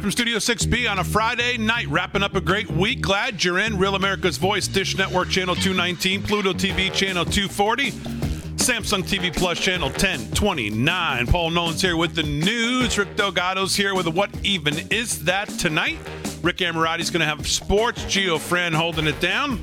live 0.00 0.04
from 0.04 0.12
Studio 0.12 0.38
6B 0.38 0.90
on 0.90 0.98
a 0.98 1.04
Friday 1.04 1.58
night, 1.58 1.86
wrapping 1.88 2.22
up 2.22 2.34
a 2.34 2.40
great 2.40 2.70
week. 2.70 3.02
Glad 3.02 3.44
you're 3.44 3.58
in. 3.58 3.76
Real 3.76 3.96
America's 3.96 4.38
Voice, 4.38 4.66
Dish 4.66 4.96
Network 4.96 5.28
Channel 5.28 5.54
219, 5.54 6.22
Pluto 6.22 6.54
TV 6.54 6.90
Channel 6.90 7.26
240, 7.26 7.90
Samsung 8.56 9.02
TV 9.02 9.30
Plus 9.36 9.60
Channel 9.60 9.88
1029. 9.88 11.26
Paul 11.26 11.50
Nolan's 11.50 11.82
here 11.82 11.98
with 11.98 12.14
the 12.14 12.22
news. 12.22 12.96
Rick 12.96 13.14
Delgado's 13.16 13.76
here 13.76 13.94
with 13.94 14.06
What 14.08 14.30
Even 14.42 14.74
Is 14.90 15.22
That 15.24 15.50
tonight? 15.50 15.98
Rick 16.42 16.62
Amorati's 16.62 17.10
going 17.10 17.20
to 17.20 17.26
have 17.26 17.46
sports. 17.46 18.02
Gio 18.04 18.38
Fran 18.40 18.72
holding 18.72 19.06
it 19.06 19.20
down. 19.20 19.62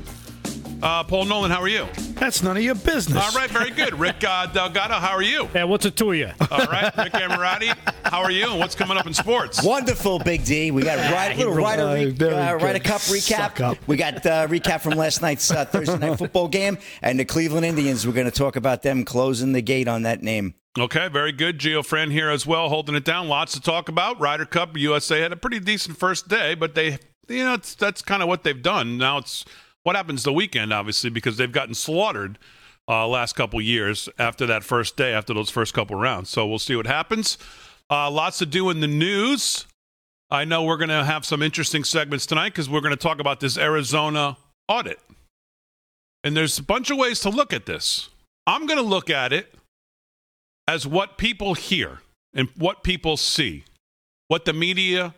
Uh, 0.80 1.02
Paul 1.02 1.24
Nolan, 1.24 1.50
how 1.50 1.60
are 1.60 1.68
you? 1.68 1.86
That's 2.14 2.42
none 2.42 2.56
of 2.56 2.62
your 2.62 2.76
business. 2.76 3.16
All 3.16 3.32
right, 3.32 3.50
very 3.50 3.70
good. 3.70 3.98
Rick 3.98 4.22
uh, 4.22 4.46
Delgado, 4.46 4.94
how 4.94 5.10
are 5.10 5.22
you? 5.22 5.48
Yeah, 5.52 5.64
what's 5.64 5.84
it 5.86 5.96
to 5.96 6.12
you? 6.12 6.30
All 6.52 6.66
right, 6.66 6.96
Rick 6.96 7.14
Amirati, 7.14 7.76
how 8.04 8.22
are 8.22 8.30
you? 8.30 8.48
And 8.50 8.60
what's 8.60 8.76
coming 8.76 8.96
up 8.96 9.06
in 9.06 9.12
sports? 9.12 9.62
Wonderful, 9.62 10.20
Big 10.20 10.44
D. 10.44 10.70
We 10.70 10.82
got 10.82 10.98
right, 11.12 11.36
little 11.36 11.52
Ryder, 11.54 11.86
re- 12.14 12.28
uh, 12.28 12.54
Ryder 12.54 12.78
Cup 12.78 13.00
recap. 13.02 13.76
We 13.88 13.96
got 13.96 14.24
uh, 14.24 14.46
recap 14.46 14.80
from 14.80 14.92
last 14.94 15.20
night's 15.20 15.50
uh, 15.50 15.64
Thursday 15.64 15.98
night 15.98 16.16
football 16.18 16.46
game, 16.46 16.78
and 17.02 17.18
the 17.18 17.24
Cleveland 17.24 17.66
Indians. 17.66 18.06
We're 18.06 18.12
going 18.12 18.30
to 18.30 18.36
talk 18.36 18.54
about 18.54 18.82
them 18.82 19.04
closing 19.04 19.52
the 19.54 19.62
gate 19.62 19.88
on 19.88 20.02
that 20.02 20.22
name. 20.22 20.54
Okay, 20.78 21.08
very 21.08 21.32
good. 21.32 21.58
Geo 21.58 21.82
Friend 21.82 22.12
here 22.12 22.30
as 22.30 22.46
well, 22.46 22.68
holding 22.68 22.94
it 22.94 23.04
down. 23.04 23.26
Lots 23.26 23.52
to 23.54 23.60
talk 23.60 23.88
about. 23.88 24.20
Ryder 24.20 24.46
Cup 24.46 24.76
USA 24.76 25.20
had 25.20 25.32
a 25.32 25.36
pretty 25.36 25.58
decent 25.58 25.98
first 25.98 26.28
day, 26.28 26.54
but 26.54 26.76
they, 26.76 26.98
you 27.28 27.42
know, 27.44 27.56
that's 27.56 28.00
kind 28.00 28.22
of 28.22 28.28
what 28.28 28.44
they've 28.44 28.62
done. 28.62 28.96
Now 28.96 29.18
it's 29.18 29.44
what 29.88 29.96
happens 29.96 30.22
the 30.22 30.34
weekend, 30.34 30.70
obviously, 30.70 31.08
because 31.08 31.38
they've 31.38 31.50
gotten 31.50 31.72
slaughtered 31.72 32.38
uh, 32.86 33.08
last 33.08 33.32
couple 33.32 33.58
years 33.58 34.06
after 34.18 34.44
that 34.44 34.62
first 34.62 34.98
day, 34.98 35.14
after 35.14 35.32
those 35.32 35.48
first 35.48 35.72
couple 35.72 35.96
rounds. 35.96 36.28
So 36.28 36.46
we'll 36.46 36.58
see 36.58 36.76
what 36.76 36.86
happens. 36.86 37.38
Uh, 37.88 38.10
lots 38.10 38.36
to 38.40 38.44
do 38.44 38.68
in 38.68 38.80
the 38.80 38.86
news. 38.86 39.66
I 40.30 40.44
know 40.44 40.62
we're 40.62 40.76
going 40.76 40.90
to 40.90 41.06
have 41.06 41.24
some 41.24 41.42
interesting 41.42 41.84
segments 41.84 42.26
tonight 42.26 42.50
because 42.50 42.68
we're 42.68 42.82
going 42.82 42.90
to 42.90 42.98
talk 42.98 43.18
about 43.18 43.40
this 43.40 43.56
Arizona 43.56 44.36
audit. 44.68 45.00
And 46.22 46.36
there's 46.36 46.58
a 46.58 46.62
bunch 46.62 46.90
of 46.90 46.98
ways 46.98 47.20
to 47.20 47.30
look 47.30 47.54
at 47.54 47.64
this. 47.64 48.10
I'm 48.46 48.66
going 48.66 48.78
to 48.78 48.84
look 48.84 49.08
at 49.08 49.32
it 49.32 49.54
as 50.66 50.86
what 50.86 51.16
people 51.16 51.54
hear 51.54 52.00
and 52.34 52.50
what 52.58 52.82
people 52.82 53.16
see, 53.16 53.64
what 54.26 54.44
the 54.44 54.52
media 54.52 55.14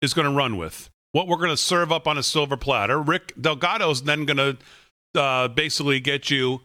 is 0.00 0.14
going 0.14 0.26
to 0.26 0.34
run 0.34 0.56
with 0.56 0.88
what 1.14 1.28
we're 1.28 1.36
going 1.36 1.48
to 1.48 1.56
serve 1.56 1.92
up 1.92 2.08
on 2.08 2.18
a 2.18 2.24
silver 2.24 2.56
platter. 2.56 3.00
Rick 3.00 3.34
Delgado's 3.40 4.02
then 4.02 4.24
going 4.24 4.36
to 4.36 5.20
uh, 5.20 5.46
basically 5.46 6.00
get 6.00 6.28
you 6.28 6.62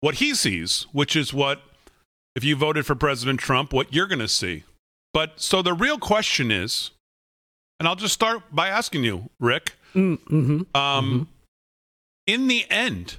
what 0.00 0.16
he 0.16 0.34
sees, 0.34 0.88
which 0.90 1.14
is 1.14 1.32
what, 1.32 1.62
if 2.34 2.42
you 2.42 2.56
voted 2.56 2.84
for 2.86 2.96
President 2.96 3.38
Trump, 3.38 3.72
what 3.72 3.94
you're 3.94 4.08
going 4.08 4.18
to 4.18 4.26
see. 4.26 4.64
But 5.12 5.40
so 5.40 5.62
the 5.62 5.72
real 5.72 5.98
question 5.98 6.50
is, 6.50 6.90
and 7.78 7.86
I'll 7.86 7.94
just 7.94 8.14
start 8.14 8.42
by 8.50 8.66
asking 8.66 9.04
you, 9.04 9.30
Rick. 9.38 9.74
Mm-hmm. 9.94 10.40
Um, 10.40 10.66
mm-hmm. 10.74 11.22
In 12.26 12.48
the 12.48 12.68
end, 12.68 13.18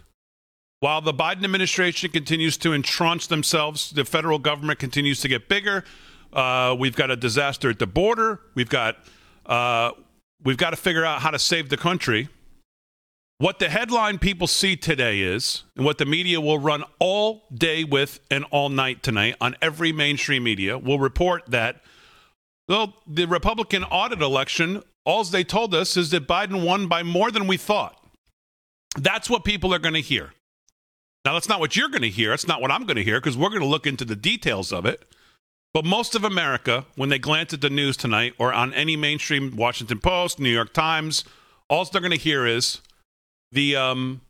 while 0.82 1.00
the 1.00 1.14
Biden 1.14 1.46
administration 1.46 2.12
continues 2.12 2.58
to 2.58 2.74
entrench 2.74 3.30
themselves, 3.30 3.92
the 3.92 4.04
federal 4.04 4.40
government 4.40 4.80
continues 4.80 5.22
to 5.22 5.30
get 5.30 5.48
bigger. 5.48 5.86
Uh, 6.34 6.76
we've 6.78 6.98
got 6.98 7.10
a 7.12 7.16
disaster 7.16 7.70
at 7.70 7.80
the 7.80 7.88
border. 7.88 8.42
We've 8.56 8.68
got 8.68 8.98
uh, 9.46 9.92
we've 10.46 10.58
got 10.58 10.70
to 10.70 10.78
figure 10.78 11.04
out 11.04 11.22
how 11.22 11.32
to 11.32 11.40
save 11.40 11.70
the 11.70 11.78
country. 11.78 12.30
What 13.38 13.60
the 13.60 13.68
headline 13.68 14.18
people 14.18 14.48
see 14.48 14.78
today 14.78 15.20
is, 15.20 15.64
and 15.76 15.84
what 15.84 15.98
the 15.98 16.06
media 16.06 16.40
will 16.40 16.58
run 16.58 16.86
all 17.00 17.44
day 17.54 17.84
with 17.84 18.22
and 18.32 18.46
all 18.50 18.70
night 18.70 19.04
tonight 19.04 19.36
on 19.42 19.58
every 19.62 19.92
mainstream 19.92 20.44
media, 20.44 20.78
will 20.78 21.00
report 21.00 21.44
that 21.48 21.82
well, 22.68 22.96
the 23.06 23.26
Republican 23.26 23.84
audit 23.84 24.22
election, 24.22 24.82
all 25.06 25.24
they 25.24 25.44
told 25.44 25.76
us 25.76 25.98
is 25.98 26.10
that 26.12 26.28
Biden 26.28 26.66
won 26.66 26.88
by 26.88 27.04
more 27.04 27.30
than 27.30 27.46
we 27.46 27.58
thought. 27.58 28.04
That's 28.98 29.30
what 29.30 29.44
people 29.44 29.74
are 29.74 29.80
going 29.80 29.94
to 29.94 30.02
hear. 30.02 30.34
Now, 31.26 31.34
that's 31.34 31.50
not 31.50 31.60
what 31.60 31.76
you're 31.76 31.90
going 31.90 32.02
to 32.02 32.10
hear. 32.10 32.32
That's 32.32 32.48
not 32.48 32.62
what 32.62 32.72
I'm 32.72 32.86
going 32.86 32.98
to 32.98 33.04
hear 33.04 33.20
because 33.20 33.38
we're 33.38 33.50
going 33.50 33.62
to 33.62 33.68
look 33.68 33.86
into 33.86 34.06
the 34.06 34.16
details 34.16 34.72
of 34.72 34.86
it. 34.86 35.06
But 35.76 35.84
most 35.84 36.16
of 36.16 36.24
America, 36.24 36.86
when 36.96 37.10
they 37.10 37.20
glance 37.20 37.54
at 37.54 37.60
the 37.60 37.70
news 37.70 37.98
tonight 37.98 38.34
or 38.40 38.54
on 38.54 38.74
any 38.74 38.96
mainstream 38.96 39.58
Washington 39.58 40.00
Post, 40.00 40.40
New 40.40 40.50
York 40.50 40.72
Times, 40.72 41.26
all 41.70 41.84
they're 41.84 42.00
going 42.00 42.12
to 42.12 42.18
hear 42.18 42.46
is 42.46 42.80
the 43.52 43.76
um, 43.76 44.22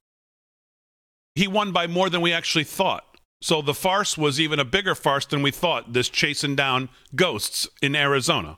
he 1.36 1.48
won 1.48 1.72
by 1.72 1.86
more 1.86 2.10
than 2.10 2.22
we 2.22 2.34
actually 2.34 2.64
thought. 2.64 3.20
So 3.44 3.62
the 3.62 3.76
farce 3.76 4.18
was 4.18 4.40
even 4.40 4.60
a 4.60 4.66
bigger 4.66 4.96
farce 4.96 5.28
than 5.28 5.44
we 5.44 5.52
thought. 5.52 5.94
This 5.94 6.10
chasing 6.10 6.56
down 6.56 6.90
ghosts 7.16 7.68
in 7.80 7.96
Arizona. 7.96 8.58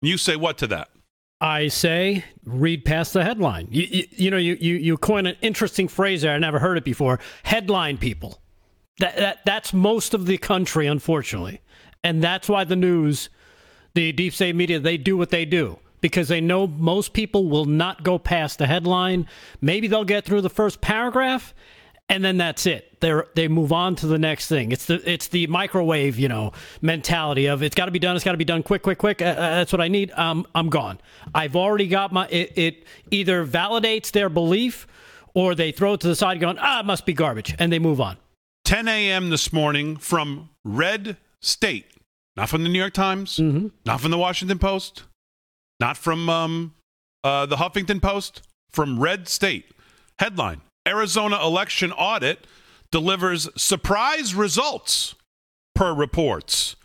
You 0.00 0.16
say 0.16 0.36
what 0.36 0.56
to 0.58 0.66
that? 0.68 0.88
I 1.42 1.68
say 1.68 2.24
read 2.46 2.86
past 2.86 3.12
the 3.12 3.22
headline. 3.22 3.68
You, 3.70 3.82
you, 3.82 4.04
you 4.12 4.30
know, 4.30 4.38
you, 4.38 4.56
you, 4.58 4.76
you 4.76 4.96
coin 4.96 5.26
an 5.26 5.36
interesting 5.42 5.88
phrase 5.88 6.22
there. 6.22 6.32
I 6.32 6.38
never 6.38 6.58
heard 6.58 6.78
it 6.78 6.84
before. 6.84 7.20
Headline 7.42 7.98
people. 7.98 8.41
That, 8.98 9.16
that 9.16 9.38
that's 9.44 9.72
most 9.72 10.14
of 10.14 10.26
the 10.26 10.38
country, 10.38 10.86
unfortunately. 10.86 11.60
And 12.04 12.22
that's 12.22 12.48
why 12.48 12.64
the 12.64 12.76
news, 12.76 13.30
the 13.94 14.12
deep 14.12 14.34
state 14.34 14.54
media, 14.54 14.78
they 14.78 14.96
do 14.96 15.16
what 15.16 15.30
they 15.30 15.44
do 15.44 15.78
because 16.00 16.28
they 16.28 16.40
know 16.40 16.66
most 16.66 17.12
people 17.12 17.48
will 17.48 17.64
not 17.64 18.02
go 18.02 18.18
past 18.18 18.58
the 18.58 18.66
headline. 18.66 19.26
Maybe 19.60 19.86
they'll 19.86 20.04
get 20.04 20.24
through 20.24 20.40
the 20.40 20.50
first 20.50 20.80
paragraph 20.80 21.54
and 22.12 22.22
then 22.22 22.36
that's 22.36 22.66
it. 22.66 23.00
They 23.00 23.18
they 23.34 23.48
move 23.48 23.72
on 23.72 23.96
to 23.96 24.06
the 24.06 24.18
next 24.18 24.48
thing. 24.48 24.70
It's 24.70 24.84
the 24.84 25.10
it's 25.10 25.28
the 25.28 25.46
microwave, 25.46 26.18
you 26.18 26.28
know, 26.28 26.52
mentality 26.82 27.46
of 27.46 27.62
it's 27.62 27.74
got 27.74 27.86
to 27.86 27.90
be 27.90 27.98
done. 27.98 28.16
It's 28.16 28.24
got 28.24 28.32
to 28.32 28.38
be 28.38 28.44
done 28.44 28.62
quick, 28.62 28.82
quick, 28.82 28.98
quick. 28.98 29.22
Uh, 29.22 29.26
uh, 29.26 29.34
that's 29.34 29.72
what 29.72 29.80
I 29.80 29.88
need. 29.88 30.10
Um, 30.12 30.46
I'm 30.54 30.68
gone. 30.68 31.00
I've 31.34 31.56
already 31.56 31.88
got 31.88 32.12
my. 32.12 32.28
It, 32.28 32.52
it 32.56 32.84
either 33.10 33.46
validates 33.46 34.12
their 34.12 34.28
belief, 34.28 34.86
or 35.32 35.54
they 35.54 35.72
throw 35.72 35.94
it 35.94 36.00
to 36.00 36.08
the 36.08 36.16
side, 36.16 36.38
going, 36.38 36.58
ah, 36.60 36.80
it 36.80 36.86
must 36.86 37.06
be 37.06 37.14
garbage, 37.14 37.54
and 37.58 37.72
they 37.72 37.78
move 37.78 37.98
on. 37.98 38.18
10 38.64 38.88
a.m. 38.88 39.30
this 39.30 39.52
morning 39.52 39.96
from 39.96 40.50
Red 40.64 41.16
State, 41.40 41.86
not 42.36 42.48
from 42.48 42.62
the 42.62 42.68
New 42.68 42.78
York 42.78 42.94
Times, 42.94 43.38
mm-hmm. 43.38 43.68
not 43.84 44.00
from 44.00 44.10
the 44.10 44.18
Washington 44.18 44.58
Post, 44.58 45.04
not 45.80 45.96
from 45.96 46.28
um, 46.28 46.74
uh, 47.24 47.46
the 47.46 47.56
Huffington 47.56 48.00
Post, 48.00 48.42
from 48.70 49.00
Red 49.00 49.28
State. 49.28 49.72
Headline 50.18 50.60
Arizona 50.86 51.44
election 51.44 51.92
audit 51.92 52.46
delivers 52.90 53.48
surprise 53.56 54.34
results 54.34 55.14
per 55.74 55.92
reports. 55.94 56.76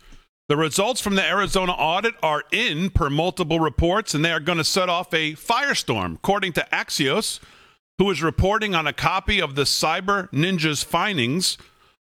The 0.48 0.56
results 0.56 1.00
from 1.00 1.14
the 1.14 1.22
Arizona 1.22 1.72
audit 1.72 2.14
are 2.22 2.42
in 2.50 2.88
per 2.90 3.10
multiple 3.10 3.60
reports, 3.60 4.14
and 4.14 4.24
they 4.24 4.32
are 4.32 4.40
going 4.40 4.58
to 4.58 4.64
set 4.64 4.88
off 4.88 5.12
a 5.12 5.34
firestorm, 5.34 6.16
according 6.16 6.54
to 6.54 6.66
Axios, 6.72 7.38
who 7.98 8.10
is 8.10 8.22
reporting 8.22 8.74
on 8.74 8.86
a 8.86 8.92
copy 8.92 9.40
of 9.40 9.54
the 9.54 9.64
Cyber 9.64 10.30
Ninjas 10.30 10.84
findings 10.84 11.58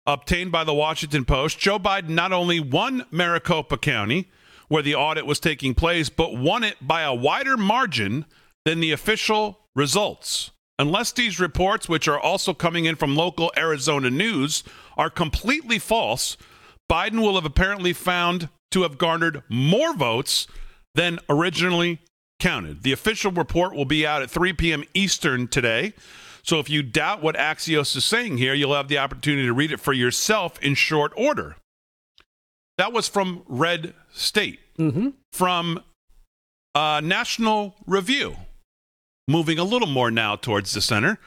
obtained 0.06 0.52
by 0.52 0.64
the 0.64 0.74
Washington 0.74 1.24
Post. 1.24 1.59
Joe 1.59 1.80
Biden 1.80 2.09
not 2.09 2.34
only 2.34 2.59
won 2.59 3.06
Maricopa 3.12 3.78
County, 3.78 4.30
where 4.68 4.84
the 4.84 4.96
audit 4.96 5.26
was 5.26 5.40
taking 5.40 5.74
place, 5.74 6.09
but 6.09 6.36
won 6.36 6.64
it 6.64 6.76
by 6.81 7.04
a 7.04 7.14
wider 7.14 7.56
margin 7.56 8.26
than 8.66 8.80
the 8.80 8.92
official 8.92 9.59
results. 9.76 10.52
Unless 10.80 11.12
these 11.12 11.40
reports, 11.40 11.88
which 11.88 12.08
are 12.08 12.20
also 12.20 12.54
coming 12.54 12.86
in 12.86 12.96
from 12.96 13.16
local 13.16 13.52
Arizona 13.56 14.10
news, 14.10 14.64
are 14.98 15.10
completely 15.10 15.78
false, 15.78 16.36
Biden 16.92 17.22
will 17.22 17.36
have 17.36 17.46
apparently 17.46 17.94
found 17.94 18.50
to 18.72 18.81
have 18.81 18.98
garnered 18.98 19.44
more 19.48 19.94
votes 19.94 20.48
than 20.96 21.19
originally 21.30 22.00
counted. 22.39 22.83
The 22.83 22.91
official 22.91 23.31
report 23.31 23.75
will 23.75 23.85
be 23.85 24.06
out 24.06 24.21
at 24.21 24.30
3 24.30 24.53
p.m. 24.53 24.83
Eastern 24.94 25.47
today. 25.47 25.94
So 26.44 26.59
if 26.59 26.69
you 26.69 26.83
doubt 26.83 27.21
what 27.21 27.35
Axios 27.35 27.95
is 27.95 28.03
saying 28.03 28.38
here, 28.38 28.53
you'll 28.53 28.75
have 28.75 28.89
the 28.89 28.97
opportunity 28.97 29.47
to 29.47 29.53
read 29.53 29.71
it 29.71 29.80
for 29.80 29.94
yourself 29.94 30.62
in 30.62 30.75
short 30.75 31.13
order. 31.15 31.56
That 32.77 32.91
was 32.91 33.07
from 33.07 33.44
Red 33.47 33.94
State. 34.12 34.59
Mm-hmm. 34.77 35.09
From 35.31 35.81
uh, 36.75 37.01
National 37.03 37.75
Review. 37.85 38.36
Moving 39.27 39.57
a 39.57 39.63
little 39.63 39.88
more 39.88 40.12
now 40.12 40.36
towards 40.36 40.74
the 40.74 40.81
center. 40.81 41.18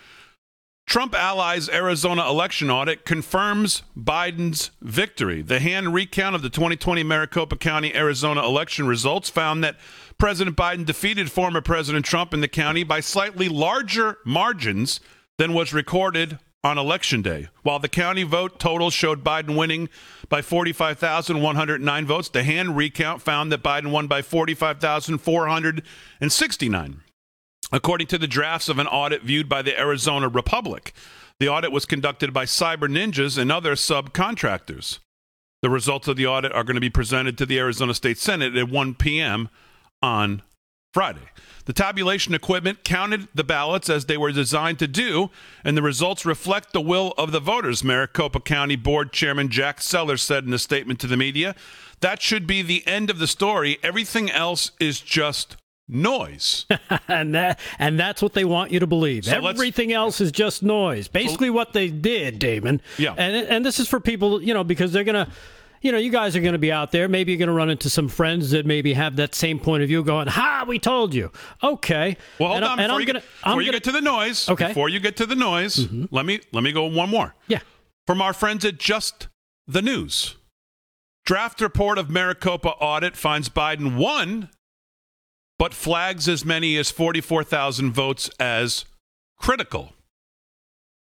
Trump 0.86 1.14
allies 1.16 1.68
Arizona 1.68 2.30
election 2.30 2.70
audit 2.70 3.04
confirms 3.04 3.82
Biden's 3.98 4.70
victory. 4.80 5.42
The 5.42 5.58
hand 5.58 5.92
recount 5.92 6.36
of 6.36 6.42
the 6.42 6.48
2020 6.48 7.02
Maricopa 7.02 7.56
County, 7.56 7.92
Arizona 7.94 8.44
election 8.44 8.86
results 8.86 9.28
found 9.28 9.64
that 9.64 9.76
President 10.16 10.56
Biden 10.56 10.86
defeated 10.86 11.28
former 11.30 11.60
President 11.60 12.06
Trump 12.06 12.32
in 12.32 12.40
the 12.40 12.46
county 12.46 12.84
by 12.84 13.00
slightly 13.00 13.48
larger 13.48 14.18
margins 14.24 15.00
than 15.38 15.52
was 15.52 15.74
recorded 15.74 16.38
on 16.62 16.78
election 16.78 17.20
day. 17.20 17.48
While 17.62 17.80
the 17.80 17.88
county 17.88 18.22
vote 18.22 18.60
total 18.60 18.90
showed 18.90 19.24
Biden 19.24 19.56
winning 19.56 19.88
by 20.28 20.40
45,109 20.40 22.06
votes, 22.06 22.28
the 22.28 22.44
hand 22.44 22.76
recount 22.76 23.22
found 23.22 23.50
that 23.50 23.62
Biden 23.62 23.90
won 23.90 24.06
by 24.06 24.22
45,469. 24.22 27.02
According 27.72 28.06
to 28.08 28.18
the 28.18 28.28
drafts 28.28 28.68
of 28.68 28.78
an 28.78 28.86
audit 28.86 29.22
viewed 29.22 29.48
by 29.48 29.62
the 29.62 29.78
Arizona 29.78 30.28
Republic, 30.28 30.92
the 31.40 31.48
audit 31.48 31.72
was 31.72 31.84
conducted 31.84 32.32
by 32.32 32.44
Cyber 32.44 32.88
Ninjas 32.88 33.36
and 33.36 33.50
other 33.50 33.74
subcontractors. 33.74 35.00
The 35.62 35.70
results 35.70 36.06
of 36.06 36.16
the 36.16 36.26
audit 36.26 36.52
are 36.52 36.64
going 36.64 36.76
to 36.76 36.80
be 36.80 36.90
presented 36.90 37.36
to 37.38 37.46
the 37.46 37.58
Arizona 37.58 37.92
State 37.94 38.18
Senate 38.18 38.56
at 38.56 38.68
1 38.68 38.94
p.m. 38.94 39.48
on 40.00 40.42
Friday. 40.94 41.28
The 41.64 41.72
tabulation 41.72 42.32
equipment 42.34 42.84
counted 42.84 43.28
the 43.34 43.44
ballots 43.44 43.90
as 43.90 44.06
they 44.06 44.16
were 44.16 44.30
designed 44.30 44.78
to 44.78 44.86
do, 44.86 45.30
and 45.64 45.76
the 45.76 45.82
results 45.82 46.24
reflect 46.24 46.72
the 46.72 46.80
will 46.80 47.12
of 47.18 47.32
the 47.32 47.40
voters, 47.40 47.82
Maricopa 47.82 48.40
County 48.40 48.76
Board 48.76 49.12
Chairman 49.12 49.48
Jack 49.48 49.82
Sellers 49.82 50.22
said 50.22 50.44
in 50.44 50.54
a 50.54 50.58
statement 50.58 51.00
to 51.00 51.06
the 51.06 51.16
media. 51.16 51.56
That 52.00 52.22
should 52.22 52.46
be 52.46 52.62
the 52.62 52.86
end 52.86 53.10
of 53.10 53.18
the 53.18 53.26
story. 53.26 53.78
Everything 53.82 54.30
else 54.30 54.70
is 54.78 55.00
just 55.00 55.56
noise. 55.88 56.66
and 57.08 57.34
that 57.34 57.60
and 57.78 57.98
that's 57.98 58.22
what 58.22 58.32
they 58.32 58.44
want 58.44 58.70
you 58.70 58.80
to 58.80 58.86
believe. 58.86 59.24
So 59.24 59.46
Everything 59.46 59.92
else 59.92 60.20
is 60.20 60.32
just 60.32 60.62
noise. 60.62 61.08
Basically, 61.08 61.50
what 61.50 61.72
they 61.72 61.88
did, 61.88 62.38
Damon. 62.38 62.80
Yeah. 62.98 63.14
And 63.16 63.36
and 63.48 63.64
this 63.64 63.78
is 63.78 63.88
for 63.88 64.00
people, 64.00 64.42
you 64.42 64.54
know, 64.54 64.64
because 64.64 64.92
they're 64.92 65.04
gonna. 65.04 65.28
You 65.82 65.92
know, 65.92 65.98
you 65.98 66.10
guys 66.10 66.34
are 66.34 66.40
going 66.40 66.54
to 66.54 66.58
be 66.58 66.72
out 66.72 66.90
there. 66.90 67.06
Maybe 67.06 67.30
you're 67.30 67.38
going 67.38 67.48
to 67.48 67.54
run 67.54 67.70
into 67.70 67.90
some 67.90 68.08
friends 68.08 68.50
that 68.50 68.66
maybe 68.66 68.94
have 68.94 69.16
that 69.16 69.34
same 69.36 69.60
point 69.60 69.82
of 69.82 69.88
view, 69.88 70.02
going, 70.02 70.26
"Ha, 70.26 70.64
we 70.66 70.78
told 70.78 71.14
you." 71.14 71.30
Okay. 71.62 72.16
Well, 72.40 72.48
hold 72.48 72.62
and, 72.62 72.64
on. 72.64 72.80
And 72.80 72.88
before, 72.88 72.94
I'm 72.94 73.00
you, 73.00 73.06
gonna, 73.06 73.20
get, 73.20 73.22
before 73.22 73.52
I'm 73.52 73.58
you 73.58 73.64
gonna, 73.66 73.72
get 73.72 73.84
to 73.84 73.92
the 73.92 74.00
noise, 74.00 74.48
okay. 74.48 74.68
Before 74.68 74.88
you 74.88 74.98
get 74.98 75.16
to 75.18 75.26
the 75.26 75.36
noise, 75.36 75.76
mm-hmm. 75.76 76.06
let 76.10 76.24
me 76.24 76.40
let 76.52 76.64
me 76.64 76.72
go 76.72 76.86
one 76.86 77.10
more. 77.10 77.34
Yeah. 77.46 77.60
From 78.06 78.22
our 78.22 78.32
friends 78.32 78.64
at 78.64 78.78
Just 78.78 79.28
the 79.68 79.82
News. 79.82 80.36
Draft 81.24 81.60
report 81.60 81.98
of 81.98 82.08
Maricopa 82.08 82.70
audit 82.70 83.16
finds 83.16 83.48
Biden 83.48 83.96
won 83.96 84.48
but 85.58 85.74
flags 85.74 86.28
as 86.28 86.44
many 86.44 86.76
as 86.76 86.90
44,000 86.90 87.92
votes 87.92 88.30
as 88.38 88.84
critical. 89.38 89.92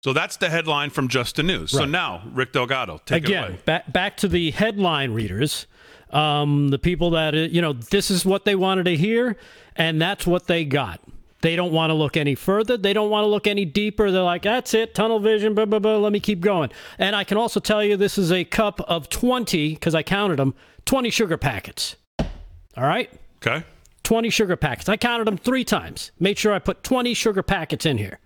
So 0.03 0.15
that's 0.15 0.37
the 0.39 0.49
headline 0.49 0.91
from 0.91 1.09
Just 1.09 1.37
the 1.37 1.43
News. 1.43 1.75
Right. 1.75 1.81
So 1.81 1.85
now, 1.85 2.23
Rick 2.33 2.53
Delgado, 2.53 3.01
take 3.05 3.25
Again, 3.25 3.45
it 3.45 3.49
away. 3.49 3.59
Back, 3.67 3.93
back 3.93 4.17
to 4.19 4.29
the 4.29 4.51
headline 4.51 5.13
readers, 5.13 5.67
um, 6.11 6.69
the 6.69 6.79
people 6.79 7.11
that, 7.11 7.35
uh, 7.35 7.39
you 7.39 7.61
know, 7.61 7.75
this 7.75 8.11
is 8.11 8.25
what 8.25 8.47
they 8.47 8.55
wanted 8.55 8.85
to 8.85 8.97
hear, 8.97 9.37
and 9.77 10.01
that's 10.01 10.27
what 10.27 10.47
they 10.47 10.65
got. 10.65 11.01
They 11.43 11.55
don't 11.57 11.73
want 11.73 11.91
to 11.91 11.95
look 11.95 12.17
any 12.17 12.35
further. 12.35 12.77
They 12.77 12.93
don't 12.93 13.11
want 13.11 13.25
to 13.25 13.29
look 13.29 13.47
any 13.47 13.65
deeper. 13.65 14.11
They're 14.11 14.23
like, 14.23 14.43
that's 14.43 14.75
it, 14.75 14.95
tunnel 14.95 15.21
vision, 15.21 15.55
blah, 15.55 15.65
blah, 15.67 15.79
blah. 15.79 15.97
Let 15.97 16.13
me 16.13 16.21
keep 16.21 16.41
going. 16.41 16.71
And 16.99 17.15
I 17.15 17.25
can 17.25 17.37
also 17.37 17.61
tell 17.61 17.83
you 17.85 17.97
this 17.97 18.19
is 18.19 18.33
a 18.33 18.45
cup 18.45 18.81
of 18.83 19.09
20, 19.11 19.75
because 19.75 19.95
I 19.95 20.03
counted 20.03 20.39
them, 20.39 20.55
20 20.87 21.11
sugar 21.11 21.37
packets. 21.37 21.97
All 22.19 22.85
right? 22.85 23.11
Okay. 23.37 23.65
20 24.11 24.29
sugar 24.29 24.57
packets. 24.57 24.89
I 24.89 24.97
counted 24.97 25.29
them 25.29 25.37
three 25.37 25.63
times. 25.63 26.11
Made 26.19 26.37
sure 26.37 26.53
I 26.53 26.59
put 26.59 26.83
20 26.83 27.15
sugar 27.15 27.45
packets 27.45 27.87
in 27.87 27.97
here. 27.97 28.19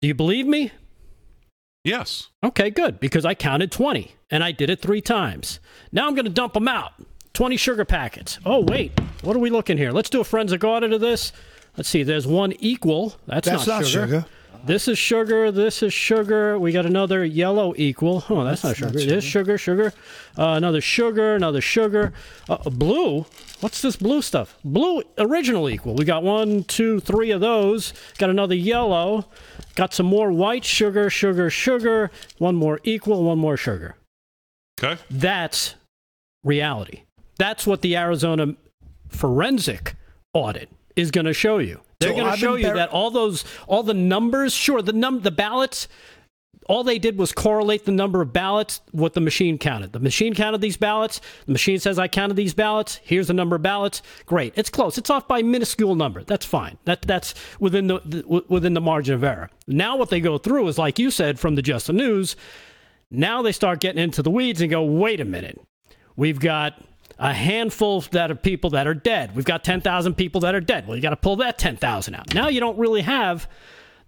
Do 0.00 0.06
you 0.06 0.14
believe 0.14 0.46
me? 0.46 0.70
Yes. 1.82 2.28
Okay, 2.44 2.70
good, 2.70 3.00
because 3.00 3.24
I 3.24 3.34
counted 3.34 3.72
20 3.72 4.14
and 4.30 4.44
I 4.44 4.52
did 4.52 4.70
it 4.70 4.80
three 4.80 5.00
times. 5.00 5.58
Now 5.90 6.06
I'm 6.06 6.14
going 6.14 6.26
to 6.26 6.30
dump 6.30 6.52
them 6.52 6.68
out. 6.68 6.92
20 7.32 7.56
sugar 7.56 7.84
packets. 7.84 8.38
Oh, 8.46 8.60
wait. 8.60 8.92
What 9.22 9.34
are 9.34 9.40
we 9.40 9.50
looking 9.50 9.76
here? 9.76 9.90
Let's 9.90 10.08
do 10.08 10.20
a 10.20 10.24
forensic 10.24 10.62
audit 10.62 10.92
of 10.92 11.00
this. 11.00 11.32
Let's 11.76 11.88
see. 11.88 12.04
There's 12.04 12.28
one 12.28 12.52
equal. 12.60 13.16
That's, 13.26 13.48
That's 13.48 13.66
not, 13.66 13.80
not 13.80 13.86
sugar. 13.88 14.06
sugar. 14.06 14.26
This 14.66 14.88
is 14.88 14.98
sugar. 14.98 15.52
This 15.52 15.82
is 15.82 15.92
sugar. 15.92 16.58
We 16.58 16.72
got 16.72 16.86
another 16.86 17.22
yellow 17.24 17.74
equal. 17.76 18.24
Oh, 18.30 18.44
that's, 18.44 18.62
that's 18.62 18.80
not 18.80 18.92
sugar. 18.92 19.04
This 19.04 19.22
sugar, 19.22 19.58
sugar. 19.58 19.92
Uh, 20.38 20.54
another 20.56 20.80
sugar, 20.80 21.34
another 21.34 21.60
sugar. 21.60 22.14
Uh, 22.48 22.56
blue. 22.70 23.26
What's 23.60 23.82
this 23.82 23.96
blue 23.96 24.22
stuff? 24.22 24.58
Blue 24.64 25.02
original 25.18 25.68
equal. 25.68 25.94
We 25.94 26.06
got 26.06 26.22
one, 26.22 26.64
two, 26.64 27.00
three 27.00 27.30
of 27.30 27.42
those. 27.42 27.92
Got 28.18 28.30
another 28.30 28.54
yellow. 28.54 29.26
Got 29.74 29.92
some 29.92 30.06
more 30.06 30.32
white 30.32 30.64
sugar, 30.64 31.10
sugar, 31.10 31.50
sugar. 31.50 32.10
One 32.38 32.54
more 32.54 32.80
equal, 32.84 33.22
one 33.22 33.38
more 33.38 33.58
sugar. 33.58 33.96
Okay. 34.82 35.00
That's 35.10 35.74
reality. 36.42 37.02
That's 37.38 37.66
what 37.66 37.82
the 37.82 37.96
Arizona 37.96 38.54
forensic 39.08 39.96
audit 40.32 40.70
is 40.96 41.10
going 41.10 41.26
to 41.26 41.34
show 41.34 41.58
you. 41.58 41.80
They're 42.04 42.16
so 42.16 42.20
going 42.22 42.32
to 42.32 42.38
show 42.38 42.54
you 42.54 42.66
bar- 42.66 42.76
that 42.76 42.90
all 42.90 43.10
those, 43.10 43.44
all 43.66 43.82
the 43.82 43.94
numbers, 43.94 44.52
sure, 44.52 44.82
the 44.82 44.92
num, 44.92 45.20
the 45.20 45.30
ballots, 45.30 45.88
all 46.66 46.84
they 46.84 46.98
did 46.98 47.18
was 47.18 47.32
correlate 47.32 47.84
the 47.84 47.92
number 47.92 48.22
of 48.22 48.32
ballots 48.32 48.80
what 48.92 49.14
the 49.14 49.20
machine 49.20 49.58
counted. 49.58 49.92
The 49.92 50.00
machine 50.00 50.34
counted 50.34 50.60
these 50.60 50.76
ballots. 50.76 51.20
The 51.46 51.52
machine 51.52 51.78
says 51.78 51.98
I 51.98 52.08
counted 52.08 52.34
these 52.34 52.54
ballots. 52.54 53.00
Here's 53.02 53.26
the 53.26 53.34
number 53.34 53.56
of 53.56 53.62
ballots. 53.62 54.02
Great. 54.26 54.54
It's 54.56 54.70
close. 54.70 54.96
It's 54.98 55.10
off 55.10 55.28
by 55.28 55.40
a 55.40 55.42
minuscule 55.42 55.94
number. 55.94 56.24
That's 56.24 56.46
fine. 56.46 56.78
That 56.84 57.02
that's 57.02 57.34
within 57.60 57.86
the, 57.88 58.00
the 58.04 58.44
within 58.48 58.74
the 58.74 58.80
margin 58.80 59.14
of 59.14 59.24
error. 59.24 59.50
Now 59.66 59.96
what 59.96 60.10
they 60.10 60.20
go 60.20 60.38
through 60.38 60.68
is 60.68 60.78
like 60.78 60.98
you 60.98 61.10
said 61.10 61.38
from 61.38 61.54
the 61.54 61.62
Just 61.62 61.86
the 61.86 61.92
News. 61.92 62.36
Now 63.10 63.42
they 63.42 63.52
start 63.52 63.80
getting 63.80 64.02
into 64.02 64.22
the 64.22 64.30
weeds 64.30 64.60
and 64.60 64.70
go, 64.70 64.82
wait 64.82 65.20
a 65.20 65.24
minute. 65.24 65.60
We've 66.16 66.40
got 66.40 66.82
a 67.18 67.32
handful 67.32 68.00
that 68.00 68.30
are 68.30 68.34
people 68.36 68.70
that 68.70 68.86
are 68.86 68.94
dead. 68.94 69.34
We've 69.34 69.44
got 69.44 69.64
10,000 69.64 70.14
people 70.14 70.40
that 70.42 70.54
are 70.54 70.60
dead. 70.60 70.86
Well, 70.86 70.96
you 70.96 71.02
got 71.02 71.10
to 71.10 71.16
pull 71.16 71.36
that 71.36 71.58
10,000 71.58 72.14
out. 72.14 72.34
Now 72.34 72.48
you 72.48 72.60
don't 72.60 72.78
really 72.78 73.02
have 73.02 73.48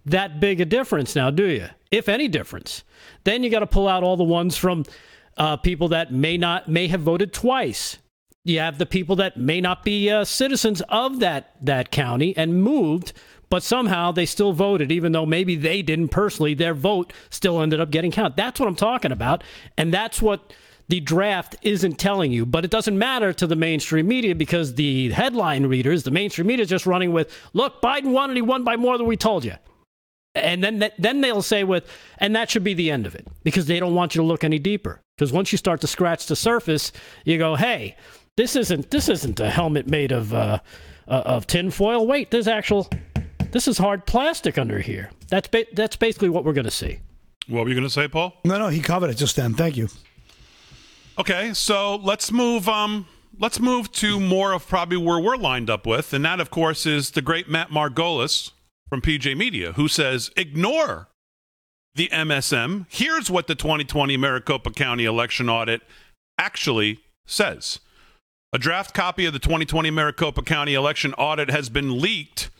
that 0.05 0.39
big 0.39 0.61
a 0.61 0.65
difference 0.65 1.15
now, 1.15 1.29
do 1.29 1.45
you? 1.45 1.67
If 1.91 2.09
any 2.09 2.27
difference. 2.27 2.83
Then 3.23 3.43
you 3.43 3.49
got 3.49 3.59
to 3.59 3.67
pull 3.67 3.87
out 3.87 4.03
all 4.03 4.17
the 4.17 4.23
ones 4.23 4.57
from 4.57 4.85
uh, 5.37 5.57
people 5.57 5.89
that 5.89 6.11
may 6.11 6.37
not 6.37 6.67
may 6.67 6.87
have 6.87 7.01
voted 7.01 7.33
twice. 7.33 7.97
You 8.43 8.59
have 8.59 8.77
the 8.77 8.85
people 8.85 9.17
that 9.17 9.37
may 9.37 9.59
not 9.59 9.83
be 9.83 10.09
uh, 10.09 10.23
citizens 10.23 10.81
of 10.89 11.19
that 11.19 11.55
that 11.61 11.91
county 11.91 12.35
and 12.35 12.61
moved, 12.61 13.13
but 13.49 13.63
somehow 13.63 14.11
they 14.11 14.25
still 14.25 14.53
voted, 14.53 14.91
even 14.91 15.11
though 15.11 15.25
maybe 15.25 15.55
they 15.55 15.81
didn't 15.81 16.09
personally. 16.09 16.53
Their 16.53 16.73
vote 16.73 17.13
still 17.29 17.61
ended 17.61 17.79
up 17.79 17.91
getting 17.91 18.11
counted. 18.11 18.37
That's 18.37 18.59
what 18.59 18.67
I'm 18.67 18.75
talking 18.75 19.11
about, 19.11 19.43
and 19.77 19.93
that's 19.93 20.21
what 20.21 20.53
the 20.89 20.99
draft 20.99 21.55
isn't 21.61 21.99
telling 21.99 22.31
you. 22.31 22.45
But 22.45 22.65
it 22.65 22.71
doesn't 22.71 22.97
matter 22.97 23.33
to 23.33 23.47
the 23.47 23.55
mainstream 23.55 24.07
media 24.07 24.35
because 24.35 24.75
the 24.75 25.11
headline 25.11 25.65
readers, 25.65 26.03
the 26.03 26.11
mainstream 26.11 26.47
media, 26.47 26.63
is 26.63 26.69
just 26.69 26.85
running 26.85 27.11
with, 27.11 27.35
"Look, 27.53 27.81
Biden 27.81 28.11
won 28.11 28.29
and 28.29 28.37
he 28.37 28.41
won 28.41 28.63
by 28.63 28.75
more 28.75 28.97
than 28.97 29.07
we 29.07 29.17
told 29.17 29.43
you." 29.45 29.53
And 30.35 30.63
then 30.63 30.91
then 30.99 31.21
they'll 31.21 31.41
say 31.41 31.63
with, 31.63 31.89
and 32.19 32.35
that 32.35 32.49
should 32.49 32.63
be 32.63 32.73
the 32.73 32.91
end 32.91 33.05
of 33.05 33.15
it 33.15 33.27
because 33.43 33.65
they 33.65 33.79
don't 33.79 33.95
want 33.95 34.15
you 34.15 34.21
to 34.21 34.25
look 34.27 34.43
any 34.43 34.59
deeper. 34.59 35.01
Because 35.17 35.33
once 35.33 35.51
you 35.51 35.57
start 35.57 35.81
to 35.81 35.87
scratch 35.87 36.27
the 36.27 36.35
surface, 36.35 36.91
you 37.25 37.37
go, 37.37 37.55
"Hey, 37.55 37.95
this 38.35 38.55
isn't 38.55 38.91
this 38.91 39.09
isn't 39.09 39.39
a 39.39 39.49
helmet 39.49 39.87
made 39.87 40.11
of 40.11 40.33
uh, 40.33 40.59
uh, 41.07 41.23
of 41.25 41.47
tinfoil. 41.47 42.05
Wait, 42.05 42.31
there's 42.31 42.47
actual." 42.47 42.87
This 43.51 43.67
is 43.67 43.77
hard 43.77 44.05
plastic 44.05 44.57
under 44.57 44.79
here. 44.79 45.09
That's 45.29 45.47
ba- 45.47 45.65
that's 45.73 45.95
basically 45.95 46.29
what 46.29 46.43
we're 46.43 46.53
going 46.53 46.65
to 46.65 46.71
see. 46.71 46.99
What 47.47 47.63
were 47.63 47.69
you 47.69 47.75
going 47.75 47.87
to 47.87 47.93
say, 47.93 48.07
Paul? 48.09 48.33
No, 48.43 48.59
no, 48.59 48.67
he 48.67 48.81
covered 48.81 49.09
it 49.09 49.15
just 49.15 49.37
then. 49.37 49.53
Thank 49.53 49.77
you. 49.77 49.87
Okay, 51.19 51.51
so 51.55 51.95
let's 51.95 52.31
move. 52.31 52.69
Um, 52.69 53.07
let's 53.39 53.59
move 53.59 53.91
to 53.93 54.19
more 54.19 54.53
of 54.53 54.67
probably 54.67 54.97
where 54.97 55.19
we're 55.19 55.35
lined 55.35 55.67
up 55.67 55.87
with, 55.87 56.13
and 56.13 56.23
that, 56.25 56.39
of 56.39 56.51
course, 56.51 56.85
is 56.85 57.11
the 57.11 57.23
great 57.23 57.49
Matt 57.49 57.69
Margolis 57.69 58.51
from 58.87 59.01
PJ 59.01 59.35
Media, 59.35 59.73
who 59.73 59.87
says 59.87 60.29
ignore 60.37 61.07
the 61.95 62.07
MSM. 62.09 62.85
Here's 62.87 63.31
what 63.31 63.47
the 63.47 63.55
2020 63.55 64.15
Maricopa 64.15 64.69
County 64.69 65.05
election 65.05 65.49
audit 65.49 65.81
actually 66.37 66.99
says. 67.25 67.79
A 68.53 68.59
draft 68.59 68.93
copy 68.93 69.25
of 69.25 69.33
the 69.33 69.39
2020 69.39 69.89
Maricopa 69.89 70.43
County 70.43 70.75
election 70.75 71.15
audit 71.15 71.49
has 71.49 71.69
been 71.69 71.99
leaked 71.99 72.51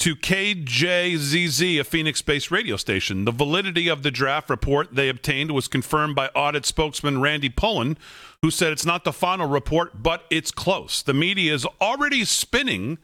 to 0.00 0.16
KJZZ, 0.16 1.78
a 1.78 1.84
Phoenix 1.84 2.22
based 2.22 2.50
radio 2.50 2.76
station. 2.76 3.26
The 3.26 3.32
validity 3.32 3.86
of 3.88 4.02
the 4.02 4.10
draft 4.10 4.48
report 4.48 4.94
they 4.94 5.10
obtained 5.10 5.50
was 5.50 5.68
confirmed 5.68 6.14
by 6.14 6.28
audit 6.28 6.64
spokesman 6.64 7.20
Randy 7.20 7.50
Pullen, 7.50 7.98
who 8.40 8.50
said 8.50 8.72
it's 8.72 8.86
not 8.86 9.04
the 9.04 9.12
final 9.12 9.46
report, 9.46 10.02
but 10.02 10.24
it's 10.30 10.50
close. 10.50 11.02
The 11.02 11.12
media 11.12 11.52
is 11.52 11.66
already 11.82 12.24
spinning 12.24 12.96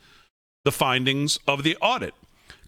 the 0.64 0.72
findings 0.72 1.38
of 1.46 1.64
the 1.64 1.76
audit. 1.82 2.14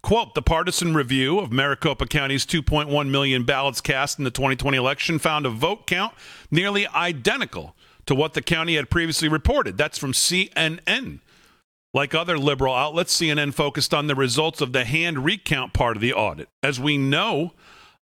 Quote 0.02 0.34
The 0.34 0.42
partisan 0.42 0.92
review 0.92 1.38
of 1.38 1.50
Maricopa 1.50 2.04
County's 2.06 2.44
2.1 2.44 3.08
million 3.08 3.44
ballots 3.44 3.80
cast 3.80 4.18
in 4.18 4.24
the 4.24 4.30
2020 4.30 4.76
election 4.76 5.18
found 5.18 5.46
a 5.46 5.50
vote 5.50 5.86
count 5.86 6.12
nearly 6.50 6.86
identical 6.88 7.74
to 8.04 8.14
what 8.14 8.34
the 8.34 8.42
county 8.42 8.76
had 8.76 8.90
previously 8.90 9.28
reported. 9.28 9.78
That's 9.78 9.96
from 9.96 10.12
CNN. 10.12 11.20
Like 11.94 12.14
other 12.14 12.38
liberal 12.38 12.74
outlets, 12.74 13.18
CNN 13.18 13.54
focused 13.54 13.94
on 13.94 14.06
the 14.06 14.14
results 14.14 14.60
of 14.60 14.72
the 14.72 14.84
hand 14.84 15.24
recount 15.24 15.72
part 15.72 15.96
of 15.96 16.02
the 16.02 16.12
audit. 16.12 16.48
As 16.62 16.78
we 16.78 16.98
know, 16.98 17.52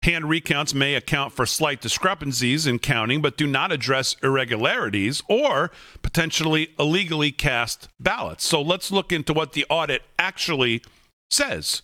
hand 0.01 0.27
recounts 0.27 0.73
may 0.73 0.95
account 0.95 1.33
for 1.33 1.45
slight 1.45 1.81
discrepancies 1.81 2.65
in 2.65 2.79
counting, 2.79 3.21
but 3.21 3.37
do 3.37 3.45
not 3.45 3.71
address 3.71 4.15
irregularities 4.23 5.21
or 5.29 5.71
potentially 6.01 6.69
illegally 6.79 7.31
cast 7.31 7.87
ballots. 7.99 8.43
So 8.43 8.61
let's 8.61 8.91
look 8.91 9.11
into 9.11 9.33
what 9.33 9.53
the 9.53 9.65
audit 9.69 10.01
actually 10.17 10.83
says. 11.29 11.83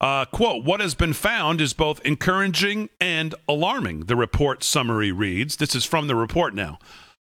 Uh, 0.00 0.24
quote, 0.24 0.64
what 0.64 0.80
has 0.80 0.94
been 0.94 1.12
found 1.12 1.60
is 1.60 1.74
both 1.74 2.00
encouraging 2.06 2.88
and 3.00 3.34
alarming, 3.46 4.06
the 4.06 4.16
report 4.16 4.64
summary 4.64 5.12
reads. 5.12 5.56
This 5.56 5.74
is 5.74 5.84
from 5.84 6.06
the 6.06 6.16
report 6.16 6.54
now. 6.54 6.78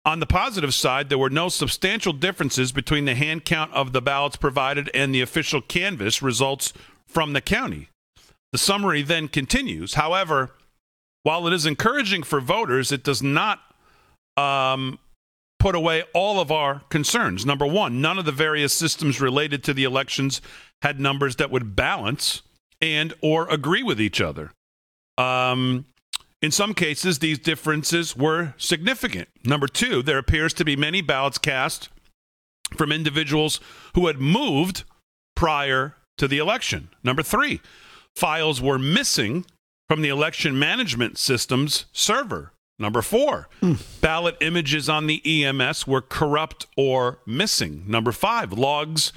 On 0.09 0.19
the 0.19 0.25
positive 0.25 0.73
side, 0.73 1.09
there 1.09 1.19
were 1.19 1.29
no 1.29 1.49
substantial 1.49 2.13
differences 2.13 2.71
between 2.71 3.05
the 3.05 3.13
hand 3.13 3.45
count 3.45 3.71
of 3.73 3.93
the 3.93 4.01
ballots 4.01 4.37
provided 4.37 4.89
and 4.91 5.13
the 5.13 5.21
official 5.21 5.61
canvass 5.61 6.23
results 6.23 6.73
from 7.05 7.33
the 7.33 7.41
county. 7.41 7.89
The 8.51 8.57
summary 8.57 9.03
then 9.03 9.27
continues. 9.27 9.93
However, 9.93 10.49
while 11.21 11.45
it 11.45 11.53
is 11.53 11.67
encouraging 11.67 12.23
for 12.23 12.41
voters, 12.41 12.91
it 12.91 13.03
does 13.03 13.21
not 13.21 13.59
um, 14.35 14.97
put 15.59 15.75
away 15.75 16.05
all 16.15 16.39
of 16.39 16.51
our 16.51 16.81
concerns. 16.89 17.45
Number 17.45 17.67
one, 17.67 18.01
none 18.01 18.17
of 18.17 18.25
the 18.25 18.31
various 18.31 18.73
systems 18.73 19.21
related 19.21 19.63
to 19.65 19.75
the 19.75 19.83
elections 19.83 20.41
had 20.81 20.99
numbers 20.99 21.35
that 21.35 21.51
would 21.51 21.75
balance 21.75 22.41
and 22.81 23.13
or 23.21 23.47
agree 23.47 23.83
with 23.83 24.01
each 24.01 24.21
other. 24.21 24.53
Um, 25.19 25.85
in 26.41 26.51
some 26.51 26.73
cases, 26.73 27.19
these 27.19 27.39
differences 27.39 28.15
were 28.15 28.53
significant. 28.57 29.27
Number 29.43 29.67
two, 29.67 30.01
there 30.01 30.17
appears 30.17 30.53
to 30.55 30.65
be 30.65 30.75
many 30.75 31.01
ballots 31.01 31.37
cast 31.37 31.89
from 32.75 32.91
individuals 32.91 33.59
who 33.95 34.07
had 34.07 34.19
moved 34.19 34.83
prior 35.35 35.95
to 36.17 36.27
the 36.27 36.37
election. 36.37 36.89
Number 37.03 37.23
three, 37.23 37.61
files 38.15 38.61
were 38.61 38.79
missing 38.79 39.45
from 39.89 40.01
the 40.01 40.09
election 40.09 40.57
management 40.57 41.17
system's 41.17 41.85
server. 41.91 42.53
Number 42.77 43.01
four, 43.01 43.49
mm. 43.61 43.81
ballot 43.99 44.37
images 44.39 44.87
on 44.87 45.07
the 45.07 45.21
EMS 45.25 45.85
were 45.85 46.01
corrupt 46.01 46.67
or 46.77 47.19
missing. 47.25 47.83
Number 47.87 48.13
five, 48.13 48.53
logs 48.53 49.11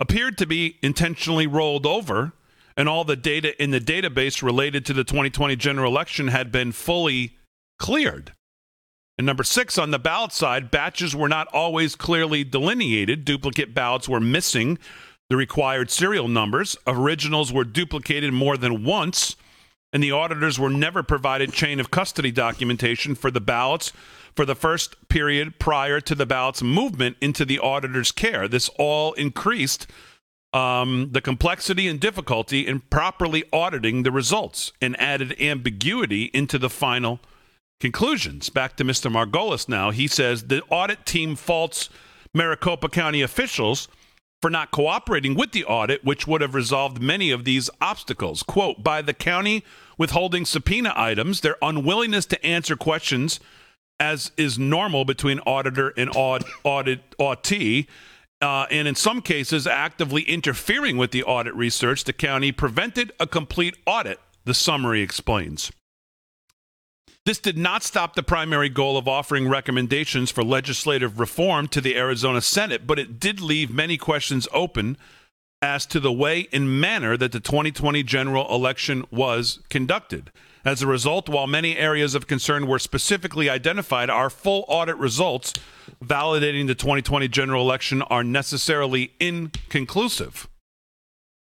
appeared 0.00 0.36
to 0.38 0.46
be 0.46 0.78
intentionally 0.82 1.46
rolled 1.46 1.86
over, 1.86 2.32
and 2.76 2.88
all 2.88 3.04
the 3.04 3.16
data 3.16 3.60
in 3.62 3.70
the 3.70 3.80
database 3.80 4.42
related 4.42 4.84
to 4.86 4.92
the 4.92 5.04
2020 5.04 5.56
general 5.56 5.90
election 5.90 6.28
had 6.28 6.50
been 6.50 6.72
fully 6.72 7.36
cleared. 7.78 8.32
And 9.16 9.26
number 9.26 9.44
six, 9.44 9.78
on 9.78 9.92
the 9.92 9.98
ballot 9.98 10.32
side, 10.32 10.70
batches 10.70 11.14
were 11.14 11.28
not 11.28 11.46
always 11.52 11.94
clearly 11.94 12.42
delineated. 12.42 13.24
Duplicate 13.24 13.74
ballots 13.74 14.08
were 14.08 14.20
missing 14.20 14.78
the 15.30 15.36
required 15.36 15.90
serial 15.90 16.26
numbers. 16.26 16.76
Originals 16.86 17.52
were 17.52 17.64
duplicated 17.64 18.32
more 18.32 18.56
than 18.56 18.84
once 18.84 19.36
and 19.94 20.02
the 20.02 20.10
auditors 20.10 20.58
were 20.58 20.68
never 20.68 21.04
provided 21.04 21.52
chain 21.52 21.78
of 21.78 21.92
custody 21.92 22.32
documentation 22.32 23.14
for 23.14 23.30
the 23.30 23.40
ballots 23.40 23.92
for 24.34 24.44
the 24.44 24.56
first 24.56 25.08
period 25.08 25.60
prior 25.60 26.00
to 26.00 26.16
the 26.16 26.26
ballot's 26.26 26.64
movement 26.64 27.16
into 27.20 27.44
the 27.44 27.60
auditor's 27.60 28.10
care. 28.10 28.48
This 28.48 28.68
all 28.76 29.12
increased 29.12 29.86
um, 30.54 31.08
the 31.10 31.20
complexity 31.20 31.88
and 31.88 31.98
difficulty 31.98 32.66
in 32.66 32.80
properly 32.80 33.44
auditing 33.52 34.04
the 34.04 34.12
results 34.12 34.72
and 34.80 34.98
added 35.00 35.34
ambiguity 35.40 36.30
into 36.32 36.58
the 36.58 36.70
final 36.70 37.18
conclusions. 37.80 38.48
Back 38.50 38.76
to 38.76 38.84
Mr. 38.84 39.10
Margolis 39.12 39.68
now. 39.68 39.90
He 39.90 40.06
says 40.06 40.44
the 40.44 40.62
audit 40.70 41.04
team 41.04 41.34
faults 41.34 41.90
Maricopa 42.32 42.88
County 42.88 43.20
officials 43.20 43.88
for 44.40 44.50
not 44.50 44.70
cooperating 44.70 45.34
with 45.34 45.52
the 45.52 45.64
audit, 45.64 46.04
which 46.04 46.26
would 46.26 46.40
have 46.40 46.54
resolved 46.54 47.02
many 47.02 47.30
of 47.30 47.44
these 47.44 47.68
obstacles. 47.80 48.42
Quote, 48.42 48.82
by 48.82 49.02
the 49.02 49.14
county 49.14 49.64
withholding 49.98 50.44
subpoena 50.44 50.92
items, 50.94 51.40
their 51.40 51.56
unwillingness 51.62 52.26
to 52.26 52.46
answer 52.46 52.76
questions, 52.76 53.40
as 53.98 54.32
is 54.36 54.58
normal 54.58 55.04
between 55.04 55.40
auditor 55.40 55.94
and 55.96 56.10
aud- 56.14 56.44
audit 56.62 57.16
auditee, 57.18 57.86
uh, 58.44 58.66
and 58.70 58.86
in 58.86 58.94
some 58.94 59.22
cases 59.22 59.66
actively 59.66 60.22
interfering 60.22 60.98
with 60.98 61.10
the 61.10 61.24
audit 61.24 61.54
research, 61.54 62.04
the 62.04 62.12
county 62.12 62.52
prevented 62.52 63.10
a 63.18 63.26
complete 63.26 63.74
audit, 63.86 64.20
the 64.44 64.52
summary 64.52 65.00
explains. 65.00 65.72
This 67.24 67.38
did 67.38 67.56
not 67.56 67.82
stop 67.82 68.14
the 68.14 68.22
primary 68.22 68.68
goal 68.68 68.98
of 68.98 69.08
offering 69.08 69.48
recommendations 69.48 70.30
for 70.30 70.44
legislative 70.44 71.18
reform 71.18 71.68
to 71.68 71.80
the 71.80 71.96
Arizona 71.96 72.42
Senate, 72.42 72.86
but 72.86 72.98
it 72.98 73.18
did 73.18 73.40
leave 73.40 73.72
many 73.72 73.96
questions 73.96 74.46
open 74.52 74.98
as 75.62 75.86
to 75.86 75.98
the 75.98 76.12
way 76.12 76.46
and 76.52 76.78
manner 76.78 77.16
that 77.16 77.32
the 77.32 77.40
2020 77.40 78.02
general 78.02 78.54
election 78.54 79.06
was 79.10 79.60
conducted. 79.70 80.30
As 80.64 80.80
a 80.80 80.86
result, 80.86 81.28
while 81.28 81.46
many 81.46 81.76
areas 81.76 82.14
of 82.14 82.26
concern 82.26 82.66
were 82.66 82.78
specifically 82.78 83.50
identified, 83.50 84.08
our 84.08 84.30
full 84.30 84.64
audit 84.66 84.96
results 84.96 85.52
validating 86.02 86.66
the 86.66 86.74
2020 86.74 87.28
general 87.28 87.62
election 87.62 88.00
are 88.02 88.24
necessarily 88.24 89.12
inconclusive. 89.20 90.48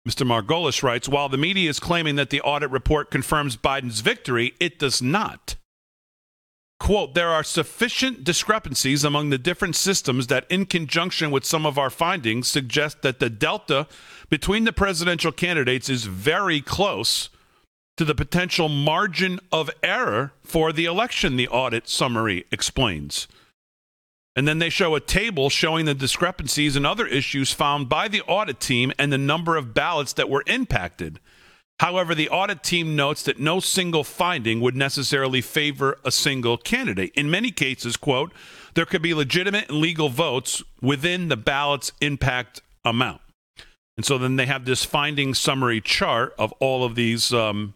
Mr. 0.08 0.24
Margolis 0.24 0.84
writes 0.84 1.08
While 1.08 1.28
the 1.28 1.36
media 1.36 1.68
is 1.68 1.80
claiming 1.80 2.14
that 2.16 2.30
the 2.30 2.40
audit 2.42 2.70
report 2.70 3.10
confirms 3.10 3.56
Biden's 3.56 4.00
victory, 4.00 4.54
it 4.60 4.78
does 4.78 5.02
not. 5.02 5.56
Quote, 6.78 7.14
there 7.14 7.28
are 7.28 7.44
sufficient 7.44 8.24
discrepancies 8.24 9.04
among 9.04 9.28
the 9.28 9.36
different 9.36 9.76
systems 9.76 10.28
that, 10.28 10.46
in 10.48 10.64
conjunction 10.64 11.30
with 11.30 11.44
some 11.44 11.66
of 11.66 11.76
our 11.76 11.90
findings, 11.90 12.48
suggest 12.48 13.02
that 13.02 13.18
the 13.18 13.28
delta 13.28 13.86
between 14.30 14.64
the 14.64 14.72
presidential 14.72 15.32
candidates 15.32 15.90
is 15.90 16.04
very 16.06 16.62
close 16.62 17.28
to 18.00 18.04
the 18.06 18.14
potential 18.14 18.70
margin 18.70 19.38
of 19.52 19.68
error 19.82 20.32
for 20.42 20.72
the 20.72 20.86
election, 20.86 21.36
the 21.36 21.46
audit 21.48 21.86
summary 21.86 22.46
explains. 22.50 23.28
And 24.34 24.48
then 24.48 24.58
they 24.58 24.70
show 24.70 24.94
a 24.94 25.00
table 25.00 25.50
showing 25.50 25.84
the 25.84 25.92
discrepancies 25.92 26.76
and 26.76 26.86
other 26.86 27.06
issues 27.06 27.52
found 27.52 27.90
by 27.90 28.08
the 28.08 28.22
audit 28.22 28.58
team 28.58 28.90
and 28.98 29.12
the 29.12 29.18
number 29.18 29.54
of 29.54 29.74
ballots 29.74 30.14
that 30.14 30.30
were 30.30 30.42
impacted. 30.46 31.20
However, 31.80 32.14
the 32.14 32.30
audit 32.30 32.62
team 32.62 32.96
notes 32.96 33.22
that 33.24 33.38
no 33.38 33.60
single 33.60 34.02
finding 34.02 34.62
would 34.62 34.76
necessarily 34.76 35.42
favor 35.42 35.98
a 36.02 36.10
single 36.10 36.56
candidate. 36.56 37.12
In 37.14 37.30
many 37.30 37.50
cases, 37.50 37.98
quote, 37.98 38.32
there 38.72 38.86
could 38.86 39.02
be 39.02 39.12
legitimate 39.12 39.68
and 39.68 39.76
legal 39.76 40.08
votes 40.08 40.62
within 40.80 41.28
the 41.28 41.36
ballot's 41.36 41.92
impact 42.00 42.62
amount. 42.82 43.20
And 43.98 44.06
so 44.06 44.16
then 44.16 44.36
they 44.36 44.46
have 44.46 44.64
this 44.64 44.86
finding 44.86 45.34
summary 45.34 45.82
chart 45.82 46.34
of 46.38 46.52
all 46.60 46.82
of 46.82 46.94
these 46.94 47.34
um, 47.34 47.74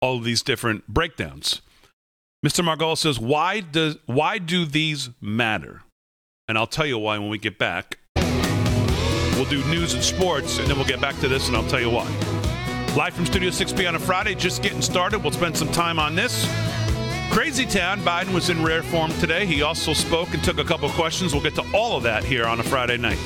all 0.00 0.16
of 0.16 0.24
these 0.24 0.42
different 0.42 0.86
breakdowns. 0.88 1.62
Mr. 2.44 2.64
Margolis 2.64 2.98
says, 2.98 3.18
why 3.18 3.60
does 3.60 3.98
why 4.06 4.38
do 4.38 4.64
these 4.64 5.10
matter? 5.20 5.82
And 6.48 6.56
I'll 6.56 6.66
tell 6.66 6.86
you 6.86 6.98
why 6.98 7.18
when 7.18 7.28
we 7.28 7.38
get 7.38 7.58
back. 7.58 7.98
We'll 9.36 9.48
do 9.48 9.64
news 9.68 9.94
and 9.94 10.02
sports, 10.02 10.58
and 10.58 10.66
then 10.68 10.76
we'll 10.76 10.86
get 10.86 11.00
back 11.00 11.18
to 11.20 11.28
this, 11.28 11.48
and 11.48 11.56
I'll 11.56 11.68
tell 11.68 11.80
you 11.80 11.90
why. 11.90 12.06
Live 12.96 13.14
from 13.14 13.24
Studio 13.24 13.50
6B 13.50 13.88
on 13.88 13.94
a 13.94 13.98
Friday, 13.98 14.34
just 14.34 14.62
getting 14.62 14.82
started. 14.82 15.22
We'll 15.22 15.32
spend 15.32 15.56
some 15.56 15.70
time 15.70 15.98
on 15.98 16.14
this. 16.14 16.46
Crazy 17.30 17.64
Town, 17.64 18.00
Biden 18.00 18.34
was 18.34 18.50
in 18.50 18.62
rare 18.64 18.82
form 18.82 19.12
today. 19.12 19.46
He 19.46 19.62
also 19.62 19.92
spoke 19.92 20.34
and 20.34 20.42
took 20.42 20.58
a 20.58 20.64
couple 20.64 20.90
questions. 20.90 21.32
We'll 21.32 21.42
get 21.42 21.54
to 21.54 21.64
all 21.72 21.96
of 21.96 22.02
that 22.02 22.24
here 22.24 22.44
on 22.44 22.58
a 22.58 22.62
Friday 22.62 22.96
night. 22.96 23.18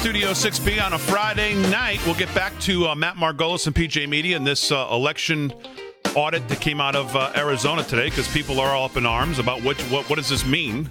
Studio 0.00 0.30
6B 0.30 0.82
on 0.82 0.94
a 0.94 0.98
Friday 0.98 1.54
night. 1.68 2.00
We'll 2.06 2.14
get 2.14 2.34
back 2.34 2.58
to 2.60 2.88
uh, 2.88 2.94
Matt 2.94 3.16
Margolis 3.16 3.66
and 3.66 3.76
PJ 3.76 4.08
Media 4.08 4.34
and 4.34 4.46
this 4.46 4.72
uh, 4.72 4.88
election 4.90 5.52
audit 6.16 6.48
that 6.48 6.58
came 6.58 6.80
out 6.80 6.96
of 6.96 7.14
uh, 7.14 7.30
Arizona 7.36 7.84
today 7.84 8.06
because 8.06 8.26
people 8.32 8.60
are 8.60 8.70
all 8.70 8.86
up 8.86 8.96
in 8.96 9.04
arms 9.04 9.38
about 9.38 9.62
what, 9.62 9.78
what 9.82 10.08
what 10.08 10.16
does 10.16 10.30
this 10.30 10.42
mean, 10.46 10.88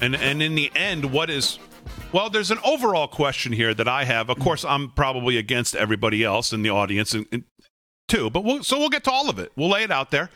and 0.00 0.16
and 0.16 0.42
in 0.42 0.56
the 0.56 0.68
end, 0.74 1.12
what 1.12 1.30
is 1.30 1.60
well, 2.10 2.28
there's 2.28 2.50
an 2.50 2.58
overall 2.64 3.06
question 3.06 3.52
here 3.52 3.72
that 3.72 3.86
I 3.86 4.02
have. 4.02 4.30
Of 4.30 4.40
course, 4.40 4.64
I'm 4.64 4.90
probably 4.90 5.38
against 5.38 5.76
everybody 5.76 6.24
else 6.24 6.52
in 6.52 6.62
the 6.62 6.70
audience 6.70 7.14
and, 7.14 7.24
and 7.30 7.44
too, 8.08 8.30
but 8.30 8.42
we'll, 8.42 8.64
so 8.64 8.80
we'll 8.80 8.88
get 8.88 9.04
to 9.04 9.12
all 9.12 9.30
of 9.30 9.38
it. 9.38 9.52
We'll 9.54 9.70
lay 9.70 9.84
it 9.84 9.92
out 9.92 10.10
there. 10.10 10.28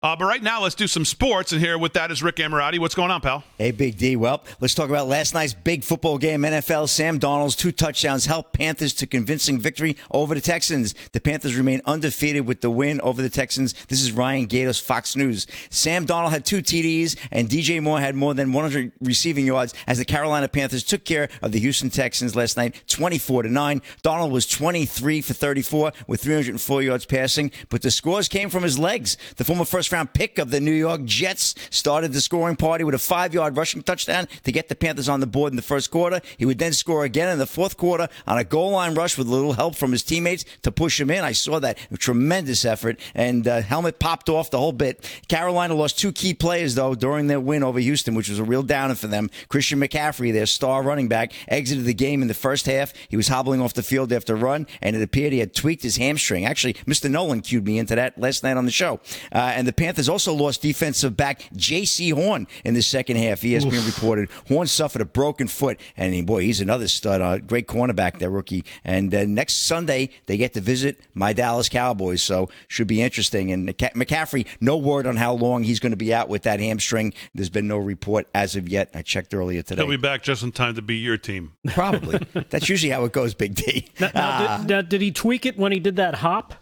Uh, 0.00 0.14
but 0.14 0.26
right 0.26 0.44
now, 0.44 0.62
let's 0.62 0.76
do 0.76 0.86
some 0.86 1.04
sports. 1.04 1.50
And 1.50 1.60
here 1.60 1.76
with 1.76 1.94
that 1.94 2.12
is 2.12 2.22
Rick 2.22 2.36
Amorati. 2.36 2.78
What's 2.78 2.94
going 2.94 3.10
on, 3.10 3.20
pal? 3.20 3.42
Hey, 3.58 3.72
Big 3.72 3.98
D. 3.98 4.14
Well, 4.14 4.44
let's 4.60 4.72
talk 4.72 4.88
about 4.88 5.08
last 5.08 5.34
night's 5.34 5.54
big 5.54 5.82
football 5.82 6.18
game. 6.18 6.42
NFL 6.42 6.88
Sam 6.88 7.18
Darnold's 7.18 7.56
two 7.56 7.72
touchdowns 7.72 8.26
helped 8.26 8.52
Panthers 8.52 8.92
to 8.94 9.08
convincing 9.08 9.58
victory 9.58 9.96
over 10.12 10.36
the 10.36 10.40
Texans. 10.40 10.94
The 11.10 11.20
Panthers 11.20 11.56
remain 11.56 11.80
undefeated 11.84 12.46
with 12.46 12.60
the 12.60 12.70
win 12.70 13.00
over 13.00 13.20
the 13.20 13.28
Texans. 13.28 13.74
This 13.88 14.00
is 14.00 14.12
Ryan 14.12 14.46
Gaydos, 14.46 14.80
Fox 14.80 15.16
News. 15.16 15.48
Sam 15.68 16.06
Darnold 16.06 16.30
had 16.30 16.44
two 16.44 16.62
TDs, 16.62 17.16
and 17.32 17.48
DJ 17.48 17.82
Moore 17.82 17.98
had 17.98 18.14
more 18.14 18.34
than 18.34 18.52
100 18.52 18.92
receiving 19.00 19.46
yards 19.46 19.74
as 19.88 19.98
the 19.98 20.04
Carolina 20.04 20.46
Panthers 20.46 20.84
took 20.84 21.04
care 21.04 21.28
of 21.42 21.50
the 21.50 21.58
Houston 21.58 21.90
Texans 21.90 22.36
last 22.36 22.56
night, 22.56 22.84
24 22.86 23.42
to 23.42 23.48
9. 23.48 23.82
Darnold 24.04 24.30
was 24.30 24.46
23 24.46 25.22
for 25.22 25.34
34 25.34 25.92
with 26.06 26.22
304 26.22 26.82
yards 26.82 27.04
passing, 27.04 27.50
but 27.68 27.82
the 27.82 27.90
scores 27.90 28.28
came 28.28 28.48
from 28.48 28.62
his 28.62 28.78
legs. 28.78 29.16
The 29.38 29.44
former 29.44 29.64
first 29.64 29.87
first 29.88 29.92
round 29.94 30.12
pick 30.12 30.38
of 30.38 30.50
the 30.50 30.60
New 30.60 30.70
York 30.72 31.02
Jets, 31.04 31.54
started 31.70 32.12
the 32.12 32.20
scoring 32.20 32.56
party 32.56 32.84
with 32.84 32.94
a 32.94 32.98
five 32.98 33.32
yard 33.32 33.56
rushing 33.56 33.82
touchdown 33.82 34.28
to 34.44 34.52
get 34.52 34.68
the 34.68 34.74
Panthers 34.74 35.08
on 35.08 35.20
the 35.20 35.26
board 35.26 35.50
in 35.50 35.56
the 35.56 35.62
first 35.62 35.90
quarter. 35.90 36.20
He 36.36 36.44
would 36.44 36.58
then 36.58 36.74
score 36.74 37.04
again 37.04 37.30
in 37.30 37.38
the 37.38 37.46
fourth 37.46 37.78
quarter 37.78 38.06
on 38.26 38.36
a 38.36 38.44
goal 38.44 38.72
line 38.72 38.94
rush 38.94 39.16
with 39.16 39.28
a 39.28 39.30
little 39.30 39.54
help 39.54 39.76
from 39.76 39.92
his 39.92 40.02
teammates 40.02 40.44
to 40.60 40.70
push 40.70 41.00
him 41.00 41.10
in. 41.10 41.24
I 41.24 41.32
saw 41.32 41.58
that 41.60 41.78
tremendous 41.98 42.66
effort, 42.66 43.00
and 43.14 43.48
uh, 43.48 43.62
helmet 43.62 43.98
popped 43.98 44.28
off 44.28 44.50
the 44.50 44.58
whole 44.58 44.72
bit. 44.72 45.10
Carolina 45.28 45.74
lost 45.74 45.98
two 45.98 46.12
key 46.12 46.34
players 46.34 46.74
though 46.74 46.94
during 46.94 47.26
their 47.26 47.40
win 47.40 47.62
over 47.62 47.80
Houston, 47.80 48.14
which 48.14 48.28
was 48.28 48.38
a 48.38 48.44
real 48.44 48.62
downer 48.62 48.94
for 48.94 49.06
them. 49.06 49.30
Christian 49.48 49.80
McCaffrey, 49.80 50.34
their 50.34 50.44
star 50.44 50.82
running 50.82 51.08
back, 51.08 51.32
exited 51.48 51.86
the 51.86 51.94
game 51.94 52.20
in 52.20 52.28
the 52.28 52.34
first 52.34 52.66
half. 52.66 52.92
He 53.08 53.16
was 53.16 53.28
hobbling 53.28 53.62
off 53.62 53.72
the 53.72 53.82
field 53.82 54.12
after 54.12 54.34
a 54.34 54.38
run, 54.38 54.66
and 54.82 54.94
it 54.94 55.00
appeared 55.00 55.32
he 55.32 55.38
had 55.38 55.54
tweaked 55.54 55.82
his 55.82 55.96
hamstring. 55.96 56.44
Actually, 56.44 56.74
Mr. 56.74 57.10
Nolan 57.10 57.40
cued 57.40 57.64
me 57.64 57.78
into 57.78 57.94
that 57.94 58.18
last 58.18 58.42
night 58.42 58.58
on 58.58 58.66
the 58.66 58.70
show. 58.70 59.00
Uh, 59.32 59.52
and 59.54 59.66
the 59.66 59.77
Panthers 59.78 60.08
also 60.08 60.34
lost 60.34 60.60
defensive 60.60 61.16
back 61.16 61.42
Jaycee 61.54 62.12
Horn 62.12 62.48
in 62.64 62.74
the 62.74 62.82
second 62.82 63.16
half. 63.16 63.42
ESPN 63.42 63.74
Oof. 63.74 63.86
reported 63.86 64.28
Horn 64.48 64.66
suffered 64.66 65.00
a 65.00 65.04
broken 65.04 65.46
foot, 65.46 65.78
and 65.96 66.12
he, 66.12 66.20
boy, 66.20 66.42
he's 66.42 66.60
another 66.60 66.88
stud, 66.88 67.20
uh, 67.20 67.38
great 67.38 67.68
cornerback, 67.68 68.18
that 68.18 68.28
rookie. 68.28 68.64
And 68.82 69.14
uh, 69.14 69.24
next 69.24 69.66
Sunday 69.66 70.10
they 70.26 70.36
get 70.36 70.52
to 70.54 70.60
visit 70.60 71.00
my 71.14 71.32
Dallas 71.32 71.68
Cowboys, 71.68 72.22
so 72.22 72.48
should 72.66 72.88
be 72.88 73.00
interesting. 73.00 73.52
And 73.52 73.68
McCaffrey, 73.68 74.46
no 74.60 74.76
word 74.76 75.06
on 75.06 75.16
how 75.16 75.34
long 75.34 75.62
he's 75.62 75.78
going 75.78 75.92
to 75.92 75.96
be 75.96 76.12
out 76.12 76.28
with 76.28 76.42
that 76.42 76.58
hamstring. 76.58 77.14
There's 77.32 77.50
been 77.50 77.68
no 77.68 77.78
report 77.78 78.26
as 78.34 78.56
of 78.56 78.68
yet. 78.68 78.90
I 78.94 79.02
checked 79.02 79.32
earlier 79.32 79.62
today. 79.62 79.82
He'll 79.82 79.90
be 79.90 79.96
back 79.96 80.24
just 80.24 80.42
in 80.42 80.50
time 80.50 80.74
to 80.74 80.82
be 80.82 80.96
your 80.96 81.18
team. 81.18 81.52
Probably. 81.68 82.18
That's 82.50 82.68
usually 82.68 82.90
how 82.90 83.04
it 83.04 83.12
goes, 83.12 83.34
Big 83.34 83.54
D. 83.54 83.88
Now, 84.00 84.10
now, 84.14 84.56
did, 84.58 84.68
now, 84.68 84.82
did 84.82 85.00
he 85.02 85.12
tweak 85.12 85.46
it 85.46 85.56
when 85.56 85.70
he 85.70 85.78
did 85.78 85.96
that 85.96 86.16
hop? 86.16 86.54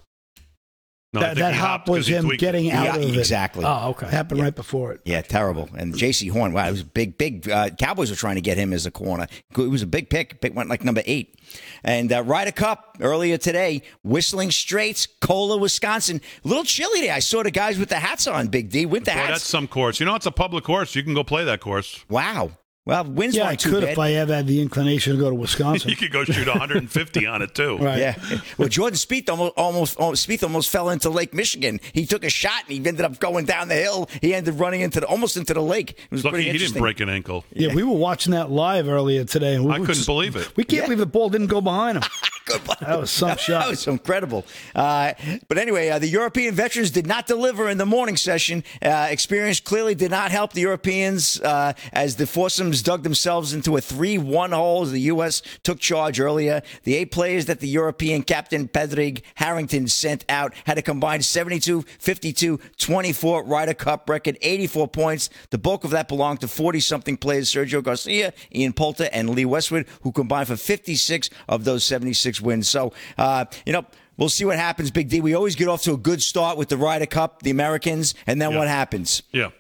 No, 1.13 1.21
that, 1.21 1.37
that 1.37 1.55
hop 1.55 1.89
was 1.89 2.07
him 2.07 2.29
getting 2.29 2.71
out 2.71 2.85
yeah, 2.85 2.97
of 2.97 3.03
it. 3.03 3.17
Exactly. 3.17 3.65
Oh, 3.65 3.91
okay. 3.91 4.07
Happened 4.07 4.39
yeah. 4.39 4.45
right 4.45 4.55
before 4.55 4.93
it. 4.93 5.01
Yeah, 5.05 5.23
terrible. 5.23 5.71
And 5.77 5.95
Jaycee 5.95 6.31
Horn, 6.31 6.53
wow, 6.53 6.69
it 6.69 6.73
was 6.73 6.83
big, 6.83 7.17
big. 7.17 7.49
Uh, 7.49 7.71
Cowboys 7.71 8.11
were 8.11 8.17
trying 8.17 8.35
to 8.35 8.41
get 8.43 8.59
him 8.59 8.73
as 8.73 8.85
a 8.85 8.91
corner. 8.91 9.27
It 9.57 9.71
was 9.71 9.83
a 9.83 9.87
big 9.87 10.11
pick. 10.11 10.41
Pick 10.41 10.55
went 10.55 10.69
like 10.69 10.85
number 10.85 11.03
eight. 11.07 11.39
And 11.85 12.13
uh, 12.13 12.23
Ryder 12.23 12.53
Cup 12.53 12.99
earlier 13.01 13.39
today, 13.39 13.83
Whistling 14.03 14.51
Straits, 14.51 15.07
Kohler, 15.07 15.59
Wisconsin. 15.59 16.21
A 16.45 16.49
little 16.49 16.65
chilly 16.65 17.01
today. 17.01 17.13
I 17.13 17.21
saw 17.21 17.43
the 17.43 17.51
guys 17.51 17.79
with 17.79 17.89
the 17.89 17.97
hats 17.97 18.27
on. 18.27 18.49
Big 18.49 18.69
D, 18.69 18.85
winter 18.85 19.13
Boy, 19.13 19.17
hats. 19.17 19.31
That's 19.31 19.45
some 19.45 19.69
course. 19.69 20.01
You 20.01 20.07
know, 20.07 20.17
it's 20.17 20.27
a 20.27 20.33
public 20.33 20.65
course. 20.65 20.95
You 20.95 21.03
can 21.03 21.15
go 21.15 21.25
play 21.25 21.45
that 21.45 21.61
course. 21.61 22.05
Wow. 22.11 22.51
Well, 22.87 23.03
winds 23.03 23.35
yeah, 23.35 23.49
I 23.49 23.57
could 23.57 23.83
bad. 23.83 23.91
if 23.91 23.99
I 23.99 24.13
ever 24.13 24.33
had 24.33 24.47
the 24.47 24.63
inclination 24.63 25.15
to 25.15 25.19
go 25.19 25.29
to 25.29 25.35
Wisconsin. 25.35 25.91
you 25.91 25.97
could 25.97 26.13
go 26.13 26.23
shoot 26.23 26.47
150 26.47 27.27
on 27.27 27.43
it 27.43 27.53
too. 27.53 27.79
Right. 27.79 27.99
Yeah. 27.99 28.15
Well, 28.59 28.69
Jordan 28.69 28.97
Spieth 28.97 29.29
almost, 29.29 29.55
almost, 29.57 29.97
almost 29.99 30.27
Spieth 30.27 30.43
almost 30.43 30.71
fell 30.71 30.89
into 30.89 31.11
Lake 31.11 31.35
Michigan. 31.35 31.81
He 31.93 32.07
took 32.07 32.25
a 32.25 32.31
shot 32.31 32.63
and 32.63 32.73
he 32.73 32.77
ended 32.77 33.05
up 33.05 33.19
going 33.19 33.45
down 33.45 33.69
the 33.69 33.75
hill. 33.75 34.09
He 34.23 34.35
ended 34.35 34.55
up 34.55 34.61
running 34.61 34.83
into 34.83 35.01
the, 35.01 35.07
almost 35.07 35.37
into 35.37 35.53
the 35.53 35.61
lake. 35.61 35.91
It 35.91 36.11
was 36.11 36.25
Lucky 36.25 36.37
pretty 36.37 36.53
he 36.53 36.59
didn't 36.59 36.79
break 36.79 37.01
an 37.01 37.09
ankle. 37.09 37.45
Yeah, 37.53 37.69
yeah, 37.69 37.75
we 37.75 37.83
were 37.83 37.97
watching 37.97 38.33
that 38.33 38.51
live 38.51 38.89
earlier 38.89 39.25
today. 39.25 39.59
We 39.59 39.71
I 39.71 39.79
couldn't 39.79 39.95
just, 39.95 40.07
believe 40.07 40.37
it. 40.37 40.57
We 40.57 40.65
can't 40.65 40.83
yeah. 40.83 40.87
believe 40.87 40.99
the 40.99 41.07
ball 41.07 41.29
didn't 41.29 41.49
go 41.49 41.61
behind 41.61 41.99
him. 41.99 42.05
that 42.81 43.01
was 43.01 43.11
some 43.11 43.37
shot. 43.37 43.65
That 43.65 43.71
was 43.71 43.87
incredible. 43.87 44.45
Uh, 44.75 45.15
but 45.49 45.59
anyway, 45.59 45.89
uh, 45.89 45.99
the 45.99 46.09
European 46.09 46.55
veterans 46.55 46.91
did 46.91 47.07
not 47.07 47.27
deliver 47.27 47.69
in 47.69 47.79
the 47.79 47.87
morning 47.87 48.17
session. 48.17 48.63
Uh, 48.81 49.09
experience 49.11 49.61
clearly 49.61 49.95
did 49.95 50.11
not 50.11 50.31
help 50.31 50.53
the 50.53 50.61
Europeans 50.61 51.41
uh, 51.41 51.73
as 51.93 52.17
the 52.17 52.27
foursomes 52.27 52.76
dug 52.83 53.03
themselves 53.03 53.53
into 53.53 53.77
a 53.77 53.81
3 53.81 54.19
1 54.19 54.53
hole 54.53 54.83
as 54.83 54.93
the 54.93 55.01
U.S. 55.03 55.43
took 55.63 55.81
charge 55.81 56.21
earlier. 56.21 56.63
The 56.85 56.97
eight 56.97 57.11
players 57.11 57.47
that 57.47 57.61
the 57.61 57.69
European 57.69 58.23
captain 58.23 58.69
Padraig 58.69 59.23
Harrington 59.35 59.89
sent 59.89 60.25
out 60.29 60.55
had 60.65 60.79
a 60.79 60.83
combined 60.83 61.25
72, 61.25 61.83
52, 61.99 62.61
24 62.79 63.45
Ryder 63.45 63.75
Cup 63.75 64.09
record, 64.09 64.39
84 64.41 64.89
points. 64.89 65.31
The 65.51 65.59
bulk 65.59 65.85
of 65.85 65.91
that 65.91 66.09
belonged 66.09 66.41
to 66.41 66.49
40 66.49 66.81
something 66.81 67.17
players 67.17 67.51
Sergio 67.51 67.83
Garcia, 67.83 68.33
Ian 68.55 68.73
Poulter, 68.73 69.09
and 69.13 69.31
Lee 69.31 69.45
Westwood, 69.45 69.87
who 70.03 70.13
combined 70.13 70.49
for 70.49 70.57
56 70.57 71.31
of 71.49 71.65
those 71.65 71.85
76 71.85 72.41
wins. 72.41 72.69
So, 72.69 72.93
uh, 73.19 73.47
you 73.65 73.73
know, 73.73 73.87
We'll 74.17 74.31
see 74.31 74.47
what 74.47 74.57
happens, 74.57 74.91
Big 74.91 75.09
D. 75.11 75.21
We 75.21 75.35
always 75.35 75.57
get 75.57 75.69
off 75.69 75.83
to 75.83 75.93
a 75.93 75.97
good 75.97 76.23
start 76.23 76.57
with 76.57 76.71
the 76.71 76.77
Ryder 76.79 77.07
Cup, 77.07 77.43
the 77.43 77.51
Americans, 77.51 78.15
and 78.27 78.41
then 78.41 78.53
yeah. 78.53 78.59
what 78.59 78.69
happens? 78.69 79.23
Yeah. 79.31 79.51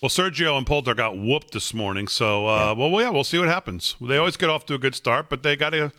Well, 0.00 0.10
Sergio 0.10 0.56
and 0.56 0.64
Poulter 0.64 0.94
got 0.94 1.18
whooped 1.18 1.52
this 1.52 1.74
morning, 1.74 2.06
so 2.06 2.46
uh, 2.46 2.74
yeah. 2.76 2.88
well, 2.88 3.02
yeah, 3.02 3.10
we'll 3.10 3.24
see 3.24 3.38
what 3.38 3.48
happens. 3.48 3.96
They 4.00 4.16
always 4.16 4.36
get 4.36 4.48
off 4.48 4.64
to 4.66 4.74
a 4.74 4.78
good 4.78 4.94
start, 4.94 5.28
but 5.28 5.42
they 5.42 5.56
got 5.56 5.70
to. 5.70 5.90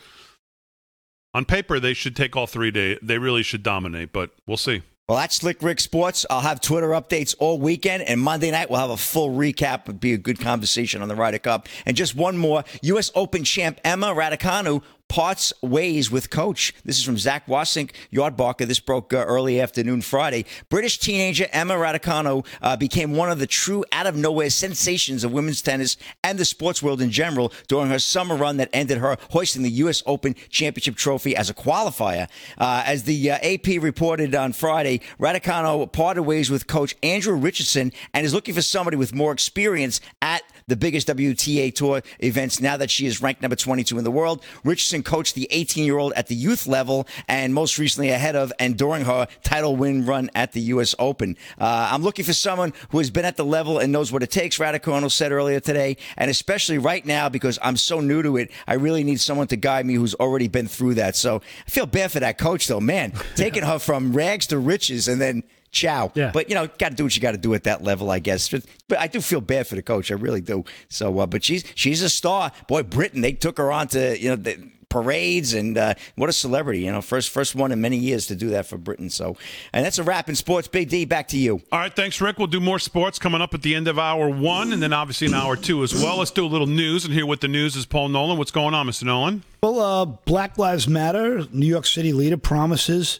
On 1.34 1.44
paper, 1.44 1.80
they 1.80 1.94
should 1.94 2.16
take 2.16 2.36
all 2.36 2.48
three 2.48 2.72
days. 2.72 2.98
They 3.02 3.18
really 3.18 3.44
should 3.44 3.62
dominate, 3.62 4.14
but 4.14 4.32
we'll 4.48 4.58
see. 4.58 4.84
Well, 5.10 5.18
that's 5.18 5.36
Slick 5.36 5.62
Rick 5.62 5.80
Sports. 5.80 6.26
I'll 6.30 6.42
have 6.42 6.62
Twitter 6.62 6.90
updates 6.90 7.36
all 7.40 7.60
weekend, 7.60 8.04
and 8.04 8.22
Monday 8.22 8.52
night 8.52 8.70
we'll 8.70 8.80
have 8.80 8.90
a 8.90 8.98
full 8.98 9.36
recap. 9.36 9.82
It'll 9.82 9.96
be 9.96 10.14
a 10.14 10.18
good 10.18 10.40
conversation 10.40 11.02
on 11.02 11.08
the 11.08 11.16
Ryder 11.16 11.40
Cup. 11.40 11.68
And 11.86 11.98
just 11.98 12.16
one 12.16 12.38
more: 12.38 12.64
U.S. 12.84 13.12
Open 13.16 13.44
champ 13.44 13.82
Emma 13.84 14.14
Raducanu 14.14 14.82
parts 15.10 15.52
ways 15.62 16.10
with 16.10 16.30
coach. 16.30 16.74
This 16.86 16.98
is 16.98 17.04
from 17.04 17.18
Zac 17.18 17.48
Wassink, 17.48 17.92
Yardbarker. 18.14 18.66
This 18.66 18.80
broke 18.80 19.14
uh, 19.14 19.18
early 19.18 19.60
afternoon 19.60 20.02
Friday. 20.02 20.46
British 20.70 21.00
teenager 21.00 21.48
Emma 21.52 21.74
Raducanu 21.74 22.46
uh, 22.62 22.78
became 22.78 23.14
one 23.16 23.30
of 23.30 23.40
the 23.40 23.48
true 23.48 23.84
out 23.92 24.08
of 24.08 24.16
nowhere 24.16 24.50
sensations 24.50 25.24
of 25.24 25.34
women's 25.34 25.62
tennis 25.62 25.98
and 26.24 26.38
the 26.38 26.46
sports 26.46 26.82
world 26.82 27.02
in 27.02 27.10
general 27.10 27.52
during 27.68 27.90
her 27.90 28.00
summer 28.00 28.36
run 28.36 28.58
that 28.58 28.70
ended 28.72 29.00
her 29.00 29.18
hoisting 29.32 29.64
the 29.64 29.72
U.S. 29.72 30.04
Open 30.06 30.36
Championship 30.50 30.96
trophy 30.96 31.36
as 31.36 31.50
a 31.50 31.54
qualifier. 31.54 32.30
Uh, 32.58 32.84
as 32.86 33.04
the 33.04 33.32
uh, 33.32 33.38
AP 33.42 33.82
reported 33.82 34.36
on 34.36 34.54
Friday, 34.54 35.02
Raducanu 35.20 35.92
parted 35.92 36.24
ways 36.24 36.50
with 36.52 36.68
coach 36.68 36.96
Andrew 37.02 37.36
Richardson 37.36 37.92
and 38.14 38.26
is 38.26 38.34
looking 38.34 38.54
for 38.54 38.62
somebody 38.62 38.96
with 38.96 39.14
more 39.14 39.32
experience 39.32 40.02
at 40.22 40.44
the 40.70 40.78
biggest 40.78 41.08
WTA 41.08 41.74
Tour 41.74 42.02
events 42.20 42.62
now 42.62 42.78
that 42.78 42.92
she 42.92 43.08
is 43.08 43.22
ranked 43.22 43.42
number 43.42 43.56
22 43.56 43.98
in 43.98 44.04
the 44.04 44.12
world. 44.12 44.44
Richardson 44.64 44.99
coached 45.04 45.36
the 45.36 45.48
18 45.52 45.86
year 45.86 45.98
old 45.98 46.14
at 46.14 46.28
the 46.28 46.36
youth 46.36 46.68
level 46.68 47.08
and 47.28 47.54
most 47.54 47.78
recently 47.78 48.10
ahead 48.10 48.36
of 48.36 48.52
and 48.60 48.78
during 48.78 49.06
her 49.06 49.28
title 49.44 49.76
win 49.76 50.06
run 50.06 50.30
at 50.36 50.52
the 50.54 50.62
U.S. 50.62 50.96
Open. 51.00 51.38
Uh, 51.60 51.90
I'm 51.92 52.04
looking 52.04 52.26
for 52.26 52.34
someone 52.34 52.74
who 52.90 52.98
has 53.00 53.10
been 53.10 53.26
at 53.26 53.38
the 53.38 53.46
level 53.46 53.80
and 53.80 53.92
knows 53.92 54.12
what 54.12 54.24
it 54.24 54.32
takes, 54.32 54.58
Raducanu 54.58 55.12
said 55.12 55.32
earlier 55.32 55.60
today, 55.60 55.98
and 56.18 56.30
especially 56.30 56.78
right 56.78 57.06
now 57.06 57.30
because 57.30 57.60
I'm 57.62 57.78
so 57.78 58.00
new 58.00 58.22
to 58.24 58.38
it, 58.38 58.52
I 58.68 58.76
really 58.76 59.04
need 59.04 59.20
someone 59.20 59.48
to 59.48 59.56
guide 59.56 59.86
me 59.86 59.96
who's 59.96 60.16
already 60.16 60.48
been 60.48 60.68
through 60.68 60.96
that. 60.96 61.16
So 61.16 61.42
I 61.66 61.70
feel 61.70 61.86
bad 61.86 62.12
for 62.12 62.20
that 62.20 62.38
coach, 62.38 62.68
though. 62.68 62.80
Man, 62.80 63.14
taking 63.36 63.64
her 63.64 63.80
from 63.80 64.14
rags 64.14 64.48
to 64.48 64.60
riches 64.60 65.08
and 65.08 65.22
then 65.22 65.44
ciao. 65.72 66.12
Yeah. 66.16 66.32
But 66.34 66.50
you 66.50 66.56
know, 66.56 66.68
got 66.68 66.90
to 66.90 66.96
do 66.96 67.04
what 67.04 67.16
you 67.16 67.22
got 67.22 67.32
to 67.32 67.38
do 67.38 67.54
at 67.54 67.64
that 67.64 67.84
level, 67.84 68.12
I 68.12 68.20
guess. 68.20 68.50
But 68.50 69.00
I 69.00 69.08
do 69.08 69.22
feel 69.22 69.42
bad 69.42 69.68
for 69.68 69.76
the 69.76 69.82
coach, 69.82 70.12
I 70.12 70.16
really 70.16 70.42
do. 70.42 70.66
So, 70.90 71.20
uh, 71.20 71.28
but 71.28 71.44
she's 71.44 71.64
she's 71.76 72.02
a 72.02 72.10
star. 72.10 72.52
Boy, 72.68 72.84
Britain, 72.84 73.22
they 73.22 73.34
took 73.34 73.58
her 73.58 73.72
on 73.72 73.88
to 73.90 74.20
you 74.20 74.30
know. 74.30 74.36
The, 74.36 74.70
parades 74.90 75.54
and 75.54 75.78
uh, 75.78 75.94
what 76.16 76.30
a 76.30 76.34
celebrity 76.34 76.82
you 76.82 76.92
know 76.92 77.02
first 77.02 77.30
first 77.30 77.56
one 77.56 77.72
in 77.72 77.80
many 77.80 77.98
years 77.98 78.28
to 78.28 78.36
do 78.36 78.50
that 78.50 78.66
for 78.66 78.78
britain. 78.78 79.10
So 79.10 79.38
and 79.72 79.86
that's 79.86 79.98
a 80.00 80.04
wrap 80.04 80.30
in 80.30 80.36
sports. 80.36 80.68
Big 80.68 80.90
d 80.90 81.06
back 81.06 81.28
to 81.30 81.38
you. 81.38 81.62
All 81.72 81.80
right 81.80 81.96
thanks 81.96 82.20
rick. 82.20 82.38
We'll 82.38 82.48
do 82.48 82.60
more 82.60 82.80
sports 82.80 83.20
coming 83.20 83.42
up 83.42 83.54
at 83.54 83.62
the 83.62 83.76
end 83.76 83.88
of 83.88 84.00
hour 84.00 84.30
one 84.30 84.74
and 84.74 84.82
then 84.82 84.94
obviously 84.94 85.28
in 85.28 85.34
hour 85.34 85.56
two 85.56 85.84
as 85.84 85.94
well. 85.94 86.18
Let's 86.18 86.32
do 86.32 86.46
a 86.46 86.48
little 86.48 86.68
news 86.68 87.06
and 87.06 87.14
hear 87.14 87.26
what 87.26 87.42
the 87.42 87.48
news 87.48 87.76
is 87.76 87.86
paul 87.86 88.10
nolan. 88.10 88.38
What's 88.38 88.52
going 88.52 88.74
on 88.74 88.88
mr 88.88 89.04
nolan? 89.04 89.44
Well 89.62 89.80
uh, 89.80 90.06
black 90.06 90.58
lives 90.58 90.88
matter 90.88 91.46
new 91.52 91.68
york 91.68 91.86
city 91.86 92.14
leader 92.14 92.38
promises 92.38 93.20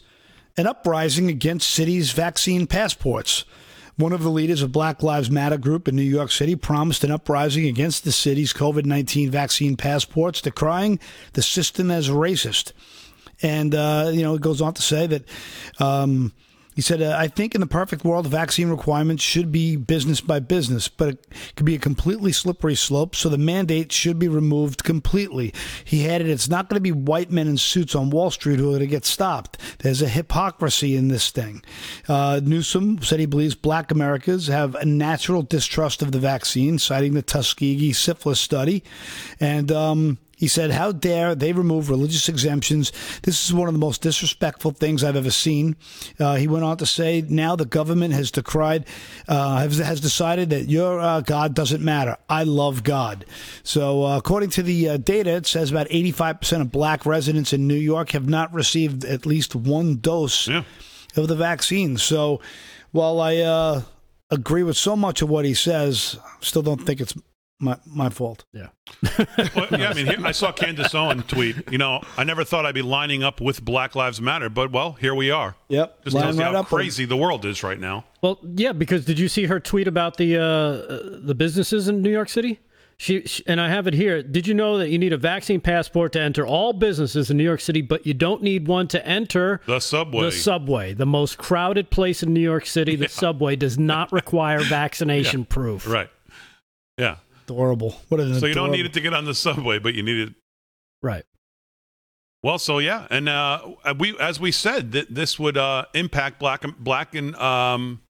an 0.56 0.66
uprising 0.66 1.28
against 1.28 1.70
cities' 1.70 2.12
vaccine 2.12 2.66
passports. 2.66 3.44
One 4.00 4.14
of 4.14 4.22
the 4.22 4.30
leaders 4.30 4.62
of 4.62 4.72
Black 4.72 5.02
Lives 5.02 5.30
Matter 5.30 5.58
group 5.58 5.86
in 5.86 5.94
New 5.94 6.02
York 6.02 6.30
City 6.30 6.56
promised 6.56 7.04
an 7.04 7.10
uprising 7.10 7.66
against 7.66 8.02
the 8.02 8.12
city's 8.12 8.54
COVID 8.54 8.86
19 8.86 9.30
vaccine 9.30 9.76
passports, 9.76 10.40
decrying 10.40 10.98
the 11.34 11.42
system 11.42 11.90
as 11.90 12.08
racist. 12.08 12.72
And, 13.42 13.74
uh, 13.74 14.10
you 14.10 14.22
know, 14.22 14.34
it 14.34 14.40
goes 14.40 14.62
on 14.62 14.72
to 14.72 14.82
say 14.82 15.06
that. 15.06 15.24
Um, 15.78 16.32
he 16.80 16.82
said, 16.82 17.02
uh, 17.02 17.14
I 17.14 17.28
think 17.28 17.54
in 17.54 17.60
the 17.60 17.66
perfect 17.66 18.06
world, 18.06 18.26
vaccine 18.26 18.70
requirements 18.70 19.22
should 19.22 19.52
be 19.52 19.76
business 19.76 20.22
by 20.22 20.40
business, 20.40 20.88
but 20.88 21.08
it 21.08 21.26
could 21.54 21.66
be 21.66 21.74
a 21.74 21.78
completely 21.78 22.32
slippery 22.32 22.74
slope, 22.74 23.14
so 23.14 23.28
the 23.28 23.36
mandate 23.36 23.92
should 23.92 24.18
be 24.18 24.28
removed 24.28 24.82
completely. 24.82 25.52
He 25.84 26.08
added, 26.08 26.26
It's 26.26 26.48
not 26.48 26.70
going 26.70 26.78
to 26.78 26.80
be 26.80 26.90
white 26.90 27.30
men 27.30 27.48
in 27.48 27.58
suits 27.58 27.94
on 27.94 28.08
Wall 28.08 28.30
Street 28.30 28.58
who 28.58 28.68
are 28.68 28.78
going 28.78 28.80
to 28.80 28.86
get 28.86 29.04
stopped. 29.04 29.58
There's 29.80 30.00
a 30.00 30.08
hypocrisy 30.08 30.96
in 30.96 31.08
this 31.08 31.28
thing. 31.28 31.62
Uh, 32.08 32.40
Newsome 32.42 33.02
said 33.02 33.20
he 33.20 33.26
believes 33.26 33.54
black 33.54 33.90
Americans 33.90 34.46
have 34.46 34.74
a 34.76 34.86
natural 34.86 35.42
distrust 35.42 36.00
of 36.00 36.12
the 36.12 36.18
vaccine, 36.18 36.78
citing 36.78 37.12
the 37.12 37.20
Tuskegee 37.20 37.92
syphilis 37.92 38.40
study. 38.40 38.82
And, 39.38 39.70
um, 39.70 40.16
he 40.40 40.48
said, 40.48 40.70
How 40.70 40.90
dare 40.90 41.34
they 41.34 41.52
remove 41.52 41.90
religious 41.90 42.26
exemptions? 42.26 42.92
This 43.24 43.44
is 43.44 43.52
one 43.52 43.68
of 43.68 43.74
the 43.74 43.78
most 43.78 44.00
disrespectful 44.00 44.70
things 44.70 45.04
I've 45.04 45.14
ever 45.14 45.30
seen. 45.30 45.76
Uh, 46.18 46.36
he 46.36 46.48
went 46.48 46.64
on 46.64 46.78
to 46.78 46.86
say, 46.86 47.22
Now 47.28 47.56
the 47.56 47.66
government 47.66 48.14
has 48.14 48.30
decried, 48.30 48.86
uh, 49.28 49.58
has, 49.58 49.76
has, 49.76 50.00
decided 50.00 50.48
that 50.48 50.66
your 50.66 50.98
uh, 50.98 51.20
God 51.20 51.54
doesn't 51.54 51.84
matter. 51.84 52.16
I 52.26 52.44
love 52.44 52.84
God. 52.84 53.26
So, 53.64 54.06
uh, 54.06 54.16
according 54.16 54.48
to 54.50 54.62
the 54.62 54.88
uh, 54.88 54.96
data, 54.96 55.32
it 55.32 55.46
says 55.46 55.70
about 55.70 55.90
85% 55.90 56.62
of 56.62 56.72
black 56.72 57.04
residents 57.04 57.52
in 57.52 57.68
New 57.68 57.74
York 57.74 58.12
have 58.12 58.26
not 58.26 58.50
received 58.54 59.04
at 59.04 59.26
least 59.26 59.54
one 59.54 59.96
dose. 59.96 60.48
Yeah. 60.48 60.64
Of 61.16 61.26
the 61.26 61.34
vaccine. 61.34 61.98
So, 61.98 62.40
while 62.92 63.20
I 63.20 63.38
uh, 63.38 63.82
agree 64.30 64.62
with 64.62 64.76
so 64.76 64.94
much 64.94 65.22
of 65.22 65.28
what 65.28 65.44
he 65.44 65.54
says, 65.54 66.18
still 66.40 66.62
don't 66.62 66.86
think 66.86 67.00
it's 67.00 67.14
my 67.60 67.76
my 67.86 68.08
fault. 68.10 68.44
Yeah. 68.52 68.68
Well, 69.54 69.66
yeah, 69.70 69.90
I 69.90 69.94
mean, 69.94 70.06
here, 70.06 70.16
I 70.24 70.32
saw 70.32 70.50
Candace 70.62 70.94
Owen 70.94 71.22
tweet. 71.22 71.70
You 71.70 71.78
know, 71.78 72.02
I 72.16 72.24
never 72.24 72.44
thought 72.44 72.66
I'd 72.66 72.74
be 72.74 72.82
lining 72.82 73.22
up 73.22 73.40
with 73.40 73.64
Black 73.64 73.94
Lives 73.94 74.20
Matter, 74.20 74.48
but 74.48 74.70
well, 74.72 74.92
here 74.92 75.14
we 75.14 75.30
are. 75.30 75.54
Yep. 75.68 76.04
Just 76.04 76.14
Line 76.14 76.22
tells 76.24 76.36
you 76.36 76.42
right 76.42 76.52
how 76.54 76.60
up. 76.60 76.66
crazy 76.66 77.04
the 77.04 77.16
world 77.16 77.44
is 77.44 77.62
right 77.62 77.78
now. 77.78 78.04
Well, 78.22 78.38
yeah, 78.42 78.72
because 78.72 79.04
did 79.04 79.18
you 79.18 79.28
see 79.28 79.44
her 79.46 79.60
tweet 79.60 79.86
about 79.88 80.16
the 80.16 80.36
uh, 80.36 80.42
uh, 80.42 81.18
the 81.22 81.34
businesses 81.34 81.88
in 81.88 82.02
New 82.02 82.10
York 82.10 82.28
City? 82.28 82.60
She, 82.98 83.22
she 83.22 83.42
and 83.46 83.60
I 83.62 83.70
have 83.70 83.86
it 83.86 83.94
here. 83.94 84.22
Did 84.22 84.46
you 84.46 84.52
know 84.52 84.76
that 84.76 84.90
you 84.90 84.98
need 84.98 85.14
a 85.14 85.16
vaccine 85.16 85.60
passport 85.62 86.12
to 86.12 86.20
enter 86.20 86.46
all 86.46 86.74
businesses 86.74 87.30
in 87.30 87.38
New 87.38 87.44
York 87.44 87.60
City, 87.60 87.80
but 87.80 88.06
you 88.06 88.12
don't 88.12 88.42
need 88.42 88.68
one 88.68 88.88
to 88.88 89.06
enter 89.06 89.62
The 89.66 89.80
subway. 89.80 90.24
the 90.26 90.32
subway, 90.32 90.92
the 90.92 91.06
most 91.06 91.38
crowded 91.38 91.88
place 91.90 92.22
in 92.22 92.34
New 92.34 92.40
York 92.42 92.66
City? 92.66 92.96
The 92.96 93.08
subway 93.24 93.56
does 93.56 93.78
not 93.78 94.12
require 94.12 94.60
vaccination 94.60 95.46
proof. 95.46 95.88
right. 95.88 96.10
Yeah. 96.98 97.16
Adorable. 97.50 97.96
What 98.08 98.20
an 98.20 98.38
So 98.38 98.46
you 98.46 98.54
don't 98.54 98.70
need 98.70 98.86
it 98.86 98.92
to 98.94 99.00
get 99.00 99.12
on 99.12 99.24
the 99.24 99.34
subway, 99.34 99.78
but 99.78 99.94
you 99.94 100.02
need 100.02 100.28
it. 100.28 100.34
Right. 101.02 101.24
Well, 102.42 102.58
so 102.58 102.78
yeah, 102.78 103.06
and 103.10 103.28
uh, 103.28 103.74
we, 103.98 104.18
as 104.18 104.40
we 104.40 104.50
said, 104.50 104.92
that 104.92 105.14
this 105.14 105.38
would 105.38 105.58
uh, 105.58 105.84
impact 105.92 106.38
black, 106.38 106.64
black 106.78 107.14
and 107.14 107.36
um, 107.36 108.00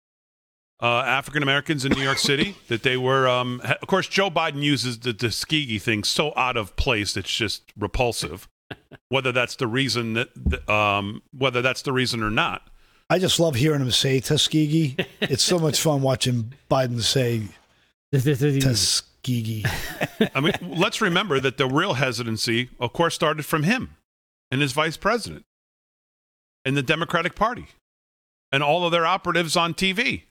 uh, 0.80 1.00
African 1.00 1.42
Americans 1.42 1.84
in 1.84 1.92
New 1.92 2.02
York 2.02 2.18
City. 2.18 2.54
that 2.68 2.84
they 2.84 2.96
were, 2.96 3.28
um, 3.28 3.60
of 3.64 3.88
course, 3.88 4.06
Joe 4.06 4.30
Biden 4.30 4.62
uses 4.62 5.00
the 5.00 5.12
Tuskegee 5.12 5.80
thing 5.80 6.04
so 6.04 6.32
out 6.36 6.56
of 6.56 6.76
place 6.76 7.16
it's 7.16 7.34
just 7.34 7.72
repulsive. 7.76 8.48
whether 9.08 9.32
that's 9.32 9.56
the 9.56 9.66
reason 9.66 10.14
that, 10.14 10.28
that, 10.36 10.68
um, 10.68 11.22
whether 11.36 11.62
that's 11.62 11.82
the 11.82 11.92
reason 11.92 12.22
or 12.22 12.30
not. 12.30 12.68
I 13.08 13.18
just 13.18 13.40
love 13.40 13.56
hearing 13.56 13.80
him 13.80 13.90
say 13.90 14.20
Tuskegee. 14.20 14.96
it's 15.20 15.42
so 15.42 15.58
much 15.58 15.80
fun 15.80 16.02
watching 16.02 16.52
Biden 16.70 17.00
say 17.00 17.48
Tuskegee. 18.12 18.60
I 20.34 20.40
mean, 20.40 20.52
let's 20.62 21.00
remember 21.00 21.40
that 21.40 21.56
the 21.58 21.66
real 21.66 21.94
hesitancy, 21.94 22.70
of 22.78 22.92
course, 22.92 23.14
started 23.14 23.44
from 23.44 23.64
him 23.64 23.96
and 24.50 24.60
his 24.60 24.72
vice 24.72 24.96
president 24.96 25.44
and 26.64 26.76
the 26.76 26.82
Democratic 26.82 27.34
Party 27.34 27.66
and 28.52 28.62
all 28.62 28.84
of 28.84 28.92
their 28.92 29.06
operatives 29.06 29.56
on 29.56 29.74
TV 29.74 30.22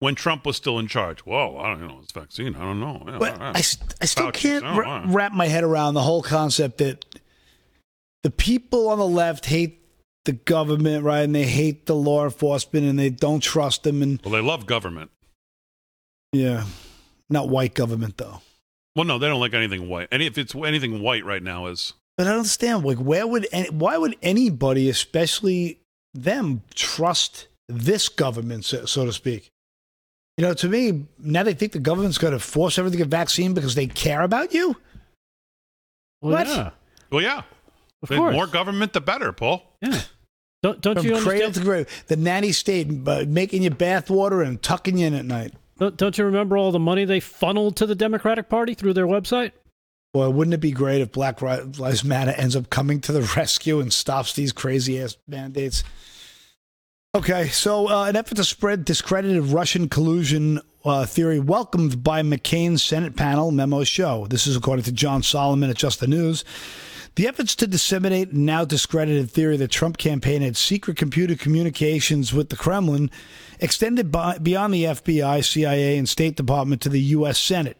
when 0.00 0.14
Trump 0.14 0.44
was 0.46 0.56
still 0.56 0.78
in 0.78 0.88
charge. 0.88 1.20
Whoa, 1.20 1.58
I 1.58 1.68
don't 1.68 1.86
know. 1.86 2.00
It's 2.02 2.12
vaccine. 2.12 2.56
I 2.56 2.60
don't 2.60 2.80
know. 2.80 3.02
Yeah, 3.06 3.18
But 3.18 3.38
right. 3.38 3.56
I, 3.56 3.60
st- 3.60 3.94
I 4.00 4.06
still 4.06 4.32
can't 4.32 4.64
oh, 4.64 4.76
ra- 4.76 5.02
wow. 5.02 5.04
wrap 5.06 5.32
my 5.32 5.46
head 5.46 5.62
around 5.64 5.94
the 5.94 6.02
whole 6.02 6.22
concept 6.22 6.78
that 6.78 7.04
the 8.22 8.30
people 8.30 8.88
on 8.88 8.98
the 8.98 9.06
left 9.06 9.46
hate 9.46 9.80
the 10.24 10.32
government, 10.32 11.04
right? 11.04 11.20
And 11.20 11.34
they 11.34 11.44
hate 11.44 11.86
the 11.86 11.94
law 11.94 12.24
enforcement 12.24 12.86
and 12.86 12.98
they 12.98 13.10
don't 13.10 13.40
trust 13.40 13.82
them. 13.82 14.02
And 14.02 14.20
well, 14.24 14.32
they 14.32 14.40
love 14.40 14.66
government. 14.66 15.10
yeah, 16.32 16.64
not 17.30 17.48
white 17.48 17.74
government 17.74 18.16
though. 18.18 18.40
Well, 18.94 19.04
no, 19.06 19.18
they 19.18 19.26
don't 19.28 19.40
like 19.40 19.54
anything 19.54 19.88
white. 19.88 20.08
Any 20.12 20.26
if 20.26 20.36
it's 20.36 20.54
anything 20.54 21.00
white 21.02 21.24
right 21.24 21.42
now 21.42 21.66
is 21.66 21.94
But 22.18 22.26
I 22.26 22.30
don't 22.30 22.40
understand. 22.40 22.84
Like, 22.84 22.98
where 22.98 23.26
would 23.26 23.46
any, 23.52 23.70
why 23.70 23.96
would 23.96 24.16
anybody, 24.22 24.88
especially 24.90 25.80
them, 26.14 26.62
trust 26.74 27.48
this 27.68 28.08
government, 28.10 28.64
so, 28.66 28.84
so 28.84 29.06
to 29.06 29.12
speak? 29.12 29.50
You 30.36 30.44
know, 30.46 30.54
to 30.54 30.68
me, 30.68 31.06
now 31.18 31.42
they 31.42 31.54
think 31.54 31.72
the 31.72 31.78
government's 31.78 32.18
going 32.18 32.32
to 32.32 32.38
force 32.38 32.78
everything 32.78 33.00
a 33.00 33.04
vaccine 33.06 33.54
because 33.54 33.74
they 33.74 33.86
care 33.86 34.22
about 34.22 34.52
you. 34.54 34.76
Well, 36.20 36.32
What? 36.32 36.46
Yeah. 36.46 36.70
well, 37.10 37.22
yeah. 37.22 37.42
Of 38.02 38.08
The 38.08 38.16
course. 38.16 38.34
more 38.34 38.46
government, 38.46 38.92
the 38.92 39.00
better, 39.00 39.32
Paul. 39.32 39.62
Yeah. 39.80 40.00
Don't 40.62 40.80
don't 40.80 40.96
From 40.96 41.06
you 41.06 41.12
cradle 41.14 41.46
understand? 41.46 41.54
to 41.54 41.60
grave, 41.62 42.04
the 42.06 42.16
nanny 42.16 42.52
state 42.52 42.88
uh, 43.08 43.24
making 43.26 43.62
you 43.64 43.70
bathwater 43.70 44.46
and 44.46 44.62
tucking 44.62 44.96
you 44.98 45.06
in 45.08 45.14
at 45.14 45.24
night. 45.24 45.54
Don't, 45.90 46.18
you 46.18 46.24
remember 46.24 46.56
all 46.56 46.72
the 46.72 46.78
money 46.78 47.04
they 47.04 47.20
funneled 47.20 47.76
to 47.76 47.86
the 47.86 47.94
Democratic 47.94 48.48
Party 48.48 48.74
through 48.74 48.94
their 48.94 49.06
website? 49.06 49.52
Boy, 50.12 50.28
wouldn't 50.28 50.54
it 50.54 50.60
be 50.60 50.72
great 50.72 51.00
if 51.00 51.10
Black 51.10 51.40
Lives 51.40 52.04
Matter 52.04 52.32
ends 52.32 52.54
up 52.54 52.70
coming 52.70 53.00
to 53.02 53.12
the 53.12 53.22
rescue 53.36 53.80
and 53.80 53.92
stops 53.92 54.34
these 54.34 54.52
crazy 54.52 55.00
ass 55.00 55.16
mandates? 55.26 55.82
Okay, 57.14 57.48
so 57.48 57.88
uh, 57.88 58.04
an 58.04 58.16
effort 58.16 58.36
to 58.36 58.44
spread 58.44 58.84
discredited 58.84 59.42
Russian 59.44 59.88
collusion 59.88 60.60
uh, 60.84 61.06
theory 61.06 61.40
welcomed 61.40 62.02
by 62.02 62.22
McCain's 62.22 62.82
Senate 62.82 63.16
panel 63.16 63.50
memo 63.50 63.84
show. 63.84 64.26
This 64.26 64.46
is 64.46 64.56
according 64.56 64.84
to 64.84 64.92
John 64.92 65.22
Solomon 65.22 65.70
at 65.70 65.76
Just 65.76 66.00
the 66.00 66.06
News. 66.06 66.44
The 67.14 67.28
efforts 67.28 67.54
to 67.56 67.66
disseminate 67.66 68.32
now 68.32 68.64
discredited 68.64 69.30
theory 69.30 69.58
that 69.58 69.70
Trump 69.70 69.98
campaign 69.98 70.40
had 70.40 70.56
secret 70.56 70.96
computer 70.96 71.36
communications 71.36 72.32
with 72.32 72.48
the 72.48 72.56
Kremlin 72.56 73.10
extended 73.60 74.10
by, 74.10 74.38
beyond 74.38 74.72
the 74.72 74.84
FBI, 74.84 75.44
CIA, 75.44 75.98
and 75.98 76.08
State 76.08 76.36
Department 76.36 76.80
to 76.82 76.88
the 76.88 77.00
U.S. 77.00 77.38
Senate. 77.38 77.76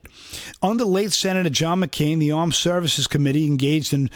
Under 0.61 0.85
late 0.85 1.13
Senator 1.13 1.49
John 1.49 1.81
McCain, 1.81 2.19
the 2.19 2.31
Armed 2.31 2.55
Services 2.55 3.07
Committee 3.07 3.47
engaged 3.47 3.95
in 3.95 4.11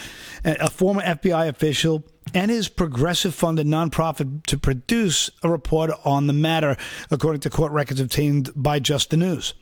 uh, 0.44 0.56
a 0.60 0.68
former 0.68 1.00
FBI 1.00 1.48
official 1.48 2.04
and 2.34 2.50
his 2.50 2.68
progressive 2.68 3.34
funded 3.34 3.66
nonprofit 3.66 4.44
to 4.46 4.58
produce 4.58 5.30
a 5.42 5.48
report 5.48 5.92
on 6.04 6.26
the 6.26 6.34
matter, 6.34 6.76
according 7.10 7.40
to 7.40 7.48
court 7.48 7.72
records 7.72 8.00
obtained 8.00 8.50
by 8.54 8.78
Just 8.80 9.08
the 9.08 9.16
News. 9.16 9.54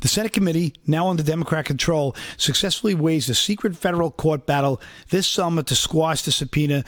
The 0.00 0.08
Senate 0.08 0.32
committee, 0.32 0.74
now 0.86 1.08
under 1.08 1.22
Democrat 1.22 1.64
control, 1.64 2.14
successfully 2.36 2.94
waged 2.94 3.30
a 3.30 3.34
secret 3.34 3.76
federal 3.76 4.10
court 4.10 4.46
battle 4.46 4.80
this 5.10 5.26
summer 5.26 5.62
to 5.62 5.74
squash 5.74 6.22
the 6.22 6.32
subpoena 6.32 6.84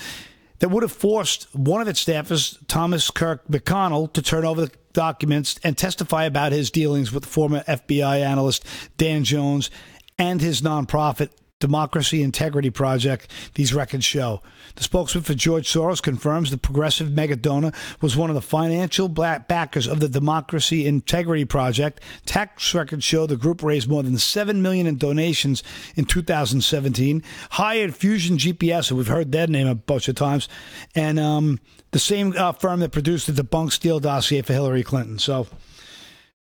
that 0.59 0.69
would 0.69 0.83
have 0.83 0.93
forced 0.93 1.55
one 1.55 1.81
of 1.81 1.89
its 1.89 2.05
staffers, 2.05 2.59
Thomas 2.67 3.11
Kirk 3.11 3.47
McConnell, 3.49 4.13
to 4.13 4.23
turn 4.23 4.45
over 4.45 4.67
the 4.67 4.73
documents 4.93 5.61
and 5.63 5.77
testify 5.77 6.25
about 6.25 6.53
his 6.53 6.71
dealings 6.71 7.13
with 7.13 7.27
former 7.27 7.61
FBI 7.61 8.25
analyst 8.25 8.65
Dan 8.97 9.25
Jones 9.25 9.71
and 10.19 10.41
his 10.41 10.63
nonprofit 10.63 11.31
Democracy 11.59 12.23
Integrity 12.23 12.69
Project, 12.69 13.31
these 13.55 13.73
records 13.73 14.05
show. 14.05 14.43
The 14.75 14.83
spokesman 14.83 15.25
for 15.25 15.33
George 15.33 15.67
Soros 15.67 16.03
confirms 16.03 16.51
the 16.51 16.59
progressive 16.59 17.11
mega 17.11 17.35
donor 17.35 17.73
was 18.03 18.15
one 18.15 18.29
of 18.29 18.35
the 18.35 18.43
financial 18.43 19.09
backers 19.09 19.87
of 19.87 20.01
the 20.01 20.09
Democracy 20.09 20.87
Integrity 20.87 21.47
Project. 21.47 22.03
Tax 22.27 22.75
records 22.75 23.05
show 23.05 23.27
the 23.27 23.39
group 23.39 23.63
raised 23.63 23.89
more 23.89 24.03
than 24.03 24.19
seven 24.19 24.61
million 24.61 24.87
in 24.87 24.99
donations 24.99 25.63
in 25.95 26.05
2017. 26.05 27.23
Hired 27.53 27.95
Fusion 27.97 28.37
GPS, 28.37 28.91
and 28.91 28.99
we've 28.99 29.07
heard 29.07 29.33
that 29.33 29.49
name 29.49 29.67
a 29.67 29.75
bunch 29.75 30.09
of 30.09 30.15
times, 30.15 30.51
and 30.95 31.19
um, 31.19 31.59
the 31.93 31.99
same 31.99 32.35
uh, 32.37 32.53
firm 32.53 32.81
that 32.81 32.93
produced 32.93 33.35
the 33.35 33.43
debunked 33.43 33.73
Steele 33.73 33.99
dossier 34.01 34.43
for 34.43 34.53
Hillary 34.53 34.83
Clinton. 34.83 35.19
So 35.19 35.47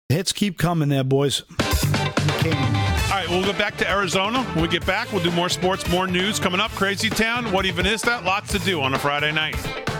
the 0.09 0.15
hits 0.15 0.33
keep 0.33 0.57
coming 0.57 0.89
there, 0.89 1.05
boys. 1.05 1.43
McCain. 1.51 2.92
All 3.13 3.19
right, 3.19 3.29
we'll 3.29 3.45
go 3.45 3.53
back 3.53 3.77
to 3.77 3.91
Arizona. 3.91 4.43
When 4.43 4.63
we 4.63 4.69
get 4.69 4.87
back, 4.87 5.13
we'll 5.13 5.23
do 5.23 5.31
more 5.33 5.51
sports, 5.51 5.87
more 5.91 6.07
news 6.07 6.41
coming 6.41 6.61
up. 6.61 6.71
Crazy 6.71 7.11
Town. 7.11 7.53
What 7.53 7.67
even 7.67 7.85
is 7.85 8.01
that? 8.03 8.25
Lots 8.25 8.51
to 8.53 8.59
do 8.59 8.81
on 8.81 8.95
a 8.95 8.99
Friday 8.99 9.33
night. 9.33 9.92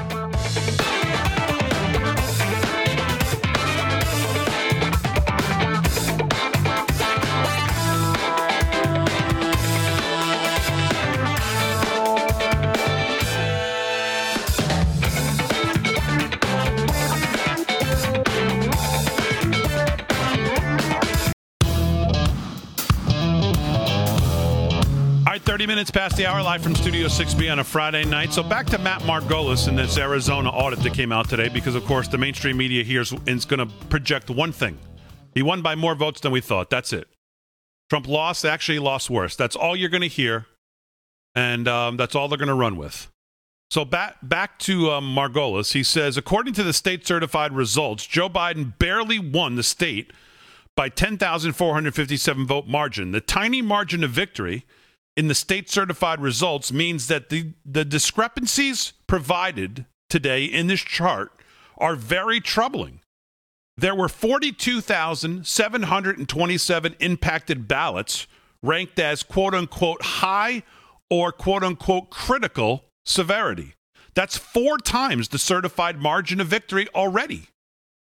30 25.53 25.67
minutes 25.67 25.91
past 25.91 26.17
the 26.17 26.25
hour, 26.25 26.43
live 26.43 26.63
from 26.63 26.75
Studio 26.75 27.09
6B 27.09 27.53
on 27.53 27.59
a 27.59 27.65
Friday 27.65 28.07
night. 28.07 28.33
So 28.33 28.43
back 28.43 28.65
to 28.69 28.79
Matt 28.79 29.03
Margolis 29.03 29.69
and 29.69 29.79
this 29.79 29.99
Arizona 29.99 30.49
audit 30.49 30.79
that 30.79 30.95
came 30.95 31.13
out 31.13 31.29
today, 31.29 31.51
because 31.51 31.75
of 31.75 31.85
course 31.85 32.09
the 32.09 32.17
mainstream 32.17 32.57
media 32.57 32.83
here 32.83 33.03
is, 33.03 33.13
is 33.27 33.45
going 33.45 33.59
to 33.59 33.67
project 33.91 34.31
one 34.31 34.51
thing. 34.53 34.79
He 35.35 35.43
won 35.43 35.61
by 35.61 35.75
more 35.75 35.95
votes 35.95 36.23
than 36.23 36.33
we 36.33 36.41
thought. 36.41 36.71
That's 36.71 36.95
it. 36.95 37.07
Trump 37.91 38.09
lost, 38.09 38.47
actually 38.47 38.79
lost 38.79 39.11
worse. 39.11 39.37
That's 39.37 39.55
all 39.55 39.77
you're 39.77 39.91
going 39.91 40.01
to 40.01 40.09
hear, 40.09 40.47
and 41.35 41.69
um, 41.69 41.99
that's 41.99 42.15
all 42.15 42.29
they're 42.29 42.39
going 42.39 42.49
to 42.49 42.55
run 42.55 42.79
with. 42.79 43.11
So 43.71 43.85
back 43.85 44.17
back 44.23 44.59
to 44.61 44.91
um, 44.93 45.15
Margolis. 45.15 45.75
He 45.75 45.83
says, 45.83 46.17
according 46.17 46.55
to 46.55 46.63
the 46.63 46.73
state 46.73 47.07
certified 47.07 47.53
results, 47.53 48.07
Joe 48.07 48.31
Biden 48.31 48.79
barely 48.79 49.19
won 49.19 49.57
the 49.57 49.63
state 49.63 50.15
by 50.75 50.89
10,457 50.89 52.47
vote 52.47 52.67
margin. 52.67 53.11
The 53.11 53.21
tiny 53.21 53.61
margin 53.61 54.03
of 54.03 54.13
victory 54.13 54.65
in 55.17 55.29
the 55.29 55.35
state 55.35 55.71
certified 55.71 56.21
results 56.21 56.73
means 56.73 57.09
that 57.09 57.29
the, 57.29 57.53
the 57.65 57.85
discrepancies 57.85 58.95
provided 59.07 59.85
today 60.09 60.45
in 60.45 60.69
this 60.69 60.81
chart 60.81 61.33
are 61.79 61.97
very 61.97 62.41
troubling. 62.41 63.01
There 63.77 63.95
were 63.95 64.09
42,727 64.09 66.97
impacted 67.01 67.69
ballots 67.69 68.27
ranked 68.63 68.99
as 68.99 69.23
quote 69.23 69.55
unquote 69.55 70.03
high 70.03 70.63
or 71.11 71.33
quote 71.33 71.65
unquote 71.65 72.11
critical 72.11 72.85
severity. 73.05 73.75
That's 74.15 74.37
four 74.37 74.77
times 74.79 75.29
the 75.29 75.39
certified 75.39 75.99
margin 75.99 76.41
of 76.41 76.49
victory 76.49 76.87
already. 76.95 77.49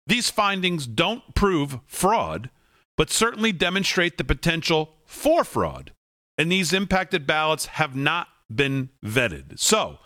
These 0.06 0.28
findings 0.28 0.86
don't 0.86 1.34
prove 1.34 1.78
fraud, 1.86 2.50
but 2.98 3.08
certainly 3.08 3.52
demonstrate 3.52 4.18
the 4.18 4.24
potential 4.24 4.96
for 5.06 5.44
fraud. 5.44 5.92
And 6.36 6.52
these 6.52 6.74
impacted 6.74 7.26
ballots 7.26 7.64
have 7.64 7.96
not 7.96 8.28
been 8.54 8.90
vetted. 9.02 9.58
So, 9.58 9.96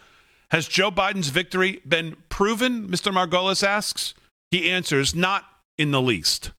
has 0.53 0.69
Joe 0.69 0.93
Biden's 0.93 1.31
victory 1.31 1.81
been 1.85 2.15
proven? 2.29 2.87
Mr. 2.87 3.13
Margolis 3.13 3.67
asks. 3.67 4.15
He 4.53 4.71
answers, 4.71 5.13
not 5.13 5.47
in 5.79 5.91
the 5.91 6.03
least. 6.03 6.53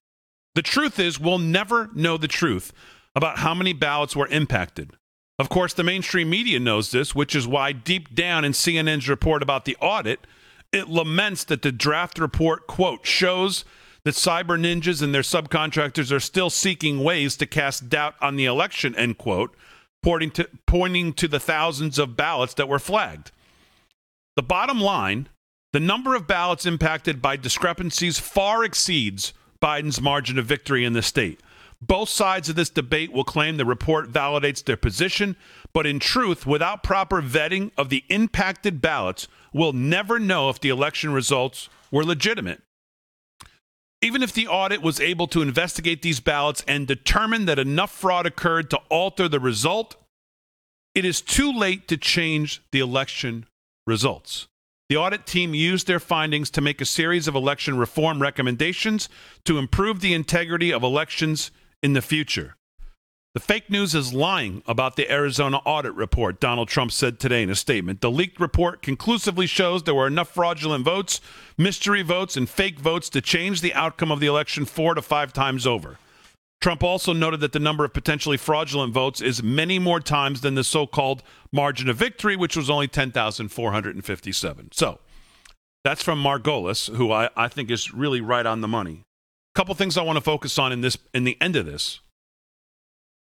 The 0.56 0.62
truth 0.62 0.99
is, 0.99 1.19
we'll 1.19 1.38
never 1.38 1.89
know 1.93 2.17
the 2.17 2.27
truth 2.27 2.73
about 3.15 3.39
how 3.39 3.53
many 3.53 3.73
ballots 3.73 4.15
were 4.15 4.27
impacted. 4.27 4.91
Of 5.39 5.49
course, 5.49 5.73
the 5.73 5.84
mainstream 5.84 6.30
media 6.30 6.60
knows 6.60 6.91
this, 6.91 7.13
which 7.13 7.36
is 7.36 7.47
why 7.47 7.71
deep 7.71 8.15
down 8.15 8.43
in 8.43 8.53
CNN's 8.53 9.08
report 9.08 9.43
about 9.43 9.65
the 9.65 9.77
audit, 9.80 10.25
it 10.71 10.89
laments 10.89 11.43
that 11.45 11.62
the 11.62 11.71
draft 11.71 12.17
report, 12.19 12.67
quote, 12.67 13.06
shows 13.06 13.65
that 14.03 14.15
cyber 14.15 14.60
ninjas 14.60 15.01
and 15.01 15.13
their 15.13 15.21
subcontractors 15.21 16.12
are 16.12 16.19
still 16.19 16.49
seeking 16.49 17.03
ways 17.03 17.36
to 17.38 17.45
cast 17.45 17.89
doubt 17.89 18.15
on 18.21 18.36
the 18.36 18.45
election, 18.45 18.95
end 18.95 19.17
quote, 19.17 19.56
pointing 20.01 20.32
to, 20.32 20.49
pointing 20.65 21.13
to 21.13 21.27
the 21.27 21.39
thousands 21.39 21.99
of 21.99 22.17
ballots 22.17 22.53
that 22.56 22.69
were 22.69 22.80
flagged. 22.80 23.32
The 24.36 24.43
bottom 24.43 24.80
line 24.80 25.30
the 25.73 25.80
number 25.80 26.15
of 26.15 26.27
ballots 26.27 26.65
impacted 26.65 27.21
by 27.21 27.36
discrepancies 27.36 28.19
far 28.19 28.63
exceeds 28.63 29.34
Biden's 29.62 30.01
margin 30.01 30.39
of 30.39 30.45
victory 30.45 30.86
in 30.86 30.93
the 30.93 31.01
state. 31.01 31.41
Both 31.82 32.10
sides 32.10 32.49
of 32.49 32.56
this 32.56 32.69
debate 32.69 33.12
will 33.12 33.23
claim 33.23 33.58
the 33.58 33.65
report 33.65 34.12
validates 34.12 34.63
their 34.63 34.77
position, 34.77 35.36
but 35.73 35.86
in 35.86 35.99
truth, 35.99 36.45
without 36.45 36.84
proper 36.84 37.21
vetting 37.21 37.71
of 37.77 37.89
the 37.89 38.03
impacted 38.10 38.82
ballots, 38.82 39.27
we'll 39.53 39.73
never 39.73 40.17
know 40.17 40.49
if 40.49 40.60
the 40.60 40.69
election 40.69 41.13
results 41.13 41.69
were 41.91 42.03
legitimate. 42.03 42.62
Even 44.01 44.23
if 44.23 44.34
the 44.34 44.47
audit 44.47 44.82
was 44.82 44.99
able 44.99 45.27
to 45.27 45.41
investigate 45.41 46.01
these 46.01 46.19
ballots 46.19 46.63
and 46.67 46.88
determine 46.88 47.45
that 47.45 47.60
enough 47.60 47.91
fraud 47.91 48.25
occurred 48.25 48.69
to 48.69 48.80
alter 48.89 49.27
the 49.27 49.39
result, 49.39 49.95
it 50.95 51.06
is 51.06 51.21
too 51.21 51.51
late 51.51 51.88
to 51.88 51.97
change 51.97 52.62
the 52.71 52.80
election 52.80 53.45
results. 53.86 54.47
The 54.89 54.95
audit 54.95 55.26
team 55.26 55.54
used 55.54 55.86
their 55.88 56.00
findings 56.00 56.50
to 56.52 56.62
make 56.62 56.80
a 56.80 56.86
series 56.86 57.28
of 57.28 57.36
election 57.36 57.78
reform 57.78 58.21
recommendations 58.21 59.10
to 59.43 59.58
improve 59.58 60.00
the 60.00 60.13
integrity 60.13 60.71
of 60.71 60.82
elections 60.82 61.52
in 61.84 61.91
the 61.91 62.02
future. 62.02 62.56
The 63.34 63.41
fake 63.41 63.69
news 63.69 63.93
is 63.93 64.13
lying 64.13 64.63
about 64.65 64.95
the 64.95 65.12
Arizona 65.12 65.58
audit 65.65 65.93
report, 65.93 66.39
Donald 66.39 66.69
Trump 66.69 66.93
said 66.93 67.19
today 67.19 67.43
in 67.43 67.50
a 67.50 67.56
statement. 67.56 68.00
The 68.00 68.10
leaked 68.10 68.39
report 68.39 68.82
conclusively 68.82 69.45
shows 69.45 69.84
there 69.84 69.93
were 69.93 70.08
enough 70.08 70.30
fraudulent 70.30 70.86
votes, 70.86 71.19
mystery 71.58 72.02
votes, 72.02 72.38
and 72.38 72.50
fake 72.50 72.80
votes 72.80 73.10
to 73.10 73.19
change 73.19 73.60
the 73.60 73.73
outcome 73.73 74.12
of 74.12 74.21
the 74.21 74.28
election 74.28 74.63
four 74.63 74.95
to 74.95 75.02
five 75.02 75.34
times 75.34 75.67
over. 75.67 76.00
Trump 76.60 76.84
also 76.84 77.13
noted 77.13 77.39
that 77.39 77.52
the 77.52 77.60
number 77.60 77.86
of 77.86 77.93
potentially 77.93 78.38
fraudulent 78.38 78.93
votes 78.93 79.22
is 79.22 79.43
many 79.43 79.78
more 79.78 80.00
times 80.00 80.41
than 80.41 80.56
the 80.56 80.63
so 80.63 80.88
called 80.88 81.22
margin 81.52 81.88
of 81.88 81.98
victory, 81.98 82.36
which 82.36 82.58
was 82.58 82.70
only 82.70 82.88
10,457. 82.88 84.70
So 84.72 85.00
that's 85.84 86.04
from 86.04 86.22
Margolis, 86.22 86.93
who 86.96 87.12
I, 87.12 87.30
I 87.36 87.48
think 87.48 87.70
is 87.70 87.93
really 87.93 88.22
right 88.22 88.46
on 88.46 88.62
the 88.62 88.67
money. 88.67 89.04
A 89.56 89.60
couple 89.60 89.76
things 89.76 89.98
I 89.98 90.04
want 90.04 90.17
to 90.17 90.22
focus 90.22 90.58
on 90.58 90.72
in 90.72 90.82
this 90.82 90.98
in 91.13 91.24
the 91.24 91.38
end 91.39 91.56
of 91.56 91.65
this. 91.65 92.00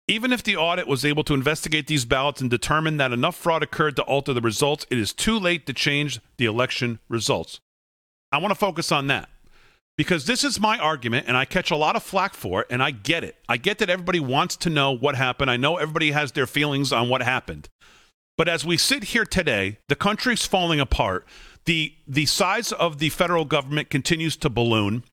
Even 0.07 0.31
if 0.31 0.43
the 0.43 0.55
audit 0.55 0.87
was 0.87 1.03
able 1.03 1.23
to 1.23 1.33
investigate 1.33 1.87
these 1.87 2.05
ballots 2.05 2.39
and 2.39 2.49
determine 2.49 2.97
that 2.97 3.11
enough 3.11 3.35
fraud 3.35 3.63
occurred 3.63 3.95
to 3.95 4.03
alter 4.03 4.33
the 4.33 4.41
results, 4.41 4.85
it 4.89 4.99
is 4.99 5.11
too 5.11 5.37
late 5.37 5.65
to 5.65 5.73
change 5.73 6.19
the 6.37 6.45
election 6.45 6.99
results. 7.09 7.59
I 8.31 8.37
want 8.37 8.51
to 8.51 8.55
focus 8.55 8.91
on 8.91 9.07
that 9.07 9.29
because 9.97 10.25
this 10.25 10.43
is 10.43 10.59
my 10.59 10.77
argument 10.77 11.27
and 11.27 11.37
I 11.37 11.45
catch 11.45 11.71
a 11.71 11.75
lot 11.75 11.95
of 11.95 12.03
flack 12.03 12.33
for 12.33 12.61
it 12.61 12.67
and 12.69 12.83
I 12.83 12.91
get 12.91 13.23
it. 13.23 13.35
I 13.47 13.57
get 13.57 13.79
that 13.79 13.89
everybody 13.89 14.19
wants 14.19 14.55
to 14.57 14.69
know 14.69 14.91
what 14.91 15.15
happened. 15.15 15.49
I 15.49 15.57
know 15.57 15.77
everybody 15.77 16.11
has 16.11 16.33
their 16.33 16.47
feelings 16.47 16.91
on 16.91 17.09
what 17.09 17.21
happened. 17.21 17.69
But 18.37 18.49
as 18.49 18.65
we 18.65 18.77
sit 18.77 19.05
here 19.05 19.25
today, 19.25 19.77
the 19.87 19.95
country's 19.95 20.45
falling 20.45 20.79
apart. 20.79 21.25
The 21.65 21.93
the 22.07 22.25
size 22.25 22.71
of 22.71 22.99
the 22.99 23.09
federal 23.09 23.45
government 23.45 23.89
continues 23.89 24.35
to 24.37 24.49
balloon. 24.49 25.03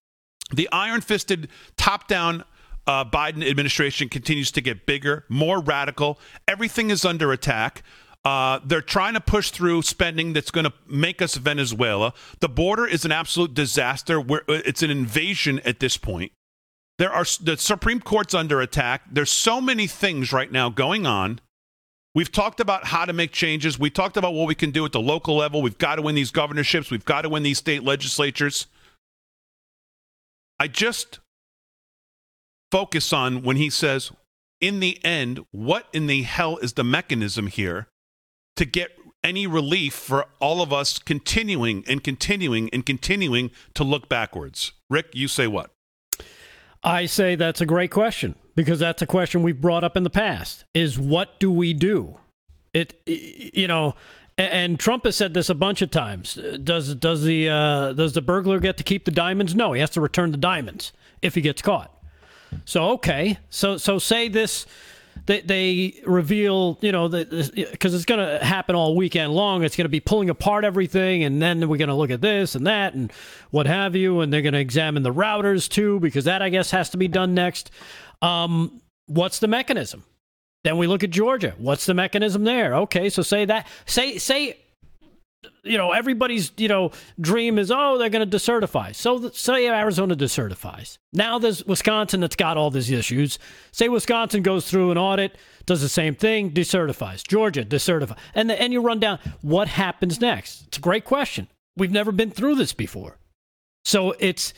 The 0.52 0.68
iron-fisted 0.70 1.48
top-down 1.76 2.44
uh, 2.86 3.04
Biden 3.04 3.48
administration 3.48 4.08
continues 4.08 4.50
to 4.52 4.60
get 4.60 4.84
bigger, 4.84 5.24
more 5.28 5.60
radical. 5.60 6.18
Everything 6.46 6.90
is 6.90 7.04
under 7.04 7.32
attack. 7.32 7.82
Uh, 8.24 8.60
they're 8.64 8.80
trying 8.80 9.14
to 9.14 9.20
push 9.20 9.50
through 9.50 9.82
spending 9.82 10.32
that's 10.32 10.52
going 10.52 10.64
to 10.64 10.72
make 10.86 11.20
us 11.20 11.34
Venezuela. 11.34 12.14
The 12.40 12.48
border 12.48 12.86
is 12.86 13.04
an 13.04 13.10
absolute 13.10 13.52
disaster. 13.52 14.20
Uh, 14.20 14.38
it's 14.48 14.82
an 14.82 14.90
invasion 14.90 15.58
at 15.60 15.80
this 15.80 15.96
point. 15.96 16.30
There 16.98 17.10
are 17.10 17.24
the 17.40 17.56
Supreme 17.56 18.00
Court's 18.00 18.34
under 18.34 18.60
attack. 18.60 19.02
There's 19.10 19.30
so 19.30 19.60
many 19.60 19.88
things 19.88 20.32
right 20.32 20.52
now 20.52 20.68
going 20.68 21.04
on. 21.04 21.40
We've 22.14 22.30
talked 22.30 22.60
about 22.60 22.84
how 22.86 23.06
to 23.06 23.12
make 23.12 23.32
changes. 23.32 23.78
We 23.78 23.90
talked 23.90 24.16
about 24.16 24.34
what 24.34 24.46
we 24.46 24.54
can 24.54 24.70
do 24.70 24.84
at 24.84 24.92
the 24.92 25.00
local 25.00 25.36
level. 25.36 25.62
We've 25.62 25.78
got 25.78 25.96
to 25.96 26.02
win 26.02 26.14
these 26.14 26.30
governorships. 26.30 26.90
We've 26.90 27.04
got 27.04 27.22
to 27.22 27.28
win 27.28 27.42
these 27.42 27.58
state 27.58 27.82
legislatures. 27.82 28.66
I 30.60 30.68
just 30.68 31.18
focus 32.70 33.12
on 33.12 33.42
when 33.42 33.56
he 33.56 33.68
says, 33.68 34.12
in 34.60 34.78
the 34.78 35.02
end, 35.04 35.44
what 35.50 35.88
in 35.92 36.06
the 36.06 36.22
hell 36.22 36.58
is 36.58 36.74
the 36.74 36.84
mechanism 36.84 37.48
here 37.48 37.88
to 38.56 38.64
get 38.64 38.90
any 39.24 39.46
relief 39.46 39.94
for 39.94 40.26
all 40.40 40.62
of 40.62 40.72
us 40.72 40.98
continuing 40.98 41.84
and 41.86 42.02
continuing 42.02 42.68
and 42.70 42.84
continuing 42.84 43.50
to 43.74 43.84
look 43.84 44.08
backwards? 44.08 44.72
Rick, 44.90 45.10
you 45.12 45.28
say 45.28 45.46
what? 45.46 45.70
I 46.84 47.06
say 47.06 47.36
that's 47.36 47.60
a 47.60 47.66
great 47.66 47.90
question 47.90 48.34
because 48.54 48.80
that's 48.80 49.02
a 49.02 49.06
question 49.06 49.42
we've 49.42 49.60
brought 49.60 49.84
up 49.84 49.96
in 49.96 50.02
the 50.02 50.10
past 50.10 50.64
is 50.74 50.98
what 50.98 51.38
do 51.38 51.50
we 51.50 51.72
do? 51.72 52.18
It 52.74 53.00
you 53.06 53.68
know 53.68 53.94
and 54.38 54.80
Trump 54.80 55.04
has 55.04 55.16
said 55.16 55.34
this 55.34 55.50
a 55.50 55.54
bunch 55.54 55.82
of 55.82 55.90
times. 55.90 56.38
Does 56.62 56.94
does 56.94 57.22
the 57.22 57.48
uh, 57.48 57.92
does 57.92 58.14
the 58.14 58.22
burglar 58.22 58.60
get 58.60 58.76
to 58.78 58.82
keep 58.82 59.04
the 59.04 59.10
diamonds? 59.10 59.54
No, 59.54 59.72
he 59.72 59.80
has 59.80 59.90
to 59.90 60.00
return 60.00 60.30
the 60.30 60.38
diamonds 60.38 60.92
if 61.20 61.34
he 61.34 61.40
gets 61.40 61.62
caught. 61.62 61.94
So 62.64 62.90
okay, 62.90 63.38
so 63.50 63.76
so 63.76 63.98
say 63.98 64.28
this 64.28 64.66
they, 65.26 65.40
they 65.40 66.00
reveal, 66.04 66.78
you 66.80 66.92
know, 66.92 67.08
because 67.08 67.94
it's 67.94 68.04
going 68.04 68.20
to 68.20 68.44
happen 68.44 68.74
all 68.74 68.96
weekend 68.96 69.32
long. 69.32 69.62
It's 69.62 69.76
going 69.76 69.84
to 69.84 69.90
be 69.90 70.00
pulling 70.00 70.30
apart 70.30 70.64
everything, 70.64 71.22
and 71.24 71.40
then 71.40 71.68
we're 71.68 71.76
going 71.76 71.88
to 71.88 71.94
look 71.94 72.10
at 72.10 72.20
this 72.20 72.54
and 72.54 72.66
that 72.66 72.94
and 72.94 73.12
what 73.50 73.66
have 73.66 73.94
you, 73.94 74.20
and 74.20 74.32
they're 74.32 74.42
going 74.42 74.54
to 74.54 74.60
examine 74.60 75.02
the 75.02 75.12
routers 75.12 75.68
too, 75.68 76.00
because 76.00 76.24
that 76.24 76.42
I 76.42 76.48
guess 76.48 76.70
has 76.72 76.90
to 76.90 76.96
be 76.96 77.08
done 77.08 77.34
next. 77.34 77.70
Um, 78.20 78.80
what's 79.06 79.38
the 79.38 79.48
mechanism? 79.48 80.04
Then 80.64 80.78
we 80.78 80.86
look 80.86 81.02
at 81.02 81.10
Georgia. 81.10 81.54
What's 81.58 81.86
the 81.86 81.94
mechanism 81.94 82.44
there? 82.44 82.74
Okay, 82.74 83.10
so 83.10 83.22
say 83.22 83.44
that 83.46 83.66
say 83.84 84.18
say 84.18 84.58
you 85.62 85.78
know, 85.78 85.92
everybody's, 85.92 86.52
you 86.56 86.68
know, 86.68 86.90
dream 87.20 87.58
is, 87.58 87.70
oh, 87.70 87.98
they're 87.98 88.10
going 88.10 88.28
to 88.28 88.36
decertify. 88.36 88.94
So 88.94 89.28
say 89.30 89.66
Arizona 89.68 90.16
decertifies. 90.16 90.98
Now 91.12 91.38
there's 91.38 91.64
Wisconsin 91.64 92.20
that's 92.20 92.36
got 92.36 92.56
all 92.56 92.70
these 92.70 92.90
issues. 92.90 93.38
Say 93.70 93.88
Wisconsin 93.88 94.42
goes 94.42 94.68
through 94.68 94.90
an 94.90 94.98
audit, 94.98 95.36
does 95.66 95.80
the 95.80 95.88
same 95.88 96.14
thing, 96.14 96.50
decertifies. 96.50 97.26
Georgia 97.26 97.64
decertifies. 97.64 98.18
And, 98.34 98.50
the, 98.50 98.60
and 98.60 98.72
you 98.72 98.80
run 98.80 99.00
down, 99.00 99.18
what 99.40 99.68
happens 99.68 100.20
next? 100.20 100.64
It's 100.68 100.78
a 100.78 100.80
great 100.80 101.04
question. 101.04 101.48
We've 101.76 101.92
never 101.92 102.12
been 102.12 102.30
through 102.30 102.56
this 102.56 102.72
before. 102.72 103.18
So 103.84 104.14
it's, 104.18 104.54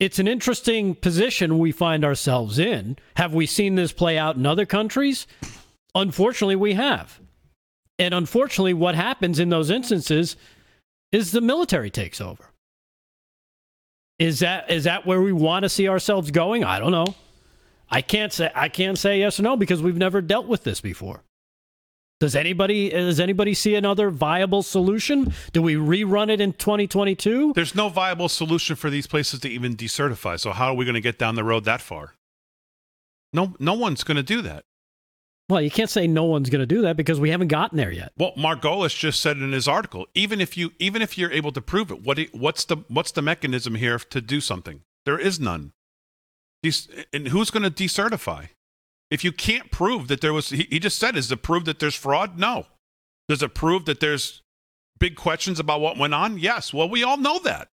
it's 0.00 0.18
an 0.18 0.28
interesting 0.28 0.94
position 0.94 1.58
we 1.58 1.72
find 1.72 2.04
ourselves 2.04 2.58
in. 2.58 2.96
Have 3.16 3.34
we 3.34 3.46
seen 3.46 3.74
this 3.74 3.92
play 3.92 4.18
out 4.18 4.36
in 4.36 4.46
other 4.46 4.66
countries? 4.66 5.26
Unfortunately, 5.94 6.56
we 6.56 6.74
have. 6.74 7.20
And 7.98 8.14
unfortunately, 8.14 8.74
what 8.74 8.94
happens 8.94 9.38
in 9.38 9.48
those 9.48 9.70
instances 9.70 10.36
is 11.10 11.32
the 11.32 11.40
military 11.40 11.90
takes 11.90 12.20
over. 12.20 12.44
Is 14.18 14.40
that 14.40 14.70
is 14.70 14.84
that 14.84 15.06
where 15.06 15.20
we 15.20 15.32
want 15.32 15.62
to 15.62 15.68
see 15.68 15.88
ourselves 15.88 16.30
going? 16.30 16.64
I 16.64 16.78
don't 16.78 16.92
know. 16.92 17.14
I 17.90 18.02
can't 18.02 18.32
say 18.32 18.50
I 18.54 18.68
can't 18.68 18.98
say 18.98 19.20
yes 19.20 19.38
or 19.38 19.44
no 19.44 19.56
because 19.56 19.80
we've 19.80 19.96
never 19.96 20.20
dealt 20.20 20.46
with 20.46 20.64
this 20.64 20.80
before. 20.80 21.22
Does 22.20 22.34
anybody 22.34 22.90
does 22.90 23.20
anybody 23.20 23.54
see 23.54 23.76
another 23.76 24.10
viable 24.10 24.64
solution? 24.64 25.32
Do 25.52 25.62
we 25.62 25.74
rerun 25.74 26.30
it 26.30 26.40
in 26.40 26.52
2022? 26.52 27.52
There's 27.54 27.76
no 27.76 27.88
viable 27.88 28.28
solution 28.28 28.74
for 28.74 28.90
these 28.90 29.06
places 29.06 29.38
to 29.40 29.48
even 29.48 29.76
decertify. 29.76 30.40
So 30.40 30.50
how 30.50 30.66
are 30.66 30.74
we 30.74 30.84
going 30.84 30.94
to 30.96 31.00
get 31.00 31.18
down 31.18 31.36
the 31.36 31.44
road 31.44 31.64
that 31.64 31.80
far? 31.80 32.14
No 33.32 33.54
no 33.60 33.74
one's 33.74 34.02
going 34.02 34.16
to 34.16 34.24
do 34.24 34.42
that. 34.42 34.64
Well, 35.48 35.62
you 35.62 35.70
can't 35.70 35.88
say 35.88 36.06
no 36.06 36.24
one's 36.24 36.50
going 36.50 36.60
to 36.60 36.66
do 36.66 36.82
that 36.82 36.96
because 36.96 37.18
we 37.18 37.30
haven't 37.30 37.48
gotten 37.48 37.78
there 37.78 37.90
yet. 37.90 38.12
Well, 38.18 38.32
Margolis 38.36 38.96
just 38.96 39.20
said 39.20 39.38
in 39.38 39.52
his 39.52 39.66
article, 39.66 40.06
even 40.14 40.40
if 40.42 40.58
you 40.58 40.72
even 40.78 41.00
if 41.00 41.16
you're 41.16 41.32
able 41.32 41.52
to 41.52 41.62
prove 41.62 41.90
it, 41.90 42.02
what 42.02 42.18
what's 42.32 42.64
the 42.64 42.84
what's 42.88 43.12
the 43.12 43.22
mechanism 43.22 43.76
here 43.76 43.98
to 43.98 44.20
do 44.20 44.40
something? 44.40 44.82
There 45.06 45.18
is 45.18 45.40
none. 45.40 45.72
and 47.14 47.28
who's 47.28 47.50
going 47.50 47.62
to 47.62 47.70
decertify? 47.70 48.50
If 49.10 49.24
you 49.24 49.32
can't 49.32 49.70
prove 49.70 50.08
that 50.08 50.20
there 50.20 50.34
was, 50.34 50.50
he, 50.50 50.78
just 50.78 50.98
said, 50.98 51.16
is 51.16 51.32
it 51.32 51.42
prove 51.42 51.64
that 51.64 51.78
there's 51.78 51.94
fraud? 51.94 52.38
No. 52.38 52.66
Does 53.26 53.42
it 53.42 53.54
prove 53.54 53.86
that 53.86 54.00
there's 54.00 54.42
big 54.98 55.16
questions 55.16 55.58
about 55.58 55.80
what 55.80 55.96
went 55.96 56.12
on? 56.12 56.38
Yes. 56.38 56.74
Well, 56.74 56.90
we 56.90 57.02
all 57.02 57.16
know 57.16 57.38
that. 57.38 57.68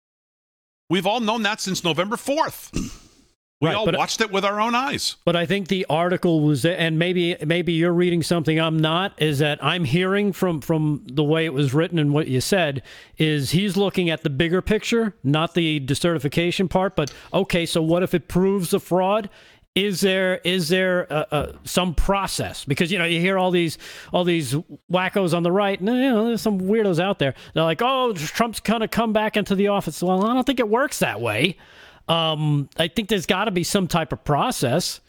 We've 0.92 1.08
all 1.08 1.20
known 1.20 1.42
that 1.42 1.60
since 1.60 1.84
November 1.84 2.18
4th. 2.18 3.00
We 3.64 3.70
right, 3.70 3.78
all 3.78 3.86
but, 3.86 3.96
watched 3.96 4.20
it 4.20 4.30
with 4.30 4.44
our 4.44 4.60
own 4.60 4.76
eyes. 4.76 5.16
But 5.24 5.38
I 5.38 5.46
think 5.46 5.70
the 5.70 5.86
article 5.90 6.42
was, 6.42 6.66
and 6.66 7.00
maybe 7.00 7.38
maybe 7.46 7.72
you're 7.72 7.94
reading 7.94 8.22
something 8.22 8.60
I'm 8.60 8.76
not. 8.76 9.14
Is 9.22 9.40
that 9.40 9.64
I'm 9.64 9.86
hearing 9.86 10.34
from 10.34 10.60
from 10.60 11.06
the 11.10 11.24
way 11.24 11.46
it 11.46 11.54
was 11.54 11.74
written 11.74 11.98
and 11.98 12.14
what 12.14 12.28
you 12.28 12.42
said 12.42 12.84
is 13.18 13.52
he's 13.52 13.78
looking 13.78 14.10
at 14.10 14.24
the 14.24 14.30
bigger 14.30 14.62
picture, 14.62 15.16
not 15.24 15.54
the 15.54 15.80
decertification 15.80 16.70
part. 16.70 16.98
But 16.98 17.14
okay, 17.34 17.66
so 17.66 17.82
what 17.82 18.04
if 18.04 18.14
it 18.14 18.28
proves 18.28 18.74
a 18.74 18.82
fraud? 18.82 19.30
is 19.76 20.02
there 20.02 20.40
is 20.44 20.70
there 20.70 21.12
uh, 21.12 21.26
uh, 21.32 21.52
some 21.64 21.96
process 21.96 22.64
because 22.64 22.92
you 22.92 23.00
know 23.00 23.06
you 23.06 23.20
hear 23.20 23.40
all 23.40 23.50
these 23.50 23.80
all 24.12 24.24
these 24.24 24.54
wackos 24.92 25.36
on 25.36 25.42
the 25.42 25.52
right 25.52 25.80
and 25.80 25.90
you 25.90 26.12
know 26.12 26.28
there's 26.28 26.44
some 26.44 26.62
weirdos 26.62 27.00
out 27.00 27.18
there 27.18 27.34
they're 27.56 27.64
like 27.64 27.82
oh 27.82 28.14
trump's 28.14 28.60
gonna 28.60 28.88
come 28.88 29.14
back 29.14 29.36
into 29.36 29.56
the 29.56 29.68
office 29.70 30.04
well 30.04 30.24
i 30.26 30.32
don't 30.32 30.46
think 30.46 30.60
it 30.60 30.70
works 30.70 31.00
that 31.00 31.20
way 31.20 31.58
um, 32.08 32.70
i 32.78 32.88
think 32.88 33.10
there's 33.10 33.26
got 33.26 33.46
to 33.46 33.52
be 33.52 33.64
some 33.64 33.88
type 33.88 34.12
of 34.12 34.24
process 34.24 35.02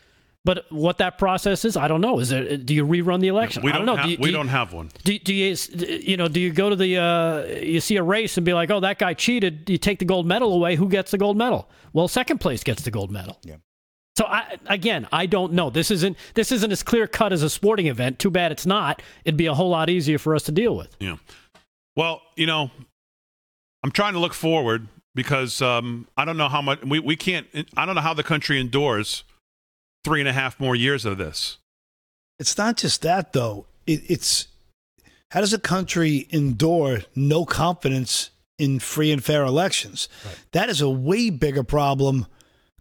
but 0.44 0.66
what 0.70 0.98
that 0.98 1.16
process 1.16 1.64
is, 1.64 1.74
I 1.74 1.88
don't 1.88 2.02
know. 2.02 2.18
Is 2.18 2.28
there? 2.28 2.58
Do 2.58 2.74
you 2.74 2.86
rerun 2.86 3.20
the 3.20 3.28
election? 3.28 3.62
We 3.62 3.72
don't, 3.72 3.86
don't 3.86 3.96
know. 3.96 4.02
Ha- 4.02 4.04
do 4.04 4.10
you, 4.10 4.18
we 4.20 4.26
do 4.26 4.36
don't 4.36 4.48
have 4.48 4.74
one. 4.74 4.90
Do, 5.02 5.18
do, 5.18 5.32
you, 5.32 5.56
you 6.02 6.18
know? 6.18 6.28
Do 6.28 6.38
you 6.38 6.52
go 6.52 6.68
to 6.68 6.76
the? 6.76 6.98
Uh, 6.98 7.46
you 7.62 7.80
see 7.80 7.96
a 7.96 8.02
race 8.02 8.36
and 8.36 8.44
be 8.44 8.52
like, 8.52 8.70
"Oh, 8.70 8.80
that 8.80 8.98
guy 8.98 9.14
cheated." 9.14 9.70
You 9.70 9.78
take 9.78 10.00
the 10.00 10.04
gold 10.04 10.26
medal 10.26 10.52
away. 10.52 10.76
Who 10.76 10.90
gets 10.90 11.12
the 11.12 11.18
gold 11.18 11.38
medal? 11.38 11.70
Well, 11.94 12.08
second 12.08 12.38
place 12.38 12.62
gets 12.62 12.82
the 12.82 12.90
gold 12.90 13.10
medal. 13.10 13.38
Yeah. 13.42 13.56
So 14.16 14.26
I, 14.26 14.58
again, 14.66 15.08
I 15.10 15.24
don't 15.24 15.54
know. 15.54 15.70
This 15.70 15.90
isn't 15.90 16.18
this 16.34 16.52
isn't 16.52 16.70
as 16.70 16.82
clear 16.82 17.06
cut 17.06 17.32
as 17.32 17.42
a 17.42 17.48
sporting 17.48 17.86
event. 17.86 18.18
Too 18.18 18.30
bad 18.30 18.52
it's 18.52 18.66
not. 18.66 19.00
It'd 19.24 19.38
be 19.38 19.46
a 19.46 19.54
whole 19.54 19.70
lot 19.70 19.88
easier 19.88 20.18
for 20.18 20.34
us 20.34 20.42
to 20.44 20.52
deal 20.52 20.76
with. 20.76 20.94
Yeah. 21.00 21.16
Well, 21.96 22.20
you 22.36 22.46
know, 22.46 22.70
I'm 23.82 23.92
trying 23.92 24.12
to 24.12 24.18
look 24.18 24.34
forward 24.34 24.88
because 25.14 25.62
um, 25.62 26.06
I 26.16 26.24
don't 26.24 26.36
know 26.36 26.48
how 26.48 26.62
much 26.62 26.82
we, 26.84 26.98
we 26.98 27.16
can't. 27.16 27.46
I 27.76 27.86
don't 27.86 27.94
know 27.94 28.00
how 28.00 28.14
the 28.14 28.22
country 28.22 28.60
endures 28.60 29.24
three 30.04 30.20
and 30.20 30.28
a 30.28 30.32
half 30.32 30.58
more 30.58 30.74
years 30.74 31.04
of 31.04 31.18
this. 31.18 31.58
It's 32.38 32.58
not 32.58 32.76
just 32.76 33.02
that 33.02 33.32
though. 33.32 33.66
It, 33.86 34.02
it's 34.08 34.48
how 35.30 35.40
does 35.40 35.52
a 35.52 35.58
country 35.58 36.26
endure 36.30 37.00
no 37.14 37.44
confidence 37.44 38.30
in 38.58 38.78
free 38.78 39.12
and 39.12 39.22
fair 39.22 39.44
elections? 39.44 40.08
Right. 40.24 40.36
That 40.52 40.68
is 40.68 40.80
a 40.80 40.90
way 40.90 41.30
bigger 41.30 41.64
problem 41.64 42.26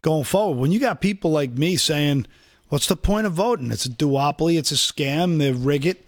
going 0.01 0.23
forward. 0.23 0.59
When 0.59 0.71
you 0.71 0.79
got 0.79 1.01
people 1.01 1.31
like 1.31 1.51
me 1.51 1.75
saying, 1.75 2.25
"What's 2.69 2.87
the 2.87 2.95
point 2.95 3.27
of 3.27 3.33
voting? 3.33 3.71
It's 3.71 3.85
a 3.85 3.89
duopoly. 3.89 4.57
It's 4.57 4.71
a 4.71 4.75
scam. 4.75 5.37
They 5.37 5.51
rig 5.51 5.85
it." 5.85 6.07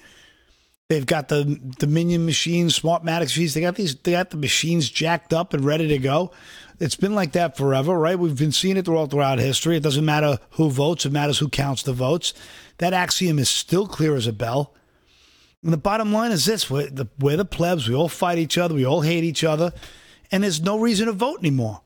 They've 0.88 1.06
got 1.06 1.30
the 1.30 1.60
Dominion 1.80 2.26
machines, 2.26 2.80
Smartmatic 2.80 3.22
machines. 3.22 3.56
They 3.56 3.62
got 3.62 3.76
these. 3.76 3.96
They 3.96 4.12
got 4.12 4.30
the 4.30 4.38
machines 4.38 4.90
jacked 4.90 5.34
up 5.34 5.54
and 5.54 5.66
ready 5.66 5.88
to 5.88 5.98
go. 5.98 6.32
It's 6.80 6.96
been 6.96 7.16
like 7.16 7.32
that 7.32 7.58
forever, 7.58 7.98
right? 7.98 8.20
We've 8.20 8.38
been 8.38 8.52
seeing 8.52 8.78
it 8.78 8.86
throughout 8.86 9.10
throughout 9.10 9.40
history. 9.40 9.78
It 9.78 9.84
doesn't 9.84 10.06
matter 10.06 10.38
who 10.52 10.70
votes; 10.70 11.06
it 11.06 11.12
matters 11.12 11.40
who 11.40 11.50
counts 11.50 11.82
the 11.82 11.94
votes. 11.94 12.36
That 12.78 12.94
axiom 12.94 13.40
is 13.40 13.50
still 13.50 13.88
clear 13.88 14.16
as 14.16 14.28
a 14.28 14.34
bell. 14.34 14.76
And 15.64 15.74
the 15.74 15.78
bottom 15.78 16.14
line 16.14 16.32
is 16.32 16.46
this: 16.46 16.70
we're 16.70 16.88
the, 16.92 17.08
we're 17.18 17.38
the 17.38 17.46
plebs. 17.46 17.88
We 17.88 17.96
all 17.96 18.10
fight 18.10 18.38
each 18.38 18.60
other. 18.60 18.76
We 18.76 18.86
all 18.86 19.02
hate 19.02 19.24
each 19.24 19.44
other, 19.44 19.74
and 20.32 20.44
there's 20.44 20.62
no 20.62 20.80
reason 20.80 21.08
to 21.08 21.14
vote 21.14 21.40
anymore. 21.40 21.82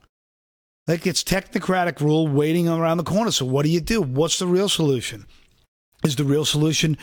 Like 0.86 1.06
it's 1.06 1.24
technocratic 1.24 2.00
rule 2.00 2.28
waiting 2.28 2.68
around 2.68 2.98
the 2.98 3.04
corner. 3.04 3.30
So 3.30 3.46
what 3.46 3.64
do 3.64 3.70
you 3.70 3.80
do? 3.80 4.02
What's 4.02 4.38
the 4.38 4.46
real 4.46 4.68
solution? 4.68 5.24
Is 6.04 6.16
the 6.16 6.24
real 6.24 6.44
solution 6.44 6.98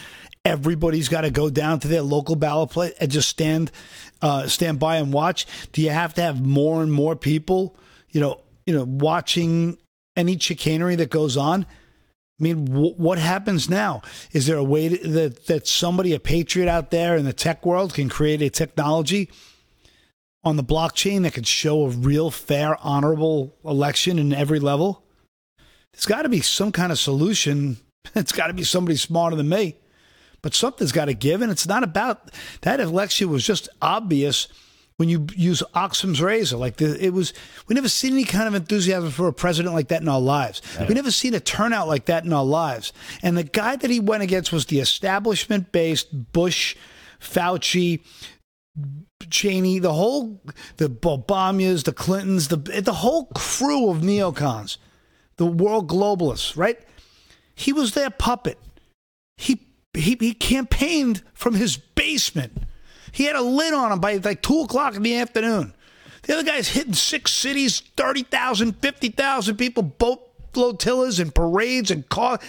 everybody's 0.47 1.09
got 1.09 1.21
to 1.21 1.31
go 1.31 1.49
down 1.49 1.79
to 1.81 1.87
their 1.87 2.01
local 2.01 2.35
ballot 2.35 2.69
plate 2.69 2.93
and 2.99 3.11
just 3.11 3.29
stand 3.29 3.71
uh, 4.21 4.47
stand 4.47 4.79
by 4.79 4.97
and 4.97 5.13
watch? 5.13 5.45
Do 5.73 5.81
you 5.81 5.89
have 5.89 6.13
to 6.15 6.21
have 6.21 6.45
more 6.45 6.81
and 6.81 6.91
more 6.91 7.15
people, 7.15 7.75
you 8.09 8.21
know, 8.21 8.41
you 8.65 8.73
know, 8.73 8.85
watching 8.85 9.77
any 10.15 10.37
chicanery 10.37 10.95
that 10.95 11.09
goes 11.09 11.37
on? 11.37 11.65
I 12.39 12.43
mean, 12.43 12.65
w- 12.65 12.93
what 12.95 13.17
happens 13.17 13.69
now? 13.69 14.01
Is 14.31 14.45
there 14.45 14.57
a 14.57 14.63
way 14.63 14.89
to, 14.89 15.07
that 15.09 15.47
that 15.47 15.67
somebody, 15.67 16.13
a 16.13 16.19
patriot 16.19 16.69
out 16.69 16.91
there 16.91 17.15
in 17.17 17.25
the 17.25 17.33
tech 17.33 17.65
world, 17.65 17.93
can 17.93 18.09
create 18.09 18.41
a 18.41 18.49
technology 18.49 19.29
on 20.43 20.55
the 20.55 20.63
blockchain 20.63 21.23
that 21.23 21.33
could 21.33 21.47
show 21.47 21.85
a 21.85 21.89
real, 21.89 22.31
fair, 22.31 22.77
honorable 22.81 23.55
election 23.65 24.17
in 24.17 24.33
every 24.33 24.59
level? 24.59 25.03
There's 25.93 26.05
got 26.05 26.21
to 26.21 26.29
be 26.29 26.41
some 26.41 26.71
kind 26.71 26.91
of 26.91 26.99
solution. 26.99 27.77
It's 28.15 28.31
got 28.31 28.47
to 28.47 28.53
be 28.53 28.63
somebody 28.63 28.95
smarter 28.95 29.35
than 29.35 29.49
me. 29.49 29.75
But 30.41 30.53
something's 30.53 30.91
got 30.91 31.05
to 31.05 31.13
give. 31.13 31.41
And 31.41 31.51
it's 31.51 31.67
not 31.67 31.83
about 31.83 32.31
that 32.61 32.79
election 32.79 33.29
was 33.29 33.45
just 33.45 33.69
obvious 33.81 34.47
when 34.97 35.09
you 35.09 35.27
use 35.35 35.61
Occam's 35.73 36.21
razor. 36.21 36.57
Like 36.57 36.77
the, 36.77 37.03
it 37.03 37.13
was, 37.13 37.33
we 37.67 37.75
never 37.75 37.89
seen 37.89 38.13
any 38.13 38.23
kind 38.23 38.47
of 38.47 38.55
enthusiasm 38.55 39.11
for 39.11 39.27
a 39.27 39.33
president 39.33 39.73
like 39.73 39.87
that 39.89 40.01
in 40.01 40.07
our 40.07 40.21
lives. 40.21 40.61
Yeah. 40.75 40.87
We 40.87 40.93
never 40.95 41.11
seen 41.11 41.33
a 41.33 41.39
turnout 41.39 41.87
like 41.87 42.05
that 42.05 42.25
in 42.25 42.33
our 42.33 42.45
lives. 42.45 42.93
And 43.23 43.37
the 43.37 43.43
guy 43.43 43.75
that 43.75 43.89
he 43.89 43.99
went 43.99 44.23
against 44.23 44.51
was 44.51 44.65
the 44.65 44.79
establishment 44.79 45.71
based 45.71 46.31
Bush, 46.33 46.75
Fauci, 47.19 48.01
Cheney, 49.29 49.79
the 49.79 49.93
whole 49.93 50.41
the 50.77 50.89
Obamas, 50.89 51.83
the 51.83 51.93
Clintons, 51.93 52.47
the 52.49 52.57
the 52.57 52.93
whole 52.93 53.25
crew 53.35 53.89
of 53.89 53.97
neocons, 53.97 54.77
the 55.37 55.45
world 55.45 55.89
globalists, 55.89 56.55
right? 56.55 56.79
He 57.55 57.73
was 57.73 57.93
their 57.93 58.11
puppet. 58.11 58.59
He 59.37 59.66
he 59.93 60.17
he 60.19 60.33
campaigned 60.33 61.23
from 61.33 61.55
his 61.55 61.77
basement. 61.77 62.57
He 63.11 63.25
had 63.25 63.35
a 63.35 63.41
lid 63.41 63.73
on 63.73 63.91
him 63.91 63.99
by 63.99 64.15
like 64.17 64.41
two 64.41 64.61
o'clock 64.61 64.95
in 64.95 65.03
the 65.03 65.17
afternoon. 65.17 65.73
The 66.23 66.33
other 66.33 66.43
guy's 66.43 66.67
hitting 66.67 66.93
six 66.93 67.33
cities, 67.33 67.81
30,000, 67.95 68.73
50,000 68.73 69.55
people, 69.55 69.81
boat 69.83 70.27
flotillas 70.53 71.19
and 71.19 71.33
parades 71.33 71.89
and 71.89 72.07
car. 72.09 72.39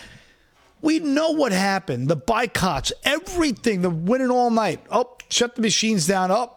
We 0.81 0.98
know 0.98 1.31
what 1.31 1.53
happened. 1.53 2.09
The 2.09 2.16
boycotts, 2.16 2.92
everything, 3.05 3.83
the 3.83 3.90
winning 3.90 4.31
all 4.31 4.51
night. 4.51 4.81
Oh, 4.90 5.16
shut 5.29 5.57
the 5.57 5.62
machines 5.62 6.07
down. 6.07 6.31
Oh, 6.31 6.53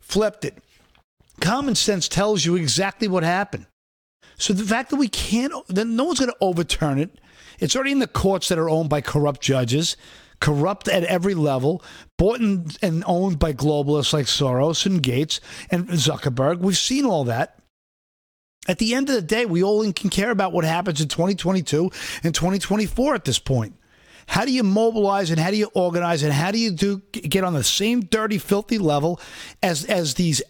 flipped 0.00 0.44
it. 0.44 0.58
Common 1.40 1.74
sense 1.74 2.08
tells 2.08 2.44
you 2.44 2.56
exactly 2.56 3.08
what 3.08 3.22
happened. 3.22 3.66
So 4.36 4.52
the 4.52 4.64
fact 4.64 4.90
that 4.90 4.96
we 4.96 5.08
can't, 5.08 5.52
then 5.68 5.96
no 5.96 6.04
one's 6.04 6.20
going 6.20 6.30
to 6.30 6.36
overturn 6.40 6.98
it. 6.98 7.18
It's 7.60 7.74
already 7.74 7.92
in 7.92 7.98
the 7.98 8.06
courts 8.06 8.48
that 8.48 8.58
are 8.58 8.70
owned 8.70 8.90
by 8.90 9.00
corrupt 9.00 9.40
judges, 9.40 9.96
corrupt 10.40 10.88
at 10.88 11.04
every 11.04 11.34
level, 11.34 11.82
bought 12.18 12.40
and, 12.40 12.76
and 12.82 13.04
owned 13.06 13.38
by 13.38 13.52
globalists 13.52 14.12
like 14.12 14.26
Soros 14.26 14.86
and 14.86 15.02
Gates 15.02 15.40
and 15.70 15.88
Zuckerberg. 15.88 16.58
We've 16.58 16.76
seen 16.76 17.04
all 17.04 17.24
that. 17.24 17.58
At 18.66 18.78
the 18.78 18.94
end 18.94 19.10
of 19.10 19.14
the 19.14 19.22
day, 19.22 19.44
we 19.44 19.62
all 19.62 19.92
can 19.92 20.10
care 20.10 20.30
about 20.30 20.52
what 20.52 20.64
happens 20.64 21.00
in 21.00 21.08
2022 21.08 21.90
and 22.22 22.34
2024 22.34 23.14
at 23.14 23.24
this 23.24 23.38
point. 23.38 23.74
How 24.26 24.44
do 24.44 24.52
you 24.52 24.62
mobilize 24.62 25.30
and 25.30 25.38
how 25.38 25.50
do 25.50 25.56
you 25.56 25.70
organize 25.74 26.22
and 26.22 26.32
how 26.32 26.50
do 26.50 26.58
you 26.58 26.70
do 26.70 27.02
get 27.12 27.44
on 27.44 27.52
the 27.52 27.64
same 27.64 28.00
dirty, 28.00 28.38
filthy 28.38 28.78
level 28.78 29.20
as 29.62 29.84
as 29.84 30.14
these 30.14 30.42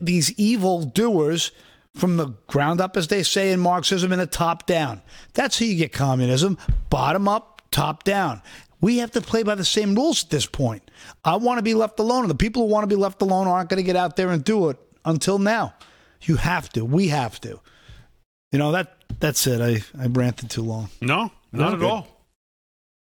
these 0.00 0.32
evil 0.38 0.84
doers 0.84 1.50
from 1.94 2.16
the 2.16 2.34
ground 2.46 2.80
up, 2.80 2.96
as 2.96 3.08
they 3.08 3.22
say 3.22 3.50
in 3.52 3.60
Marxism, 3.60 4.12
and 4.12 4.20
the 4.20 4.26
top 4.26 4.66
down? 4.66 5.02
That's 5.34 5.58
how 5.58 5.66
you 5.66 5.76
get 5.76 5.92
communism: 5.92 6.58
bottom 6.90 7.28
up, 7.28 7.62
top 7.70 8.04
down. 8.04 8.42
We 8.80 8.98
have 8.98 9.10
to 9.12 9.20
play 9.20 9.42
by 9.42 9.56
the 9.56 9.64
same 9.64 9.94
rules 9.94 10.24
at 10.24 10.30
this 10.30 10.46
point. 10.46 10.88
I 11.24 11.36
want 11.36 11.58
to 11.58 11.62
be 11.62 11.74
left 11.74 11.98
alone, 11.98 12.22
and 12.22 12.30
the 12.30 12.36
people 12.36 12.62
who 12.62 12.72
want 12.72 12.84
to 12.84 12.94
be 12.94 13.00
left 13.00 13.20
alone 13.22 13.48
aren't 13.48 13.68
going 13.68 13.78
to 13.78 13.86
get 13.86 13.96
out 13.96 14.16
there 14.16 14.30
and 14.30 14.44
do 14.44 14.68
it 14.68 14.78
until 15.04 15.38
now. 15.38 15.74
You 16.22 16.36
have 16.36 16.68
to. 16.70 16.84
We 16.84 17.08
have 17.08 17.40
to. 17.40 17.60
You 18.52 18.58
know 18.58 18.72
that. 18.72 18.94
That's 19.20 19.46
it. 19.46 19.60
I 19.60 19.82
I 20.00 20.06
ranted 20.06 20.50
too 20.50 20.62
long. 20.62 20.90
No, 21.00 21.30
not 21.52 21.74
at 21.74 21.82
all. 21.82 22.06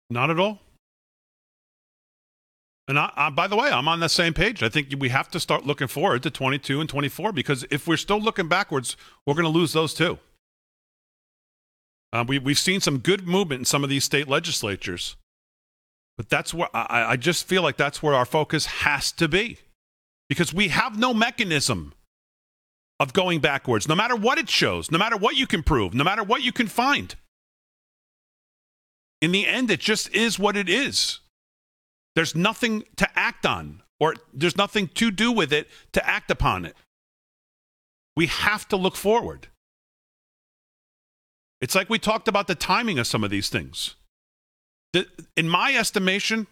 Not 0.09 0.29
at 0.29 0.39
all. 0.39 0.59
And 2.89 2.97
I, 2.97 3.11
I, 3.15 3.29
by 3.29 3.45
the 3.45 3.55
way, 3.55 3.69
I'm 3.69 3.87
on 3.87 3.99
the 3.99 4.09
same 4.09 4.33
page. 4.33 4.63
I 4.63 4.67
think 4.67 4.91
we 4.97 5.09
have 5.09 5.29
to 5.29 5.39
start 5.39 5.63
looking 5.63 5.85
forward 5.85 6.23
to 6.23 6.31
22 6.31 6.81
and 6.81 6.89
24 6.89 7.31
because 7.31 7.63
if 7.69 7.87
we're 7.87 7.97
still 7.97 8.19
looking 8.19 8.47
backwards, 8.47 8.97
we're 9.27 9.35
going 9.35 9.45
to 9.45 9.49
lose 9.49 9.73
those 9.73 9.93
too. 9.93 10.17
Uh, 12.11 12.25
we, 12.27 12.39
we've 12.39 12.57
seen 12.57 12.81
some 12.81 12.97
good 12.97 13.27
movement 13.27 13.59
in 13.59 13.65
some 13.65 13.83
of 13.83 13.91
these 13.91 14.03
state 14.03 14.27
legislatures, 14.27 15.15
but 16.17 16.29
that's 16.29 16.51
where 16.51 16.67
I, 16.75 17.11
I 17.11 17.15
just 17.15 17.47
feel 17.47 17.61
like 17.61 17.77
that's 17.77 18.01
where 18.01 18.15
our 18.15 18.25
focus 18.25 18.65
has 18.65 19.11
to 19.13 19.27
be 19.27 19.59
because 20.27 20.51
we 20.51 20.69
have 20.69 20.97
no 20.97 21.13
mechanism 21.13 21.93
of 22.99 23.13
going 23.13 23.39
backwards, 23.39 23.87
no 23.87 23.93
matter 23.93 24.15
what 24.15 24.39
it 24.39 24.49
shows, 24.49 24.89
no 24.89 24.97
matter 24.97 25.15
what 25.15 25.35
you 25.35 25.45
can 25.45 25.61
prove, 25.61 25.93
no 25.93 26.03
matter 26.03 26.23
what 26.23 26.41
you 26.41 26.51
can 26.51 26.65
find. 26.65 27.13
In 29.21 29.31
the 29.31 29.45
end, 29.45 29.69
it 29.69 29.79
just 29.79 30.11
is 30.15 30.39
what 30.39 30.57
it 30.57 30.67
is. 30.67 31.19
There's 32.19 32.35
nothing 32.35 32.83
to 32.97 33.07
act 33.17 33.45
on, 33.45 33.81
or 33.97 34.13
there's 34.33 34.57
nothing 34.57 34.89
to 34.89 35.09
do 35.09 35.31
with 35.31 35.53
it 35.53 35.69
to 35.93 36.05
act 36.05 36.29
upon 36.29 36.65
it. 36.65 36.75
We 38.17 38.25
have 38.25 38.67
to 38.67 38.75
look 38.75 38.97
forward. 38.97 39.47
It's 41.61 41.75
like 41.75 41.89
we 41.89 41.97
talked 41.97 42.27
about 42.27 42.47
the 42.47 42.55
timing 42.55 42.99
of 42.99 43.07
some 43.07 43.23
of 43.23 43.29
these 43.29 43.47
things. 43.47 43.95
The, 44.91 45.07
in 45.37 45.47
my 45.47 45.73
estimation, 45.73 46.47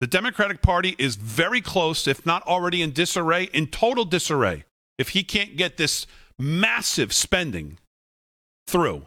the 0.00 0.06
Democratic 0.06 0.62
Party 0.62 0.94
is 1.00 1.16
very 1.16 1.60
close, 1.60 2.06
if 2.06 2.24
not 2.24 2.44
already 2.44 2.80
in 2.80 2.92
disarray, 2.92 3.48
in 3.52 3.66
total 3.66 4.04
disarray, 4.04 4.62
if 4.98 5.08
he 5.08 5.24
can't 5.24 5.56
get 5.56 5.78
this 5.78 6.06
massive 6.38 7.12
spending 7.12 7.80
through. 8.68 9.06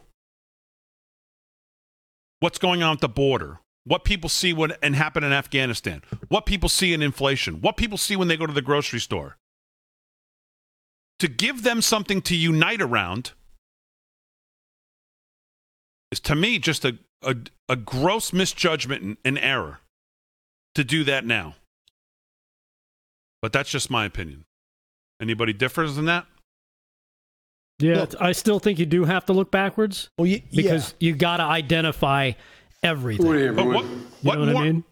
What's 2.42 2.58
going 2.60 2.84
on 2.84 2.96
at 2.96 3.00
the 3.00 3.08
border? 3.08 3.62
What 3.86 4.04
people 4.04 4.30
see 4.30 4.52
when 4.52 4.74
and 4.82 4.96
happen 4.96 5.24
in 5.24 5.32
Afghanistan? 5.32 6.02
What 6.28 6.46
people 6.46 6.70
see 6.70 6.94
in 6.94 7.02
inflation? 7.04 7.62
What 7.62 7.78
people 7.78 7.98
see 7.98 8.16
when 8.16 8.28
they 8.28 8.36
go 8.38 8.48
to 8.48 8.54
the 8.54 8.62
grocery 8.62 9.00
store? 9.00 9.38
To 11.20 11.28
give 11.28 11.64
them 11.64 11.82
something 11.82 12.22
to 12.24 12.36
unite 12.36 12.82
around 12.82 13.32
is 16.12 16.20
to 16.22 16.36
me 16.36 16.60
just 16.60 16.84
a, 16.84 16.98
a, 17.22 17.36
a 17.70 17.76
gross 17.76 18.34
misjudgment 18.34 19.02
and, 19.04 19.18
and 19.24 19.38
error 19.40 19.80
to 20.74 20.84
do 20.84 21.04
that 21.04 21.26
now. 21.26 21.56
But 23.42 23.54
that's 23.54 23.70
just 23.70 23.90
my 23.92 24.06
opinion. 24.06 24.46
Anybody 25.22 25.54
differs 25.54 25.96
than 25.96 26.06
that? 26.06 26.26
Yeah, 27.80 28.02
Look- 28.02 28.16
I 28.22 28.32
still 28.32 28.60
think 28.60 28.80
you 28.80 28.86
do 28.86 29.06
have 29.06 29.26
to 29.28 29.34
look 29.34 29.52
backwards 29.52 30.10
Well, 30.18 30.28
y- 30.28 30.44
because 30.54 30.96
yeah. 31.00 31.10
you 31.10 31.16
got 31.16 31.38
to 31.38 31.44
identify 31.44 32.32
everything. 32.84 33.56
But 33.56 33.66
what, 33.66 33.86
You 33.86 33.92
what 34.22 34.36
know 34.36 34.46
what 34.46 34.54
more? 34.54 34.62
I 34.62 34.66
mean? 34.66 34.84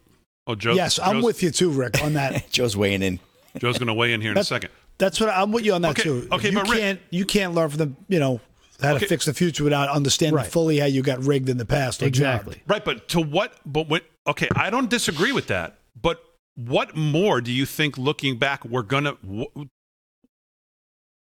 Oh, 0.46 0.54
Joe. 0.54 0.74
yes, 0.74 0.98
I'm 0.98 1.22
with 1.22 1.42
you 1.42 1.50
too, 1.50 1.70
Rick, 1.70 2.02
on 2.04 2.14
that. 2.14 2.50
Joe's 2.50 2.76
weighing 2.76 3.02
in. 3.02 3.18
Joe's 3.58 3.78
going 3.78 3.86
to 3.86 3.94
weigh 3.94 4.12
in 4.12 4.20
here 4.20 4.32
in 4.32 4.38
a 4.38 4.44
second. 4.44 4.70
That's 4.98 5.18
what 5.20 5.30
I'm 5.30 5.52
with 5.52 5.64
you 5.64 5.72
on 5.74 5.82
that 5.82 5.92
Okay, 5.92 6.02
too. 6.02 6.28
okay, 6.30 6.50
you 6.50 6.54
but 6.54 6.68
Rick- 6.68 6.78
can't 6.80 7.00
you 7.10 7.24
can't 7.24 7.54
learn 7.54 7.68
from 7.70 7.78
the 7.78 7.92
you 8.08 8.18
know 8.20 8.40
how 8.80 8.90
Okay. 8.90 9.00
to 9.00 9.06
fix 9.08 9.24
the 9.24 9.32
future 9.34 9.64
without 9.64 9.88
understanding 9.88 10.36
Right. 10.36 10.46
fully 10.46 10.78
how 10.78 10.86
you 10.86 11.02
got 11.02 11.24
rigged 11.24 11.48
in 11.48 11.56
the 11.58 11.64
past. 11.64 12.02
or 12.02 12.06
Exactly. 12.06 12.54
jobbed. 12.56 12.70
Right, 12.70 12.84
but 12.84 13.08
to 13.10 13.20
what? 13.20 13.54
But 13.64 13.88
what? 13.88 14.04
Okay, 14.26 14.48
I 14.54 14.70
don't 14.70 14.90
disagree 14.90 15.32
with 15.32 15.46
that. 15.48 15.78
But 16.00 16.22
what 16.56 16.94
more 16.96 17.40
do 17.40 17.50
you 17.52 17.66
think, 17.66 17.96
looking 17.98 18.38
back, 18.38 18.64
we're 18.64 18.82
gonna? 18.82 19.12
wh- 19.26 19.62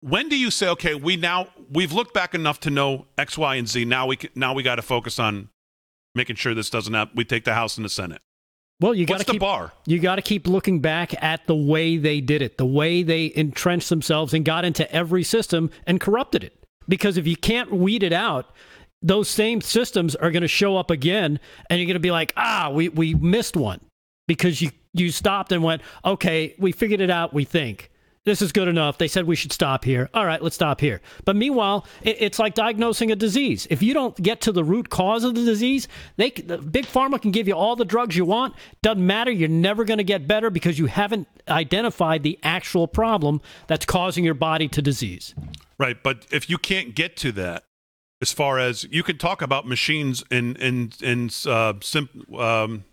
When 0.01 0.29
do 0.29 0.37
you 0.37 0.51
say, 0.51 0.69
okay, 0.69 0.95
we 0.95 1.17
now 1.17 1.49
we've 1.71 1.93
looked 1.93 2.15
back 2.15 2.35
enough 2.35 2.59
to 2.61 2.71
know 2.71 3.07
X, 3.19 3.37
Y, 3.37 3.55
and 3.57 3.69
Z. 3.69 3.85
Now 3.85 4.07
we 4.07 4.17
can, 4.17 4.31
now 4.35 4.55
we 4.55 4.63
got 4.63 4.77
to 4.77 4.83
focus 4.83 5.19
on 5.19 5.51
making 6.15 6.37
sure 6.37 6.55
this 6.55 6.71
doesn't 6.71 6.95
happen. 6.95 7.15
We 7.17 7.25
take 7.25 7.45
the 7.45 7.55
House 7.55 7.77
and 7.77 7.85
the 7.85 7.91
Senate. 7.91 8.23
Well, 8.81 8.95
you 8.95 9.05
got 9.05 9.21
to 9.21 9.27
the 9.27 9.33
keep 9.33 9.41
bar? 9.41 9.73
you 9.87 9.99
got 9.99 10.17
to 10.17 10.23
keep 10.23 10.47
looking 10.47 10.81
back 10.81 11.23
at 11.23 11.47
the 11.47 11.55
way 11.55 11.99
they 11.99 12.23
did 12.23 12.41
it, 12.41 12.57
the 12.57 12.65
way 12.65 13.03
they 13.03 13.31
entrenched 13.37 13.91
themselves 13.91 14.33
and 14.33 14.43
got 14.43 14.65
into 14.65 14.91
every 14.91 15.23
system 15.23 15.71
and 15.87 16.01
corrupted 16.01 16.43
it. 16.43 16.65
Because 16.89 17.19
if 17.19 17.27
you 17.27 17.37
can't 17.37 17.71
weed 17.71 18.03
it 18.03 18.13
out, 18.13 18.55
those 19.03 19.29
same 19.29 19.61
systems 19.61 20.17
are 20.17 20.31
going 20.31 20.43
to 20.43 20.49
show 20.49 20.77
up 20.77 20.91
again, 20.91 21.41
and 21.69 21.79
you're 21.79 21.87
going 21.87 21.95
to 21.95 22.01
be 22.01 22.11
like, 22.11 22.33
ah, 22.37 22.71
we 22.73 22.89
we 22.89 23.15
missed 23.15 23.57
one 23.57 23.81
because 24.27 24.63
you 24.63 24.71
you 24.93 25.11
stopped 25.11 25.53
and 25.53 25.63
went, 25.63 25.83
okay, 26.05 26.55
we 26.59 26.73
figured 26.73 27.01
it 27.01 27.11
out. 27.11 27.35
We 27.35 27.45
think 27.45 27.90
this 28.27 28.43
is 28.43 28.53
good 28.53 28.69
enough. 28.69 28.99
They 28.99 29.09
said 29.09 29.27
we 29.27 29.37
should 29.37 29.53
stop 29.53 29.85
here. 29.85 30.11
All 30.13 30.27
right, 30.27 30.43
let's 30.43 30.55
stop 30.55 30.81
here. 30.81 31.01
But 31.25 31.37
meanwhile, 31.37 31.87
it, 32.03 32.17
it's 32.21 32.39
like 32.39 32.55
diagnosing 32.55 33.11
a 33.11 33.17
disease. 33.17 33.67
If 33.71 33.83
you 33.83 33.95
don't 33.95 34.15
get 34.23 34.43
to 34.43 34.53
the 34.53 34.63
root 34.63 34.91
cause 34.91 35.25
of 35.25 35.35
the 35.35 35.45
disease, 35.45 35.89
they 36.17 36.31
the 36.31 36.59
big 36.59 36.87
pharma 36.87 37.21
can 37.21 37.31
give 37.31 37.49
you 37.49 37.55
all 37.55 37.77
the 37.77 37.85
drugs 37.85 38.17
you 38.17 38.27
want. 38.27 38.55
Doesn't 38.83 39.05
matter. 39.05 39.31
You're 39.31 39.49
never 39.49 39.85
going 39.85 39.99
to 39.99 40.05
get 40.05 40.27
better 40.27 40.51
because 40.51 40.79
you 40.79 40.87
haven't 40.87 41.29
identified 41.49 42.23
the 42.23 42.39
actual 42.43 42.87
problem 42.87 43.41
that's 43.69 43.87
causing 43.87 44.25
your 44.25 44.35
body 44.35 44.69
to 44.69 44.83
disease. 44.83 45.35
Right, 45.79 46.03
but 46.03 46.27
if 46.31 46.51
you 46.51 46.59
can't 46.59 46.95
get 46.95 47.17
to 47.19 47.33
that, 47.33 47.65
as 48.21 48.33
far 48.33 48.59
as 48.59 48.85
you 48.91 49.03
can 49.03 49.17
talk 49.17 49.41
about 49.41 49.67
machines 49.67 50.23
and 50.31 50.61
and 50.61 50.95
and 51.03 51.35
uh, 51.47 51.73
sim, 51.81 52.09
um, 52.39 52.85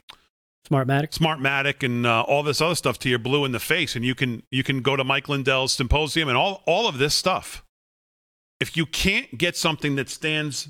Smartmatic. 0.70 1.12
Smartmatic 1.12 1.84
and 1.84 2.06
uh, 2.06 2.22
all 2.22 2.44
this 2.44 2.60
other 2.60 2.76
stuff 2.76 3.00
to 3.00 3.10
your 3.10 3.20
blue 3.20 3.46
in 3.46 3.54
the 3.54 3.60
face, 3.60 3.96
and 3.96 4.04
you 4.04 4.16
can 4.16 4.44
you 4.52 4.64
can 4.64 4.82
go 4.82 4.96
to 4.96 5.04
Mike 5.04 5.30
Lindell's 5.30 5.74
symposium 5.74 6.28
and 6.28 6.38
all 6.38 6.64
all 6.66 6.88
of 6.88 6.98
this 6.98 7.16
stuff. 7.16 7.64
If 8.60 8.76
you 8.76 8.86
can't 8.86 9.38
get 9.38 9.56
something 9.56 9.96
that 9.96 10.10
stands 10.10 10.70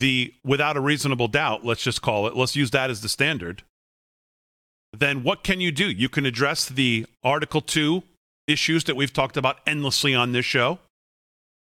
the 0.00 0.34
without 0.44 0.76
a 0.76 0.80
reasonable 0.80 1.28
doubt, 1.28 1.64
let's 1.64 1.82
just 1.82 2.02
call 2.02 2.26
it, 2.26 2.36
let's 2.36 2.56
use 2.56 2.70
that 2.72 2.90
as 2.90 3.02
the 3.02 3.08
standard. 3.08 3.62
Then 4.92 5.22
what 5.22 5.44
can 5.44 5.60
you 5.60 5.70
do? 5.70 5.90
You 5.90 6.08
can 6.08 6.26
address 6.26 6.68
the 6.68 7.06
Article 7.22 7.60
Two 7.60 8.02
issues 8.48 8.84
that 8.84 8.96
we've 8.96 9.12
talked 9.12 9.36
about 9.36 9.58
endlessly 9.66 10.14
on 10.14 10.32
this 10.32 10.46
show. 10.46 10.78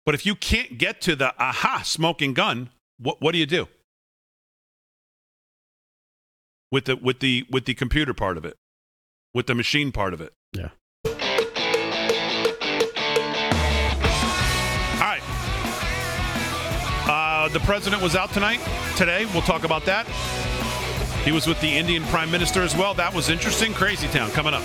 But 0.05 0.15
if 0.15 0.25
you 0.25 0.35
can't 0.35 0.77
get 0.77 1.01
to 1.01 1.15
the 1.15 1.33
aha 1.41 1.81
smoking 1.83 2.33
gun, 2.33 2.69
what 2.97 3.21
what 3.21 3.33
do 3.33 3.39
you 3.39 3.45
do? 3.45 3.67
With 6.73 6.85
the 6.85 6.95
with 6.95 7.19
the 7.19 7.45
with 7.51 7.65
the 7.65 7.75
computer 7.75 8.15
part 8.15 8.35
of 8.35 8.43
it, 8.45 8.57
with 9.31 9.45
the 9.45 9.53
machine 9.53 9.91
part 9.91 10.11
of 10.11 10.21
it. 10.21 10.33
Yeah. 10.53 10.69
All 11.05 11.11
right. 14.99 15.21
Uh, 17.07 17.49
the 17.49 17.59
president 17.59 18.01
was 18.01 18.15
out 18.15 18.31
tonight. 18.33 18.59
Today, 18.97 19.25
we'll 19.33 19.43
talk 19.43 19.65
about 19.65 19.85
that. 19.85 20.07
He 21.23 21.31
was 21.31 21.45
with 21.45 21.61
the 21.61 21.69
Indian 21.69 22.03
Prime 22.05 22.31
Minister 22.31 22.63
as 22.63 22.75
well. 22.75 22.95
That 22.95 23.13
was 23.13 23.29
interesting. 23.29 23.75
Crazy 23.75 24.07
Town 24.07 24.31
coming 24.31 24.55
up. 24.55 24.63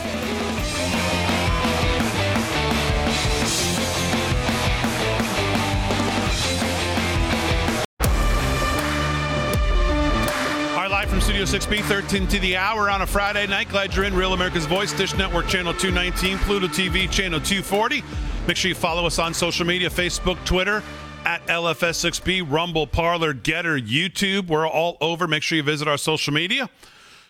Live 11.08 11.14
from 11.14 11.20
Studio 11.22 11.44
6B, 11.44 11.80
13 11.84 12.26
to 12.26 12.38
the 12.38 12.54
hour 12.54 12.90
on 12.90 13.00
a 13.00 13.06
Friday 13.06 13.46
night. 13.46 13.70
Glad 13.70 13.96
you're 13.96 14.04
in. 14.04 14.14
Real 14.14 14.34
America's 14.34 14.66
Voice, 14.66 14.92
Dish 14.92 15.14
Network, 15.14 15.46
Channel 15.46 15.72
219, 15.72 16.36
Pluto 16.40 16.66
TV, 16.66 17.10
Channel 17.10 17.40
240. 17.40 18.04
Make 18.46 18.58
sure 18.58 18.68
you 18.68 18.74
follow 18.74 19.06
us 19.06 19.18
on 19.18 19.32
social 19.32 19.64
media 19.64 19.88
Facebook, 19.88 20.36
Twitter, 20.44 20.82
at 21.24 21.46
LFS6B, 21.46 22.44
Rumble, 22.52 22.86
Parler, 22.86 23.32
Gettr, 23.32 23.80
YouTube. 23.80 24.48
We're 24.48 24.68
all 24.68 24.98
over. 25.00 25.26
Make 25.26 25.42
sure 25.42 25.56
you 25.56 25.62
visit 25.62 25.88
our 25.88 25.96
social 25.96 26.34
media. 26.34 26.68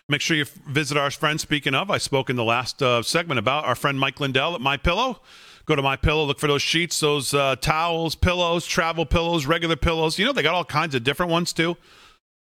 Make 0.09 0.19
sure 0.19 0.35
you 0.35 0.45
visit 0.67 0.97
our 0.97 1.09
friend. 1.09 1.39
Speaking 1.39 1.73
of, 1.73 1.89
I 1.89 1.99
spoke 1.99 2.29
in 2.29 2.35
the 2.35 2.43
last 2.43 2.83
uh, 2.83 3.01
segment 3.01 3.39
about 3.39 3.63
our 3.63 3.75
friend 3.75 3.97
Mike 3.97 4.19
Lindell 4.19 4.55
at 4.55 4.61
My 4.61 4.75
Pillow. 4.75 5.21
Go 5.65 5.77
to 5.77 5.81
My 5.81 5.95
Pillow, 5.95 6.25
look 6.25 6.39
for 6.39 6.47
those 6.47 6.61
sheets, 6.63 6.99
those 6.99 7.33
uh, 7.33 7.55
towels, 7.55 8.15
pillows, 8.15 8.67
travel 8.67 9.05
pillows, 9.05 9.45
regular 9.45 9.77
pillows. 9.77 10.19
You 10.19 10.25
know 10.25 10.33
they 10.33 10.43
got 10.43 10.55
all 10.55 10.65
kinds 10.65 10.95
of 10.95 11.05
different 11.05 11.31
ones 11.31 11.53
too. 11.53 11.77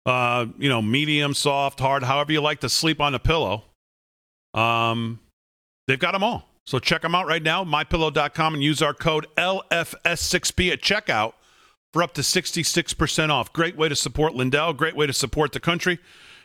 Uh, 0.07 0.47
you 0.57 0.69
know, 0.69 0.81
medium, 0.81 1.35
soft, 1.35 1.81
hard, 1.81 2.05
however 2.05 2.33
you 2.33 2.41
like 2.41 2.61
to 2.61 2.69
sleep 2.69 3.01
on 3.01 3.13
a 3.15 3.19
pillow. 3.19 3.65
Um, 4.55 5.19
they've 5.89 5.99
got 5.99 6.13
them 6.13 6.23
all. 6.23 6.49
So 6.65 6.79
check 6.79 7.03
them 7.03 7.15
out 7.15 7.27
right 7.27 7.43
now, 7.43 7.65
mypillow.com, 7.65 8.55
and 8.55 8.63
use 8.63 8.83
our 8.83 8.95
code 8.95 9.27
LFS6B 9.37 10.73
at 10.73 10.81
checkout 10.81 11.33
for 11.93 12.03
up 12.03 12.15
to 12.15 12.21
66% 12.21 13.31
off. 13.31 13.53
Great 13.53 13.77
way 13.77 13.89
to 13.89 13.97
support 13.97 14.35
Lindell, 14.35 14.73
great 14.73 14.97
way 14.97 15.07
to 15.07 15.13
support 15.13 15.53
the 15.53 15.61
country, 15.61 15.99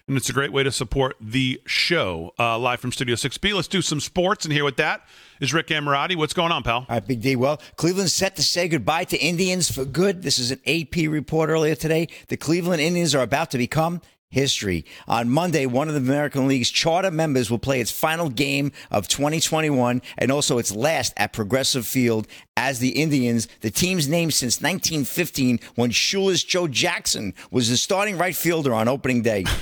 and 0.07 0.17
it's 0.17 0.29
a 0.29 0.33
great 0.33 0.51
way 0.51 0.63
to 0.63 0.71
support 0.71 1.15
the 1.19 1.61
show. 1.65 2.33
Uh, 2.39 2.57
live 2.57 2.79
from 2.79 2.91
Studio 2.91 3.15
6B. 3.15 3.53
Let's 3.53 3.67
do 3.67 3.81
some 3.81 3.99
sports, 3.99 4.45
and 4.45 4.53
here 4.53 4.63
with 4.63 4.77
that 4.77 5.05
is 5.39 5.53
Rick 5.53 5.67
Amorati. 5.67 6.15
What's 6.15 6.33
going 6.33 6.51
on, 6.51 6.63
pal? 6.63 6.77
All 6.77 6.85
right, 6.89 7.05
Big 7.05 7.21
D. 7.21 7.35
Well, 7.35 7.61
Cleveland's 7.75 8.13
set 8.13 8.35
to 8.35 8.43
say 8.43 8.67
goodbye 8.67 9.05
to 9.05 9.17
Indians 9.17 9.71
for 9.71 9.85
good. 9.85 10.21
This 10.21 10.39
is 10.39 10.51
an 10.51 10.59
AP 10.65 11.09
report 11.09 11.49
earlier 11.49 11.75
today. 11.75 12.07
The 12.27 12.37
Cleveland 12.37 12.81
Indians 12.81 13.15
are 13.15 13.23
about 13.23 13.51
to 13.51 13.57
become 13.57 14.01
history. 14.31 14.85
On 15.07 15.29
Monday, 15.29 15.65
one 15.65 15.87
of 15.87 15.93
the 15.93 15.99
American 15.99 16.47
League's 16.47 16.71
charter 16.71 17.11
members 17.11 17.51
will 17.51 17.59
play 17.59 17.79
its 17.81 17.91
final 17.91 18.29
game 18.29 18.71
of 18.89 19.07
2021 19.07 20.01
and 20.17 20.31
also 20.31 20.57
its 20.57 20.73
last 20.73 21.13
at 21.17 21.33
Progressive 21.33 21.85
Field 21.85 22.27
as 22.57 22.79
the 22.79 23.01
Indians, 23.01 23.47
the 23.59 23.69
team's 23.69 24.07
name 24.07 24.31
since 24.31 24.61
1915 24.61 25.59
when 25.75 25.91
Shoeless 25.91 26.43
Joe 26.43 26.67
Jackson 26.67 27.33
was 27.51 27.69
the 27.69 27.77
starting 27.77 28.17
right 28.17 28.35
fielder 28.35 28.73
on 28.73 28.87
opening 28.87 29.21
day. 29.21 29.45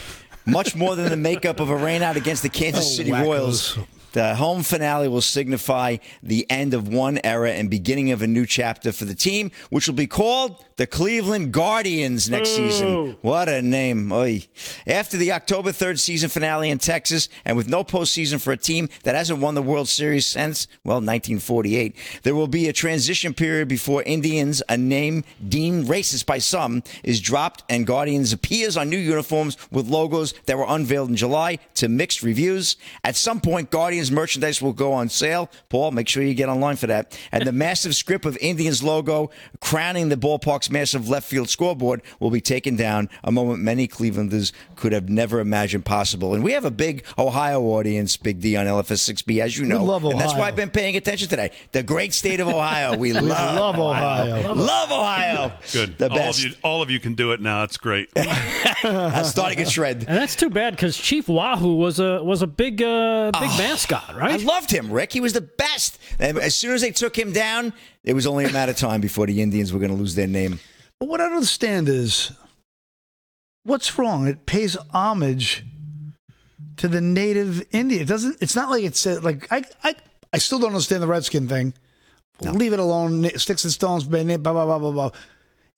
Much 0.51 0.75
more 0.75 0.95
than 0.95 1.09
the 1.09 1.17
makeup 1.17 1.59
of 1.59 1.69
a 1.69 1.75
rainout 1.75 2.15
against 2.15 2.43
the 2.43 2.49
Kansas 2.49 2.85
Oh, 2.85 2.95
City. 2.97 3.11
Royals. 3.11 3.77
The 4.13 4.35
home 4.35 4.63
finale 4.63 5.07
will 5.07 5.21
signify 5.21 5.97
the 6.23 6.49
end 6.49 6.73
of 6.73 6.87
one 6.87 7.19
era 7.23 7.51
and 7.51 7.69
beginning 7.69 8.11
of 8.11 8.21
a 8.21 8.27
new 8.27 8.45
chapter 8.45 8.91
for 8.91 9.05
the 9.05 9.15
team, 9.15 9.51
which 9.69 9.87
will 9.87 9.95
be 9.95 10.07
called 10.07 10.63
the 10.77 10.87
Cleveland 10.87 11.51
Guardians 11.51 12.29
next 12.29 12.55
season. 12.55 13.17
What 13.21 13.49
a 13.49 13.61
name. 13.61 14.11
Oy. 14.11 14.47
After 14.87 15.17
the 15.17 15.33
October 15.33 15.71
3rd 15.71 15.99
season 15.99 16.29
finale 16.29 16.69
in 16.69 16.77
Texas, 16.77 17.27
and 17.43 17.57
with 17.57 17.67
no 17.67 17.83
postseason 17.83 18.39
for 18.39 18.53
a 18.53 18.57
team 18.57 18.87
that 19.03 19.13
hasn't 19.13 19.39
won 19.39 19.55
the 19.55 19.61
World 19.61 19.89
Series 19.89 20.25
since, 20.25 20.67
well, 20.85 20.97
1948, 20.97 21.95
there 22.23 22.33
will 22.33 22.47
be 22.47 22.69
a 22.69 22.73
transition 22.73 23.33
period 23.33 23.67
before 23.67 24.03
Indians, 24.03 24.63
a 24.69 24.77
name 24.77 25.25
deemed 25.49 25.87
racist 25.87 26.25
by 26.25 26.37
some, 26.37 26.81
is 27.03 27.19
dropped 27.19 27.63
and 27.69 27.85
Guardians 27.85 28.31
appears 28.31 28.77
on 28.77 28.89
new 28.89 28.97
uniforms 28.97 29.57
with 29.71 29.89
logos 29.89 30.33
that 30.45 30.57
were 30.57 30.65
unveiled 30.67 31.09
in 31.09 31.17
July 31.17 31.59
to 31.73 31.89
mixed 31.89 32.23
reviews. 32.23 32.77
At 33.03 33.17
some 33.17 33.41
point, 33.41 33.69
Guardians 33.69 33.98
merchandise 34.07 34.61
will 34.61 34.73
go 34.73 34.93
on 34.93 35.09
sale. 35.09 35.49
Paul, 35.69 35.91
make 35.91 36.07
sure 36.07 36.23
you 36.23 36.33
get 36.33 36.49
online 36.49 36.75
for 36.77 36.87
that. 36.87 37.17
And 37.31 37.45
the 37.45 37.51
massive 37.51 37.95
script 37.95 38.25
of 38.25 38.37
Indians 38.37 38.81
logo 38.81 39.29
crowning 39.59 40.09
the 40.09 40.15
ballpark's 40.15 40.69
massive 40.69 41.09
left 41.09 41.27
field 41.27 41.49
scoreboard 41.49 42.01
will 42.19 42.31
be 42.31 42.41
taken 42.41 42.75
down, 42.75 43.09
a 43.23 43.31
moment 43.31 43.61
many 43.61 43.87
Clevelanders 43.87 44.51
could 44.75 44.93
have 44.93 45.09
never 45.09 45.39
imagined 45.39 45.85
possible. 45.85 46.33
And 46.33 46.43
we 46.43 46.53
have 46.53 46.65
a 46.65 46.71
big 46.71 47.03
Ohio 47.17 47.61
audience, 47.61 48.15
Big 48.17 48.39
D 48.39 48.55
on 48.55 48.65
LFS 48.65 49.13
6B, 49.13 49.41
as 49.41 49.57
you 49.57 49.65
know. 49.65 49.81
We 49.81 49.87
love 49.87 50.05
Ohio. 50.05 50.11
And 50.11 50.21
that's 50.21 50.33
why 50.33 50.47
I've 50.47 50.55
been 50.55 50.69
paying 50.69 50.95
attention 50.95 51.27
today. 51.27 51.51
The 51.71 51.83
great 51.83 52.13
state 52.13 52.39
of 52.39 52.47
Ohio. 52.47 52.97
We 52.97 53.13
love, 53.19 53.25
love 53.25 53.79
Ohio. 53.79 54.53
Love 54.53 54.91
Ohio. 54.91 55.51
Good. 55.71 55.97
The 55.97 56.09
all 56.09 56.17
best. 56.17 56.39
of 56.39 56.45
you, 56.45 56.55
all 56.63 56.81
of 56.81 56.89
you 56.89 56.99
can 56.99 57.15
do 57.15 57.31
it 57.31 57.41
now. 57.41 57.63
It's 57.63 57.77
great. 57.77 58.09
I'm 58.83 59.25
starting 59.25 59.59
a 59.59 59.65
shred. 59.65 60.05
And 60.07 60.17
that's 60.17 60.35
too 60.35 60.49
bad 60.49 60.75
because 60.75 60.97
Chief 60.97 61.27
Wahoo 61.27 61.75
was 61.75 61.99
a 61.99 62.23
was 62.23 62.41
a 62.41 62.47
big 62.47 62.81
uh, 62.81 63.31
big 63.39 63.49
mascot, 63.49 63.88
I 63.91 64.17
right? 64.17 64.41
loved 64.41 64.71
him, 64.71 64.91
Rick. 64.91 65.13
He 65.13 65.21
was 65.21 65.33
the 65.33 65.41
best. 65.41 65.99
And 66.19 66.37
as 66.37 66.55
soon 66.55 66.73
as 66.73 66.81
they 66.81 66.91
took 66.91 67.17
him 67.17 67.31
down, 67.31 67.73
it 68.03 68.13
was 68.13 68.27
only 68.27 68.45
a 68.45 68.51
matter 68.51 68.71
of 68.71 68.77
time 68.77 69.01
before 69.01 69.25
the 69.25 69.41
Indians 69.41 69.73
were 69.73 69.79
going 69.79 69.91
to 69.91 69.97
lose 69.97 70.15
their 70.15 70.27
name. 70.27 70.59
But 70.99 71.09
what 71.09 71.21
I 71.21 71.25
don't 71.25 71.35
understand 71.35 71.87
is 71.89 72.31
what's 73.63 73.97
wrong? 73.97 74.27
It 74.27 74.45
pays 74.45 74.75
homage 74.91 75.63
to 76.77 76.87
the 76.87 77.01
native 77.01 77.65
Indian. 77.71 78.01
It 78.01 78.07
doesn't. 78.07 78.37
It's 78.41 78.55
not 78.55 78.69
like 78.69 78.83
it's 78.83 79.05
uh, 79.05 79.19
like 79.21 79.51
I 79.51 79.63
I 79.83 79.95
I 80.33 80.37
still 80.37 80.59
don't 80.59 80.71
understand 80.71 81.03
the 81.03 81.07
redskin 81.07 81.47
thing. 81.47 81.73
Leave 82.41 82.73
it 82.73 82.79
alone. 82.79 83.29
Sticks 83.37 83.63
and 83.65 83.73
stones, 83.73 84.05
blah 84.05 84.23
blah 84.23 84.37
blah 84.37 84.65
blah 84.65 84.79
blah 84.79 84.91
blah. 84.91 85.11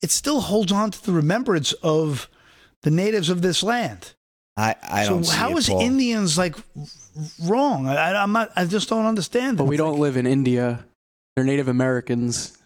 It 0.01 0.11
still 0.11 0.41
holds 0.41 0.71
on 0.71 0.91
to 0.91 1.05
the 1.05 1.11
remembrance 1.11 1.73
of 1.73 2.29
the 2.81 2.91
natives 2.91 3.29
of 3.29 3.41
this 3.41 3.63
land. 3.63 4.13
I, 4.61 4.75
I 4.83 5.03
so 5.05 5.09
don't 5.09 5.23
see 5.23 5.35
how 5.35 5.51
it, 5.51 5.57
is 5.57 5.69
Paul. 5.69 5.81
Indians 5.81 6.37
like 6.37 6.55
wrong? 7.43 7.87
I, 7.87 8.13
I'm 8.21 8.31
not. 8.31 8.51
I 8.55 8.65
just 8.65 8.89
don't 8.89 9.05
understand. 9.05 9.57
But 9.57 9.63
it. 9.63 9.69
we 9.69 9.77
don't 9.77 9.99
live 9.99 10.17
in 10.17 10.27
India. 10.27 10.85
They're 11.35 11.45
Native 11.45 11.67
Americans. 11.67 12.57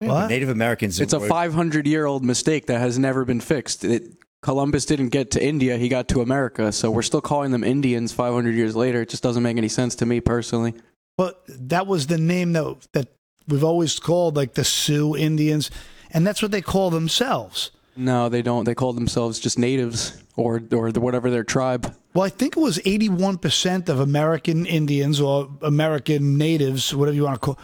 What? 0.00 0.28
Native 0.28 0.50
Americans. 0.50 1.00
It's 1.00 1.14
a 1.14 1.20
500 1.20 1.86
year 1.86 2.04
old 2.04 2.22
mistake 2.22 2.66
that 2.66 2.80
has 2.80 2.98
never 2.98 3.24
been 3.24 3.40
fixed. 3.40 3.82
It, 3.82 4.12
Columbus 4.42 4.84
didn't 4.84 5.08
get 5.08 5.30
to 5.32 5.44
India, 5.44 5.78
he 5.78 5.88
got 5.88 6.08
to 6.08 6.20
America. 6.20 6.70
So 6.70 6.90
we're 6.90 7.02
still 7.02 7.22
calling 7.22 7.50
them 7.50 7.64
Indians 7.64 8.12
500 8.12 8.54
years 8.54 8.76
later. 8.76 9.00
It 9.00 9.08
just 9.08 9.22
doesn't 9.22 9.42
make 9.42 9.56
any 9.56 9.68
sense 9.68 9.94
to 9.96 10.06
me 10.06 10.20
personally. 10.20 10.74
But 11.16 11.42
that 11.48 11.86
was 11.86 12.08
the 12.08 12.18
name 12.18 12.52
that 12.52 12.76
that 12.92 13.08
we've 13.48 13.64
always 13.64 13.98
called 13.98 14.36
like 14.36 14.52
the 14.52 14.64
Sioux 14.64 15.16
Indians, 15.16 15.70
and 16.10 16.26
that's 16.26 16.42
what 16.42 16.50
they 16.50 16.60
call 16.60 16.90
themselves. 16.90 17.70
No, 17.96 18.28
they 18.28 18.42
don't. 18.42 18.64
They 18.64 18.74
call 18.74 18.92
themselves 18.92 19.38
just 19.38 19.58
natives 19.58 20.22
or, 20.36 20.62
or 20.72 20.92
the, 20.92 21.00
whatever 21.00 21.30
their 21.30 21.44
tribe. 21.44 21.94
Well, 22.14 22.24
I 22.24 22.28
think 22.28 22.56
it 22.56 22.60
was 22.60 22.78
81% 22.78 23.88
of 23.88 24.00
American 24.00 24.66
Indians 24.66 25.20
or 25.20 25.48
American 25.62 26.36
natives, 26.38 26.94
whatever 26.94 27.14
you 27.14 27.24
want 27.24 27.34
to 27.36 27.40
call. 27.40 27.58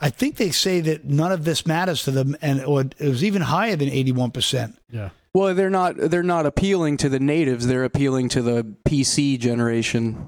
I 0.00 0.10
think 0.10 0.36
they 0.36 0.50
say 0.50 0.80
that 0.80 1.04
none 1.06 1.32
of 1.32 1.44
this 1.44 1.66
matters 1.66 2.02
to 2.04 2.10
them, 2.10 2.36
and 2.42 2.62
or 2.64 2.82
it 2.82 3.08
was 3.08 3.24
even 3.24 3.42
higher 3.42 3.76
than 3.76 3.88
81%. 3.88 4.76
Yeah. 4.90 5.10
Well, 5.34 5.54
they're 5.54 5.70
not. 5.70 5.96
They're 5.96 6.22
not 6.22 6.46
appealing 6.46 6.98
to 6.98 7.08
the 7.08 7.18
natives. 7.20 7.66
They're 7.66 7.84
appealing 7.84 8.28
to 8.30 8.42
the 8.42 8.64
PC 8.86 9.38
generation. 9.38 10.26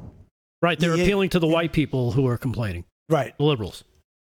Right. 0.62 0.78
They're 0.78 0.96
Yeah. 0.96 1.02
appealing 1.02 1.30
to 1.30 1.38
the 1.38 1.46
white 1.46 1.72
people 1.72 2.12
who 2.12 2.26
are 2.26 2.36
complaining, 2.38 2.84
Right. 3.08 3.36
the 3.38 3.44
liberals. 3.44 3.84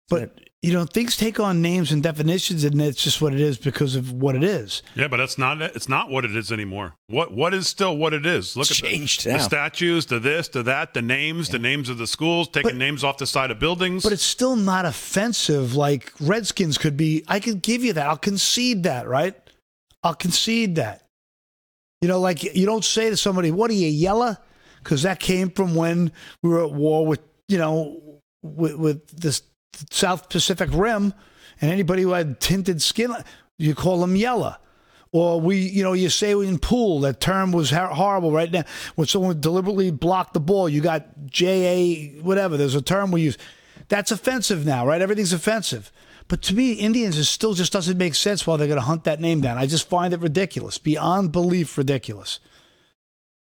But 0.10 0.40
you 0.62 0.74
know, 0.74 0.84
things 0.84 1.16
take 1.16 1.40
on 1.40 1.62
names 1.62 1.92
and 1.94 2.04
definitions, 2.04 2.66
and 2.66 2.82
it's 2.82 3.02
just 3.02 3.22
what 3.22 3.34
it 3.34 3.40
is 3.40 3.58
because 3.58 3.96
of 3.96 4.12
what 4.12 4.36
it 4.36 4.44
is. 4.44 4.84
yeah, 4.94 5.08
but 5.08 5.16
that's 5.18 5.38
not 5.38 5.62
it's 5.62 5.88
not 5.88 6.10
what 6.10 6.26
it 6.26 6.36
is 6.36 6.52
anymore. 6.52 6.96
What 7.08 7.34
what 7.34 7.54
is 7.54 7.68
still 7.68 7.96
what 7.96 8.14
it 8.14 8.26
is? 8.26 8.58
Look 8.58 8.70
It's 8.70 8.80
at 8.80 8.84
the- 8.84 8.90
changed 8.92 9.24
the, 9.26 9.32
now. 9.34 9.38
statues, 9.38 10.06
to 10.08 10.20
this, 10.20 10.50
to 10.50 10.64
that, 10.64 10.94
the 10.94 11.02
names, 11.02 11.48
the 11.50 11.60
names 11.60 11.88
of 11.88 11.98
the 11.98 12.08
schools, 12.08 12.50
taking 12.50 12.72
But- 12.72 12.76
names 12.78 13.04
off 13.06 13.18
the 13.18 13.26
side 13.28 13.52
of 13.52 13.60
buildings. 13.60 14.04
But 14.04 14.12
it's 14.12 14.22
still 14.24 14.58
not 14.58 14.86
offensive. 14.86 15.76
Like 15.76 16.12
Redskins 16.20 16.78
could 16.78 16.98
be. 16.98 17.24
I 17.28 17.40
can 17.40 17.60
give 17.60 17.84
you 17.84 17.94
that. 17.94 18.08
I'll 18.08 18.18
concede 18.18 18.84
that. 18.84 19.08
Right. 19.08 19.36
I'll 20.04 20.14
concede 20.16 20.76
that. 20.76 21.06
You 22.02 22.08
know, 22.10 22.20
like 22.20 22.44
you 22.44 22.66
don't 22.66 22.84
say 22.86 23.10
to 23.10 23.16
somebody, 23.18 23.52
"What 23.52 23.72
are 23.72 23.76
you, 23.76 23.88
yella?" 23.88 24.40
Because 24.84 25.04
that 25.04 25.20
came 25.20 25.50
from 25.52 25.76
when 25.76 26.12
we 26.44 26.50
were 26.50 26.64
at 26.66 26.72
war 26.72 27.06
with, 27.06 27.20
you 27.50 27.58
know, 27.58 28.02
with, 28.42 28.76
with 28.76 29.08
the 29.08 29.40
South 29.92 30.30
Pacific 30.30 30.70
Rim, 30.72 31.14
and 31.62 31.72
anybody 31.72 32.04
who 32.04 32.12
had 32.12 32.40
tinted 32.40 32.82
skin, 32.82 33.14
you 33.58 33.76
call 33.76 34.02
them 34.02 34.16
yellow. 34.16 34.56
Or 35.12 35.42
we, 35.42 35.58
you 35.58 35.84
know, 35.84 35.94
you 35.94 36.10
say 36.10 36.32
in 36.34 36.60
pool 36.60 37.00
that 37.00 37.20
term 37.20 37.52
was 37.52 37.72
horrible 37.72 38.32
right 38.32 38.52
now. 38.52 38.64
When 38.96 39.08
someone 39.08 39.42
deliberately 39.42 39.90
blocked 39.90 40.36
the 40.36 40.40
ball, 40.40 40.70
you 40.70 40.82
got 40.82 41.26
J 41.26 41.66
A 41.66 42.22
whatever. 42.22 42.58
There's 42.58 42.76
a 42.76 42.82
term 42.82 43.12
we 43.12 43.22
use. 43.22 43.38
That's 43.88 44.12
offensive 44.12 44.68
now, 44.68 44.86
right? 44.86 45.02
Everything's 45.02 45.34
offensive. 45.34 45.92
But 46.28 46.44
to 46.44 46.54
me, 46.54 46.74
Indians 46.74 47.18
it 47.18 47.24
still 47.24 47.56
just 47.56 47.74
doesn't 47.74 47.98
make 47.98 48.14
sense 48.14 48.46
why 48.46 48.56
they're 48.58 48.68
going 48.68 48.80
to 48.80 48.86
hunt 48.86 49.04
that 49.06 49.20
name 49.20 49.42
down. 49.42 49.58
I 49.58 49.66
just 49.66 49.90
find 49.90 50.14
it 50.14 50.20
ridiculous, 50.20 50.78
beyond 50.78 51.32
belief 51.32 51.76
ridiculous. 51.76 52.40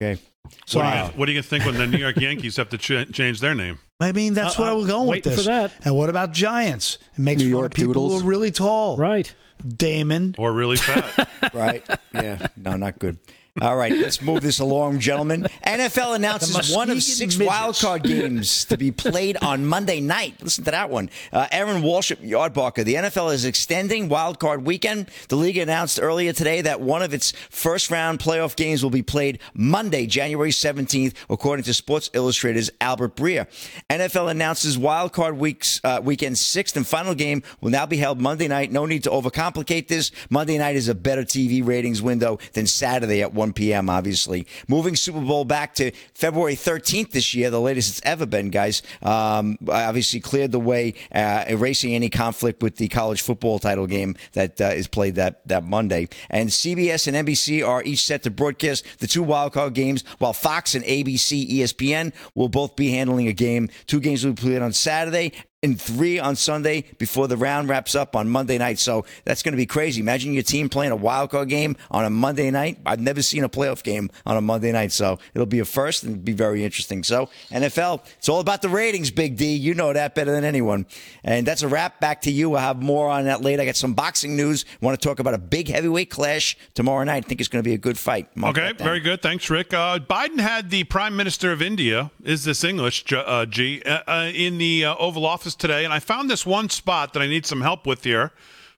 Okay. 0.01 0.21
So 0.65 0.79
what, 0.79 0.91
do 0.91 0.97
you, 0.97 1.03
what 1.19 1.25
do 1.27 1.31
you 1.33 1.41
think 1.41 1.65
when 1.65 1.75
the 1.75 1.85
New 1.87 1.97
York 1.97 2.17
Yankees 2.21 2.55
have 2.57 2.69
to 2.69 2.77
ch- 2.77 3.11
change 3.13 3.39
their 3.39 3.53
name? 3.53 3.79
I 3.99 4.11
mean, 4.13 4.33
that's 4.33 4.57
Uh, 4.57 4.63
what 4.63 4.69
I 4.69 4.73
was 4.73 4.87
going 4.87 5.07
with 5.09 5.23
this. 5.23 5.35
for 5.35 5.41
that. 5.49 5.73
And 5.83 5.95
what 5.95 6.09
about 6.09 6.31
Giants? 6.31 6.97
It 7.13 7.19
makes 7.19 7.39
New 7.41 7.45
fun 7.51 7.59
York 7.59 7.73
people 7.73 7.93
Doodles. 7.93 8.21
who 8.21 8.27
are 8.27 8.29
really 8.29 8.51
tall. 8.51 8.97
Right. 8.97 9.33
Damon. 9.67 10.35
Or 10.37 10.53
really 10.53 10.77
fat? 10.77 11.27
Right. 11.53 11.83
Yeah. 12.13 12.47
No, 12.55 12.75
not 12.77 12.99
good. 12.99 13.17
All 13.61 13.75
right, 13.75 13.91
let's 13.91 14.21
move 14.21 14.41
this 14.41 14.59
along, 14.59 14.99
gentlemen. 14.99 15.45
NFL 15.65 16.15
announces 16.15 16.73
one 16.73 16.89
of 16.89 17.03
six 17.03 17.37
Midgets. 17.37 17.57
wildcard 17.57 18.03
games 18.03 18.63
to 18.65 18.77
be 18.77 18.91
played 18.91 19.35
on 19.41 19.65
Monday 19.65 19.99
night. 19.99 20.35
Listen 20.41 20.63
to 20.63 20.71
that 20.71 20.89
one. 20.89 21.09
Uh, 21.33 21.47
Aaron 21.51 21.81
Walsh 21.81 22.11
Yardbarker. 22.13 22.85
The 22.85 22.93
NFL 22.95 23.33
is 23.33 23.43
extending 23.43 24.07
wildcard 24.07 24.63
weekend. 24.63 25.09
The 25.27 25.35
league 25.35 25.57
announced 25.57 25.99
earlier 26.01 26.31
today 26.31 26.61
that 26.61 26.79
one 26.79 27.01
of 27.01 27.13
its 27.13 27.33
first 27.49 27.91
round 27.91 28.19
playoff 28.19 28.55
games 28.55 28.81
will 28.81 28.91
be 28.91 29.01
played 29.01 29.39
Monday, 29.53 30.05
January 30.05 30.51
17th, 30.51 31.13
according 31.29 31.63
to 31.63 31.73
Sports 31.73 32.09
Illustrated's 32.13 32.71
Albert 32.79 33.15
Breer. 33.17 33.45
NFL 33.89 34.31
announces 34.31 34.77
wildcard 34.77 35.35
week's 35.37 35.81
uh, 35.83 35.99
weekend's 36.01 36.39
sixth 36.39 36.77
and 36.77 36.87
final 36.87 37.13
game 37.13 37.43
will 37.59 37.71
now 37.71 37.85
be 37.85 37.97
held 37.97 38.21
Monday 38.21 38.47
night. 38.47 38.71
No 38.71 38.85
need 38.85 39.03
to 39.03 39.09
overcomplicate 39.09 39.89
this. 39.89 40.11
Monday 40.29 40.57
night 40.57 40.77
is 40.77 40.87
a 40.87 40.95
better 40.95 41.23
TV 41.23 41.65
ratings 41.65 42.01
window 42.01 42.39
than 42.53 42.65
Saturday 42.65 43.21
at 43.21 43.33
1 43.49 43.53
p.m., 43.53 43.89
obviously. 43.89 44.45
Moving 44.67 44.95
Super 44.95 45.21
Bowl 45.21 45.45
back 45.45 45.73
to 45.75 45.91
February 46.13 46.55
13th 46.55 47.11
this 47.11 47.33
year, 47.33 47.49
the 47.49 47.59
latest 47.59 47.89
it's 47.89 48.01
ever 48.05 48.25
been, 48.25 48.49
guys. 48.49 48.81
Um, 49.01 49.57
obviously 49.67 50.19
cleared 50.19 50.51
the 50.51 50.59
way, 50.59 50.93
uh, 51.13 51.45
erasing 51.47 51.93
any 51.95 52.09
conflict 52.09 52.61
with 52.61 52.77
the 52.77 52.87
college 52.87 53.21
football 53.21 53.59
title 53.59 53.87
game 53.87 54.15
that 54.33 54.61
uh, 54.61 54.65
is 54.65 54.87
played 54.87 55.15
that, 55.15 55.47
that 55.47 55.63
Monday. 55.63 56.07
And 56.29 56.49
CBS 56.49 57.07
and 57.07 57.27
NBC 57.27 57.67
are 57.67 57.83
each 57.83 58.05
set 58.05 58.23
to 58.23 58.31
broadcast 58.31 58.85
the 58.99 59.07
two 59.07 59.25
wildcard 59.25 59.73
games, 59.73 60.03
while 60.19 60.33
Fox 60.33 60.75
and 60.75 60.85
ABC, 60.85 61.49
ESPN 61.49 62.13
will 62.35 62.49
both 62.49 62.75
be 62.75 62.91
handling 62.91 63.27
a 63.27 63.33
game. 63.33 63.69
Two 63.87 63.99
games 63.99 64.23
will 64.23 64.33
be 64.33 64.41
played 64.41 64.61
on 64.61 64.73
Saturday 64.73 65.33
and 65.61 65.79
three 65.79 66.19
on 66.19 66.35
Sunday 66.35 66.85
before 66.97 67.27
the 67.27 67.35
round 67.35 67.67
wraps 67.67 67.93
up 67.93 68.15
on 68.15 68.29
Monday 68.29 68.57
night. 68.57 68.79
So 68.79 69.05
that's 69.25 69.43
going 69.43 69.51
to 69.51 69.57
be 69.57 69.65
crazy. 69.65 69.99
Imagine 69.99 70.33
your 70.33 70.43
team 70.43 70.69
playing 70.69 70.91
a 70.91 70.95
wild 70.95 71.31
card 71.31 71.49
game 71.49 71.75
on 71.91 72.05
a 72.05 72.09
Monday 72.09 72.49
night. 72.49 72.79
I've 72.85 73.01
never 73.01 73.21
seen 73.21 73.43
a 73.43 73.49
playoff 73.49 73.83
game 73.83 74.09
on 74.25 74.37
a 74.37 74.41
Monday 74.41 74.71
night, 74.71 74.91
so 74.93 75.19
it'll 75.33 75.45
be 75.45 75.59
a 75.59 75.65
first 75.65 76.03
and 76.03 76.23
be 76.23 76.31
very 76.31 76.63
interesting. 76.63 77.03
So 77.03 77.29
NFL, 77.51 78.05
it's 78.17 78.29
all 78.29 78.39
about 78.39 78.61
the 78.61 78.69
ratings, 78.69 79.11
Big 79.11 79.35
D. 79.35 79.53
You 79.53 79.73
know 79.73 79.91
that 79.91 80.15
better 80.15 80.31
than 80.31 80.45
anyone. 80.45 80.85
And 81.23 81.45
that's 81.45 81.61
a 81.61 81.67
wrap. 81.67 81.99
Back 81.99 82.21
to 82.21 82.31
you. 82.31 82.51
We'll 82.51 82.59
have 82.59 82.81
more 82.81 83.09
on 83.09 83.25
that 83.25 83.41
later. 83.41 83.61
I 83.61 83.65
got 83.65 83.75
some 83.75 83.93
boxing 83.93 84.37
news. 84.37 84.63
Want 84.79 84.99
to 84.99 85.05
talk 85.05 85.19
about 85.19 85.33
a 85.33 85.37
big 85.37 85.67
heavyweight 85.67 86.09
clash 86.09 86.57
tomorrow 86.73 87.03
night. 87.03 87.25
I 87.25 87.27
think 87.27 87.41
it's 87.41 87.49
going 87.49 87.63
to 87.63 87.67
be 87.69 87.73
a 87.73 87.77
good 87.77 87.97
fight. 87.97 88.35
Mark 88.35 88.57
Okay, 88.57 88.71
very 88.81 89.01
good. 89.01 89.21
Thanks, 89.21 89.49
Rick. 89.49 89.73
Uh, 89.73 89.99
Biden 89.99 90.39
had 90.39 90.69
the 90.69 90.85
Prime 90.85 91.17
Minister 91.17 91.51
of 91.51 91.61
India, 91.61 92.11
is 92.23 92.45
this 92.45 92.63
English, 92.63 93.11
uh, 93.11 93.45
G, 93.45 93.81
uh, 93.85 93.99
uh, 94.07 94.31
in 94.33 94.57
the 94.57 94.85
uh, 94.85 94.95
Oval 94.95 95.25
Office 95.25 95.48
today, 95.55 95.83
and 95.85 95.93
I 95.93 95.99
found 95.99 96.29
this 96.29 96.45
one 96.45 96.69
spot 96.69 97.13
that 97.13 97.21
I 97.21 97.27
need 97.27 97.45
some 97.45 97.61
help 97.61 97.85
with 97.87 98.03
here 98.03 98.31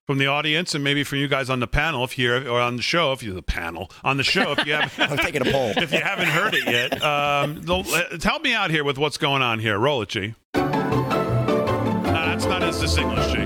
from 0.08 0.18
the 0.18 0.28
audience 0.28 0.74
and 0.76 0.84
maybe 0.84 1.04
from 1.04 1.20
you 1.20 1.28
guys 1.28 1.50
on 1.50 1.60
the 1.60 1.68
panel 1.68 2.04
if 2.04 2.18
you're 2.18 2.50
or 2.50 2.60
on 2.60 2.76
the 2.76 2.82
show 2.82 3.12
if 3.14 3.22
you're 3.22 3.36
the 3.36 3.42
panel 3.44 3.90
on 4.04 4.18
the 4.18 4.24
show 4.24 4.52
if 4.58 4.66
you 4.66 4.74
haven't 4.74 5.12
I'm 5.12 5.18
taking 5.18 5.48
a 5.48 5.52
poll. 5.52 5.70
if 5.78 5.92
you 5.94 6.00
haven't 6.02 6.28
heard 6.28 6.54
it 6.56 6.66
yet. 6.66 7.02
Um, 7.04 7.62
the- 7.62 8.20
help 8.24 8.44
me 8.44 8.54
out 8.54 8.72
here 8.72 8.84
with 8.84 8.98
what's 8.98 9.18
going 9.18 9.42
on 9.42 9.60
here. 9.60 9.78
Roll 9.78 10.02
it, 10.02 10.10
G. 10.10 10.34
No, 10.56 10.62
that's 12.14 12.46
not 12.46 12.64
is 12.64 12.80
this 12.82 12.98
English, 12.98 13.32
G. 13.32 13.46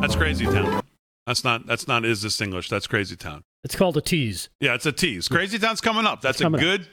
That's 0.00 0.16
Crazy 0.16 0.44
Town. 0.46 0.82
That's 1.26 1.44
not 1.44 1.66
that's 1.66 1.86
not 1.86 2.04
is 2.04 2.22
this 2.22 2.40
English. 2.40 2.68
That's 2.68 2.86
Crazy 2.86 3.16
Town. 3.16 3.42
It's 3.64 3.76
called 3.76 3.96
a 3.96 4.00
tease. 4.00 4.48
Yeah, 4.60 4.74
it's 4.74 4.86
a 4.86 4.92
tease. 4.92 5.28
Crazy 5.28 5.58
Town's 5.58 5.80
coming 5.80 6.06
up. 6.06 6.20
That's 6.22 6.36
It's 6.38 6.42
coming 6.42 6.60
a 6.60 6.64
up. 6.74 6.78
good. 6.80 6.88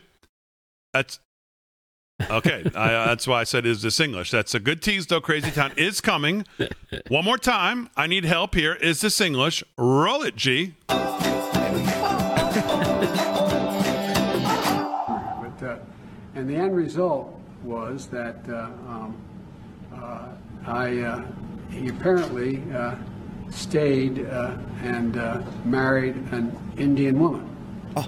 That's 0.93 1.19
okay. 2.29 2.63
I, 2.75 2.93
uh, 2.93 3.05
that's 3.07 3.27
why 3.27 3.41
I 3.41 3.43
said 3.43 3.65
is 3.65 3.81
this 3.81 3.99
English. 3.99 4.31
That's 4.31 4.55
a 4.55 4.59
good 4.59 4.81
tease, 4.81 5.07
though. 5.07 5.21
Crazy 5.21 5.51
Town 5.51 5.73
is 5.77 6.01
coming. 6.01 6.45
One 7.07 7.25
more 7.25 7.37
time. 7.37 7.89
I 7.95 8.07
need 8.07 8.25
help 8.25 8.55
here. 8.55 8.73
Is 8.73 9.01
this 9.01 9.19
English? 9.21 9.63
Roll 9.77 10.23
it, 10.23 10.35
G. 10.35 10.75
But 10.87 10.97
uh, 15.61 15.77
and 16.35 16.49
the 16.49 16.55
end 16.55 16.75
result 16.75 17.39
was 17.63 18.07
that 18.07 18.37
uh, 18.49 18.69
um, 18.87 19.17
uh, 19.93 20.27
I 20.65 20.99
uh, 20.99 21.25
he 21.69 21.89
apparently 21.89 22.61
uh, 22.73 22.95
stayed 23.49 24.25
uh, 24.25 24.57
and 24.83 25.17
uh, 25.17 25.41
married 25.63 26.15
an 26.31 26.55
Indian 26.77 27.19
woman. 27.19 27.49
All 27.95 28.05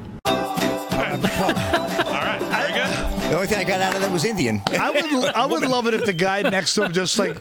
only 3.38 3.48
thing 3.48 3.60
I 3.60 3.64
got 3.64 3.82
out 3.82 3.96
of 3.96 4.02
that 4.02 4.12
was 4.12 4.26
Indian. 4.26 4.62
I 4.72 4.90
would 4.92 5.06
I 5.36 5.46
would 5.46 5.64
love 5.64 5.88
it 5.88 5.94
if 5.94 6.06
the 6.06 6.14
guy 6.14 6.42
next 6.42 6.74
to 6.76 6.84
him 6.86 6.94
just 6.94 7.18
like 7.20 7.36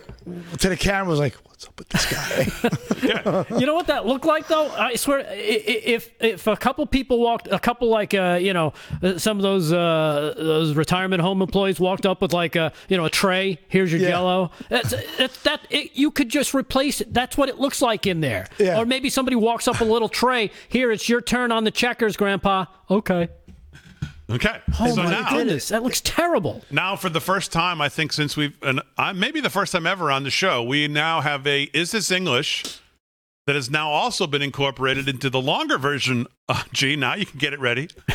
to 0.59 0.69
the 0.69 0.77
camera 0.77 1.09
was 1.11 1.19
like, 1.19 1.35
"What's 1.45 1.67
up 1.67 1.79
with 1.79 1.89
this 1.89 2.07
guy?" 2.13 2.47
You 3.59 3.67
know 3.67 3.75
what 3.75 3.87
that 3.89 4.07
looked 4.07 4.25
like, 4.25 4.49
though? 4.49 4.69
I 4.71 4.97
swear, 4.97 5.21
i- 5.21 5.23
i- 5.33 5.83
if 5.85 6.11
if 6.21 6.47
a 6.47 6.57
couple 6.57 6.85
people 6.87 7.21
walked, 7.21 7.49
a 7.49 7.59
couple 7.59 7.89
like 7.89 8.15
uh, 8.15 8.39
you 8.41 8.53
know, 8.53 8.73
uh, 9.03 9.19
some 9.19 9.37
of 9.37 9.43
those 9.43 9.73
uh, 9.73 10.35
those 10.37 10.75
retirement 10.75 11.23
home 11.23 11.43
employees 11.43 11.79
walked 11.79 12.07
up 12.07 12.21
with 12.23 12.33
like 12.33 12.57
a 12.57 12.73
you 12.89 12.97
know 12.97 13.05
a 13.05 13.11
tray. 13.11 13.59
Here's 13.69 13.93
your 13.93 14.01
Yeah. 14.01 14.09
Jello. 14.11 14.51
That's, 14.69 14.95
that's 15.19 15.43
that. 15.43 15.61
It, 15.71 15.91
you 15.95 16.11
could 16.11 16.29
just 16.29 16.55
replace 16.55 17.01
it. 17.01 17.13
That's 17.15 17.37
what 17.37 17.49
it 17.49 17.59
looks 17.59 17.81
like 17.83 18.07
in 18.07 18.21
there. 18.21 18.47
Yeah. 18.59 18.79
Or 18.81 18.85
maybe 18.87 19.09
somebody 19.11 19.37
walks 19.37 19.69
up 19.69 19.81
a 19.81 19.85
little 19.85 20.09
tray. 20.09 20.51
Here, 20.69 20.91
it's 20.91 21.09
your 21.09 21.21
turn 21.21 21.53
on 21.53 21.65
the 21.65 21.71
checkers, 21.71 22.17
Grandpa. 22.17 22.67
Okay. 22.91 23.29
Okay. 24.29 24.61
Oh 24.81 24.95
so 24.95 25.03
my 25.03 25.11
now, 25.11 25.31
goodness, 25.31 25.69
that 25.69 25.83
looks 25.85 26.01
terrible. 26.01 26.63
now 26.71 26.97
for 26.97 27.09
the 27.09 27.21
first 27.21 27.53
time, 27.53 27.81
I 27.81 27.89
think 27.89 28.13
since 28.13 28.37
we've 28.37 28.57
and 28.63 28.81
I, 28.99 29.13
maybe 29.13 29.41
the 29.41 29.51
first 29.51 29.73
time 29.73 29.87
ever 29.87 30.11
on 30.11 30.25
the 30.25 30.31
show, 30.31 30.65
we 30.65 30.89
now 30.89 31.21
have 31.21 31.47
a 31.47 31.65
is 31.73 31.93
this 31.93 32.11
English 32.11 32.81
that 33.47 33.55
has 33.55 33.71
now 33.71 33.91
also 33.91 34.27
been 34.27 34.43
incorporated 34.43 35.09
into 35.09 35.31
the 35.31 35.41
longer 35.41 35.79
version. 35.79 36.27
Uh, 36.49 36.65
gee, 36.73 36.97
now 36.97 37.15
you 37.15 37.25
can 37.25 37.39
get 37.39 37.53
it 37.53 37.61
ready 37.61 37.85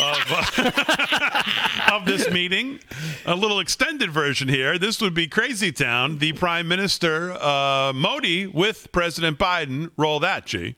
of, 0.00 0.24
uh, 0.58 1.42
of 1.92 2.06
this 2.06 2.30
meeting. 2.30 2.80
A 3.26 3.34
little 3.34 3.60
extended 3.60 4.10
version 4.10 4.48
here. 4.48 4.78
This 4.78 5.00
would 5.02 5.12
be 5.12 5.28
Crazy 5.28 5.72
Town. 5.72 6.18
The 6.18 6.32
Prime 6.32 6.66
Minister 6.66 7.32
uh, 7.32 7.92
Modi 7.94 8.46
with 8.46 8.90
President 8.92 9.38
Biden. 9.38 9.90
Roll 9.98 10.20
that, 10.20 10.46
G. 10.46 10.76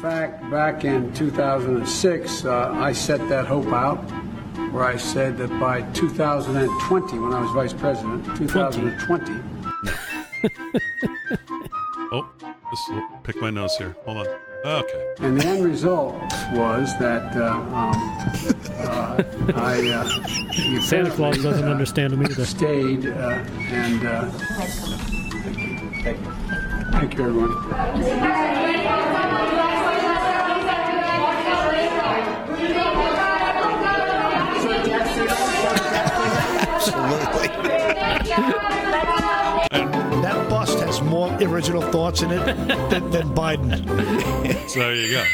fact, 0.00 0.50
back 0.50 0.84
in 0.84 1.12
2006, 1.14 2.44
uh, 2.44 2.70
I 2.72 2.92
set 2.92 3.28
that 3.28 3.46
hope 3.46 3.66
out 3.68 3.98
where 4.72 4.84
I 4.84 4.96
said 4.96 5.36
that 5.38 5.50
by 5.60 5.82
2020, 5.92 7.18
when 7.18 7.32
I 7.32 7.40
was 7.40 7.50
vice 7.50 7.72
president, 7.72 8.24
2020, 8.36 9.32
Oh, 12.12 12.28
just 12.70 12.90
pick 13.24 13.40
my 13.40 13.50
nose 13.50 13.76
here. 13.76 13.94
Hold 14.04 14.26
on. 14.26 14.26
Okay. 14.64 15.14
and 15.20 15.40
the 15.40 15.46
end 15.46 15.64
result 15.64 16.14
was 16.52 16.96
that 16.98 17.34
uh, 17.34 17.52
um, 17.52 17.94
uh, 18.78 19.22
I 19.54 19.88
uh, 19.88 20.80
Santa 20.82 21.10
Claus 21.12 21.42
doesn't 21.42 21.66
uh, 21.66 21.70
understand 21.70 22.12
them 22.12 22.22
either. 22.22 22.44
stayed 22.44 23.06
uh, 23.06 23.42
and 23.70 24.04
uh, 24.06 24.28
thank 26.92 27.14
you, 27.16 27.24
everyone. 27.24 27.50
Absolutely. 36.72 37.48
that 40.22 40.46
bust 40.48 40.78
has 40.80 41.02
more 41.02 41.30
original 41.42 41.82
thoughts 41.82 42.22
in 42.22 42.30
it 42.30 42.44
than, 42.90 43.10
than 43.10 43.34
Biden. 43.34 44.68
So 44.68 44.80
there 44.80 44.94
you 44.94 45.10
go. 45.10 45.24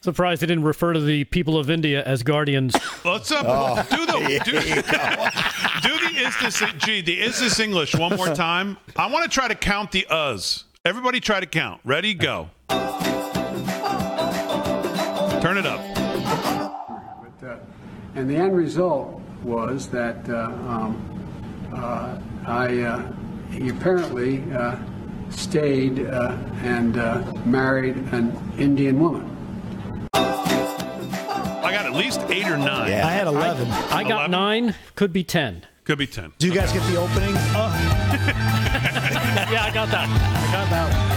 Surprised 0.00 0.42
they 0.42 0.46
didn't 0.46 0.64
refer 0.64 0.92
to 0.92 1.00
the 1.00 1.24
people 1.24 1.58
of 1.58 1.70
India 1.70 2.02
as 2.04 2.22
guardians. 2.22 2.74
Let's 3.04 3.30
uh, 3.30 3.84
do 3.90 4.06
the 4.06 4.40
do, 4.44 4.52
do 4.52 4.60
the 5.98 6.20
is 6.20 6.34
this 6.40 6.62
gee 6.78 7.00
the 7.00 7.20
is 7.20 7.38
this 7.40 7.60
English 7.60 7.94
one 7.94 8.16
more 8.16 8.34
time. 8.34 8.76
I 8.96 9.06
want 9.10 9.24
to 9.24 9.30
try 9.30 9.48
to 9.48 9.54
count 9.54 9.92
the 9.92 10.06
us. 10.08 10.64
Everybody 10.84 11.20
try 11.20 11.40
to 11.40 11.46
count. 11.46 11.80
Ready? 11.84 12.14
Go. 12.14 12.50
Turn 15.40 15.56
it 15.56 15.66
up. 15.66 15.80
But, 15.94 17.46
uh, 17.48 17.56
and 18.14 18.28
the 18.28 18.36
end 18.36 18.56
result 18.56 19.20
was 19.42 19.88
that 19.90 20.28
uh, 20.28 20.46
um, 20.66 21.70
uh, 21.72 22.18
I 22.46 22.80
uh, 22.80 23.12
he 23.50 23.68
apparently 23.68 24.42
uh, 24.52 24.76
stayed 25.30 26.06
uh, 26.06 26.36
and 26.62 26.98
uh, 26.98 27.32
married 27.44 27.96
an 28.12 28.36
Indian 28.58 28.98
woman. 28.98 29.36
I 30.14 31.70
got 31.72 31.86
at 31.86 31.92
least 31.92 32.20
eight 32.28 32.46
or 32.48 32.56
nine. 32.56 32.90
Yeah. 32.90 33.06
I 33.06 33.10
had 33.12 33.26
11. 33.26 33.68
I 33.70 34.02
got 34.02 34.10
Eleven? 34.10 34.30
nine, 34.32 34.74
could 34.96 35.12
be 35.12 35.22
ten. 35.22 35.64
Could 35.84 35.98
be 35.98 36.06
ten. 36.06 36.32
Do 36.38 36.46
you 36.48 36.54
guys 36.54 36.72
get 36.72 36.82
the 36.90 36.96
opening? 36.96 37.34
Oh, 37.54 37.74
Yeah, 39.50 39.64
I 39.64 39.70
got 39.72 39.88
that. 39.90 40.08
I 40.08 40.52
got 40.52 40.68
that. 40.70 41.07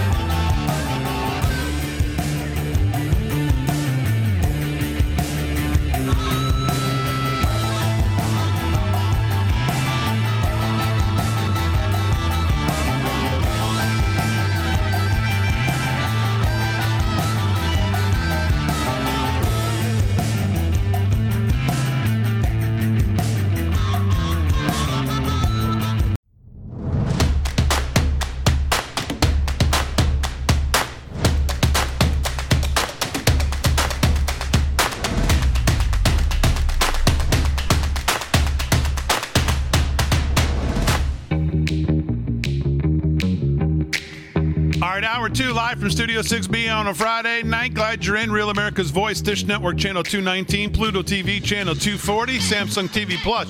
Two 45.34 45.54
live 45.54 45.80
from 45.80 45.90
Studio 45.90 46.20
6B 46.22 46.74
on 46.74 46.88
a 46.88 46.94
Friday 46.94 47.44
night. 47.44 47.74
Glad 47.74 48.06
you're 48.06 48.18
in. 48.18 48.32
Real 48.32 48.50
America's 48.50 48.92
Voice, 48.92 49.22
Dish 49.22 49.46
Network, 49.46 49.78
Channel 49.78 50.04
219, 50.04 50.74
Pluto 50.74 51.02
TV, 51.02 51.42
Channel 51.42 51.74
240, 51.76 52.38
Samsung 52.40 52.88
TV 52.90 53.16
Plus, 53.18 53.48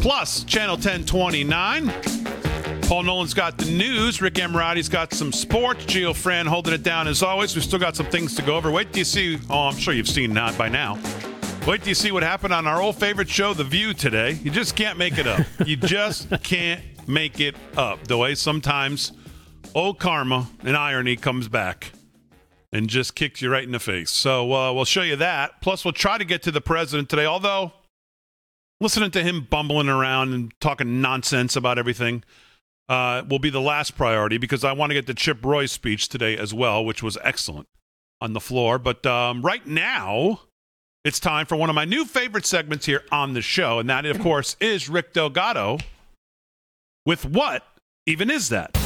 Plus, 0.00 0.44
Channel 0.44 0.76
1029. 0.76 1.92
Paul 2.82 3.02
Nolan's 3.02 3.34
got 3.34 3.58
the 3.58 3.70
news. 3.70 4.22
Rick 4.22 4.34
Emirati's 4.34 4.88
got 4.88 5.12
some 5.12 5.32
sports. 5.32 5.84
Gio 5.86 6.14
Fran 6.14 6.46
holding 6.46 6.72
it 6.72 6.82
down 6.82 7.08
as 7.08 7.22
always. 7.22 7.54
We've 7.54 7.64
still 7.64 7.80
got 7.80 7.96
some 7.96 8.06
things 8.06 8.34
to 8.36 8.42
go 8.42 8.56
over. 8.56 8.70
Wait 8.70 8.92
till 8.92 8.98
you 9.00 9.04
see. 9.04 9.38
Oh, 9.50 9.68
I'm 9.68 9.76
sure 9.76 9.94
you've 9.94 10.08
seen 10.08 10.32
that 10.34 10.56
by 10.56 10.68
now. 10.68 10.98
Wait 11.66 11.80
till 11.80 11.88
you 11.88 11.94
see 11.94 12.12
what 12.12 12.22
happened 12.22 12.54
on 12.54 12.66
our 12.66 12.80
old 12.80 12.96
favorite 12.96 13.28
show, 13.28 13.54
The 13.54 13.64
View, 13.64 13.92
today. 13.92 14.38
You 14.42 14.50
just 14.50 14.76
can't 14.76 14.96
make 14.96 15.18
it 15.18 15.26
up. 15.26 15.44
You 15.66 15.76
just 15.76 16.30
can't 16.42 16.80
make 17.08 17.40
it 17.40 17.56
up. 17.76 18.06
The 18.06 18.16
way 18.16 18.34
sometimes 18.34 19.12
old 19.78 19.98
karma 19.98 20.48
and 20.64 20.76
irony 20.76 21.14
comes 21.16 21.48
back 21.48 21.92
and 22.72 22.88
just 22.88 23.14
kicks 23.14 23.40
you 23.40 23.50
right 23.50 23.62
in 23.62 23.70
the 23.72 23.78
face. 23.78 24.10
So 24.10 24.52
uh, 24.52 24.72
we'll 24.72 24.84
show 24.84 25.02
you 25.02 25.16
that. 25.16 25.60
Plus, 25.62 25.84
we'll 25.84 25.92
try 25.92 26.18
to 26.18 26.24
get 26.24 26.42
to 26.42 26.50
the 26.50 26.60
president 26.60 27.08
today. 27.08 27.24
Although 27.24 27.72
listening 28.80 29.12
to 29.12 29.22
him 29.22 29.46
bumbling 29.48 29.88
around 29.88 30.34
and 30.34 30.52
talking 30.60 31.00
nonsense 31.00 31.56
about 31.56 31.78
everything 31.78 32.24
uh, 32.88 33.22
will 33.28 33.38
be 33.38 33.50
the 33.50 33.60
last 33.60 33.96
priority 33.96 34.36
because 34.36 34.64
I 34.64 34.72
want 34.72 34.90
to 34.90 34.94
get 34.94 35.06
to 35.06 35.14
Chip 35.14 35.44
Roy's 35.44 35.72
speech 35.72 36.08
today 36.08 36.36
as 36.36 36.52
well, 36.52 36.84
which 36.84 37.02
was 37.02 37.16
excellent 37.22 37.68
on 38.20 38.32
the 38.32 38.40
floor. 38.40 38.78
But 38.78 39.06
um, 39.06 39.42
right 39.42 39.66
now, 39.66 40.40
it's 41.04 41.20
time 41.20 41.46
for 41.46 41.56
one 41.56 41.70
of 41.70 41.74
my 41.74 41.84
new 41.84 42.04
favorite 42.04 42.46
segments 42.46 42.86
here 42.86 43.04
on 43.12 43.34
the 43.34 43.42
show, 43.42 43.78
and 43.78 43.88
that, 43.88 44.04
of 44.04 44.18
course, 44.18 44.56
is 44.60 44.88
Rick 44.88 45.12
Delgado 45.12 45.78
with 47.06 47.24
What 47.24 47.64
Even 48.06 48.30
Is 48.30 48.48
That? 48.48 48.77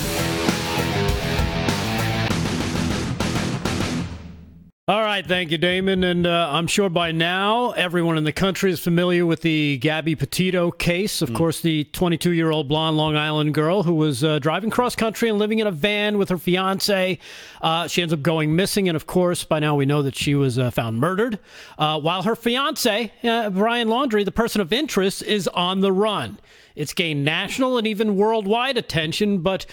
All 4.88 5.00
right, 5.00 5.24
thank 5.24 5.52
you, 5.52 5.58
Damon. 5.58 6.02
And 6.02 6.26
uh, 6.26 6.48
I'm 6.50 6.66
sure 6.66 6.88
by 6.88 7.12
now 7.12 7.70
everyone 7.70 8.18
in 8.18 8.24
the 8.24 8.32
country 8.32 8.72
is 8.72 8.80
familiar 8.80 9.24
with 9.24 9.42
the 9.42 9.78
Gabby 9.78 10.16
Petito 10.16 10.72
case. 10.72 11.22
Of 11.22 11.30
mm. 11.30 11.36
course, 11.36 11.60
the 11.60 11.84
22 11.84 12.32
year 12.32 12.50
old 12.50 12.66
blonde 12.66 12.96
Long 12.96 13.14
Island 13.14 13.54
girl 13.54 13.84
who 13.84 13.94
was 13.94 14.24
uh, 14.24 14.40
driving 14.40 14.70
cross 14.70 14.96
country 14.96 15.28
and 15.28 15.38
living 15.38 15.60
in 15.60 15.68
a 15.68 15.70
van 15.70 16.18
with 16.18 16.30
her 16.30 16.36
fiance. 16.36 17.20
Uh, 17.60 17.86
she 17.86 18.02
ends 18.02 18.12
up 18.12 18.22
going 18.22 18.56
missing. 18.56 18.88
And 18.88 18.96
of 18.96 19.06
course, 19.06 19.44
by 19.44 19.60
now 19.60 19.76
we 19.76 19.86
know 19.86 20.02
that 20.02 20.16
she 20.16 20.34
was 20.34 20.58
uh, 20.58 20.72
found 20.72 20.98
murdered. 20.98 21.38
Uh, 21.78 22.00
while 22.00 22.24
her 22.24 22.34
fiance, 22.34 23.12
uh, 23.22 23.50
Brian 23.50 23.86
Laundrie, 23.86 24.24
the 24.24 24.32
person 24.32 24.60
of 24.60 24.72
interest, 24.72 25.22
is 25.22 25.46
on 25.46 25.78
the 25.78 25.92
run. 25.92 26.40
It's 26.74 26.92
gained 26.92 27.24
national 27.24 27.78
and 27.78 27.86
even 27.86 28.16
worldwide 28.16 28.76
attention, 28.76 29.42
but 29.42 29.64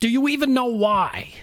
do 0.00 0.08
you 0.08 0.26
even 0.26 0.52
know 0.52 0.66
why? 0.66 1.34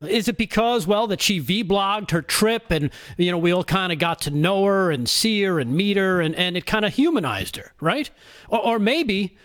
Is 0.00 0.28
it 0.28 0.36
because, 0.36 0.86
well, 0.86 1.08
that 1.08 1.20
she 1.20 1.40
vlogged 1.40 2.12
her 2.12 2.22
trip 2.22 2.70
and, 2.70 2.90
you 3.16 3.32
know, 3.32 3.38
we 3.38 3.52
all 3.52 3.64
kind 3.64 3.92
of 3.92 3.98
got 3.98 4.20
to 4.22 4.30
know 4.30 4.64
her 4.64 4.92
and 4.92 5.08
see 5.08 5.42
her 5.42 5.58
and 5.58 5.74
meet 5.74 5.96
her 5.96 6.20
and, 6.20 6.36
and 6.36 6.56
it 6.56 6.66
kind 6.66 6.84
of 6.84 6.94
humanized 6.94 7.56
her, 7.56 7.72
right? 7.80 8.08
Or, 8.48 8.64
or 8.64 8.78
maybe 8.78 9.36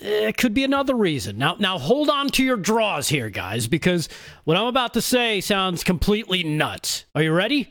it 0.00 0.36
could 0.36 0.54
be 0.54 0.62
another 0.62 0.94
reason. 0.94 1.38
Now, 1.38 1.56
now 1.58 1.78
hold 1.78 2.08
on 2.08 2.28
to 2.30 2.44
your 2.44 2.56
draws 2.56 3.08
here, 3.08 3.30
guys, 3.30 3.66
because 3.66 4.08
what 4.44 4.56
I'm 4.56 4.66
about 4.66 4.94
to 4.94 5.02
say 5.02 5.40
sounds 5.40 5.82
completely 5.82 6.44
nuts. 6.44 7.04
Are 7.16 7.22
you 7.22 7.32
ready? 7.32 7.68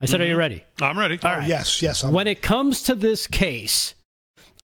I 0.00 0.06
said, 0.06 0.16
mm-hmm. 0.16 0.22
Are 0.22 0.26
you 0.26 0.32
mm-hmm. 0.32 0.38
ready? 0.38 0.64
I'm 0.80 0.98
ready. 0.98 1.18
All 1.22 1.36
right. 1.36 1.46
yes, 1.46 1.82
yes. 1.82 2.04
I'm... 2.04 2.14
When 2.14 2.26
it 2.26 2.40
comes 2.40 2.82
to 2.84 2.94
this 2.94 3.26
case, 3.26 3.94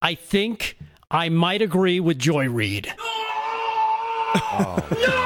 I 0.01 0.15
think 0.15 0.79
I 1.11 1.29
might 1.29 1.61
agree 1.61 2.01
with 2.01 2.19
Joy 2.19 2.49
Reid. 2.49 2.93
Oh. 4.39 4.87
no! 4.91 5.26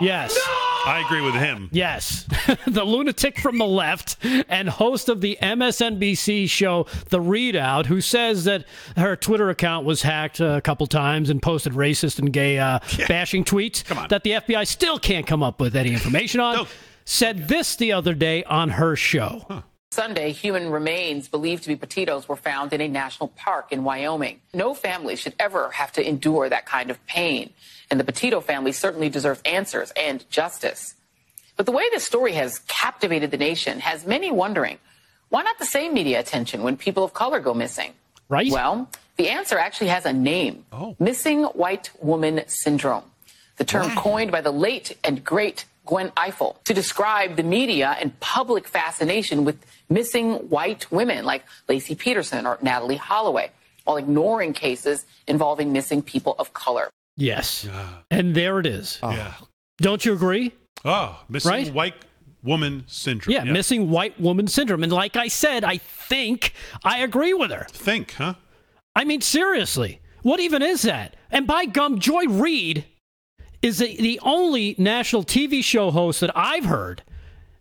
Yes. 0.00 0.34
No! 0.34 0.74
I 0.86 1.02
agree 1.04 1.22
with 1.22 1.34
him. 1.34 1.70
Yes. 1.72 2.24
the 2.66 2.84
lunatic 2.84 3.38
from 3.38 3.58
the 3.58 3.66
left 3.66 4.18
and 4.48 4.68
host 4.68 5.08
of 5.08 5.20
the 5.20 5.38
MSNBC 5.40 6.48
show 6.48 6.86
The 7.08 7.20
ReidOut, 7.20 7.86
who 7.86 8.00
says 8.00 8.44
that 8.44 8.66
her 8.96 9.16
Twitter 9.16 9.48
account 9.48 9.86
was 9.86 10.02
hacked 10.02 10.40
a 10.40 10.60
couple 10.60 10.86
times 10.86 11.30
and 11.30 11.40
posted 11.40 11.72
racist 11.72 12.18
and 12.18 12.32
gay 12.32 12.58
uh, 12.58 12.80
yeah. 12.98 13.06
bashing 13.06 13.44
tweets 13.44 13.84
that 14.08 14.24
the 14.24 14.32
FBI 14.32 14.66
still 14.66 14.98
can't 14.98 15.26
come 15.26 15.42
up 15.42 15.60
with 15.60 15.74
any 15.74 15.92
information 15.92 16.40
on, 16.40 16.56
no. 16.56 16.66
said 17.04 17.48
this 17.48 17.76
the 17.76 17.92
other 17.92 18.14
day 18.14 18.44
on 18.44 18.70
her 18.70 18.94
show. 18.96 19.44
Huh. 19.48 19.62
Sunday, 19.90 20.32
human 20.32 20.70
remains 20.70 21.28
believed 21.28 21.62
to 21.62 21.68
be 21.68 21.76
Petito's 21.76 22.28
were 22.28 22.34
found 22.34 22.72
in 22.72 22.80
a 22.80 22.88
national 22.88 23.28
park 23.28 23.70
in 23.70 23.84
Wyoming. 23.84 24.40
No 24.52 24.74
family 24.74 25.14
should 25.14 25.34
ever 25.38 25.70
have 25.70 25.92
to 25.92 26.06
endure 26.06 26.48
that 26.48 26.66
kind 26.66 26.90
of 26.90 27.04
pain. 27.06 27.50
And 27.94 28.00
the 28.00 28.04
Petito 28.12 28.40
family 28.40 28.72
certainly 28.72 29.08
deserves 29.08 29.40
answers 29.44 29.92
and 29.94 30.28
justice. 30.28 30.96
But 31.56 31.64
the 31.64 31.70
way 31.70 31.84
this 31.92 32.02
story 32.02 32.32
has 32.32 32.58
captivated 32.66 33.30
the 33.30 33.36
nation 33.36 33.78
has 33.78 34.04
many 34.04 34.32
wondering 34.32 34.78
why 35.28 35.44
not 35.44 35.60
the 35.60 35.64
same 35.64 35.94
media 35.94 36.18
attention 36.18 36.64
when 36.64 36.76
people 36.76 37.04
of 37.04 37.14
color 37.14 37.38
go 37.38 37.54
missing? 37.54 37.92
Right. 38.28 38.50
Well, 38.50 38.90
the 39.14 39.28
answer 39.28 39.56
actually 39.58 39.90
has 39.90 40.06
a 40.06 40.12
name 40.12 40.64
oh. 40.72 40.96
missing 40.98 41.44
white 41.44 41.92
woman 42.00 42.42
syndrome. 42.48 43.04
The 43.58 43.64
term 43.64 43.94
wow. 43.94 44.02
coined 44.02 44.32
by 44.32 44.40
the 44.40 44.50
late 44.50 44.98
and 45.04 45.22
great 45.22 45.64
Gwen 45.86 46.10
Ifill 46.16 46.60
to 46.64 46.74
describe 46.74 47.36
the 47.36 47.44
media 47.44 47.96
and 48.00 48.18
public 48.18 48.66
fascination 48.66 49.44
with 49.44 49.64
missing 49.88 50.50
white 50.50 50.90
women 50.90 51.24
like 51.24 51.44
Laci 51.68 51.96
Peterson 51.96 52.44
or 52.44 52.56
Natalee 52.56 52.98
Holloway, 52.98 53.52
while 53.84 53.98
ignoring 53.98 54.52
cases 54.52 55.06
involving 55.28 55.72
missing 55.72 56.02
people 56.02 56.34
of 56.40 56.52
color. 56.52 56.90
Yes. 57.16 57.68
And 58.10 58.34
there 58.34 58.58
it 58.58 58.66
is. 58.66 58.98
Oh. 59.02 59.10
Yeah. 59.10 59.34
Don't 59.78 60.04
you 60.04 60.12
agree? 60.12 60.52
Oh, 60.84 61.20
missing 61.28 61.50
right? 61.50 61.72
white 61.72 62.04
woman 62.42 62.84
syndrome. 62.86 63.32
Yeah, 63.32 63.44
yeah, 63.44 63.52
missing 63.52 63.90
white 63.90 64.20
woman 64.20 64.46
syndrome. 64.46 64.82
And 64.82 64.92
like 64.92 65.16
I 65.16 65.28
said, 65.28 65.64
I 65.64 65.78
think 65.78 66.52
I 66.84 66.98
agree 66.98 67.32
with 67.32 67.50
her. 67.50 67.66
Think, 67.70 68.12
huh? 68.12 68.34
I 68.94 69.04
mean, 69.04 69.20
seriously, 69.20 70.00
what 70.22 70.40
even 70.40 70.62
is 70.62 70.82
that? 70.82 71.16
And 71.30 71.46
by 71.46 71.64
gum, 71.64 71.98
Joy 71.98 72.24
Reid 72.24 72.84
is 73.62 73.78
the, 73.78 73.96
the 73.96 74.20
only 74.22 74.74
national 74.78 75.24
TV 75.24 75.64
show 75.64 75.90
host 75.90 76.20
that 76.20 76.30
I've 76.36 76.66
heard 76.66 77.02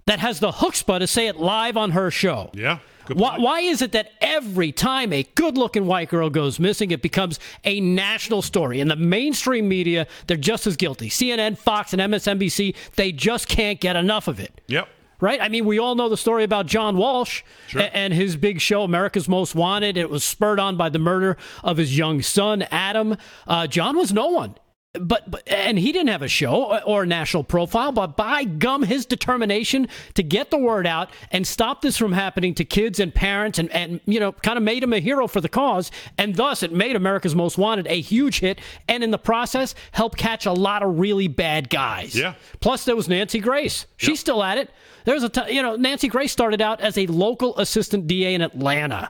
that 0.06 0.20
has 0.20 0.40
the 0.40 0.52
chutzpah 0.52 1.00
to 1.00 1.08
say 1.08 1.28
it 1.28 1.38
live 1.38 1.78
on 1.78 1.92
her 1.92 2.12
show. 2.12 2.52
Yeah. 2.54 2.80
Why, 3.08 3.38
why, 3.38 3.60
is 3.62 3.82
it 3.82 3.92
that 3.92 4.12
every 4.22 4.72
time 4.72 5.12
a 5.12 5.24
good 5.36 5.58
looking 5.58 5.86
white 5.86 6.10
girl 6.10 6.30
goes 6.30 6.60
missing, 6.60 6.92
it 6.92 7.02
becomes 7.02 7.40
a 7.64 7.80
national 7.82 8.42
story? 8.42 8.80
In 8.80 8.88
the 8.88 8.96
mainstream 8.96 9.68
media, 9.68 10.08
they're 10.28 10.38
just 10.38 10.68
as 10.68 10.78
guilty. 10.78 11.10
CNN, 11.10 11.58
Fox, 11.58 11.94
and 11.94 12.02
MSNBC, 12.02 12.76
they 12.96 13.12
just 13.12 13.48
can't 13.48 13.80
get 13.80 13.96
enough 13.96 14.28
of 14.28 14.40
it. 14.40 14.62
Yep. 14.68 14.88
Right? 15.20 15.42
I 15.42 15.48
mean, 15.48 15.66
we 15.66 15.80
all 15.80 15.96
know 15.96 16.10
the 16.10 16.18
story 16.18 16.44
about 16.44 16.66
John 16.66 16.98
Walsh 16.98 17.44
sure. 17.68 17.90
and 17.94 18.14
his 18.14 18.36
big 18.36 18.60
show, 18.60 18.84
America's 18.84 19.30
Most 19.30 19.56
Wanted. 19.56 19.96
It 19.96 20.10
was 20.10 20.24
spurred 20.24 20.60
on 20.60 20.76
by 20.76 20.90
the 20.90 21.00
murder 21.00 21.38
of 21.64 21.78
his 21.78 21.98
young 21.98 22.22
son, 22.22 22.64
Adam. 22.64 23.16
Uh, 23.48 23.68
John 23.68 23.96
was 23.96 24.12
no 24.12 24.28
one 24.28 24.56
but, 25.00 25.30
but 25.30 25.42
and 25.48 25.80
he 25.80 25.92
didn't 25.92 26.10
have 26.10 26.22
a 26.22 26.28
show 26.28 26.80
or 26.86 27.02
a 27.02 27.06
national 27.06 27.44
profile 27.44 27.92
but 27.92 28.16
by 28.16 28.44
gum 28.44 28.84
his 28.84 29.08
determination 29.08 29.88
to 30.14 30.22
get 30.22 30.52
the 30.52 30.58
word 30.58 30.86
out 30.86 31.10
and 31.32 31.48
stop 31.48 31.82
this 31.82 31.98
from 31.98 32.12
happening 32.12 32.54
to 32.54 32.64
kids 32.64 33.00
and 33.00 33.14
parents 33.14 33.58
and 33.58 33.72
and 33.72 34.02
you 34.06 34.20
know 34.20 34.32
kind 34.32 34.56
of 34.56 34.64
made 34.64 34.84
him 34.84 34.94
a 34.94 35.00
hero 35.00 35.28
for 35.28 35.42
the 35.42 35.50
cause. 35.50 35.90
And 36.20 36.36
thus 36.36 36.62
it 36.62 36.72
made 36.72 36.96
america's 36.96 37.34
most 37.34 37.58
wanted 37.58 37.88
a 37.88 38.00
huge 38.00 38.40
hit 38.40 38.62
and 38.88 39.04
in 39.04 39.10
the 39.10 39.18
process 39.18 39.74
helped 39.94 40.18
catch 40.18 40.46
a 40.46 40.54
lot 40.54 40.84
of 40.84 41.00
really 41.00 41.28
bad 41.28 41.72
guys. 41.72 42.16
Yeah. 42.16 42.36
Plus 42.60 42.86
there 42.86 42.96
was 42.96 43.10
nancy 43.10 43.40
grace. 43.40 43.88
She's 43.98 44.10
yep. 44.10 44.18
still 44.18 44.44
at 44.44 44.60
it. 44.60 44.70
There's 45.06 45.24
a 45.24 45.30
t- 45.30 45.56
you 45.56 45.64
know 45.64 45.76
nancy 45.76 46.08
grace 46.08 46.32
started 46.32 46.62
out 46.62 46.82
as 46.82 47.00
a 47.00 47.08
local 47.08 47.58
assistant 47.58 48.06
da 48.06 48.36
in 48.36 48.42
atlanta 48.42 49.10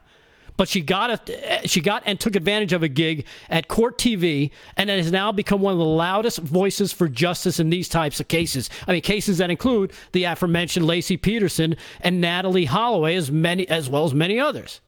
but 0.58 0.68
she 0.68 0.82
got 0.82 1.30
a, 1.30 1.68
she 1.68 1.82
got 1.82 2.04
and 2.06 2.20
took 2.20 2.36
advantage 2.36 2.74
of 2.74 2.84
a 2.84 2.88
gig 2.88 3.26
at 3.50 3.68
Court 3.68 3.98
TV, 3.98 4.52
and 4.78 4.90
it 4.90 4.98
has 4.98 5.12
now 5.12 5.32
become 5.32 5.62
one 5.62 5.74
of 5.74 5.80
the 5.80 5.86
loudest 5.86 6.40
voices 6.40 6.94
for 6.94 7.08
justice 7.08 7.60
in 7.60 7.70
these 7.70 7.90
types 7.90 8.20
of 8.20 8.28
cases. 8.28 8.70
I 8.88 8.94
mean, 8.94 9.02
cases 9.02 9.38
that 9.40 9.50
include 9.50 9.92
the 10.12 10.26
aforementioned 10.26 10.86
Laci 10.86 11.22
Peterson 11.22 11.76
and 12.02 12.24
Natalee 12.24 12.68
Holloway, 12.68 13.16
as 13.16 13.32
many 13.32 13.68
as 13.68 13.90
well 13.90 14.06
as 14.06 14.14
many 14.14 14.40
others. 14.40 14.82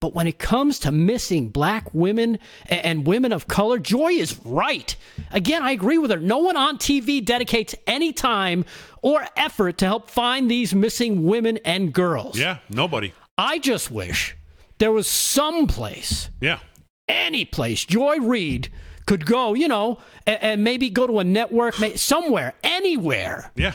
But 0.00 0.14
when 0.14 0.28
it 0.28 0.38
comes 0.38 0.78
to 0.80 0.92
missing 0.92 1.48
black 1.48 1.92
women 1.92 2.38
and 2.68 3.04
women 3.06 3.32
of 3.32 3.48
color, 3.48 3.80
Joy 3.80 4.12
is 4.12 4.38
right. 4.44 4.94
Again, 5.32 5.62
I 5.62 5.72
agree 5.72 5.98
with 5.98 6.12
her. 6.12 6.18
No 6.18 6.38
one 6.38 6.56
on 6.56 6.78
TV 6.78 7.24
dedicates 7.24 7.74
any 7.86 8.12
time 8.12 8.64
or 9.02 9.26
effort 9.36 9.78
to 9.78 9.86
help 9.86 10.08
find 10.08 10.48
these 10.48 10.72
missing 10.72 11.24
women 11.24 11.58
and 11.64 11.92
girls. 11.92 12.38
Yeah, 12.38 12.58
nobody. 12.70 13.12
I 13.36 13.58
just 13.58 13.90
wish 13.90 14.36
there 14.78 14.92
was 14.92 15.06
some 15.06 15.66
place, 15.66 16.30
yeah, 16.40 16.60
any 17.08 17.44
place, 17.44 17.84
Joy 17.84 18.18
Reid 18.18 18.70
could 19.06 19.26
go, 19.26 19.54
you 19.54 19.68
know, 19.68 19.98
and, 20.26 20.42
and 20.42 20.64
maybe 20.64 20.90
go 20.90 21.06
to 21.06 21.18
a 21.18 21.24
network, 21.24 21.74
somewhere, 21.96 22.54
anywhere. 22.62 23.50
Yeah. 23.56 23.72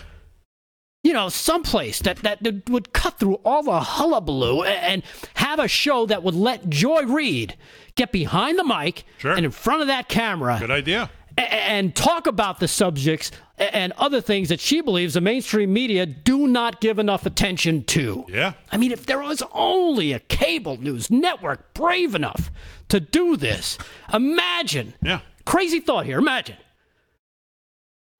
You 1.03 1.11
know, 1.11 1.27
someplace 1.27 1.99
that, 2.03 2.17
that, 2.17 2.43
that 2.43 2.69
would 2.69 2.93
cut 2.93 3.19
through 3.19 3.35
all 3.43 3.63
the 3.63 3.79
hullabaloo 3.79 4.63
and, 4.63 4.85
and 4.85 5.03
have 5.33 5.59
a 5.59 5.67
show 5.67 6.05
that 6.05 6.23
would 6.23 6.35
let 6.35 6.69
Joy 6.69 7.01
Reid 7.03 7.57
get 7.95 8.13
behind 8.13 8.57
the 8.57 8.63
mic 8.63 9.03
sure. 9.17 9.33
and 9.33 9.43
in 9.43 9.51
front 9.51 9.81
of 9.81 9.87
that 9.87 10.07
camera. 10.07 10.57
Good 10.59 10.71
idea 10.71 11.09
and 11.37 11.95
talk 11.95 12.27
about 12.27 12.59
the 12.59 12.67
subjects 12.67 13.31
and 13.57 13.93
other 13.93 14.21
things 14.21 14.49
that 14.49 14.59
she 14.59 14.81
believes 14.81 15.13
the 15.13 15.21
mainstream 15.21 15.73
media 15.73 16.05
do 16.05 16.47
not 16.47 16.81
give 16.81 16.99
enough 16.99 17.25
attention 17.25 17.83
to. 17.85 18.25
Yeah. 18.27 18.53
I 18.71 18.77
mean, 18.77 18.91
if 18.91 19.05
there 19.05 19.19
was 19.19 19.41
only 19.51 20.13
a 20.13 20.19
cable 20.19 20.77
news 20.77 21.09
network 21.09 21.73
brave 21.73 22.15
enough 22.15 22.51
to 22.89 22.99
do 22.99 23.37
this, 23.37 23.77
imagine. 24.13 24.93
Yeah. 25.01 25.21
Crazy 25.45 25.79
thought 25.79 26.05
here. 26.05 26.19
Imagine 26.19 26.57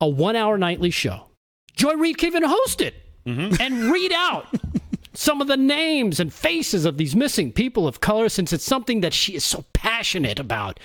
a 0.02 0.08
one 0.08 0.36
hour 0.36 0.58
nightly 0.58 0.90
show. 0.90 1.28
Joy 1.76 1.94
Reid 1.94 2.18
can 2.18 2.28
even 2.28 2.44
host 2.44 2.82
it 2.82 2.94
mm-hmm. 3.26 3.62
and 3.62 3.92
read 3.92 4.12
out 4.12 4.48
some 5.14 5.42
of 5.42 5.48
the 5.48 5.58
names 5.58 6.20
and 6.20 6.34
faces 6.34 6.86
of 6.86 6.98
these 6.98 7.16
missing 7.16 7.52
people 7.52 7.88
of 7.88 8.00
color 8.00 8.30
since 8.30 8.52
it's 8.52 8.64
something 8.64 9.02
that 9.02 9.14
she 9.14 9.36
is 9.36 9.44
so 9.44 9.66
passionate 9.74 10.40
about 10.40 10.80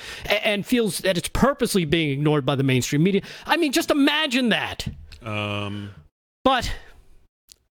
and, 0.44 0.66
feels 0.66 0.98
that 0.98 1.16
it's 1.16 1.28
purposely 1.28 1.84
being 1.84 2.10
ignored 2.10 2.44
by 2.44 2.54
the 2.54 2.62
mainstream 2.62 3.02
media. 3.02 3.22
I 3.46 3.56
mean, 3.56 3.72
just 3.72 3.90
imagine 3.90 4.50
that. 4.50 4.86
Um. 5.22 5.90
But 6.44 6.72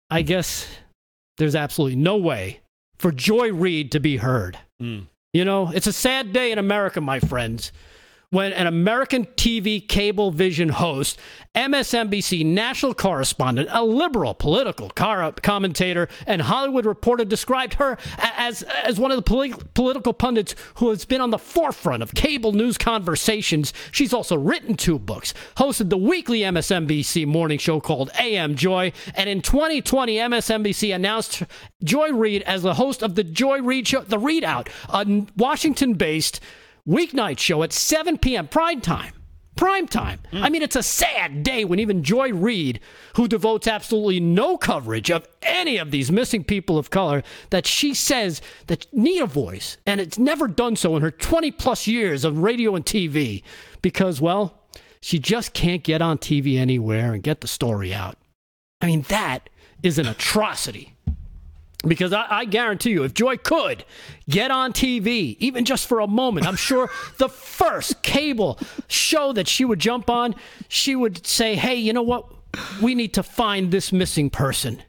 I 0.09 0.21
guess 0.21 0.67
there's 1.37 1.55
absolutely 1.55 1.97
no 1.97 2.17
way 2.17 2.61
for 2.97 3.11
Joy 3.11 3.51
Reid 3.51 3.91
to 3.93 3.99
be 3.99 4.17
heard. 4.17 4.57
Mm. 4.81 5.07
You 5.33 5.45
know, 5.45 5.71
it's 5.73 5.87
a 5.87 5.93
sad 5.93 6.31
day 6.31 6.51
in 6.51 6.57
America, 6.59 7.01
my 7.01 7.19
friends 7.19 7.71
when 8.35 8.51
an 8.51 8.67
American 8.67 9.25
TV 9.37 9.87
cable 9.87 10.29
vision 10.29 10.67
host, 10.67 11.17
MSNBC 11.55 12.45
national 12.45 12.93
correspondent, 12.93 13.69
a 13.71 13.81
liberal 13.81 14.33
political 14.33 14.89
commentator, 14.89 16.09
and 16.27 16.41
Hollywood 16.41 16.85
reporter 16.85 17.23
described 17.23 17.75
her 17.75 17.97
as, 18.17 18.61
as 18.83 18.99
one 18.99 19.11
of 19.11 19.23
the 19.23 19.63
political 19.73 20.11
pundits 20.11 20.53
who 20.75 20.89
has 20.89 21.05
been 21.05 21.21
on 21.21 21.29
the 21.29 21.37
forefront 21.37 22.03
of 22.03 22.13
cable 22.13 22.51
news 22.51 22.77
conversations. 22.77 23.71
She's 23.93 24.11
also 24.11 24.35
written 24.37 24.75
two 24.75 24.99
books, 24.99 25.33
hosted 25.55 25.89
the 25.89 25.97
weekly 25.97 26.41
MSNBC 26.41 27.25
morning 27.25 27.57
show 27.57 27.79
called 27.79 28.11
AM 28.19 28.55
Joy, 28.55 28.91
and 29.13 29.29
in 29.29 29.41
2020, 29.41 30.17
MSNBC 30.17 30.93
announced 30.93 31.43
Joy 31.85 32.11
Reid 32.11 32.41
as 32.41 32.63
the 32.63 32.73
host 32.73 33.01
of 33.01 33.15
the 33.15 33.23
Joy 33.23 33.61
Reid 33.61 33.87
Show, 33.87 34.01
The 34.01 34.17
ReidOut, 34.17 34.67
a 34.89 35.25
Washington 35.37 35.93
based 35.93 36.41
weeknight 36.87 37.39
show 37.39 37.63
at 37.63 37.73
7 37.73 38.17
p.m. 38.17 38.47
prime 38.47 38.81
time. 38.81 39.13
Prime 39.55 39.87
time. 39.87 40.19
Mm. 40.33 40.43
I 40.43 40.49
mean, 40.49 40.61
it's 40.61 40.75
a 40.75 40.83
sad 40.83 41.41
day 41.41 41.63
when 41.63 41.79
even 41.79 42.03
Joy 42.03 42.33
Reid, 42.33 42.81
who 43.15 43.27
devotes 43.27 43.67
absolutely 43.67 44.19
no 44.19 44.57
coverage 44.57 45.09
of 45.09 45.27
any 45.41 45.77
of 45.77 45.91
these 45.91 46.11
missing 46.11 46.43
people 46.43 46.77
of 46.77 46.89
color, 46.89 47.23
that 47.51 47.65
she 47.65 47.93
says 47.93 48.41
that 48.67 48.85
need 48.93 49.21
a 49.21 49.25
voice, 49.25 49.77
and 49.85 50.01
it's 50.01 50.19
never 50.19 50.49
done 50.49 50.75
so 50.75 50.97
in 50.97 51.01
her 51.01 51.11
20 51.11 51.51
plus 51.51 51.87
years 51.87 52.25
of 52.25 52.39
radio 52.39 52.75
and 52.75 52.85
TV, 52.85 53.43
because, 53.81 54.19
well, 54.19 54.61
she 54.99 55.19
just 55.19 55.53
can't 55.53 55.83
get 55.83 56.01
on 56.01 56.17
TV 56.17 56.57
anywhere 56.57 57.13
and 57.13 57.23
get 57.23 57.39
the 57.39 57.47
story 57.47 57.93
out. 57.93 58.17
I 58.81 58.87
mean, 58.87 59.03
that 59.03 59.49
is 59.83 59.97
an 59.97 60.07
atrocity. 60.07 60.94
Because 61.87 62.13
I, 62.13 62.25
I, 62.29 62.45
guarantee 62.45 62.91
you, 62.91 63.03
if 63.03 63.13
Joy 63.13 63.37
could 63.37 63.85
get 64.29 64.51
on 64.51 64.73
TV, 64.73 65.37
even 65.39 65.65
just 65.65 65.87
for 65.87 65.99
a 65.99 66.07
moment, 66.07 66.47
I'm 66.47 66.55
sure 66.55 66.89
the 67.17 67.29
first 67.29 68.01
cable 68.01 68.59
show 68.87 69.33
that 69.33 69.47
she 69.47 69.65
would 69.65 69.79
jump 69.79 70.09
on, 70.09 70.35
she 70.67 70.95
would 70.95 71.25
say, 71.25 71.55
Hey, 71.55 71.75
you 71.75 71.93
know 71.93 72.01
what? 72.01 72.25
We 72.81 72.95
need 72.95 73.13
to 73.15 73.23
find 73.23 73.71
this 73.71 73.91
missing 73.91 74.29
person. 74.29 74.81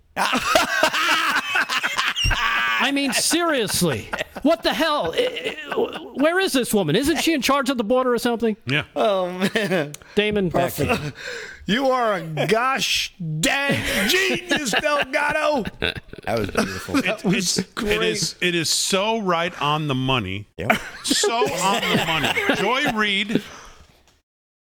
I 2.78 2.90
mean, 2.92 3.12
seriously, 3.12 4.08
what 4.42 4.62
the 4.62 4.72
hell? 4.72 5.12
Where 6.14 6.38
is 6.38 6.52
this 6.52 6.72
woman? 6.72 6.94
Isn't 6.94 7.16
she 7.18 7.34
in 7.34 7.42
charge 7.42 7.68
of 7.70 7.78
the 7.78 7.84
border 7.84 8.14
or 8.14 8.18
something? 8.18 8.56
Yeah. 8.66 8.84
Oh 8.94 9.30
man, 9.54 9.92
Damon. 10.14 10.50
Perfect. 10.50 11.12
You 11.66 11.90
are 11.90 12.14
a 12.14 12.46
gosh 12.46 13.12
dang 13.40 14.08
genius, 14.08 14.70
Delgado. 14.70 15.64
That 15.80 16.38
was 16.38 16.50
beautiful. 16.50 17.02
That 17.02 17.24
was 17.24 17.66
great. 17.74 17.96
It 17.96 18.02
is, 18.02 18.36
it 18.40 18.54
is 18.54 18.70
so 18.70 19.18
right 19.18 19.60
on 19.60 19.88
the 19.88 19.94
money. 19.94 20.46
Yep. 20.58 20.72
So 21.02 21.32
on 21.34 21.80
the 21.82 22.04
money. 22.06 22.54
Joy 22.54 22.92
Reid 22.96 23.42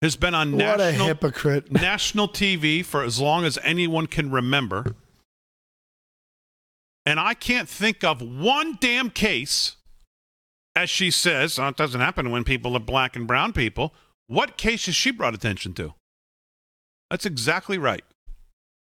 has 0.00 0.14
been 0.14 0.34
on 0.34 0.52
what 0.52 0.78
national, 0.78 0.86
a 0.86 1.08
hypocrite. 1.08 1.72
national 1.72 2.28
TV 2.28 2.84
for 2.84 3.02
as 3.02 3.18
long 3.20 3.44
as 3.44 3.58
anyone 3.64 4.06
can 4.06 4.30
remember. 4.30 4.94
And 7.04 7.18
I 7.18 7.34
can't 7.34 7.68
think 7.68 8.04
of 8.04 8.22
one 8.22 8.78
damn 8.80 9.10
case, 9.10 9.74
as 10.76 10.88
she 10.88 11.10
says, 11.10 11.58
oh, 11.58 11.66
it 11.66 11.76
doesn't 11.76 12.00
happen 12.00 12.30
when 12.30 12.44
people 12.44 12.76
are 12.76 12.80
black 12.80 13.16
and 13.16 13.26
brown 13.26 13.52
people. 13.52 13.92
What 14.28 14.56
case 14.56 14.86
has 14.86 14.94
she 14.94 15.10
brought 15.10 15.34
attention 15.34 15.74
to? 15.74 15.94
That's 17.12 17.26
exactly 17.26 17.76
right. 17.76 18.04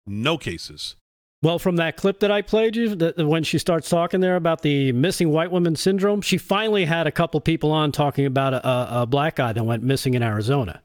No 0.06 0.38
cases. 0.38 0.96
Well, 1.42 1.58
from 1.58 1.78
that 1.78 1.98
clip 1.98 2.20
that 2.20 2.30
I 2.30 2.44
played 2.44 2.76
you, 2.76 2.94
that 2.94 3.18
when 3.18 3.44
she 3.44 3.58
starts 3.58 3.90
talking 3.90 4.20
there 4.20 4.36
about 4.36 4.62
the 4.62 4.92
missing 4.92 5.32
white 5.32 5.52
woman 5.52 5.76
syndrome, 5.76 6.22
she 6.22 6.38
finally 6.38 6.86
had 6.86 7.08
a 7.08 7.12
couple 7.12 7.42
people 7.42 7.72
on 7.72 7.92
talking 7.92 8.28
about 8.28 8.54
a, 8.54 9.02
a 9.02 9.06
black 9.08 9.38
guy 9.38 9.52
that 9.52 9.64
went 9.64 9.82
missing 9.82 10.14
in 10.14 10.22
Arizona. 10.22 10.84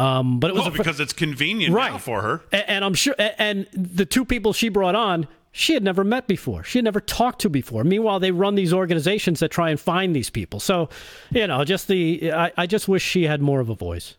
Um, 0.00 0.40
but 0.40 0.50
it 0.50 0.54
was 0.54 0.64
well, 0.64 0.72
because 0.72 0.98
it's 0.98 1.12
convenient 1.12 1.72
right. 1.72 2.00
for 2.00 2.22
her, 2.22 2.42
and, 2.50 2.64
and 2.68 2.84
I'm 2.84 2.94
sure. 2.94 3.14
And 3.18 3.68
the 3.72 4.04
two 4.04 4.24
people 4.24 4.52
she 4.52 4.68
brought 4.68 4.96
on, 4.96 5.28
she 5.52 5.74
had 5.74 5.84
never 5.84 6.02
met 6.02 6.26
before. 6.26 6.64
She 6.64 6.78
had 6.78 6.84
never 6.84 7.00
talked 7.00 7.40
to 7.42 7.50
before. 7.50 7.84
Meanwhile, 7.84 8.18
they 8.18 8.32
run 8.32 8.56
these 8.56 8.72
organizations 8.72 9.38
that 9.38 9.52
try 9.52 9.70
and 9.70 9.78
find 9.78 10.14
these 10.14 10.30
people. 10.30 10.58
So, 10.58 10.88
you 11.30 11.46
know, 11.46 11.64
just 11.64 11.86
the 11.86 12.32
I, 12.32 12.50
I 12.56 12.66
just 12.66 12.88
wish 12.88 13.04
she 13.04 13.24
had 13.24 13.40
more 13.40 13.60
of 13.60 13.68
a 13.68 13.76
voice. 13.76 14.16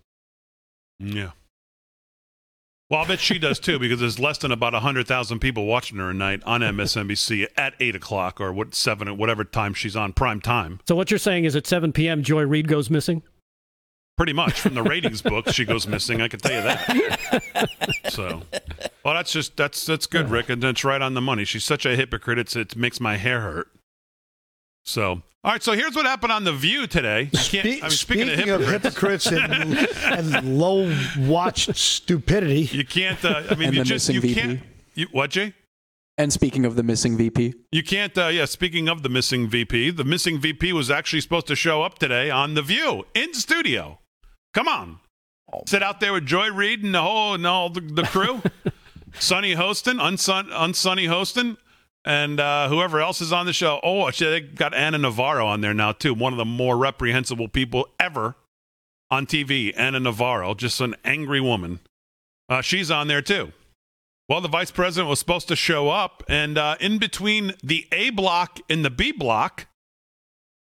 Yeah. 0.99 1.31
Well, 2.89 3.01
I 3.01 3.07
bet 3.07 3.19
she 3.19 3.37
does 3.37 3.59
too, 3.59 3.77
because 3.77 3.99
there's 3.99 4.17
less 4.17 4.39
than 4.39 4.51
about 4.51 4.73
hundred 4.73 5.07
thousand 5.07 5.39
people 5.39 5.65
watching 5.67 5.99
her 5.99 6.09
a 6.09 6.13
night 6.13 6.41
on 6.43 6.61
MSNBC 6.61 7.45
at 7.55 7.75
eight 7.79 7.95
o'clock 7.95 8.41
or 8.41 8.51
what 8.51 8.73
seven 8.73 9.15
whatever 9.15 9.43
time 9.43 9.75
she's 9.75 9.95
on 9.95 10.11
prime 10.11 10.41
time. 10.41 10.79
So 10.87 10.95
what 10.95 11.11
you're 11.11 11.19
saying 11.19 11.45
is 11.45 11.55
at 11.55 11.67
seven 11.67 11.93
p.m. 11.93 12.23
Joy 12.23 12.43
Reid 12.43 12.67
goes 12.67 12.89
missing. 12.89 13.21
Pretty 14.17 14.33
much 14.33 14.59
from 14.59 14.73
the 14.73 14.81
ratings 14.83 15.21
book, 15.21 15.49
she 15.49 15.65
goes 15.65 15.87
missing. 15.87 16.19
I 16.19 16.27
can 16.27 16.39
tell 16.39 16.51
you 16.51 16.61
that. 16.61 17.69
So, 18.09 18.41
well, 19.05 19.13
that's 19.13 19.31
just 19.31 19.55
that's 19.55 19.85
that's 19.85 20.07
good, 20.07 20.29
Rick, 20.29 20.49
and 20.49 20.61
that's 20.61 20.83
right 20.83 21.01
on 21.01 21.13
the 21.13 21.21
money. 21.21 21.45
She's 21.45 21.63
such 21.63 21.85
a 21.85 21.95
hypocrite; 21.95 22.39
it's, 22.39 22.55
it 22.55 22.75
makes 22.75 22.99
my 22.99 23.17
hair 23.17 23.41
hurt. 23.41 23.71
So, 24.89 25.21
all 25.43 25.51
right. 25.51 25.61
So 25.61 25.73
here's 25.73 25.95
what 25.95 26.05
happened 26.07 26.31
on 26.31 26.43
the 26.43 26.51
View 26.51 26.87
today. 26.87 27.29
Spe- 27.33 27.55
I 27.55 27.63
mean, 27.63 27.89
speaking, 27.89 28.27
speaking, 28.27 28.49
of 28.49 28.61
hypocrites, 28.67 29.27
of 29.27 29.33
hypocrites 29.33 29.95
and, 30.03 30.35
and, 30.35 30.57
low 30.59 30.91
watched 31.19 31.75
stupidity, 31.75 32.61
you 32.61 32.85
can't. 32.85 33.23
Uh, 33.23 33.43
I 33.51 33.55
mean, 33.55 33.73
you 33.73 33.83
just 33.83 34.09
you 34.09 34.19
VP. 34.19 34.33
can't. 34.41 34.59
You, 34.95 35.07
what, 35.11 35.29
Jay? 35.29 35.53
And 36.17 36.33
speaking 36.33 36.65
of 36.65 36.75
the 36.75 36.83
missing 36.83 37.15
VP, 37.17 37.53
you 37.71 37.83
can't. 37.83 38.17
Uh, 38.17 38.27
yeah, 38.27 38.45
speaking 38.45 38.89
of 38.89 39.03
the 39.03 39.09
missing 39.09 39.47
VP, 39.47 39.91
the 39.91 40.03
missing 40.03 40.39
VP 40.39 40.73
was 40.73 40.89
actually 40.89 41.21
supposed 41.21 41.47
to 41.47 41.55
show 41.55 41.83
up 41.83 41.99
today 41.99 42.31
on 42.31 42.55
the 42.55 42.63
View 42.63 43.05
in 43.13 43.35
studio. 43.35 43.99
Come 44.55 44.67
on. 44.67 44.99
Oh. 45.53 45.61
Sit 45.67 45.83
out 45.83 45.99
there 45.99 46.13
with 46.13 46.25
Joy 46.25 46.49
Reid 46.49 46.83
and 46.83 46.95
the 46.95 47.01
whole 47.01 47.35
and 47.35 47.45
all 47.45 47.69
the, 47.69 47.81
the 47.81 48.03
crew. 48.03 48.41
Sunny 49.19 49.55
Hostin, 49.55 49.99
unsun, 49.99 50.49
unsunny 50.49 51.07
hosting, 51.07 51.57
and 52.05 52.39
uh, 52.39 52.69
whoever 52.69 53.01
else 53.01 53.21
is 53.21 53.31
on 53.31 53.45
the 53.45 53.53
show. 53.53 53.79
Oh, 53.83 54.09
they 54.11 54.41
got 54.41 54.73
Ana 54.73 54.97
Navarro 54.97 55.45
on 55.45 55.61
there 55.61 55.73
now 55.73 55.91
too. 55.91 56.13
One 56.13 56.33
of 56.33 56.37
the 56.37 56.45
more 56.45 56.77
reprehensible 56.77 57.47
people 57.47 57.87
ever 57.99 58.35
on 59.11 59.25
TV. 59.25 59.73
Ana 59.77 59.99
Navarro, 59.99 60.53
just 60.53 60.79
an 60.81 60.95
angry 61.03 61.41
woman. 61.41 61.79
Uh, 62.47 62.61
she's 62.61 62.89
on 62.89 63.07
there 63.07 63.21
too. 63.21 63.51
Well, 64.27 64.41
the 64.41 64.47
vice 64.47 64.71
president 64.71 65.09
was 65.09 65.17
supposed 65.17 65.47
to 65.47 65.55
show 65.55 65.89
up, 65.89 66.23
and 66.29 66.57
uh, 66.57 66.75
in 66.79 66.99
between 66.99 67.53
the 67.63 67.87
A 67.91 68.11
block 68.11 68.59
and 68.69 68.85
the 68.85 68.91
B 68.91 69.11
block, 69.11 69.65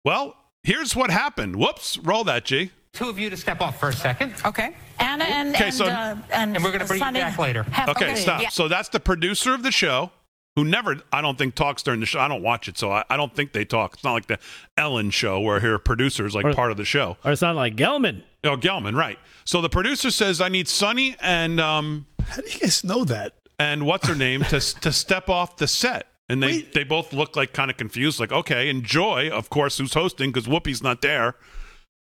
well, 0.05 0.37
here's 0.63 0.97
what 0.97 1.11
happened. 1.11 1.57
Whoops, 1.57 1.99
roll 1.99 2.25
that, 2.25 2.45
G 2.47 2.71
two 2.93 3.09
of 3.09 3.19
you 3.19 3.31
to 3.31 3.37
step 3.37 3.61
off 3.61 3.81
for 3.81 3.89
a 3.89 3.93
second. 3.93 4.35
Okay. 4.45 4.77
Ana 4.99 5.25
and 5.25 5.55
okay, 5.55 5.67
and, 5.67 5.75
so, 5.75 5.87
uh, 5.87 6.17
and, 6.31 6.55
and, 6.55 6.63
we're 6.65 6.71
going 6.71 6.81
to 6.81 6.87
bring 6.87 7.01
Sunny 7.01 7.19
you 7.19 7.25
back 7.25 7.39
later. 7.39 7.63
Have, 7.65 7.89
okay, 7.91 8.13
okay, 8.13 8.15
stop. 8.17 8.43
Yeah. 8.43 8.51
So 8.51 8.69
that's 8.69 8.89
the 8.91 9.01
producer 9.01 9.55
of 9.55 9.63
the 9.63 9.73
show 9.73 10.11
who 10.57 10.65
never, 10.65 10.97
I 11.13 11.23
don't 11.23 11.39
think, 11.39 11.55
talks 11.55 11.83
during 11.83 12.01
the 12.01 12.07
show. 12.07 12.21
I 12.21 12.29
don't 12.29 12.43
watch 12.43 12.69
it, 12.69 12.77
so 12.77 12.93
I, 12.93 13.05
I 13.09 13.17
don't 13.17 13.35
think 13.35 13.53
they 13.53 13.65
talk. 13.65 13.95
It's 13.95 14.05
not 14.05 14.13
like 14.13 14.27
the 14.27 14.39
Ellen 14.77 15.11
show 15.11 15.41
where 15.41 15.61
her 15.61 15.79
producer 15.79 16.27
is 16.27 16.35
like 16.35 16.45
or, 16.45 16.55
part 16.55 16.71
of 16.71 16.77
the 16.77 16.85
show. 16.85 17.17
Or 17.25 17.33
it's 17.33 17.43
not 17.43 17.57
like 17.57 17.77
Gelman. 17.77 18.23
Oh, 18.45 18.57
Gelman, 18.57 18.95
right. 18.95 19.19
So 19.45 19.61
the 19.61 19.71
producer 19.71 20.11
says, 20.11 20.41
I 20.41 20.49
need 20.49 20.69
Sunny 20.69 21.17
and. 21.21 21.61
um 21.61 22.07
How 22.23 22.43
do 22.43 22.49
you 22.51 22.59
guys 22.61 22.85
know 22.85 23.05
that? 23.05 23.35
And 23.59 23.87
what's 23.87 24.07
her 24.09 24.15
name 24.15 24.43
to, 24.45 24.61
to 24.81 24.93
step 24.93 25.29
off 25.29 25.57
the 25.57 25.67
set. 25.67 26.07
And 26.29 26.43
they, 26.43 26.49
Wait. 26.49 26.73
they 26.73 26.85
both 26.85 27.13
look 27.13 27.37
like 27.37 27.53
kind 27.53 27.71
of 27.71 27.77
confused, 27.77 28.21
like, 28.21 28.33
okay. 28.33 28.69
And 28.71 28.85
Joy, 28.85 29.29
of 29.31 29.51
course, 29.51 29.79
who's 29.79 29.95
hosting 29.95 30.33
because 30.33 30.49
Whoopi's 30.49 30.83
not 30.83 31.03
there. 31.03 31.35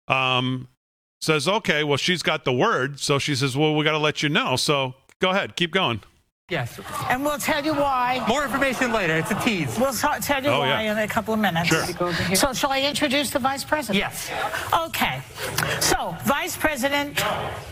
Um, 0.07 0.69
says, 1.21 1.49
okay, 1.49 1.85
well, 1.85 1.97
she's 1.97 2.23
got 2.23 2.45
the 2.45 2.53
word. 2.53 3.01
So 3.01 3.19
she 3.19 3.35
says, 3.35 3.57
well, 3.57 3.75
we 3.75 3.85
got 3.85 3.93
to 3.93 3.99
let 3.99 4.23
you 4.23 4.29
know. 4.29 4.57
So 4.57 4.95
go 5.21 5.31
ahead, 5.31 5.57
keep 5.57 5.73
going. 5.73 6.01
Yes. 6.51 6.81
And 7.11 7.23
we'll 7.23 7.37
tell 7.37 7.63
you 7.63 7.75
why. 7.75 8.25
More 8.27 8.43
information 8.43 8.91
later. 8.91 9.19
It's 9.19 9.31
a 9.31 9.35
tease. 9.35 9.79
We'll 9.79 9.93
t- 9.93 10.09
tell 10.23 10.43
you 10.43 10.49
oh, 10.49 10.61
why 10.61 10.85
yeah. 10.85 10.93
in 10.93 10.99
a 10.99 11.07
couple 11.07 11.35
of 11.35 11.41
minutes. 11.41 11.69
Sure. 11.69 11.85
So, 12.35 12.55
shall 12.55 12.73
I 12.73 12.81
introduce 12.81 13.29
the 13.29 13.39
vice 13.39 13.65
president? 13.65 13.99
Yes. 13.99 14.31
Okay. 14.73 15.21
So, 15.81 16.17
vice 16.25 16.57
president. 16.57 17.19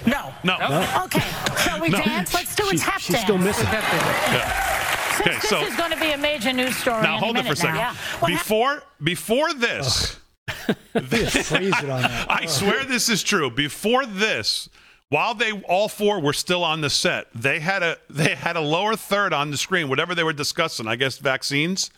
No. 0.06 0.30
No. 0.44 0.58
no. 0.58 1.02
Okay. 1.04 1.24
Shall 1.64 1.80
we 1.80 1.88
no. 1.88 2.02
dance? 2.02 2.34
Let's 2.34 2.54
do 2.54 2.68
a 2.68 2.72
she, 2.72 2.76
tap 2.76 3.00
she's 3.00 3.14
dance. 3.14 3.24
still 3.24 3.38
missing. 3.38 3.64
Yeah. 3.64 5.14
Since 5.16 5.20
okay, 5.20 5.38
this 5.40 5.48
so, 5.48 5.62
is 5.62 5.76
going 5.76 5.92
to 5.92 5.98
be 5.98 6.10
a 6.10 6.18
major 6.18 6.52
news 6.52 6.76
story. 6.76 7.00
Now, 7.02 7.16
hold 7.16 7.38
it 7.38 7.46
for 7.46 7.54
a 7.54 7.56
second. 7.56 7.76
Yeah. 7.76 7.94
Before, 8.26 8.82
before 9.02 9.54
this. 9.54 10.18
I 10.94 12.44
swear 12.46 12.84
this 12.84 13.08
is 13.08 13.22
true. 13.22 13.50
Before 13.50 14.04
this, 14.04 14.68
while 15.08 15.34
they 15.34 15.52
all 15.52 15.88
four 15.88 16.20
were 16.20 16.32
still 16.32 16.64
on 16.64 16.80
the 16.80 16.90
set, 16.90 17.26
they 17.34 17.60
had 17.60 17.82
a 17.82 17.98
they 18.10 18.34
had 18.34 18.56
a 18.56 18.60
lower 18.60 18.96
third 18.96 19.32
on 19.32 19.50
the 19.50 19.56
screen, 19.56 19.88
whatever 19.88 20.14
they 20.14 20.24
were 20.24 20.32
discussing. 20.32 20.86
I 20.86 20.96
guess 20.96 21.18
vaccines. 21.18 21.90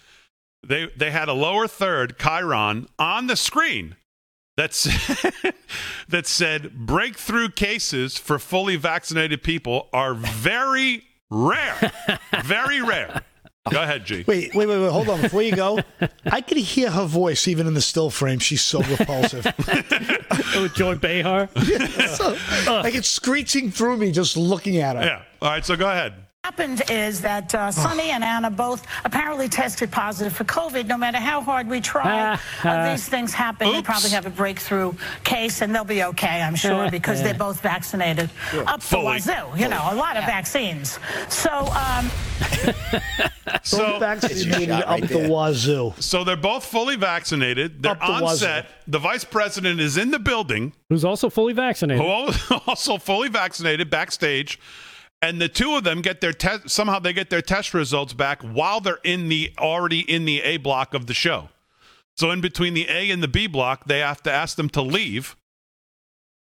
They 0.67 0.89
they 0.97 1.11
had 1.11 1.29
a 1.29 1.33
lower 1.33 1.69
third 1.69 2.19
Chiron, 2.19 2.89
on 2.99 3.29
the 3.29 3.37
screen 3.37 3.97
that 4.57 4.75
said, 4.75 5.55
that 6.09 6.27
said 6.27 6.87
breakthrough 6.87 7.49
cases 7.49 8.19
for 8.19 8.39
fully 8.39 8.77
vaccinated 8.77 9.43
people 9.43 9.89
are 9.93 10.15
very 10.15 11.05
rare, 11.31 11.93
very 12.45 12.83
rare. 12.83 13.23
Go 13.71 13.83
ahead, 13.83 14.05
G. 14.05 14.25
Wait, 14.27 14.55
wait, 14.55 14.67
wait, 14.67 14.79
wait. 14.79 14.91
Hold 14.91 15.09
on. 15.09 15.21
Before 15.21 15.43
you 15.43 15.55
go, 15.55 15.79
I 16.27 16.41
could 16.41 16.57
hear 16.59 16.91
her 16.91 17.07
voice 17.07 17.49
even 17.49 17.67
in 17.67 17.75
the 17.75 17.81
still 17.81 18.11
frame. 18.11 18.39
She's 18.39 18.63
so 18.63 18.83
repulsive. 18.83 19.45
With 19.45 19.57
oh, 20.57 20.69
Joy 20.75 20.95
Behar. 20.97 21.49
So, 22.09 22.37
like 22.67 22.95
it's 22.95 23.09
screeching 23.09 23.71
through 23.71 23.99
me 23.99 24.13
just 24.13 24.37
looking 24.37 24.79
at 24.79 24.97
her. 24.97 25.03
Yeah. 25.05 25.23
All 25.43 25.51
right. 25.51 25.65
So 25.65 25.77
go 25.77 25.89
ahead. 25.89 26.15
Happened 26.49 26.83
is 26.91 27.21
that 27.21 27.55
uh, 27.55 27.71
Sunny 27.71 28.09
and 28.09 28.25
Ana 28.25 28.51
both 28.51 28.87
apparently 29.05 29.51
tested 29.51 29.91
positive 29.91 30.33
for 30.33 30.45
COVID. 30.45 30.87
No 30.87 30.97
matter 30.97 31.19
how 31.19 31.43
hard 31.43 31.69
we 31.69 31.79
try, 31.79 32.39
uh, 32.65 32.91
these 32.91 33.07
things 33.07 33.35
happen. 33.35 33.71
They 33.71 33.79
Oops. 33.81 33.87
probably 33.87 34.09
have 34.11 34.25
a 34.25 34.31
breakthrough 34.31 34.95
case, 35.25 35.61
and 35.61 35.75
they'll 35.75 35.85
be 35.85 36.03
okay, 36.05 36.41
I'm 36.41 36.55
sure, 36.57 36.91
because 36.91 37.23
they're 37.23 37.35
both 37.35 37.61
vaccinated 37.61 38.31
up 38.67 38.81
the 38.81 38.99
wazoo. 38.99 39.33
You 39.59 39.69
know, 39.69 39.89
a 39.91 39.95
lot 39.95 40.17
of 40.17 40.25
vaccines. 40.25 40.99
So, 41.29 41.51
um, 41.51 42.11
So 43.63 43.99
vaccinated 43.99 44.71
up 44.71 44.87
right 44.87 45.07
the 45.07 45.29
wazoo. 45.29 45.93
so 46.01 46.25
they're 46.25 46.35
both 46.37 46.65
fully 46.65 46.97
vaccinated. 46.97 47.83
They're 47.83 47.93
Up 47.93 47.99
the 48.01 48.07
on 48.07 48.23
wazoo. 48.23 48.39
set. 48.47 48.67
The 48.87 48.99
vice 48.99 49.25
president 49.25 49.81
is 49.81 49.99
in 49.99 50.11
the 50.13 50.19
building. 50.19 50.73
Who's 50.89 51.05
also 51.05 51.29
fully 51.29 51.53
vaccinated. 51.53 52.03
who 52.03 52.57
also 52.67 52.97
fully 52.97 53.29
vaccinated 53.29 53.91
backstage 53.91 54.59
and 55.21 55.41
the 55.41 55.49
two 55.49 55.75
of 55.75 55.85
them 55.85 56.01
get 56.03 56.21
their 56.21 56.33
test 56.33 56.71
somehow 56.71 56.99
they 56.99 57.13
get 57.13 57.31
their 57.31 57.43
test 57.43 57.75
results 57.75 58.13
back 58.13 58.43
while 58.43 58.81
they're 58.81 59.01
in 59.05 59.29
the 59.29 59.53
already 59.59 60.01
in 60.01 60.25
the 60.25 60.41
A 60.43 60.57
block 60.59 60.95
of 60.95 61.07
the 61.07 61.15
show. 61.15 61.49
So 62.17 62.31
in 62.31 62.41
between 62.41 62.75
the 62.75 62.87
A 62.89 63.11
and 63.11 63.23
the 63.23 63.29
B 63.29 63.47
block, 63.47 63.87
they 63.87 64.01
have 64.01 64.23
to 64.25 64.33
ask 64.33 64.57
them 64.57 64.69
to 64.71 64.83
leave. 64.83 65.37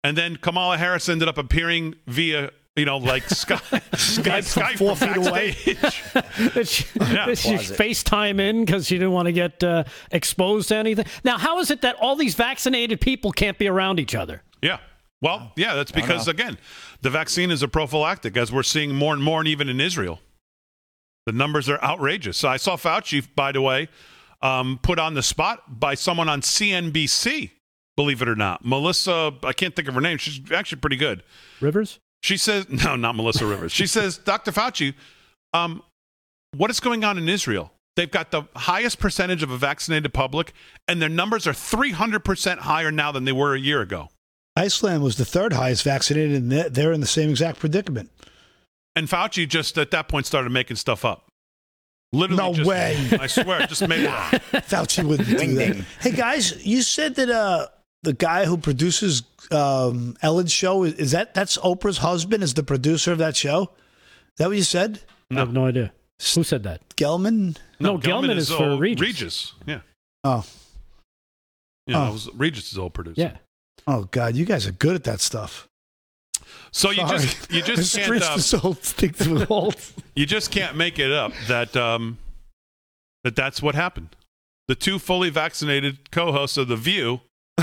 And 0.02 0.16
then 0.16 0.36
Kamala 0.36 0.76
Harris 0.76 1.08
ended 1.08 1.28
up 1.28 1.38
appearing 1.38 1.94
via, 2.06 2.50
you 2.76 2.84
know, 2.84 2.98
like 2.98 3.22
Sky, 3.30 3.56
Skype, 3.56 4.44
from 4.44 4.62
Skype 4.62 4.76
four 4.78 4.94
from 4.96 5.14
feet 5.14 5.26
away. 5.28 5.56
backstage. 5.80 6.04
Did 6.54 6.68
she, 6.68 6.84
Yeah. 7.00 7.26
did 7.26 7.38
she 7.38 7.54
FaceTime 7.54 8.40
in 8.40 8.64
because 8.64 8.86
she 8.86 8.96
didn't 8.96 9.12
want 9.12 9.26
to 9.26 9.32
get 9.32 9.64
uh, 9.64 9.84
exposed 10.12 10.68
to 10.68 10.76
anything? 10.76 11.06
Now, 11.24 11.38
how 11.38 11.58
is 11.60 11.70
it 11.70 11.80
that 11.82 11.96
all 11.96 12.16
these 12.16 12.34
vaccinated 12.34 13.00
people 13.00 13.32
can't 13.32 13.56
be 13.58 13.66
around 13.66 13.98
each 13.98 14.14
other? 14.14 14.42
Yeah. 14.62 14.78
Well, 15.24 15.52
yeah, 15.56 15.74
that's 15.74 15.90
because 15.90 16.28
again, 16.28 16.58
the 17.00 17.08
vaccine 17.08 17.50
is 17.50 17.62
a 17.62 17.68
prophylactic, 17.68 18.36
as 18.36 18.52
we're 18.52 18.62
seeing 18.62 18.94
more 18.94 19.14
and 19.14 19.22
more, 19.22 19.38
and 19.38 19.48
even 19.48 19.70
in 19.70 19.80
Israel, 19.80 20.20
the 21.24 21.32
numbers 21.32 21.66
are 21.70 21.82
outrageous. 21.82 22.36
So 22.36 22.50
I 22.50 22.58
saw 22.58 22.76
Fauci, 22.76 23.26
by 23.34 23.50
the 23.50 23.62
way, 23.62 23.88
um, 24.42 24.78
put 24.82 24.98
on 24.98 25.14
the 25.14 25.22
spot 25.22 25.80
by 25.80 25.94
someone 25.94 26.28
on 26.28 26.42
CNBC. 26.42 27.52
Believe 27.96 28.20
it 28.20 28.28
or 28.28 28.36
not, 28.36 28.66
Melissa, 28.66 29.32
I 29.42 29.54
can't 29.54 29.74
think 29.74 29.88
of 29.88 29.94
her 29.94 30.02
name. 30.02 30.18
She's 30.18 30.52
actually 30.52 30.80
pretty 30.80 30.96
good. 30.96 31.22
Rivers? 31.58 32.00
She 32.22 32.36
says, 32.36 32.68
no, 32.84 32.94
not 32.94 33.16
Melissa 33.16 33.46
Rivers. 33.46 33.72
She 33.72 33.86
says, 33.86 34.18
Dr. 34.18 34.52
Fauci, 34.52 34.92
um, 35.54 35.82
what 36.54 36.70
is 36.70 36.80
going 36.80 37.02
on 37.02 37.16
in 37.16 37.30
Israel? 37.30 37.72
They've 37.96 38.10
got 38.10 38.30
the 38.30 38.42
highest 38.56 38.98
percentage 38.98 39.42
of 39.42 39.50
a 39.50 39.56
vaccinated 39.56 40.12
public, 40.12 40.52
and 40.86 41.00
their 41.00 41.08
numbers 41.08 41.46
are 41.46 41.52
300% 41.52 42.58
higher 42.58 42.92
now 42.92 43.10
than 43.10 43.24
they 43.24 43.32
were 43.32 43.54
a 43.54 43.60
year 43.60 43.80
ago. 43.80 44.10
Iceland 44.56 45.02
was 45.02 45.16
the 45.16 45.24
third 45.24 45.52
highest 45.52 45.82
vaccinated, 45.82 46.36
and 46.36 46.52
they're- 46.52 46.70
they're 46.70 46.92
in 46.92 47.00
the 47.00 47.06
same 47.06 47.30
exact 47.30 47.58
predicament. 47.58 48.10
And 48.96 49.08
Fauci 49.08 49.48
just 49.48 49.76
at 49.78 49.90
that 49.90 50.06
point 50.08 50.26
started 50.26 50.50
making 50.50 50.76
stuff 50.76 51.04
up. 51.04 51.26
Literally, 52.12 52.42
No 52.42 52.54
just- 52.54 52.68
way. 52.68 53.08
I 53.20 53.26
swear, 53.26 53.66
just 53.66 53.86
made 53.88 54.04
it 54.04 54.10
up. 54.10 54.30
Fauci 54.68 55.02
wouldn't 55.04 55.28
do 55.28 55.54
that. 55.56 55.76
Hey 56.00 56.12
guys, 56.12 56.64
you 56.64 56.82
said 56.82 57.16
that 57.16 57.28
uh, 57.28 57.66
the 58.04 58.12
guy 58.12 58.44
who 58.44 58.56
produces 58.56 59.24
um, 59.50 60.16
Ellen's 60.22 60.52
show 60.52 60.84
is, 60.84 60.94
is 60.94 61.10
that 61.10 61.34
that's 61.34 61.58
Oprah's 61.58 61.98
husband? 61.98 62.44
Is 62.44 62.54
the 62.54 62.62
producer 62.62 63.10
of 63.10 63.18
that 63.18 63.34
show? 63.34 63.62
Is 63.64 64.38
that 64.38 64.46
what 64.48 64.56
you 64.56 64.62
said? 64.62 65.00
I 65.32 65.34
have 65.34 65.52
no 65.52 65.66
idea. 65.66 65.92
Who 66.36 66.44
said 66.44 66.62
that? 66.62 66.80
Gelman? 66.96 67.56
No, 67.80 67.98
Gelman 67.98 68.36
is 68.36 68.48
for 68.48 68.62
old- 68.70 68.80
Regis. 68.80 69.52
Yeah, 69.66 69.80
Oh, 70.22 70.44
yeah. 71.88 72.08
Oh. 72.08 72.12
Was 72.12 72.30
Regis 72.34 72.70
is 72.70 72.78
all 72.78 72.90
producer. 72.90 73.20
Yeah. 73.20 73.36
Oh 73.86 74.08
God, 74.10 74.36
you 74.36 74.44
guys 74.44 74.66
are 74.66 74.72
good 74.72 74.94
at 74.94 75.04
that 75.04 75.20
stuff. 75.20 75.68
So 76.70 76.90
you 76.90 77.06
just 77.06 77.52
you 77.52 77.62
just 77.62 77.96
can't 77.96 78.22
uh, 78.22 78.26
are 78.34 78.38
so 78.38 78.76
stick 78.80 79.16
to 79.16 79.28
the 79.34 79.92
you 80.16 80.26
just 80.26 80.50
can't 80.50 80.76
make 80.76 80.98
it 80.98 81.12
up 81.12 81.32
that 81.46 81.76
um 81.76 82.18
that 83.22 83.36
that's 83.36 83.62
what 83.62 83.74
happened. 83.74 84.16
The 84.66 84.74
two 84.74 84.98
fully 84.98 85.30
vaccinated 85.30 86.10
co-hosts 86.10 86.56
of 86.56 86.68
The 86.68 86.76
View 86.76 87.20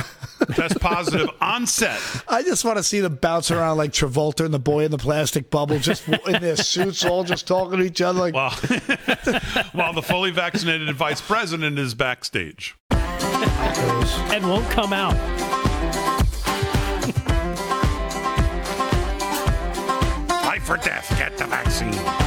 test 0.53 0.79
positive 0.79 1.29
on 1.41 1.67
set. 1.67 1.99
I 2.27 2.43
just 2.43 2.63
want 2.63 2.77
to 2.77 2.83
see 2.83 2.99
them 2.99 3.15
bounce 3.15 3.51
around 3.51 3.77
like 3.77 3.91
Travolta 3.91 4.45
and 4.45 4.53
the 4.53 4.59
boy 4.59 4.85
in 4.85 4.91
the 4.91 4.97
plastic 4.97 5.49
bubble, 5.49 5.79
just 5.79 6.07
in 6.07 6.41
their 6.41 6.55
suits, 6.55 7.03
all 7.03 7.23
just 7.23 7.47
talking 7.47 7.79
to 7.79 7.83
each 7.85 8.01
other. 8.01 8.19
Like, 8.19 8.33
While, 8.33 8.51
while 9.71 9.93
the 9.93 10.03
fully 10.03 10.31
vaccinated 10.31 10.95
vice 10.95 11.21
president 11.21 11.77
is 11.79 11.93
backstage. 11.95 12.75
And 12.91 14.47
won't 14.47 14.69
come 14.69 14.93
out. 14.93 15.60
Life 20.61 20.69
or 20.69 20.77
death, 20.77 21.09
get 21.17 21.37
the 21.37 21.47
vaccine. 21.47 22.20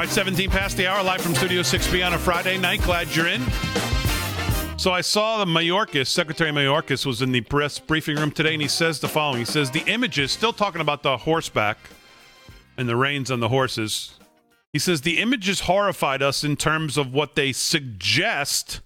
All 0.00 0.06
right, 0.06 0.14
17 0.14 0.48
past 0.48 0.78
the 0.78 0.86
hour, 0.86 1.02
live 1.02 1.20
from 1.20 1.34
Studio 1.34 1.60
6B 1.60 2.06
on 2.06 2.14
a 2.14 2.18
Friday 2.18 2.56
night. 2.56 2.80
Glad 2.80 3.14
you're 3.14 3.26
in. 3.28 3.42
So 4.78 4.92
I 4.92 5.02
saw 5.02 5.36
the 5.36 5.44
Mayorkas, 5.44 6.06
Secretary 6.06 6.50
Mayorkas 6.50 7.04
was 7.04 7.20
in 7.20 7.32
the 7.32 7.42
press 7.42 7.78
briefing 7.78 8.16
room 8.16 8.30
today, 8.30 8.54
and 8.54 8.62
he 8.62 8.66
says 8.66 9.00
the 9.00 9.08
following. 9.08 9.40
He 9.40 9.44
says 9.44 9.72
the 9.72 9.82
images, 9.86 10.32
still 10.32 10.54
talking 10.54 10.80
about 10.80 11.02
the 11.02 11.18
horseback 11.18 11.76
and 12.78 12.88
the 12.88 12.96
reins 12.96 13.30
on 13.30 13.40
the 13.40 13.50
horses. 13.50 14.18
He 14.72 14.78
says 14.78 15.02
the 15.02 15.18
images 15.18 15.60
horrified 15.60 16.22
us 16.22 16.44
in 16.44 16.56
terms 16.56 16.96
of 16.96 17.12
what 17.12 17.34
they 17.34 17.52
suggest 17.52 18.80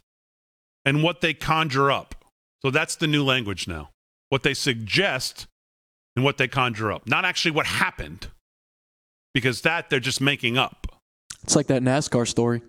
and 0.85 1.05
what 1.05 1.21
they 1.21 1.33
conjure 1.33 1.93
up. 1.93 2.25
So 2.61 2.73
that's 2.73 2.97
the 2.97 3.07
new 3.07 3.23
language 3.23 3.69
now. 3.69 3.91
What 4.31 4.43
they 4.43 4.53
suggest 4.53 5.47
and 6.17 6.25
what 6.25 6.39
they 6.39 6.49
conjure 6.49 6.91
up. 6.91 7.07
Not 7.07 7.25
actually 7.25 7.53
what 7.53 7.67
happened, 7.67 8.33
because 9.33 9.61
that 9.61 9.91
they're 9.91 10.01
just 10.01 10.21
making 10.21 10.59
up. 10.59 10.89
It's 11.45 11.55
like 11.57 11.67
that 11.69 11.83
NASCAR 11.83 12.27
story. 12.27 12.63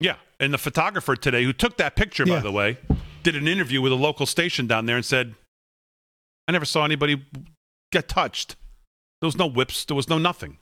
Yeah. 0.00 0.16
And 0.40 0.52
the 0.52 0.58
photographer 0.58 1.14
today, 1.14 1.44
who 1.44 1.52
took 1.52 1.76
that 1.76 1.94
picture, 1.96 2.26
by 2.26 2.40
the 2.40 2.50
way, 2.50 2.78
did 3.22 3.36
an 3.36 3.46
interview 3.46 3.80
with 3.80 3.92
a 3.92 3.96
local 3.96 4.26
station 4.26 4.66
down 4.66 4.86
there 4.86 4.96
and 4.96 5.04
said, 5.04 5.34
I 6.48 6.52
never 6.52 6.64
saw 6.64 6.84
anybody 6.84 7.24
get 7.92 8.08
touched. 8.08 8.56
There 9.20 9.26
was 9.28 9.36
no 9.36 9.46
whips, 9.46 9.84
there 9.84 9.94
was 9.94 10.08
no 10.08 10.18
nothing. 10.18 10.58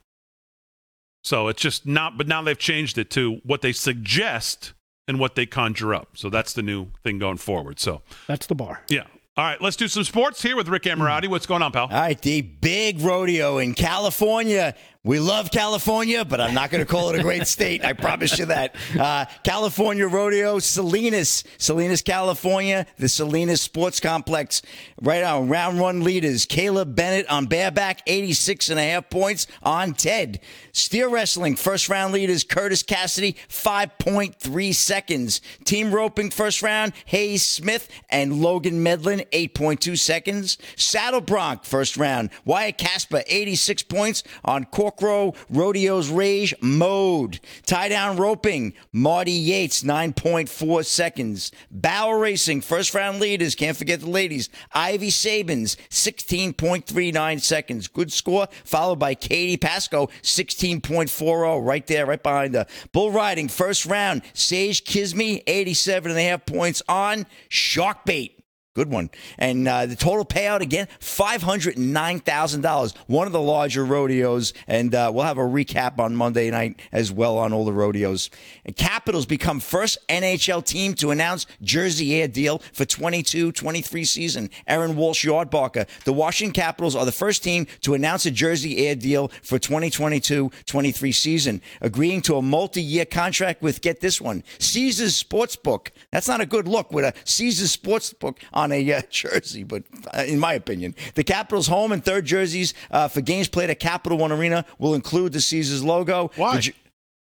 So 1.24 1.48
it's 1.48 1.62
just 1.62 1.86
not, 1.86 2.18
but 2.18 2.28
now 2.28 2.42
they've 2.42 2.58
changed 2.58 2.98
it 2.98 3.10
to 3.10 3.40
what 3.44 3.62
they 3.62 3.72
suggest 3.72 4.72
and 5.08 5.18
what 5.18 5.34
they 5.34 5.46
conjure 5.46 5.94
up. 5.94 6.16
So 6.16 6.30
that's 6.30 6.52
the 6.52 6.62
new 6.62 6.88
thing 7.02 7.18
going 7.18 7.38
forward. 7.38 7.80
So, 7.80 8.02
That's 8.26 8.46
the 8.46 8.54
bar. 8.54 8.82
yeah. 8.88 9.04
All 9.34 9.44
right, 9.46 9.58
let's 9.62 9.76
do 9.76 9.88
some 9.88 10.04
sports 10.04 10.42
here 10.42 10.56
with 10.56 10.68
Rick 10.68 10.82
Amorati. 10.82 11.24
Hmm. 11.24 11.30
What's 11.30 11.46
going 11.46 11.62
on, 11.62 11.72
pal? 11.72 11.84
All 11.84 11.88
right, 11.90 12.20
the 12.20 12.42
big 12.42 13.00
rodeo 13.00 13.56
in 13.56 13.72
California. 13.72 14.74
We 15.04 15.18
love 15.18 15.50
California, 15.50 16.24
but 16.24 16.40
I'm 16.40 16.54
not 16.54 16.70
going 16.70 16.78
to 16.80 16.88
call 16.88 17.10
it 17.10 17.18
a 17.18 17.22
great 17.24 17.48
state. 17.48 17.84
I 17.84 17.92
promise 17.92 18.38
you 18.38 18.46
that. 18.46 18.76
Uh, 18.96 19.24
California 19.42 20.06
Rodeo, 20.06 20.60
Salinas, 20.60 21.42
Salinas, 21.58 22.02
California, 22.02 22.86
the 22.98 23.08
Salinas 23.08 23.60
Sports 23.60 23.98
Complex. 23.98 24.62
Right 25.00 25.24
on 25.24 25.48
round 25.48 25.80
one 25.80 26.04
leaders, 26.04 26.46
Caleb 26.46 26.94
Bennett 26.94 27.28
on 27.28 27.46
bareback, 27.46 28.02
86 28.06 28.70
and 28.70 28.78
a 28.78 28.84
half 28.84 29.10
points 29.10 29.48
on 29.64 29.94
Ted. 29.94 30.38
Steer 30.70 31.08
wrestling, 31.08 31.56
first 31.56 31.88
round 31.88 32.14
leaders, 32.14 32.44
Curtis 32.44 32.84
Cassidy, 32.84 33.34
5.3 33.48 34.72
seconds. 34.72 35.40
Team 35.64 35.92
roping, 35.92 36.30
first 36.30 36.62
round, 36.62 36.92
Hayes 37.06 37.42
Smith 37.42 37.88
and 38.08 38.40
Logan 38.40 38.84
Medlin, 38.84 39.24
8.2 39.32 39.98
seconds. 39.98 40.58
Saddle 40.76 41.20
Bronc, 41.20 41.64
first 41.64 41.96
round, 41.96 42.30
Wyatt 42.44 42.78
Casper, 42.78 43.24
86 43.26 43.82
points 43.82 44.22
on 44.44 44.64
Cork 44.66 44.91
Fork 44.92 45.02
Row 45.02 45.34
Rodeos 45.50 46.10
Rage 46.10 46.54
Mode. 46.60 47.40
Tie 47.66 47.88
down 47.88 48.16
roping, 48.16 48.74
Marty 48.92 49.32
Yates, 49.32 49.82
9.4 49.82 50.84
seconds. 50.84 51.52
Barrel 51.70 52.18
Racing, 52.18 52.60
first 52.60 52.94
round 52.94 53.20
leaders, 53.20 53.54
can't 53.54 53.76
forget 53.76 54.00
the 54.00 54.10
ladies. 54.10 54.48
Ivy 54.72 55.08
Saebens, 55.08 55.76
16.39 55.90 57.40
seconds. 57.40 57.88
Good 57.88 58.12
score, 58.12 58.48
followed 58.64 58.98
by 58.98 59.14
Katie 59.14 59.56
Pasco, 59.56 60.08
16.40, 60.22 61.64
right 61.64 61.86
there, 61.86 62.06
right 62.06 62.22
behind 62.22 62.54
her. 62.54 62.66
Bull 62.92 63.10
riding, 63.10 63.48
first 63.48 63.86
round, 63.86 64.22
Sage 64.34 64.84
Kimzey, 64.84 65.42
87 65.46 66.10
and 66.10 66.20
a 66.20 66.24
half 66.24 66.46
points 66.46 66.82
on. 66.88 67.26
Shark 67.48 68.04
bait. 68.04 68.41
Good 68.74 68.90
one. 68.90 69.10
And 69.36 69.68
uh, 69.68 69.84
the 69.84 69.96
total 69.96 70.24
payout 70.24 70.60
again, 70.62 70.88
$509,000. 70.98 72.96
One 73.06 73.26
of 73.26 73.34
the 73.34 73.40
larger 73.40 73.84
rodeos. 73.84 74.54
And 74.66 74.94
uh, 74.94 75.10
we'll 75.12 75.24
have 75.24 75.36
a 75.36 75.42
recap 75.42 75.98
on 75.98 76.16
Monday 76.16 76.50
night 76.50 76.80
as 76.90 77.12
well 77.12 77.36
on 77.36 77.52
all 77.52 77.66
the 77.66 77.72
rodeos. 77.74 78.30
And 78.64 78.74
Capitals 78.74 79.26
become 79.26 79.60
first 79.60 79.98
NHL 80.08 80.64
team 80.64 80.94
to 80.94 81.10
announce 81.10 81.44
Jersey 81.60 82.18
Air 82.18 82.28
deal 82.28 82.60
for 82.72 82.86
22 82.86 83.52
23 83.52 84.04
season. 84.06 84.48
Aaron 84.66 84.96
Walsh 84.96 85.26
Yardbarker. 85.26 85.86
The 86.04 86.14
Washington 86.14 86.54
Capitals 86.54 86.96
are 86.96 87.04
the 87.04 87.12
first 87.12 87.44
team 87.44 87.66
to 87.82 87.92
announce 87.92 88.24
a 88.24 88.30
Jersey 88.30 88.86
Air 88.86 88.94
deal 88.94 89.28
for 89.42 89.58
2022 89.58 90.50
23 90.64 91.12
season, 91.12 91.60
agreeing 91.82 92.22
to 92.22 92.36
a 92.36 92.42
multi 92.42 92.82
year 92.82 93.04
contract 93.04 93.60
with, 93.60 93.82
get 93.82 94.00
this 94.00 94.18
one, 94.18 94.42
Caesars 94.58 95.22
Sportsbook. 95.22 95.88
That's 96.10 96.28
not 96.28 96.40
a 96.40 96.46
good 96.46 96.66
look 96.66 96.90
with 96.90 97.04
a 97.04 97.12
Caesars 97.24 97.76
Sportsbook 97.76 98.38
on 98.62 98.72
a 98.72 98.92
uh, 98.92 99.02
jersey, 99.10 99.64
but 99.64 99.82
uh, 100.16 100.22
in 100.22 100.38
my 100.38 100.54
opinion, 100.54 100.94
the 101.14 101.24
Capitals' 101.24 101.66
home 101.66 101.92
and 101.92 102.04
third 102.04 102.24
jerseys 102.24 102.74
uh, 102.90 103.08
for 103.08 103.20
games 103.20 103.48
played 103.48 103.70
at 103.70 103.80
Capital 103.80 104.18
One 104.18 104.32
Arena 104.32 104.64
will 104.78 104.94
include 104.94 105.32
the 105.32 105.40
Caesars 105.40 105.82
logo. 105.82 106.30
Why? 106.36 106.60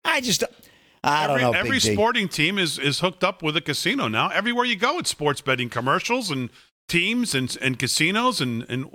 I 0.05 0.20
just. 0.20 0.45
I 1.05 1.24
every, 1.24 1.41
don't 1.41 1.53
know. 1.53 1.59
Every 1.59 1.70
Big 1.76 1.82
D. 1.82 1.95
sporting 1.95 2.28
team 2.28 2.59
is 2.59 2.78
is 2.78 3.01
hooked 3.01 3.22
up 3.22 3.43
with 3.43 3.57
a 3.57 3.61
casino 3.61 4.09
now. 4.09 4.28
Everywhere 4.30 4.64
you 4.64 4.76
go, 4.76 4.99
it's 4.99 5.11
sports 5.11 5.41
betting 5.41 5.70
commercials 5.70 6.30
and 6.30 6.51
teams 6.89 7.34
and 7.34 7.57
and 7.61 7.78
casinos 7.78 8.41
and 8.41 8.66
and. 8.68 8.86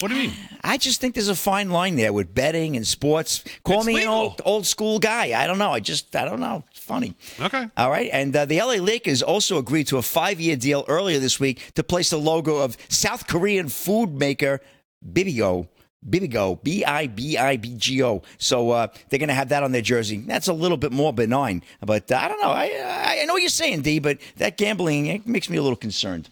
What 0.00 0.08
do 0.10 0.14
you 0.14 0.28
mean? 0.28 0.36
I 0.62 0.78
just 0.78 1.00
think 1.00 1.14
there's 1.16 1.28
a 1.28 1.34
fine 1.34 1.70
line 1.70 1.96
there 1.96 2.12
with 2.12 2.32
betting 2.32 2.76
and 2.76 2.86
sports. 2.86 3.42
Call 3.64 3.78
It's 3.78 3.86
me 3.86 3.94
legal. 3.96 4.12
an 4.12 4.18
old 4.20 4.42
old 4.44 4.66
school 4.66 5.00
guy. 5.00 5.40
I 5.42 5.48
don't 5.48 5.58
know. 5.58 5.72
I 5.72 5.80
just 5.80 6.14
I 6.14 6.24
don't 6.24 6.38
know. 6.38 6.62
It's 6.70 6.78
funny. 6.78 7.16
Okay. 7.40 7.66
All 7.76 7.90
right. 7.90 8.08
And 8.12 8.34
uh, 8.36 8.44
the 8.44 8.58
LA 8.60 8.74
Lakers 8.74 9.24
also 9.24 9.58
agreed 9.58 9.88
to 9.88 9.96
a 9.98 10.02
five 10.02 10.40
year 10.40 10.54
deal 10.54 10.84
earlier 10.86 11.18
this 11.18 11.40
week 11.40 11.72
to 11.74 11.82
place 11.82 12.10
the 12.10 12.16
logo 12.16 12.58
of 12.58 12.76
South 12.88 13.26
Korean 13.26 13.68
food 13.68 14.14
maker 14.14 14.60
Bibigo. 15.04 15.66
Bibigo, 16.08 16.62
B 16.62 16.84
I 16.84 17.08
B 17.08 17.36
I 17.36 17.56
B 17.56 17.74
G 17.76 18.00
O. 18.04 18.22
So 18.38 18.70
uh, 18.70 18.86
they're 19.08 19.18
going 19.18 19.30
to 19.30 19.34
have 19.34 19.48
that 19.48 19.64
on 19.64 19.72
their 19.72 19.82
jersey. 19.82 20.18
That's 20.18 20.46
a 20.46 20.52
little 20.52 20.76
bit 20.76 20.92
more 20.92 21.12
benign, 21.12 21.64
but 21.80 22.12
uh, 22.12 22.18
I 22.22 22.28
don't 22.28 22.40
know. 22.40 22.50
I, 22.50 22.66
I 22.66 23.18
I 23.22 23.24
know 23.24 23.32
what 23.32 23.42
you're 23.42 23.48
saying, 23.48 23.82
D, 23.82 23.98
but 23.98 24.18
that 24.36 24.56
gambling 24.58 25.06
it 25.06 25.26
makes 25.26 25.50
me 25.50 25.56
a 25.56 25.62
little 25.62 25.74
concerned 25.76 26.30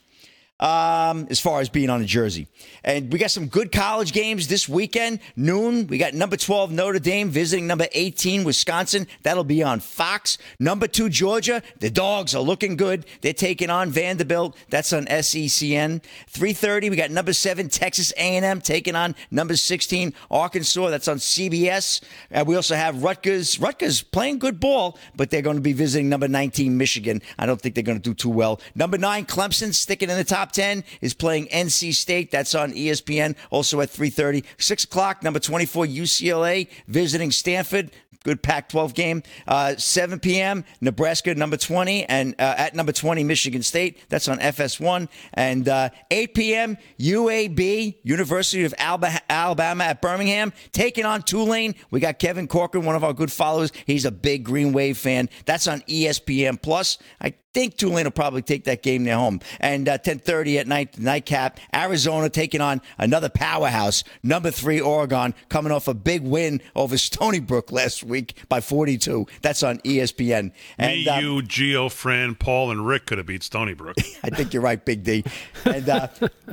um, 0.58 1.26
as 1.28 1.38
far 1.38 1.60
as 1.60 1.68
being 1.68 1.90
on 1.90 2.00
a 2.00 2.04
jersey. 2.04 2.46
And 2.82 3.12
we 3.12 3.18
got 3.18 3.30
some 3.30 3.48
good 3.48 3.72
college 3.72 4.12
games 4.12 4.48
this 4.48 4.68
weekend. 4.68 5.20
Noon, 5.36 5.86
we 5.86 5.98
got 5.98 6.14
number 6.14 6.36
12 6.36 6.72
Notre 6.72 6.98
Dame 6.98 7.28
visiting 7.28 7.66
number 7.66 7.86
18 7.92 8.44
Wisconsin. 8.44 9.06
That'll 9.22 9.44
be 9.44 9.62
on 9.62 9.80
Fox. 9.80 10.38
Number 10.58 10.86
two 10.86 11.08
Georgia, 11.08 11.62
the 11.80 11.90
dogs 11.90 12.34
are 12.34 12.42
looking 12.42 12.76
good. 12.76 13.04
They're 13.20 13.32
taking 13.32 13.70
on 13.70 13.90
Vanderbilt. 13.90 14.56
That's 14.70 14.92
on 14.92 15.06
SECN. 15.06 16.02
3:30, 16.30 16.90
we 16.90 16.96
got 16.96 17.10
number 17.10 17.32
seven 17.32 17.68
Texas 17.68 18.12
A&M 18.16 18.60
taking 18.60 18.96
on 18.96 19.14
number 19.30 19.56
16 19.56 20.14
Arkansas. 20.30 20.88
That's 20.88 21.08
on 21.08 21.18
CBS. 21.18 22.00
Uh, 22.32 22.44
we 22.46 22.56
also 22.56 22.74
have 22.74 23.02
Rutgers. 23.02 23.60
Rutgers 23.60 24.02
playing 24.02 24.38
good 24.38 24.58
ball, 24.58 24.98
but 25.14 25.30
they're 25.30 25.42
going 25.42 25.56
to 25.56 25.62
be 25.62 25.72
visiting 25.72 26.08
number 26.08 26.28
19 26.28 26.76
Michigan. 26.76 27.20
I 27.38 27.46
don't 27.46 27.60
think 27.60 27.74
they're 27.74 27.84
going 27.84 28.00
to 28.00 28.10
do 28.10 28.14
too 28.14 28.30
well. 28.30 28.60
Number 28.74 28.96
nine 28.96 29.26
Clemson 29.26 29.74
sticking 29.74 30.08
in 30.08 30.16
the 30.16 30.24
top 30.24 30.45
10 30.52 30.84
is 31.00 31.14
playing 31.14 31.46
NC 31.48 31.94
State. 31.94 32.30
That's 32.30 32.54
on 32.54 32.72
ESPN. 32.72 33.36
Also 33.50 33.80
at 33.80 33.90
3:30, 33.90 34.44
six 34.58 34.84
o'clock. 34.84 35.22
Number 35.22 35.40
24 35.40 35.86
UCLA 35.86 36.68
visiting 36.86 37.30
Stanford. 37.30 37.90
Good 38.26 38.42
Pac-12 38.42 38.92
game. 38.92 39.22
Uh, 39.46 39.76
7 39.76 40.18
p.m. 40.18 40.64
Nebraska 40.80 41.32
number 41.36 41.56
20 41.56 42.06
and 42.06 42.34
uh, 42.40 42.54
at 42.58 42.74
number 42.74 42.90
20 42.90 43.22
Michigan 43.22 43.62
State. 43.62 44.00
That's 44.08 44.26
on 44.26 44.40
FS1 44.40 45.08
and 45.34 45.68
uh, 45.68 45.90
8 46.10 46.34
p.m. 46.34 46.76
UAB 46.98 47.98
University 48.02 48.64
of 48.64 48.74
Alabama 48.80 49.84
at 49.84 50.02
Birmingham 50.02 50.52
taking 50.72 51.04
on 51.04 51.22
Tulane. 51.22 51.76
We 51.92 52.00
got 52.00 52.18
Kevin 52.18 52.48
Corcoran, 52.48 52.84
one 52.84 52.96
of 52.96 53.04
our 53.04 53.12
good 53.12 53.30
followers. 53.30 53.70
He's 53.86 54.04
a 54.04 54.10
big 54.10 54.42
Green 54.42 54.72
Wave 54.72 54.98
fan. 54.98 55.28
That's 55.44 55.68
on 55.68 55.82
ESPN 55.82 56.60
Plus. 56.60 56.98
I 57.20 57.34
think 57.56 57.78
Tulane 57.78 58.04
will 58.04 58.10
probably 58.10 58.42
take 58.42 58.64
that 58.64 58.82
game 58.82 59.04
there 59.04 59.16
home. 59.16 59.40
And 59.60 59.88
uh, 59.88 59.96
10:30 59.96 60.60
at 60.60 60.66
night, 60.66 60.98
nightcap. 60.98 61.58
Arizona 61.74 62.28
taking 62.28 62.60
on 62.60 62.82
another 62.98 63.30
powerhouse, 63.30 64.04
number 64.22 64.50
three 64.50 64.78
Oregon, 64.78 65.32
coming 65.48 65.72
off 65.72 65.88
a 65.88 65.94
big 65.94 66.22
win 66.22 66.60
over 66.74 66.98
Stony 66.98 67.40
Brook 67.40 67.72
last 67.72 68.02
week 68.02 68.34
by 68.50 68.60
42. 68.60 69.26
That's 69.40 69.62
on 69.62 69.78
ESPN. 69.78 70.52
And 70.76 70.92
Me, 70.92 71.08
um, 71.08 71.24
you, 71.24 71.42
Geo, 71.42 71.88
Fran, 71.88 72.34
Paul, 72.34 72.72
and 72.72 72.86
Rick 72.86 73.06
could 73.06 73.16
have 73.16 73.26
beat 73.26 73.42
Stony 73.42 73.72
Brook. 73.72 73.96
I 74.22 74.28
think 74.28 74.52
you're 74.52 74.62
right, 74.62 74.84
Big 74.84 75.02
D. 75.02 75.24
And 75.64 75.88
uh, 75.88 76.08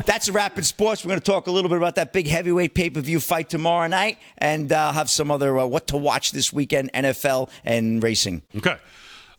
that's 0.05 0.29
a 0.29 0.31
wrap 0.31 0.57
in 0.57 0.63
sports. 0.63 1.03
We're 1.03 1.09
going 1.09 1.19
to 1.19 1.25
talk 1.25 1.47
a 1.47 1.51
little 1.51 1.67
bit 1.69 1.77
about 1.79 1.95
that 1.95 2.13
big 2.13 2.27
heavyweight 2.27 2.75
pay 2.75 2.89
per 2.89 3.01
view 3.01 3.19
fight 3.19 3.49
tomorrow 3.49 3.87
night, 3.87 4.19
and 4.37 4.71
uh, 4.71 4.93
have 4.93 5.09
some 5.09 5.31
other 5.31 5.59
uh, 5.59 5.65
what 5.65 5.87
to 5.87 5.97
watch 5.97 6.31
this 6.31 6.53
weekend, 6.53 6.93
NFL 6.93 7.49
and 7.65 8.01
racing. 8.01 8.41
Okay. 8.55 8.77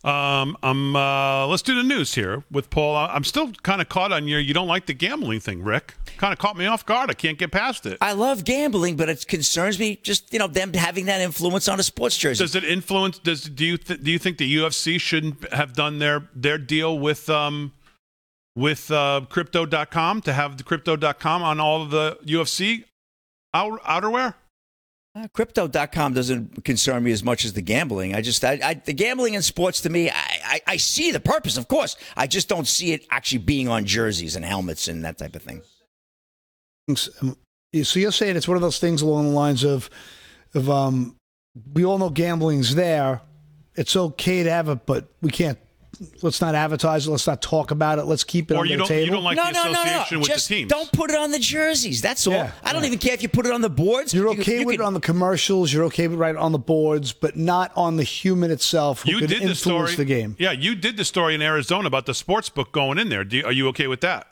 Um, 0.05 0.55
I'm. 0.61 0.95
Uh, 0.95 1.47
let's 1.47 1.63
do 1.63 1.73
the 1.73 1.81
news 1.81 2.13
here 2.13 2.43
with 2.51 2.69
Paul. 2.69 2.95
I'm 2.95 3.23
still 3.23 3.51
kind 3.63 3.81
of 3.81 3.89
caught 3.89 4.11
on 4.11 4.27
your. 4.27 4.39
You 4.39 4.53
don't 4.53 4.67
like 4.67 4.85
the 4.85 4.93
gambling 4.93 5.39
thing, 5.39 5.63
Rick. 5.63 5.95
Kind 6.17 6.31
of 6.31 6.37
caught 6.37 6.55
me 6.55 6.67
off 6.67 6.85
guard. 6.85 7.09
I 7.09 7.13
can't 7.15 7.39
get 7.39 7.51
past 7.51 7.87
it. 7.87 7.97
I 8.01 8.13
love 8.13 8.45
gambling, 8.45 8.97
but 8.97 9.09
it 9.09 9.25
concerns 9.27 9.79
me 9.79 9.99
just 10.03 10.31
you 10.31 10.37
know 10.37 10.45
them 10.45 10.73
having 10.73 11.07
that 11.07 11.21
influence 11.21 11.67
on 11.67 11.79
a 11.79 11.83
sports 11.83 12.15
jersey. 12.17 12.43
Does 12.43 12.53
it 12.53 12.63
influence? 12.63 13.17
Does 13.17 13.45
do 13.45 13.65
you 13.65 13.77
th- 13.77 14.03
do 14.03 14.11
you 14.11 14.19
think 14.19 14.37
the 14.37 14.57
UFC 14.57 15.01
shouldn't 15.01 15.51
have 15.51 15.73
done 15.73 15.97
their 15.97 16.29
their 16.35 16.59
deal 16.59 16.99
with 16.99 17.27
um 17.27 17.73
with 18.55 18.91
uh, 18.91 19.21
Crypto.com 19.27 20.21
to 20.21 20.33
have 20.33 20.57
the 20.57 20.63
Crypto.com 20.63 21.41
on 21.41 21.59
all 21.59 21.81
of 21.81 21.89
the 21.89 22.19
UFC 22.25 22.85
out- 23.55 23.81
outerwear? 23.83 24.35
Uh, 25.15 25.29
Crypto.com 25.29 26.13
doesn't 26.13 26.65
concern 26.65 27.01
me 27.03 27.11
as 27.13 27.23
much 27.23 27.45
as 27.45 27.53
the 27.53 27.61
gambling. 27.61 28.13
I 28.13 28.21
just, 28.21 28.43
I, 28.43 28.59
I, 28.61 28.73
the 28.73 28.91
gambling 28.91 29.35
in 29.35 29.41
sports 29.41 29.79
to 29.81 29.89
me, 29.89 30.09
I, 30.09 30.13
I, 30.43 30.61
I 30.67 30.77
see 30.77 31.11
the 31.11 31.21
purpose, 31.21 31.55
of 31.55 31.69
course. 31.69 31.95
I 32.17 32.27
just 32.27 32.49
don't 32.49 32.67
see 32.67 32.91
it 32.91 33.05
actually 33.09 33.37
being 33.37 33.69
on 33.69 33.85
jerseys 33.85 34.35
and 34.35 34.43
helmets 34.43 34.89
and 34.89 35.05
that 35.05 35.17
type 35.17 35.35
of 35.35 35.41
thing. 35.41 35.61
Um, 36.89 36.97
So 37.83 37.99
you're 37.99 38.11
saying 38.11 38.35
it's 38.35 38.47
one 38.47 38.57
of 38.57 38.61
those 38.61 38.79
things 38.79 39.01
along 39.01 39.29
the 39.29 39.31
lines 39.33 39.63
of, 39.63 39.89
of 40.53 40.69
um, 40.69 41.15
we 41.73 41.85
all 41.85 41.97
know 41.97 42.09
gambling's 42.09 42.75
there. 42.75 43.21
It's 43.75 43.95
okay 43.95 44.43
to 44.43 44.51
have 44.51 44.67
it, 44.69 44.85
but 44.85 45.07
we 45.21 45.29
can't. 45.29 45.57
Let's 46.21 46.41
not 46.41 46.55
advertise 46.55 47.07
it. 47.07 47.11
Let's 47.11 47.27
not 47.27 47.41
talk 47.41 47.71
about 47.71 47.99
it. 47.99 48.05
Let's 48.05 48.23
keep 48.23 48.51
it 48.51 48.55
Or 48.55 48.59
under 48.61 48.71
you 48.71 48.77
the 48.77 48.83
don't- 48.85 48.97
you 48.97 49.05
table. 49.05 49.15
don't 49.17 49.23
like 49.23 49.37
no, 49.37 49.45
the 49.45 49.51
no, 49.51 49.63
no, 49.65 49.71
no. 49.71 49.81
association 49.81 50.19
with 50.19 50.27
the 50.29 50.33
Just 50.33 50.47
teams. 50.47 50.69
don't 50.69 50.91
put 50.91 51.09
it 51.09 51.15
on 51.17 51.31
the 51.31 51.39
jerseys. 51.39 52.01
That's 52.01 52.25
all. 52.27 52.33
Yeah, 52.33 52.51
I 52.63 52.73
don't 52.73 52.81
yeah. 52.83 52.87
even 52.87 52.99
care 52.99 53.13
if 53.13 53.23
you 53.23 53.29
put 53.29 53.45
it 53.45 53.51
on 53.51 53.61
the 53.61 53.69
boards. 53.69 54.13
You're 54.13 54.29
okay 54.29 54.59
you 54.59 54.65
with 54.65 54.77
could- 54.77 54.83
it 54.83 54.85
on 54.85 54.93
the 54.93 54.99
commercials. 54.99 55.71
You're 55.73 55.85
okay 55.85 56.07
with 56.07 56.19
right 56.19 56.35
on 56.35 56.51
the 56.51 56.59
boards, 56.59 57.13
but 57.13 57.35
not 57.37 57.71
on 57.75 57.97
the 57.97 58.03
human 58.03 58.51
itself 58.51 59.03
who 59.03 59.11
You 59.11 59.19
could 59.19 59.29
did 59.29 59.41
the 59.41 59.49
influence 59.49 59.91
story. 59.91 59.95
the 59.95 60.05
game. 60.05 60.35
Yeah, 60.39 60.51
you 60.51 60.75
did 60.75 60.97
the 60.97 61.05
story 61.05 61.35
in 61.35 61.41
Arizona 61.41 61.87
about 61.87 62.05
the 62.05 62.13
sports 62.13 62.49
book 62.49 62.71
going 62.71 62.97
in 62.97 63.09
there. 63.09 63.23
Do 63.23 63.37
you, 63.37 63.45
are 63.45 63.51
you 63.51 63.67
okay 63.69 63.87
with 63.87 64.01
that? 64.01 64.27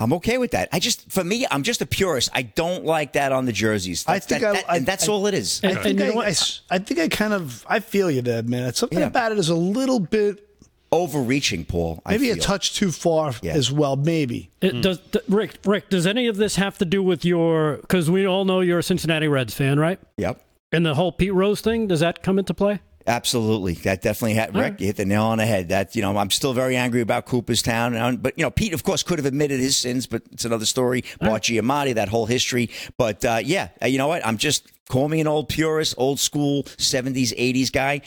I'm 0.00 0.12
okay 0.12 0.38
with 0.38 0.52
that. 0.52 0.68
I 0.72 0.78
just, 0.78 1.10
for 1.10 1.24
me, 1.24 1.44
I'm 1.50 1.64
just 1.64 1.82
a 1.82 1.86
purist. 1.86 2.30
I 2.32 2.42
don't 2.42 2.84
like 2.84 3.14
that 3.14 3.32
on 3.32 3.46
the 3.46 3.52
jerseys. 3.52 4.04
I 4.06 4.20
think 4.20 4.42
that, 4.42 4.48
I- 4.48 4.52
that- 4.52 4.64
I- 4.70 4.76
and 4.76 4.86
that's 4.86 5.08
I- 5.08 5.12
all 5.12 5.26
it 5.26 5.34
is. 5.34 5.60
I 5.64 5.70
And- 5.70 5.76
think 5.78 5.86
and 5.90 5.98
you 5.98 6.04
I, 6.04 6.08
know 6.10 6.14
what? 6.14 6.26
I 6.26 6.30
s- 6.30 6.60
I 6.70 6.78
think 6.78 7.00
I 7.00 7.08
kind 7.08 7.32
of 7.32 7.66
I 7.68 7.80
feel 7.80 8.08
you 8.08 8.22
there, 8.22 8.44
man. 8.44 8.62
It's 8.68 8.78
something 8.78 9.00
Yeah. 9.00 9.06
about 9.06 9.32
it 9.32 9.38
is 9.38 9.48
a 9.48 9.56
little 9.56 9.98
bit 9.98 10.47
Overreaching, 10.90 11.64
Paul. 11.66 12.00
I 12.06 12.12
maybe 12.12 12.30
a 12.30 12.34
feel. 12.34 12.42
touch 12.44 12.74
too 12.74 12.90
far 12.90 13.34
Yeah. 13.42 13.52
as 13.52 13.70
well. 13.70 13.96
Maybe 13.96 14.50
It 14.62 14.80
does 14.80 14.98
th- 15.12 15.24
Rick? 15.28 15.58
Rick, 15.66 15.90
does 15.90 16.06
any 16.06 16.26
of 16.28 16.36
this 16.36 16.56
have 16.56 16.78
to 16.78 16.84
do 16.86 17.02
with 17.02 17.24
your? 17.24 17.76
Because 17.82 18.10
we 18.10 18.26
all 18.26 18.44
know 18.46 18.60
you're 18.60 18.78
a 18.78 18.82
Cincinnati 18.82 19.28
Reds 19.28 19.52
fan, 19.52 19.78
right? 19.78 19.98
Yep. 20.16 20.42
And 20.72 20.86
the 20.86 20.94
whole 20.94 21.12
Pete 21.12 21.32
Rose 21.34 21.60
thing 21.60 21.86
does 21.88 22.00
that 22.00 22.22
come 22.22 22.38
into 22.38 22.54
play? 22.54 22.80
Absolutely, 23.06 23.72
that 23.74 24.02
definitely 24.02 24.34
had 24.34 24.54
Rick. 24.54 24.80
You 24.80 24.86
hit 24.86 24.96
the 24.96 25.06
nail 25.06 25.22
on 25.24 25.38
the 25.38 25.46
head. 25.46 25.70
That 25.70 25.96
you 25.96 26.02
know, 26.02 26.14
I'm 26.18 26.30
still 26.30 26.52
very 26.52 26.76
angry 26.76 27.00
about 27.00 27.24
Cooperstown, 27.24 27.94
and, 27.94 28.22
but 28.22 28.34
you 28.38 28.44
know, 28.44 28.50
Pete, 28.50 28.74
of 28.74 28.82
course, 28.84 29.02
could 29.02 29.18
have 29.18 29.24
admitted 29.24 29.60
his 29.60 29.78
sins, 29.78 30.06
but 30.06 30.22
it's 30.30 30.44
another 30.44 30.66
story. 30.66 31.04
Bart 31.20 31.44
Giamatti, 31.44 31.94
that 31.94 32.10
whole 32.10 32.26
history. 32.26 32.68
But 32.98 33.24
uh, 33.24 33.40
yeah, 33.42 33.68
uh, 33.82 33.86
you 33.86 33.96
know 33.96 34.08
what? 34.08 34.26
I'm 34.26 34.36
just 34.36 34.68
call 34.90 35.08
me 35.08 35.20
an 35.22 35.26
old 35.26 35.48
purist, 35.48 35.94
old 35.96 36.20
school 36.20 36.64
'70s, 36.64 37.32
'80s 37.38 37.72
guy. 37.72 38.02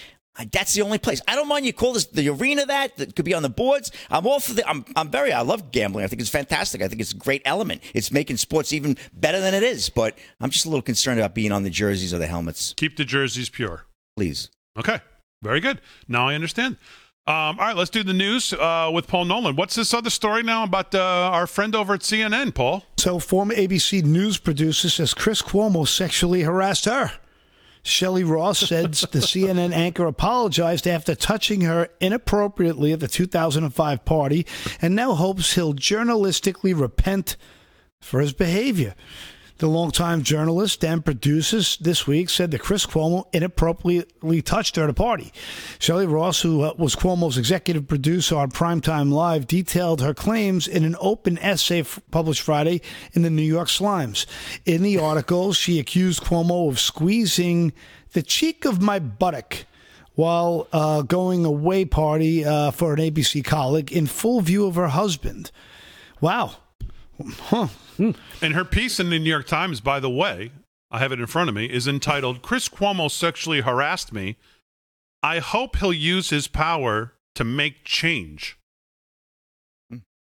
That's 0.51 0.73
the 0.73 0.81
only 0.81 0.97
place. 0.97 1.21
I 1.27 1.35
don't 1.35 1.47
mind 1.47 1.65
you 1.65 1.73
call 1.73 1.93
this 1.93 2.05
the 2.05 2.29
arena 2.29 2.65
that 2.65 2.95
that 2.97 3.15
could 3.15 3.25
be 3.25 3.33
on 3.33 3.43
the 3.43 3.49
boards. 3.49 3.91
I'm 4.09 4.25
all 4.25 4.39
for 4.39 4.53
the. 4.53 4.67
I'm 4.67 4.85
I'm 4.95 5.09
very. 5.09 5.33
I 5.33 5.41
love 5.41 5.71
gambling. 5.71 6.05
I 6.05 6.07
think 6.07 6.21
it's 6.21 6.29
fantastic. 6.29 6.81
I 6.81 6.87
think 6.87 7.01
it's 7.01 7.11
a 7.11 7.17
great 7.17 7.41
element. 7.43 7.81
It's 7.93 8.11
making 8.11 8.37
sports 8.37 8.71
even 8.71 8.97
better 9.13 9.41
than 9.41 9.53
it 9.53 9.63
is. 9.63 9.89
But 9.89 10.17
I'm 10.39 10.49
just 10.49 10.65
a 10.65 10.69
little 10.69 10.81
concerned 10.81 11.19
about 11.19 11.35
being 11.35 11.51
on 11.51 11.63
the 11.63 11.69
jerseys 11.69 12.13
or 12.13 12.17
the 12.17 12.27
helmets. 12.27 12.73
Keep 12.77 12.97
the 12.97 13.05
jerseys 13.05 13.49
pure. 13.49 13.85
Please. 14.15 14.49
Okay. 14.77 15.01
Very 15.41 15.59
good. 15.59 15.81
Now 16.07 16.29
I 16.29 16.35
understand. 16.35 16.77
Um, 17.27 17.59
all 17.59 17.67
right, 17.67 17.75
let's 17.75 17.91
do 17.91 18.03
the 18.03 18.13
news 18.13 18.51
uh, 18.51 18.89
with 18.91 19.07
Paul 19.07 19.25
Nolan. 19.25 19.55
What's 19.55 19.75
this 19.75 19.93
other 19.93 20.09
story 20.09 20.41
now 20.41 20.63
about 20.63 20.95
uh, 20.95 20.99
our 21.31 21.45
friend 21.45 21.75
over 21.75 21.93
at 21.93 21.99
CNN, 22.01 22.55
Paul? 22.55 22.83
So, 22.97 23.19
former 23.19 23.53
ABC 23.53 24.03
News 24.03 24.39
producer 24.39 24.89
says 24.89 25.13
Chris 25.13 25.41
Cuomo 25.41 25.87
sexually 25.87 26.41
harassed 26.41 26.85
her. 26.85 27.11
Shelley 27.83 28.23
Ross 28.23 28.59
said 28.59 28.93
the 29.11 29.19
CNN 29.19 29.73
anchor 29.73 30.05
apologized 30.05 30.87
after 30.87 31.15
touching 31.15 31.61
her 31.61 31.89
inappropriately 31.99 32.91
at 32.91 32.99
the 32.99 33.07
2005 33.07 34.05
party 34.05 34.45
and 34.81 34.95
now 34.95 35.13
hopes 35.13 35.53
he'll 35.53 35.73
journalistically 35.73 36.79
repent 36.79 37.37
for 37.99 38.19
his 38.19 38.33
behavior. 38.33 38.95
The 39.61 39.67
longtime 39.67 40.23
journalist 40.23 40.83
and 40.83 41.05
producer 41.05 41.61
this 41.79 42.07
week 42.07 42.31
said 42.31 42.49
that 42.49 42.61
Chris 42.61 42.87
Cuomo 42.87 43.25
inappropriately 43.31 44.41
touched 44.41 44.75
her 44.75 44.85
at 44.85 44.89
a 44.89 44.93
party. 44.93 45.31
Shelley 45.77 46.07
Ross, 46.07 46.41
who 46.41 46.63
uh, 46.63 46.73
was 46.79 46.95
Cuomo's 46.95 47.37
executive 47.37 47.87
producer 47.87 48.37
on 48.37 48.49
Primetime 48.49 49.11
Live, 49.11 49.45
detailed 49.45 50.01
her 50.01 50.15
claims 50.15 50.67
in 50.67 50.83
an 50.83 50.95
open 50.99 51.37
essay 51.37 51.85
published 52.09 52.41
Friday 52.41 52.81
in 53.13 53.21
the 53.21 53.29
New 53.29 53.43
York 53.43 53.67
Slimes. 53.67 54.25
In 54.65 54.81
the 54.81 54.97
article, 54.97 55.53
she 55.53 55.77
accused 55.77 56.23
Cuomo 56.23 56.67
of 56.67 56.79
squeezing 56.79 57.71
the 58.13 58.23
cheek 58.23 58.65
of 58.65 58.81
my 58.81 58.97
buttock 58.97 59.65
while 60.15 60.67
uh, 60.73 61.03
going 61.03 61.45
away 61.45 61.85
party 61.85 62.43
uh, 62.43 62.71
for 62.71 62.95
an 62.95 62.99
ABC 62.99 63.45
colleague 63.45 63.91
in 63.91 64.07
full 64.07 64.41
view 64.41 64.65
of 64.65 64.73
her 64.73 64.87
husband. 64.87 65.51
Wow. 66.19 66.55
Huh. 67.27 67.67
And 68.41 68.53
her 68.53 68.65
piece 68.65 68.99
in 68.99 69.09
the 69.09 69.19
New 69.19 69.29
York 69.29 69.45
Times, 69.47 69.79
by 69.81 69.99
the 69.99 70.09
way, 70.09 70.51
I 70.89 70.99
have 70.99 71.11
it 71.11 71.19
in 71.19 71.27
front 71.27 71.49
of 71.49 71.55
me, 71.55 71.65
is 71.65 71.87
entitled 71.87 72.41
Chris 72.41 72.67
Cuomo 72.67 73.09
Sexually 73.11 73.61
Harassed 73.61 74.11
Me. 74.11 74.37
I 75.23 75.39
hope 75.39 75.77
he'll 75.77 75.93
use 75.93 76.29
his 76.31 76.47
power 76.47 77.13
to 77.35 77.43
make 77.43 77.83
change. 77.85 78.57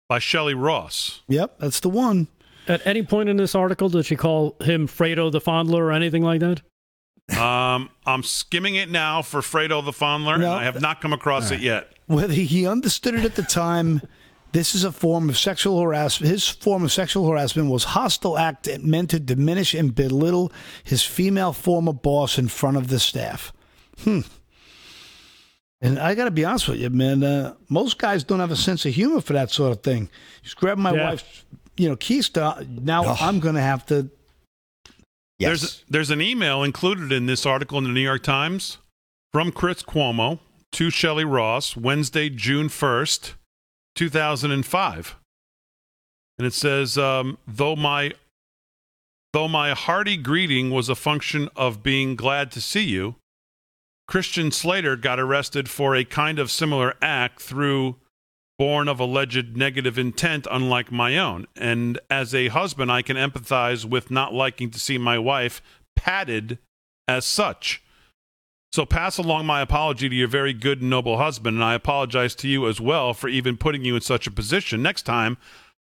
By 0.09 0.19
Shelley 0.21 0.55
Ross. 0.55 1.23
Yep, 1.29 1.59
that's 1.59 1.81
the 1.81 1.89
one. 1.91 2.29
At 2.69 2.87
any 2.87 3.03
point 3.03 3.29
in 3.29 3.37
this 3.37 3.55
article, 3.55 3.89
did 3.89 4.07
she 4.07 4.15
call 4.17 4.57
him 4.61 4.87
Fredo 4.87 5.31
the 5.33 5.41
Fondler 5.41 5.79
or 5.81 5.93
anything 5.93 6.23
like 6.23 6.41
that? 6.41 6.63
Um, 7.41 7.91
I'm 8.07 8.23
skimming 8.23 8.77
it 8.77 8.89
now 8.89 9.21
for 9.23 9.41
Fredo 9.41 9.85
the 9.85 9.91
Fondler, 9.91 10.39
No. 10.39 10.53
and 10.53 10.61
I 10.61 10.65
have 10.65 10.81
not 10.81 11.01
come 11.01 11.13
across 11.13 11.51
it 11.51 11.59
yet. 11.61 11.93
Whether 12.07 12.35
he 12.35 12.67
understood 12.69 13.15
it 13.17 13.25
at 13.25 13.35
the 13.35 13.43
time, 13.43 14.01
this 14.57 14.75
is 14.75 14.85
a 14.85 14.91
form 14.91 15.29
of 15.29 15.37
sexual 15.37 15.83
harassment. 15.83 16.33
His 16.33 16.49
form 16.49 16.83
of 16.83 16.91
sexual 16.91 17.29
harassment 17.29 17.69
was 17.71 17.85
hostile 17.85 18.39
act 18.39 18.67
meant 18.83 19.11
to 19.11 19.21
diminish 19.21 19.75
and 19.75 19.95
belittle 19.95 20.51
his 20.83 21.03
female 21.03 21.53
former 21.53 21.93
boss 21.93 22.39
in 22.39 22.49
front 22.49 22.79
of 22.79 22.89
the 22.89 22.99
staff. 22.99 23.53
Hmm. 24.03 24.21
And 25.83 25.99
I 25.99 26.15
got 26.15 26.25
to 26.25 26.31
be 26.31 26.47
honest 26.47 26.69
with 26.69 26.79
you, 26.79 26.89
man. 26.89 27.23
Uh, 27.23 27.55
most 27.69 27.99
guys 27.99 28.25
don't 28.25 28.41
have 28.41 28.51
a 28.51 28.57
sense 28.57 28.87
of 28.87 28.95
humor 28.95 29.21
for 29.21 29.35
that 29.35 29.51
sort 29.51 29.73
of 29.73 29.83
thing. 29.83 30.09
Just 30.43 30.57
grab 30.57 30.79
my 30.79 30.95
Yeah. 30.95 31.11
wife's, 31.11 31.45
you 31.77 31.91
know, 31.91 31.97
keister. 31.97 32.67
Now 32.81 33.05
I'm 33.21 33.41
going 33.41 33.57
to 33.57 33.61
have 33.61 33.85
to. 33.87 34.09
Yes. 35.39 35.49
There's 35.61 35.85
there's 35.91 36.11
an 36.11 36.23
email 36.23 36.63
included 36.63 37.13
in 37.13 37.27
this 37.27 37.45
article 37.45 37.77
in 37.77 37.85
the 37.85 37.91
New 37.91 38.01
York 38.01 38.23
Times 38.23 38.79
from 39.35 39.53
Chris 39.53 39.83
Cuomo 39.83 40.39
to 40.73 40.89
Shelley 40.89 41.27
Ross, 41.27 41.77
Wednesday, 41.77 42.31
June 42.31 42.71
first, 42.71 43.35
two 43.97 44.09
thousand 44.09 44.53
and 44.53 44.65
five, 44.65 45.17
and 46.39 46.47
it 46.47 46.53
says, 46.53 46.97
um, 46.97 47.39
"Though 47.49 47.75
my 47.75 48.13
though 49.33 49.49
my 49.49 49.73
hearty 49.75 50.17
greeting 50.17 50.71
was 50.71 50.89
a 50.89 50.95
function 50.95 51.49
of 51.57 51.83
being 51.83 52.15
glad 52.15 52.53
to 52.53 52.61
see 52.61 52.85
you, 52.85 53.17
Christian 54.07 54.53
Slater 54.53 54.95
got 54.95 55.19
arrested 55.19 55.69
for 55.69 55.97
a 55.97 56.05
kind 56.05 56.39
of 56.39 56.53
similar 56.53 56.95
act 57.03 57.43
through." 57.43 57.97
Born 58.59 58.89
of 58.89 58.99
alleged 58.99 59.55
negative 59.55 59.99
intent, 59.99 60.47
unlike 60.51 60.91
my 60.91 61.19
own. 61.19 61.47
And 61.57 61.99
as 62.09 62.35
a 62.35 62.49
husband, 62.49 62.91
I 62.91 63.03
can 63.03 63.19
empathize 63.19 63.85
with 63.85 64.11
not 64.11 64.33
liking 64.33 64.71
to 64.71 64.81
see 64.81 64.97
my 64.97 65.19
wife 65.19 65.61
patted 65.95 66.59
as 67.07 67.27
such. 67.27 67.83
So 68.77 68.85
pass 68.85 69.17
along 69.17 69.47
my 69.47 69.63
apology 69.63 70.07
to 70.07 70.15
your 70.15 70.29
very 70.29 70.53
good 70.53 70.83
and 70.83 70.91
noble 70.91 71.17
husband, 71.17 71.57
and 71.57 71.65
I 71.65 71.73
apologize 71.73 72.35
to 72.35 72.47
you 72.47 72.69
as 72.69 72.79
well 72.79 73.15
for 73.15 73.27
even 73.27 73.57
putting 73.57 73.87
you 73.87 73.95
in 73.95 74.03
such 74.03 74.27
a 74.27 74.31
position. 74.31 74.83
Next 74.83 75.05
time, 75.05 75.39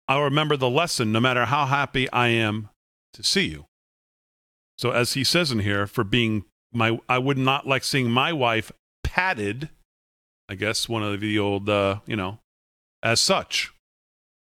I'll 0.08 0.22
remember 0.22 0.56
the 0.56 0.70
lesson, 0.70 1.12
no 1.12 1.20
matter 1.20 1.44
how 1.44 1.66
happy 1.66 2.10
I 2.12 2.30
am 2.30 2.70
to 3.12 3.22
see 3.22 3.48
you. 3.48 3.66
So, 4.78 4.92
as 4.92 5.12
he 5.12 5.26
says 5.26 5.52
in 5.52 5.60
here, 5.60 5.88
for 5.88 6.06
being 6.06 6.46
my, 6.72 6.98
I 7.10 7.18
would 7.18 7.38
not 7.38 7.68
like 7.68 7.84
seeing 7.84 8.10
my 8.10 8.32
wife 8.32 8.72
patted. 9.04 9.68
I 10.48 10.56
guess 10.56 10.88
one 10.88 11.04
of 11.04 11.20
the 11.20 11.38
old, 11.38 11.68
uh, 11.68 12.00
you 12.08 12.16
know, 12.16 12.40
as 13.04 13.20
such, 13.20 13.74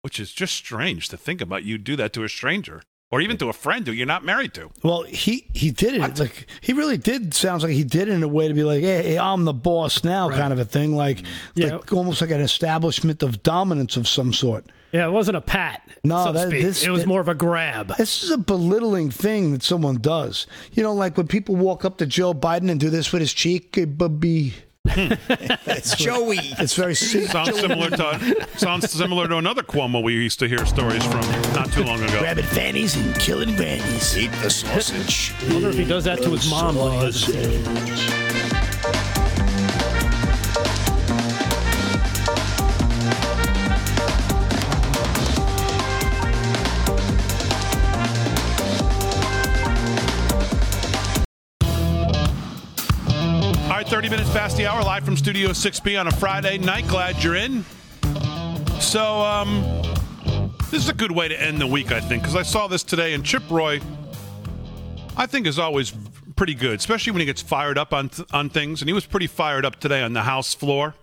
which 0.01 0.19
is 0.19 0.33
just 0.33 0.55
strange 0.55 1.07
to 1.09 1.17
think 1.17 1.39
about. 1.39 1.65
You 1.65 1.77
do 1.77 1.95
that 1.97 2.13
to 2.13 2.23
a 2.23 2.29
stranger 2.29 2.81
or 3.11 3.21
even 3.21 3.37
to 3.37 3.49
a 3.49 3.53
friend 3.53 3.85
who 3.87 3.93
you're 3.93 4.05
not 4.05 4.23
married 4.23 4.53
to. 4.53 4.69
Well, 4.83 5.03
he 5.03 5.47
he 5.53 5.71
did 5.71 5.95
it 5.95 6.19
like 6.19 6.45
he 6.61 6.73
really 6.73 6.97
did. 6.97 7.33
Sounds 7.33 7.63
like 7.63 7.73
he 7.73 7.83
did 7.83 8.07
it 8.07 8.11
in 8.13 8.23
a 8.23 8.27
way 8.27 8.47
to 8.47 8.53
be 8.53 8.63
like, 8.63 8.81
"Hey, 8.81 9.03
hey, 9.03 9.17
I'm 9.19 9.45
the 9.45 9.53
boss 9.53 10.03
now," 10.03 10.29
kind 10.29 10.53
of 10.53 10.59
a 10.59 10.65
thing. 10.65 10.95
Like, 10.95 11.23
Yeah. 11.55 11.75
like 11.77 11.91
almost 11.93 12.21
like 12.21 12.31
an 12.31 12.41
establishment 12.41 13.23
of 13.23 13.41
dominance 13.43 13.97
of 13.97 14.07
some 14.07 14.33
sort. 14.33 14.65
Yeah, 14.91 15.05
it 15.07 15.11
wasn't 15.11 15.37
a 15.37 15.41
pat. 15.41 15.81
No, 16.03 16.23
so 16.23 16.27
to 16.27 16.39
that- 16.39 16.47
speak. 16.49 16.63
this- 16.63 16.83
it 16.83 16.89
was 16.89 17.01
that- 17.01 17.07
more 17.07 17.21
of 17.21 17.27
a 17.27 17.35
grab. 17.35 17.95
This 17.97 18.23
is 18.23 18.31
a 18.31 18.37
belittling 18.39 19.11
thing 19.11 19.51
that 19.51 19.61
someone 19.61 19.97
does. 20.01 20.47
You 20.73 20.81
know, 20.81 20.93
like 20.93 21.15
when 21.15 21.27
people 21.27 21.55
walk 21.55 21.85
up 21.85 21.97
to 21.99 22.07
Joe 22.07 22.33
Biden 22.33 22.71
and 22.71 22.79
do 22.79 22.89
this 22.89 23.11
with 23.11 23.21
his 23.21 23.33
cheek, 23.33 23.77
eh, 23.77 23.85
bubby. 23.85 24.53
It's 24.85 25.95
Joey. 25.97 26.37
It's 26.59 26.75
very 26.75 26.95
Sounds 26.95 27.59
similar 27.59 27.89
to 27.89 28.47
sounds 28.57 28.89
similar 28.91 29.27
to 29.27 29.37
another 29.37 29.61
Cuomo 29.61 30.01
we 30.03 30.13
used 30.13 30.39
to 30.39 30.47
hear 30.47 30.65
stories 30.65 31.03
from 31.05 31.21
not 31.53 31.71
too 31.71 31.83
long 31.83 32.01
ago. 32.01 32.19
grabbing 32.19 32.45
fannies 32.45 32.95
and 32.95 33.15
killing 33.15 33.55
grannies. 33.55 34.17
Eat 34.17 34.31
the 34.41 34.49
sausage. 34.49 35.33
I 35.49 35.53
wonder 35.53 35.69
if 35.69 35.75
he 35.77 35.85
does 35.85 36.03
that 36.05 36.21
to 36.23 36.29
his 36.31 36.49
mom 36.49 36.75
when 36.75 36.91
he 36.93 36.97
has 36.99 38.18
right, 53.79 53.87
30 53.87 54.09
minutes 54.09 54.29
past 54.31 54.57
the 54.57 54.67
hour, 54.67 54.83
live 54.83 55.05
from 55.05 55.15
Studio 55.15 55.51
6B 55.51 55.97
on 55.97 56.05
a 56.05 56.11
Friday 56.11 56.57
night. 56.57 56.85
Glad 56.89 57.23
you're 57.23 57.37
in. 57.37 57.63
So, 58.81 59.21
um, 59.21 59.63
this 60.69 60.83
is 60.83 60.89
a 60.89 60.93
good 60.93 61.13
way 61.13 61.29
to 61.29 61.41
end 61.41 61.61
the 61.61 61.67
week, 61.67 61.93
I 61.93 62.01
think, 62.01 62.23
because 62.23 62.35
I 62.35 62.41
saw 62.41 62.67
this 62.67 62.83
today, 62.83 63.13
and 63.13 63.23
Chip 63.23 63.49
Roy, 63.49 63.79
I 65.15 65.25
think, 65.27 65.47
is 65.47 65.57
always 65.57 65.93
pretty 66.35 66.55
good, 66.55 66.77
especially 66.77 67.13
when 67.13 67.21
he 67.21 67.25
gets 67.25 67.41
fired 67.41 67.77
up 67.77 67.93
on 67.93 68.11
on 68.33 68.49
things. 68.49 68.81
And 68.81 68.89
he 68.89 68.93
was 68.93 69.05
pretty 69.05 69.27
fired 69.27 69.63
up 69.63 69.79
today 69.79 70.01
on 70.01 70.11
the 70.11 70.23
House 70.23 70.53
floor, 70.53 70.93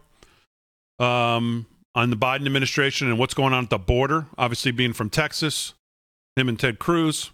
um, 0.98 1.64
on 1.94 2.10
the 2.10 2.16
Biden 2.16 2.44
administration 2.44 3.08
and 3.08 3.18
what's 3.18 3.32
going 3.32 3.54
on 3.54 3.64
at 3.64 3.70
the 3.70 3.78
border. 3.78 4.26
Obviously, 4.36 4.70
being 4.70 4.92
from 4.92 5.08
Texas, 5.08 5.72
him 6.36 6.46
and 6.46 6.60
Ted 6.60 6.78
Cruz. 6.78 7.30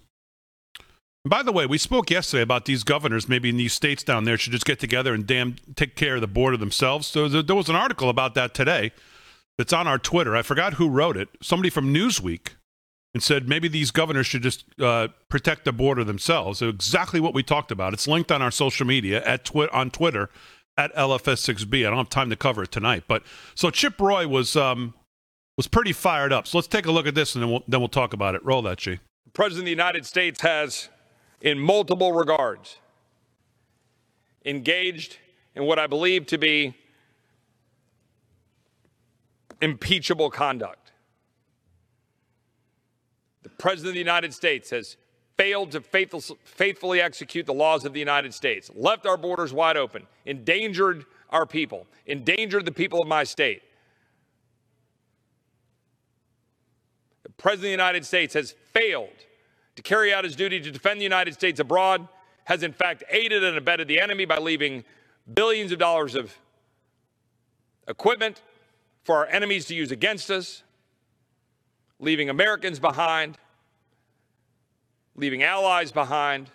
By 1.25 1.45
the 1.45 1.53
way, 1.53 1.67
we 1.67 1.79
spoke 1.79 2.11
yesterday 2.11 2.43
about 2.43 2.65
these 2.65 2.83
governors, 2.83 3.29
maybe 3.29 3.49
in 3.49 3.57
these 3.57 3.73
states 3.73 4.03
down 4.03 4.25
there, 4.25 4.37
should 4.37 4.53
just 4.53 4.65
get 4.65 4.81
together 4.81 5.15
and 5.15 5.25
damn 5.25 5.55
take 5.77 5.95
care 5.95 6.17
of 6.17 6.21
the 6.21 6.27
border 6.27 6.57
themselves. 6.57 7.07
So 7.07 7.29
there, 7.29 7.55
was 7.55 7.69
an 7.69 7.77
article 7.77 8.09
about 8.09 8.35
that 8.35 8.55
today 8.55 8.91
that's 9.57 9.73
on 9.73 9.87
our 9.87 9.99
Twitter. 9.99 10.35
I 10.35 10.43
forgot 10.43 10.75
who 10.75 10.89
wrote 10.89 11.17
it. 11.17 11.29
Somebody 11.41 11.71
from 11.71 11.95
Newsweek 11.95 12.49
and 13.15 13.23
said 13.23 13.49
maybe 13.49 13.69
these 13.69 13.93
governors 13.93 14.27
should 14.27 14.43
just 14.43 14.65
uh, 14.81 15.09
protect 15.29 15.65
the 15.65 15.73
border 15.73 16.03
themselves. 16.03 16.59
So 16.59 16.69
exactly 16.69 17.21
what 17.21 17.35
we 17.35 17.45
talked 17.45 17.71
about. 17.71 17.93
It's 17.93 18.09
linked 18.09 18.33
on 18.33 18.43
our 18.43 18.51
social 18.51 18.87
media 18.87 19.23
at 19.25 19.45
twi- 19.45 19.69
on 19.73 19.91
Twitter 19.91 20.29
at 20.77 20.93
LFS6B. 20.97 21.87
I 21.87 21.91
don't 21.91 21.99
have 21.99 22.09
time 22.09 22.31
to 22.31 22.37
cover 22.37 22.65
it 22.65 22.73
tonight, 22.73 23.05
but 23.07 23.23
so 23.55 23.71
Chip 23.71 24.01
Roy 24.01 24.27
was 24.27 24.57
um, 24.57 24.95
was 25.57 25.69
pretty 25.69 25.93
fired 25.93 26.33
up. 26.33 26.49
So 26.49 26.59
let's 26.59 26.69
take 26.69 26.87
a 26.87 26.91
look 26.91 27.07
at 27.07 27.15
this 27.15 27.37
and 27.37 27.43
then 27.43 27.51
we'll 27.51 27.63
then 27.69 27.81
we'll 27.81 27.89
talk 27.89 28.13
about 28.13 28.35
it. 28.35 28.45
Roll 28.45 28.63
that, 28.63 28.79
G. 28.79 28.99
President 29.35 29.63
of 29.63 29.65
the 29.67 29.71
United 29.71 30.05
States 30.05 30.41
has, 30.43 30.89
in 31.43 31.59
multiple 31.59 32.13
regards, 32.13 32.79
engaged 34.47 35.19
in 35.57 35.65
what 35.65 35.79
I 35.79 35.89
believe 35.89 36.25
to 36.27 36.39
be 36.39 36.75
impeachable 39.61 40.31
conduct. 40.31 40.93
The 43.43 43.49
President 43.49 43.89
of 43.89 43.95
the 43.95 44.01
United 44.01 44.33
States 44.33 44.71
has 44.71 44.97
failed 45.37 45.73
to 45.73 45.81
faithful, 45.81 46.21
faithfully 46.45 47.01
execute 47.01 47.47
the 47.47 47.55
laws 47.55 47.85
of 47.85 47.93
the 47.93 47.99
United 47.99 48.33
States, 48.33 48.71
left 48.75 49.05
our 49.05 49.17
borders 49.17 49.53
wide 49.53 49.77
open, 49.77 50.07
endangered 50.25 51.05
our 51.31 51.45
people, 51.45 51.89
endangered 52.07 52.65
the 52.65 52.73
people 52.73 53.03
of 53.03 53.09
my 53.09 53.25
state. 53.25 53.63
The 57.25 57.31
President 57.31 57.59
of 57.59 57.63
the 57.63 57.71
United 57.71 58.07
States 58.07 58.35
has 58.35 58.53
failed 58.73 59.09
to 59.77 59.83
carry 59.83 60.13
out 60.13 60.25
his 60.25 60.37
duty 60.37 60.61
to 60.61 60.71
defend 60.71 61.01
the 61.01 61.05
United 61.05 61.35
States 61.35 61.61
abroad, 61.61 62.07
has 62.45 62.63
in 62.63 62.73
fact 62.73 63.05
aided 63.11 63.45
and 63.45 63.57
abetted 63.57 63.89
the 63.89 64.01
enemy 64.01 64.25
by 64.25 64.39
leaving 64.39 64.85
billions 65.33 65.73
of 65.73 65.79
dollars 65.79 66.15
of 66.15 66.37
equipment 67.89 68.43
for 69.05 69.17
our 69.17 69.27
enemies 69.27 69.67
to 69.67 69.75
use 69.75 69.91
against 69.91 70.31
us, 70.31 70.63
leaving 71.99 72.29
Americans 72.29 72.79
behind, 72.79 73.39
leaving 75.15 75.43
allies 75.43 75.93
behind. 75.93 76.51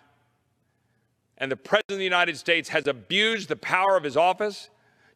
And 1.37 1.51
the 1.51 1.57
President 1.57 1.91
of 1.93 1.97
the 1.99 2.03
United 2.03 2.37
States 2.37 2.69
has 2.69 2.87
abused 2.87 3.49
the 3.49 3.55
power 3.55 3.95
of 3.95 4.03
his 4.03 4.17
office 4.17 4.69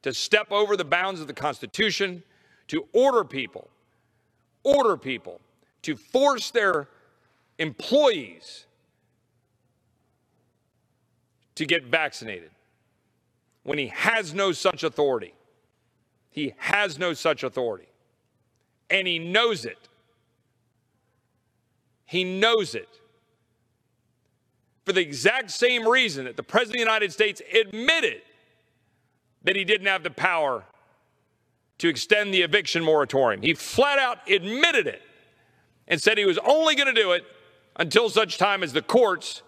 to 0.03 0.13
step 0.13 0.51
over 0.51 0.75
the 0.75 0.85
bounds 0.85 1.21
of 1.21 1.27
the 1.27 1.33
Constitution, 1.33 2.23
to 2.67 2.87
order 2.93 3.23
people, 3.23 3.69
order 4.63 4.97
people 4.97 5.41
to 5.81 5.95
force 5.95 6.51
their 6.51 6.87
employees 7.57 8.65
to 11.55 11.65
get 11.65 11.85
vaccinated 11.85 12.51
when 13.63 13.77
he 13.77 13.87
has 13.87 14.33
no 14.33 14.51
such 14.51 14.83
authority. 14.83 15.33
He 16.29 16.53
has 16.57 16.97
no 16.97 17.13
such 17.13 17.43
authority. 17.43 17.87
And 18.89 19.07
he 19.07 19.19
knows 19.19 19.65
it. 19.65 19.89
He 22.05 22.23
knows 22.23 22.75
it. 22.75 22.89
For 24.85 24.93
the 24.93 25.01
exact 25.01 25.51
same 25.51 25.87
reason 25.87 26.25
that 26.25 26.35
the 26.35 26.43
President 26.43 26.81
of 26.81 26.85
the 26.85 26.91
United 26.91 27.13
States 27.13 27.41
admitted 27.53 28.21
that 29.43 29.55
he 29.55 29.63
didn't 29.63 29.87
have 29.87 30.03
the 30.03 30.09
power 30.09 30.63
to 31.77 31.87
extend 31.87 32.33
the 32.33 32.41
eviction 32.41 32.83
moratorium. 32.83 33.41
He 33.41 33.53
flat 33.53 33.99
out 33.99 34.29
admitted 34.29 34.87
it 34.87 35.01
and 35.87 36.01
said 36.01 36.17
he 36.17 36.25
was 36.25 36.37
only 36.39 36.75
going 36.75 36.93
to 36.93 36.99
do 36.99 37.11
it 37.11 37.23
until 37.75 38.09
such 38.09 38.37
time 38.37 38.63
as 38.63 38.73
the 38.73 38.81
courts 38.81 39.41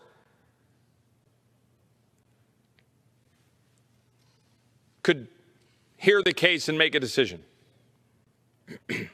could 5.04 5.28
hear 5.98 6.22
the 6.24 6.34
case 6.34 6.70
and 6.70 6.78
make 6.78 6.95
a 6.95 7.00
decision. 7.00 7.44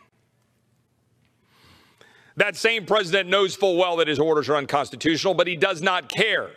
that 2.36 2.56
same 2.56 2.86
president 2.86 3.28
knows 3.30 3.56
full 3.56 3.76
well 3.78 3.98
that 3.98 4.08
his 4.08 4.20
orders 4.20 4.48
are 4.50 4.56
unconstitutional, 4.56 5.34
but 5.34 5.48
he 5.48 5.56
does 5.56 5.82
not 5.82 6.08
care. 6.08 6.52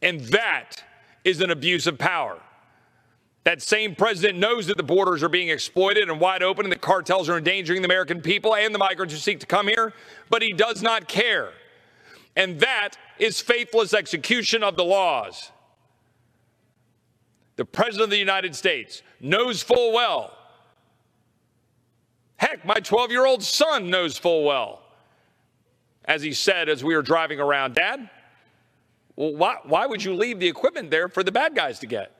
And 0.00 0.20
that 0.20 0.82
is 1.24 1.40
an 1.40 1.50
abuse 1.50 1.86
of 1.86 1.98
power. 1.98 2.38
That 3.44 3.60
same 3.60 3.94
president 3.94 4.38
knows 4.38 4.66
that 4.68 4.78
the 4.78 4.82
borders 4.82 5.22
are 5.22 5.28
being 5.28 5.50
exploited 5.50 6.08
and 6.08 6.18
wide 6.18 6.42
open 6.42 6.64
and 6.64 6.72
the 6.72 6.78
cartels 6.78 7.28
are 7.28 7.36
endangering 7.36 7.82
the 7.82 7.86
American 7.86 8.22
people 8.22 8.54
and 8.54 8.74
the 8.74 8.78
migrants 8.78 9.12
who 9.12 9.20
seek 9.20 9.40
to 9.40 9.46
come 9.46 9.68
here, 9.68 9.92
but 10.30 10.40
he 10.40 10.52
does 10.52 10.82
not 10.82 11.08
care. 11.08 11.50
And 12.36 12.60
that 12.60 12.96
is 13.18 13.40
faithless 13.40 13.94
execution 13.94 14.62
of 14.62 14.76
the 14.76 14.84
laws. 14.84 15.52
The 17.56 17.64
President 17.64 18.04
of 18.04 18.10
the 18.10 18.18
United 18.18 18.56
States 18.56 19.02
knows 19.20 19.62
full 19.62 19.92
well. 19.92 20.36
Heck, 22.36 22.64
my 22.64 22.74
12 22.74 23.10
year 23.10 23.24
old 23.24 23.42
son 23.42 23.90
knows 23.90 24.18
full 24.18 24.44
well. 24.44 24.82
As 26.04 26.22
he 26.22 26.32
said 26.32 26.68
as 26.68 26.84
we 26.84 26.94
were 26.94 27.02
driving 27.02 27.40
around, 27.40 27.74
Dad, 27.74 28.10
well, 29.16 29.34
why, 29.34 29.56
why 29.62 29.86
would 29.86 30.02
you 30.02 30.14
leave 30.14 30.40
the 30.40 30.48
equipment 30.48 30.90
there 30.90 31.08
for 31.08 31.22
the 31.22 31.32
bad 31.32 31.54
guys 31.54 31.78
to 31.78 31.86
get? 31.86 32.12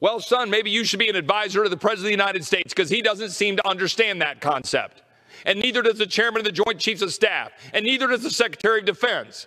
Well, 0.00 0.18
son, 0.18 0.50
maybe 0.50 0.68
you 0.70 0.84
should 0.84 0.98
be 0.98 1.08
an 1.08 1.14
advisor 1.14 1.62
to 1.62 1.68
the 1.68 1.76
President 1.76 2.06
of 2.12 2.18
the 2.18 2.24
United 2.24 2.44
States 2.44 2.74
because 2.74 2.90
he 2.90 3.02
doesn't 3.02 3.30
seem 3.30 3.56
to 3.56 3.66
understand 3.66 4.20
that 4.20 4.40
concept. 4.40 5.00
And 5.44 5.58
neither 5.58 5.82
does 5.82 5.98
the 5.98 6.06
chairman 6.06 6.40
of 6.40 6.44
the 6.44 6.52
Joint 6.52 6.78
Chiefs 6.78 7.02
of 7.02 7.12
Staff, 7.12 7.52
and 7.72 7.84
neither 7.84 8.06
does 8.06 8.22
the 8.22 8.30
Secretary 8.30 8.80
of 8.80 8.86
Defense 8.86 9.46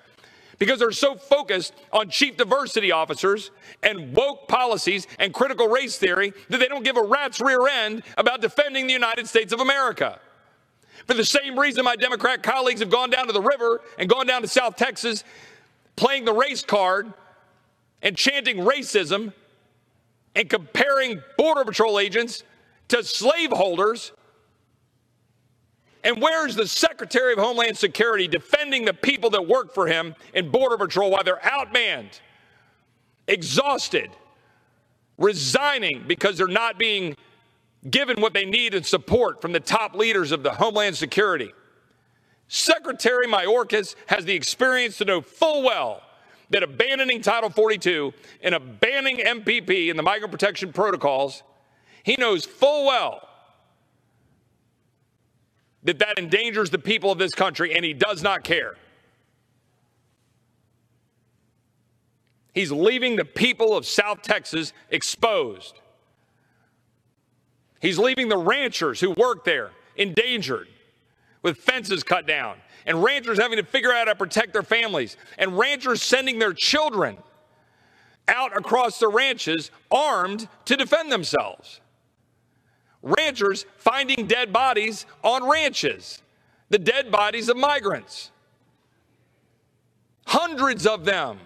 because 0.57 0.79
they're 0.79 0.91
so 0.91 1.15
focused 1.15 1.73
on 1.91 2.09
chief 2.09 2.37
diversity 2.37 2.91
officers 2.91 3.51
and 3.83 4.15
woke 4.15 4.47
policies 4.47 5.07
and 5.19 5.33
critical 5.33 5.67
race 5.67 5.97
theory 5.97 6.33
that 6.49 6.59
they 6.59 6.67
don't 6.67 6.83
give 6.83 6.97
a 6.97 7.03
rat's 7.03 7.41
rear 7.41 7.67
end 7.67 8.03
about 8.17 8.41
defending 8.41 8.87
the 8.87 8.93
United 8.93 9.27
States 9.27 9.51
of 9.51 9.59
America. 9.59 10.19
For 11.07 11.13
the 11.13 11.25
same 11.25 11.59
reason, 11.59 11.83
my 11.83 11.95
Democrat 11.95 12.41
colleagues 12.41 12.79
have 12.79 12.89
gone 12.89 13.09
down 13.09 13.27
to 13.27 13.33
the 13.33 13.41
river 13.41 13.81
and 13.99 14.09
gone 14.09 14.25
down 14.25 14.41
to 14.41 14.47
South 14.47 14.75
Texas 14.75 15.23
playing 15.95 16.25
the 16.25 16.33
race 16.33 16.63
card 16.63 17.13
and 18.01 18.15
chanting 18.15 18.57
racism 18.57 19.33
and 20.35 20.49
comparing 20.49 21.21
Border 21.37 21.63
Patrol 21.63 21.99
agents 21.99 22.43
to 22.89 23.03
slaveholders 23.03 24.11
and 26.05 26.21
where's 26.21 26.55
the 26.55 26.67
Secretary 26.67 27.33
of 27.33 27.39
Homeland 27.39 27.75
Security 27.75 28.27
defending 28.27 28.85
the 28.85 28.93
people 28.93 29.31
that 29.31 29.47
work 29.47 29.73
for 29.73 29.87
him 29.87 30.13
in 30.35 30.51
Border 30.51 30.77
Patrol 30.77 31.09
while 31.09 31.23
they're 31.23 31.37
outmanned, 31.37 32.19
exhausted, 33.27 34.11
resigning 35.17 36.05
because 36.07 36.37
they're 36.37 36.47
not 36.47 36.77
being 36.77 37.17
given 37.89 38.21
what 38.21 38.33
they 38.33 38.45
need 38.45 38.75
and 38.75 38.85
support 38.85 39.41
from 39.41 39.51
the 39.51 39.59
top 39.59 39.95
leaders 39.95 40.31
of 40.31 40.43
the 40.43 40.53
Homeland 40.53 40.95
Security? 40.95 41.51
Secretary 42.47 43.25
Mayorkas 43.25 43.95
has 44.05 44.25
the 44.25 44.33
experience 44.33 44.99
to 44.99 45.05
know 45.05 45.21
full 45.21 45.63
well 45.63 46.03
that 46.51 46.61
abandoning 46.61 47.23
Title 47.23 47.49
42 47.49 48.13
and 48.43 48.53
abandoning 48.53 49.17
MPP 49.17 49.89
and 49.89 49.97
the 49.97 50.03
migrant 50.03 50.31
protection 50.31 50.71
protocols, 50.71 51.41
he 52.03 52.15
knows 52.15 52.45
full 52.45 52.85
well 52.85 53.24
that 55.85 55.99
that 55.99 56.17
endangers 56.17 56.71
the 56.71 56.79
people 56.79 57.11
of 57.11 57.17
this 57.17 57.33
country, 57.33 57.75
and 57.75 57.85
he 57.85 57.93
does 57.93 58.21
not 58.21 58.43
care. 58.43 58.75
He's 62.53 62.71
leaving 62.71 63.15
the 63.15 63.25
people 63.25 63.77
of 63.77 63.85
South 63.85 64.21
Texas 64.21 64.73
exposed. 64.89 65.79
He's 67.81 67.99
leaving 67.99 68.29
the 68.29 68.37
ranchers 68.37 68.99
who 68.99 69.11
work 69.11 69.45
there 69.45 69.71
endangered 69.95 70.67
with 71.43 71.57
fences 71.57 72.03
cut 72.03 72.25
down, 72.25 72.57
and 72.87 73.03
ranchers 73.03 73.37
having 73.37 73.57
to 73.57 73.63
figure 73.63 73.91
out 73.91 74.07
how 74.07 74.13
to 74.13 74.15
protect 74.15 74.53
their 74.53 74.63
families, 74.63 75.17
and 75.37 75.57
ranchers 75.57 76.01
sending 76.01 76.39
their 76.39 76.53
children 76.53 77.17
out 78.27 78.57
across 78.57 78.97
the 78.99 79.07
ranches 79.07 79.69
armed 79.91 80.47
to 80.65 80.75
defend 80.75 81.11
themselves 81.11 81.79
ranchers 83.05 83.65
finding 83.77 84.25
dead 84.27 84.51
bodies 84.51 85.05
on 85.23 85.47
ranches, 85.47 86.21
the 86.69 86.79
dead 86.79 87.11
bodies 87.11 87.47
of 87.47 87.55
migrants. 87.55 88.31
Hundreds 90.25 90.85
of 90.85 91.05
them. 91.05 91.39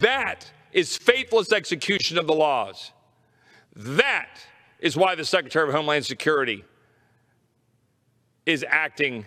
That 0.00 0.50
is 0.72 0.96
faithless 0.96 1.52
execution 1.52 2.18
of 2.18 2.26
the 2.26 2.34
laws. 2.34 2.90
That 3.76 4.40
is 4.80 4.96
why 4.96 5.14
the 5.14 5.24
Secretary 5.24 5.68
of 5.68 5.74
Homeland 5.74 6.04
Security 6.04 6.64
is 8.46 8.64
acting 8.66 9.26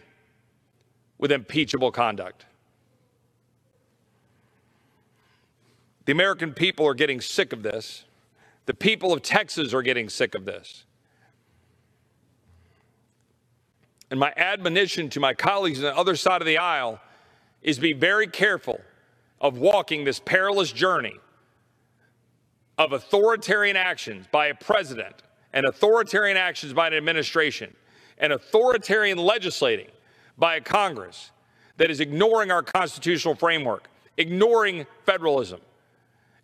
with 1.19 1.31
impeachable 1.31 1.91
conduct. 1.91 2.45
The 6.05 6.11
American 6.11 6.53
people 6.53 6.87
are 6.87 6.93
getting 6.93 7.21
sick 7.21 7.53
of 7.53 7.63
this. 7.63 8.05
The 8.65 8.73
people 8.73 9.13
of 9.13 9.21
Texas 9.21 9.73
are 9.73 9.81
getting 9.81 10.09
sick 10.09 10.35
of 10.35 10.45
this. 10.45 10.85
And 14.09 14.19
my 14.19 14.33
admonition 14.35 15.09
to 15.11 15.19
my 15.19 15.33
colleagues 15.33 15.79
on 15.79 15.85
the 15.85 15.97
other 15.97 16.15
side 16.15 16.41
of 16.41 16.47
the 16.47 16.57
aisle 16.57 16.99
is 17.61 17.79
be 17.79 17.93
very 17.93 18.27
careful 18.27 18.81
of 19.39 19.57
walking 19.57 20.03
this 20.03 20.19
perilous 20.19 20.71
journey 20.71 21.15
of 22.77 22.93
authoritarian 22.93 23.77
actions 23.77 24.25
by 24.31 24.47
a 24.47 24.55
president 24.55 25.15
and 25.53 25.65
authoritarian 25.65 26.37
actions 26.37 26.73
by 26.73 26.87
an 26.87 26.93
administration 26.93 27.73
and 28.17 28.33
authoritarian 28.33 29.17
legislating 29.17 29.87
by 30.37 30.55
a 30.55 30.61
Congress 30.61 31.31
that 31.77 31.89
is 31.89 31.99
ignoring 31.99 32.51
our 32.51 32.63
constitutional 32.63 33.35
framework, 33.35 33.89
ignoring 34.17 34.85
federalism, 35.05 35.61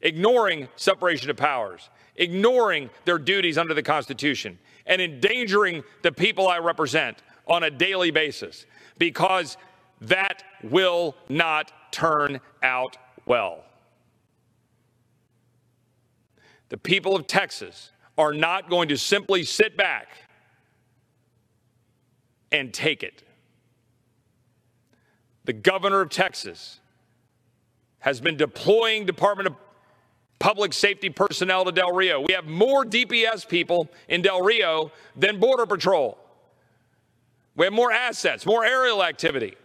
ignoring 0.02 0.68
separation 0.76 1.30
of 1.30 1.38
powers, 1.38 1.90
ignoring 2.16 2.90
their 3.06 3.18
duties 3.18 3.58
under 3.58 3.74
the 3.74 3.84
Constitution, 3.84 4.58
and 4.86 5.02
endangering 5.02 5.84
the 6.02 6.12
people 6.12 6.48
I 6.48 6.60
represent 6.60 7.22
on 7.48 7.64
a 7.64 7.70
daily 7.70 8.12
basis 8.12 8.66
because 8.98 9.58
that 10.02 10.44
will 10.64 11.16
not 11.30 11.72
turn 11.92 12.40
out 12.62 12.98
well. 13.26 13.64
The 16.70 16.78
people 16.78 17.16
of 17.16 17.28
Texas 17.28 17.92
are 18.18 18.34
not 18.34 18.70
going 18.70 18.90
to 18.90 18.98
simply 18.98 19.44
sit 19.44 19.78
back 19.78 20.08
and 22.52 22.74
take 22.74 23.04
it. 23.04 23.24
The 25.46 25.54
governor 25.54 26.02
of 26.02 26.10
Texas 26.10 26.80
has 28.00 28.20
been 28.20 28.38
deploying 28.38 29.06
Department 29.06 29.48
of 29.48 29.56
Public 30.40 30.74
Safety 30.74 31.10
personnel 31.10 31.66
to 31.66 31.72
Del 31.72 31.94
Rio. 31.94 32.22
We 32.22 32.34
have 32.34 32.46
more 32.46 32.86
DPS 32.86 33.48
people 33.48 33.90
in 34.08 34.22
Del 34.22 34.42
Rio 34.42 34.92
than 35.16 35.40
Border 35.40 35.66
Patrol. 35.66 36.18
We 37.56 37.66
have 37.66 37.74
more 37.74 37.92
assets, 37.92 38.46
more 38.46 38.64
aerial 38.64 39.04
activity. 39.04 39.56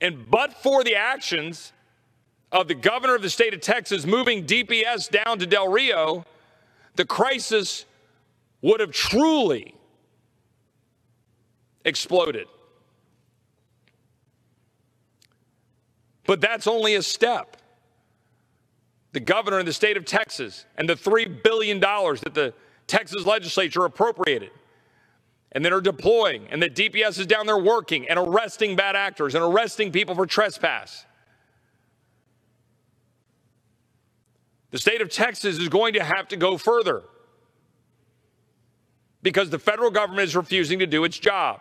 And 0.00 0.30
but 0.30 0.52
for 0.62 0.84
the 0.84 0.94
actions 0.94 1.72
of 2.52 2.68
the 2.68 2.74
governor 2.74 3.16
of 3.16 3.22
the 3.22 3.30
state 3.30 3.54
of 3.54 3.60
Texas 3.60 4.06
moving 4.06 4.46
DPS 4.46 5.10
down 5.10 5.40
to 5.40 5.46
Del 5.46 5.68
Rio, 5.68 6.24
the 6.94 7.04
crisis 7.04 7.86
would 8.62 8.78
have 8.78 8.92
truly 8.92 9.74
exploded. 11.84 12.46
But 16.26 16.40
that's 16.40 16.66
only 16.66 16.94
a 16.94 17.02
step. 17.02 17.56
The 19.14 19.20
governor 19.20 19.60
in 19.60 19.64
the 19.64 19.72
state 19.72 19.96
of 19.96 20.04
Texas 20.04 20.66
and 20.76 20.88
the 20.88 20.96
$3 20.96 21.40
billion 21.44 21.78
that 21.78 22.32
the 22.34 22.52
Texas 22.88 23.24
legislature 23.24 23.84
appropriated 23.84 24.50
and 25.52 25.64
that 25.64 25.72
are 25.72 25.80
deploying, 25.80 26.48
and 26.50 26.60
that 26.60 26.74
DPS 26.74 27.20
is 27.20 27.26
down 27.26 27.46
there 27.46 27.56
working 27.56 28.08
and 28.08 28.18
arresting 28.18 28.74
bad 28.74 28.96
actors 28.96 29.36
and 29.36 29.44
arresting 29.44 29.92
people 29.92 30.16
for 30.16 30.26
trespass. 30.26 31.06
The 34.72 34.78
state 34.78 35.00
of 35.00 35.10
Texas 35.10 35.60
is 35.60 35.68
going 35.68 35.94
to 35.94 36.02
have 36.02 36.26
to 36.28 36.36
go 36.36 36.58
further 36.58 37.04
because 39.22 39.48
the 39.48 39.60
federal 39.60 39.92
government 39.92 40.24
is 40.24 40.34
refusing 40.34 40.80
to 40.80 40.88
do 40.88 41.04
its 41.04 41.16
job. 41.16 41.60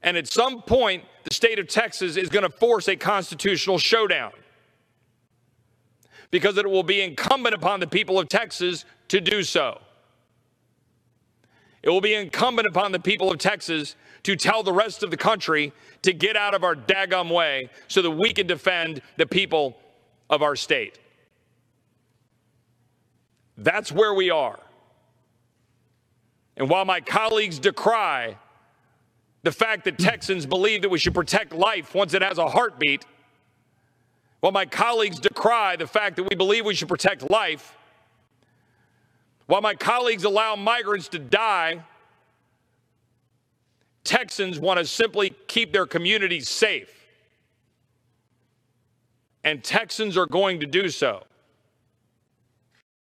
And 0.00 0.16
at 0.16 0.28
some 0.28 0.62
point, 0.62 1.02
the 1.24 1.34
state 1.34 1.58
of 1.58 1.66
Texas 1.66 2.16
is 2.16 2.28
going 2.28 2.44
to 2.44 2.56
force 2.56 2.86
a 2.86 2.94
constitutional 2.94 3.78
showdown 3.78 4.30
because 6.30 6.58
it 6.58 6.68
will 6.68 6.82
be 6.82 7.00
incumbent 7.00 7.54
upon 7.54 7.80
the 7.80 7.86
people 7.86 8.18
of 8.18 8.28
Texas 8.28 8.84
to 9.08 9.20
do 9.20 9.42
so. 9.42 9.80
It 11.82 11.90
will 11.90 12.00
be 12.00 12.14
incumbent 12.14 12.68
upon 12.68 12.92
the 12.92 12.98
people 12.98 13.30
of 13.30 13.38
Texas 13.38 13.96
to 14.24 14.36
tell 14.36 14.62
the 14.62 14.72
rest 14.72 15.02
of 15.02 15.10
the 15.10 15.16
country 15.16 15.72
to 16.02 16.12
get 16.12 16.36
out 16.36 16.54
of 16.54 16.64
our 16.64 16.74
daggum 16.74 17.30
way 17.30 17.70
so 17.86 18.02
that 18.02 18.10
we 18.10 18.32
can 18.32 18.46
defend 18.46 19.00
the 19.16 19.26
people 19.26 19.78
of 20.28 20.42
our 20.42 20.56
state. 20.56 20.98
That's 23.56 23.90
where 23.90 24.12
we 24.12 24.30
are. 24.30 24.58
And 26.56 26.68
while 26.68 26.84
my 26.84 27.00
colleagues 27.00 27.58
decry 27.58 28.36
the 29.44 29.52
fact 29.52 29.84
that 29.84 29.98
Texans 29.98 30.46
believe 30.46 30.82
that 30.82 30.88
we 30.88 30.98
should 30.98 31.14
protect 31.14 31.52
life 31.52 31.94
once 31.94 32.12
it 32.12 32.22
has 32.22 32.38
a 32.38 32.48
heartbeat, 32.48 33.06
while 34.40 34.52
my 34.52 34.66
colleagues 34.66 35.18
decry 35.18 35.76
the 35.76 35.86
fact 35.86 36.16
that 36.16 36.24
we 36.24 36.36
believe 36.36 36.64
we 36.64 36.74
should 36.74 36.88
protect 36.88 37.28
life, 37.30 37.76
while 39.46 39.62
my 39.62 39.74
colleagues 39.74 40.24
allow 40.24 40.54
migrants 40.56 41.08
to 41.08 41.18
die, 41.18 41.82
Texans 44.04 44.58
want 44.58 44.78
to 44.78 44.84
simply 44.84 45.34
keep 45.46 45.72
their 45.72 45.86
communities 45.86 46.48
safe. 46.48 46.94
And 49.44 49.64
Texans 49.64 50.16
are 50.16 50.26
going 50.26 50.60
to 50.60 50.66
do 50.66 50.88
so. 50.88 51.24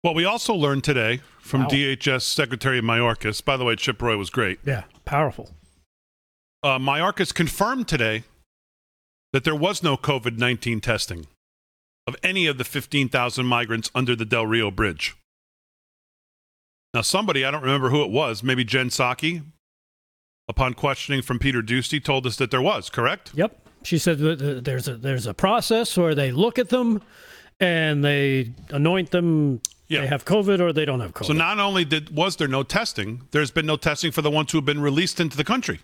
Well, 0.05 0.15
we 0.15 0.25
also 0.25 0.55
learned 0.55 0.85
today 0.85 1.21
from 1.41 1.63
wow. 1.63 1.69
DHS 1.69 2.23
Secretary 2.23 2.81
Mayorkas. 2.81 3.45
By 3.45 3.57
the 3.57 3.65
way, 3.65 3.75
Chip 3.75 4.01
Roy 4.01 4.17
was 4.17 4.31
great. 4.31 4.61
Yeah, 4.65 4.85
powerful. 5.05 5.51
Uh, 6.63 6.79
Mayorkas 6.79 7.35
confirmed 7.35 7.89
today 7.89 8.25
that 9.33 9.45
there 9.45 9.55
was 9.55 9.83
no 9.83 9.97
COVID 9.97 10.39
19 10.39 10.81
testing 10.81 11.27
of 12.07 12.17
any 12.23 12.47
of 12.47 12.59
the 12.59 12.65
15,000 12.65 13.45
migrants 13.47 13.91
under 13.95 14.15
the 14.15 14.25
Del 14.25 14.47
Rio 14.47 14.71
Bridge. 14.71 15.17
Now, 16.95 17.01
somebody, 17.03 17.45
I 17.45 17.51
don't 17.51 17.63
remember 17.63 17.91
who 17.91 18.03
it 18.03 18.11
was, 18.11 18.43
maybe 18.43 18.65
Jen 18.65 18.89
Psaki, 18.89 19.43
upon 20.49 20.75
questioning 20.75 21.21
from 21.21 21.39
Peter 21.39 21.61
Doocy, 21.61 22.03
told 22.03 22.27
us 22.27 22.37
that 22.37 22.51
there 22.51 22.63
was, 22.63 22.89
correct? 22.89 23.33
Yep. 23.35 23.61
She 23.83 23.99
said 23.99 24.19
there's 24.19 24.89
a, 24.89 24.97
there's 24.97 25.27
a 25.27 25.35
process 25.35 25.97
where 25.97 26.15
they 26.15 26.33
look 26.33 26.59
at 26.59 26.71
them 26.71 27.03
and 27.61 28.05
they 28.05 28.53
anoint 28.71 29.11
them. 29.11 29.61
Yeah. 29.89 30.01
They 30.01 30.07
have 30.09 30.25
COVID 30.25 30.59
or 30.59 30.73
they 30.73 30.85
don't 30.85 30.99
have 30.99 31.13
COVID. 31.13 31.27
So 31.27 31.33
not 31.33 31.61
only 31.61 31.85
did 31.85 32.15
was 32.17 32.35
there 32.37 32.49
no 32.49 32.65
testing, 32.65 33.29
there's 33.31 33.53
been 33.53 33.67
no 33.67 33.77
testing 33.77 34.11
for 34.11 34.23
the 34.23 34.31
ones 34.31 34.51
who 34.51 34.59
have 34.59 34.65
been 34.65 34.81
released 34.81 35.21
into 35.21 35.37
the 35.37 35.45
country 35.45 35.81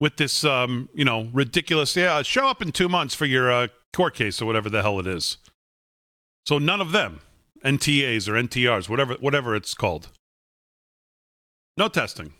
with 0.00 0.16
this, 0.16 0.44
um, 0.44 0.88
you 0.94 1.04
know, 1.04 1.28
ridiculous. 1.32 1.94
Yeah, 1.94 2.22
show 2.22 2.48
up 2.48 2.62
in 2.62 2.72
two 2.72 2.88
months 2.88 3.14
for 3.14 3.26
your 3.26 3.52
uh, 3.52 3.68
court 3.92 4.14
case 4.14 4.40
or 4.40 4.46
whatever 4.46 4.70
the 4.70 4.82
hell 4.82 4.98
it 4.98 5.06
is. 5.06 5.36
So 6.46 6.58
none 6.58 6.80
of 6.80 6.92
them, 6.92 7.20
NTAs 7.64 8.28
or 8.28 8.32
NTRs, 8.32 8.88
whatever 8.88 9.14
whatever 9.20 9.54
it's 9.54 9.74
called. 9.74 10.08
No 11.76 11.88
testing. 11.88 12.32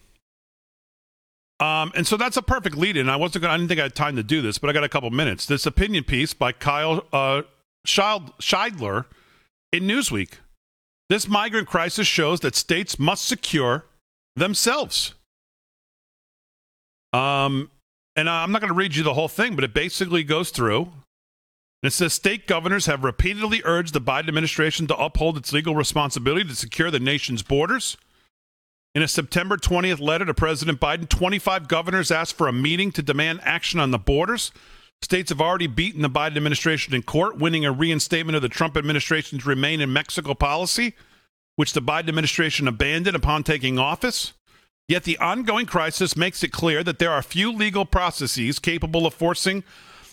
Um, 1.60 1.92
and 1.94 2.06
so 2.06 2.16
that's 2.16 2.38
a 2.38 2.42
perfect 2.42 2.76
lead 2.76 2.96
in. 2.96 3.10
I 3.10 3.16
wasn't 3.16 3.42
gonna, 3.42 3.54
I 3.54 3.56
didn't 3.58 3.68
think 3.68 3.80
I 3.80 3.84
had 3.84 3.94
time 3.94 4.16
to 4.16 4.22
do 4.22 4.40
this, 4.40 4.56
but 4.56 4.70
I 4.70 4.72
got 4.72 4.82
a 4.82 4.88
couple 4.88 5.10
minutes. 5.10 5.44
This 5.44 5.66
opinion 5.66 6.04
piece 6.04 6.32
by 6.32 6.52
Kyle 6.52 7.06
uh, 7.12 7.42
Shideler 7.86 9.04
in 9.70 9.84
Newsweek. 9.84 10.34
This 11.10 11.28
migrant 11.28 11.68
crisis 11.68 12.06
shows 12.06 12.40
that 12.40 12.54
states 12.54 12.98
must 12.98 13.26
secure 13.26 13.84
themselves. 14.36 15.14
Um, 17.12 17.70
and 18.16 18.28
I'm 18.28 18.52
not 18.52 18.60
going 18.60 18.72
to 18.72 18.78
read 18.78 18.96
you 18.96 19.02
the 19.02 19.14
whole 19.14 19.28
thing, 19.28 19.54
but 19.54 19.64
it 19.64 19.74
basically 19.74 20.24
goes 20.24 20.50
through. 20.50 20.90
It 21.82 21.92
says 21.92 22.12
state 22.12 22.46
governors 22.46 22.86
have 22.86 23.04
repeatedly 23.04 23.62
urged 23.64 23.94
the 23.94 24.00
Biden 24.00 24.28
administration 24.28 24.86
to 24.88 24.96
uphold 24.96 25.38
its 25.38 25.52
legal 25.52 25.74
responsibility 25.74 26.46
to 26.46 26.54
secure 26.54 26.90
the 26.90 27.00
nation's 27.00 27.42
borders. 27.42 27.96
In 28.94 29.02
a 29.02 29.08
September 29.08 29.56
20th 29.56 30.00
letter 30.00 30.24
to 30.24 30.34
President 30.34 30.80
Biden, 30.80 31.08
25 31.08 31.68
governors 31.68 32.10
asked 32.10 32.36
for 32.36 32.48
a 32.48 32.52
meeting 32.52 32.90
to 32.92 33.02
demand 33.02 33.40
action 33.44 33.80
on 33.80 33.92
the 33.92 33.98
borders. 33.98 34.50
States 35.00 35.30
have 35.30 35.40
already 35.40 35.68
beaten 35.68 36.02
the 36.02 36.10
Biden 36.10 36.36
administration 36.36 36.92
in 36.94 37.02
court, 37.02 37.38
winning 37.38 37.64
a 37.64 37.72
reinstatement 37.72 38.36
of 38.36 38.42
the 38.42 38.48
Trump 38.48 38.76
administration's 38.76 39.46
remain 39.46 39.80
in 39.80 39.92
Mexico 39.92 40.34
policy, 40.34 40.94
which 41.56 41.72
the 41.72 41.80
Biden 41.80 42.08
administration 42.08 42.68
abandoned 42.68 43.16
upon 43.16 43.42
taking 43.42 43.78
office. 43.78 44.34
Yet 44.90 45.04
the 45.04 45.18
ongoing 45.18 45.66
crisis 45.66 46.16
makes 46.16 46.42
it 46.42 46.50
clear 46.50 46.82
that 46.82 46.98
there 46.98 47.12
are 47.12 47.22
few 47.22 47.52
legal 47.52 47.84
processes 47.84 48.58
capable 48.58 49.06
of 49.06 49.14
forcing 49.14 49.62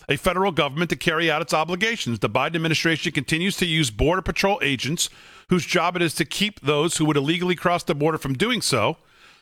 a 0.08 0.16
federal 0.16 0.52
government 0.52 0.88
to 0.90 0.96
carry 0.96 1.28
out 1.28 1.42
its 1.42 1.52
obligations. 1.52 2.20
The 2.20 2.30
Biden 2.30 2.54
administration 2.54 3.10
continues 3.10 3.56
to 3.56 3.66
use 3.66 3.90
Border 3.90 4.22
Patrol 4.22 4.60
agents, 4.62 5.10
whose 5.48 5.66
job 5.66 5.96
it 5.96 6.02
is 6.02 6.14
to 6.14 6.24
keep 6.24 6.60
those 6.60 6.96
who 6.96 7.06
would 7.06 7.16
illegally 7.16 7.56
cross 7.56 7.82
the 7.82 7.96
border 7.96 8.18
from 8.18 8.34
doing 8.34 8.62
so, 8.62 8.98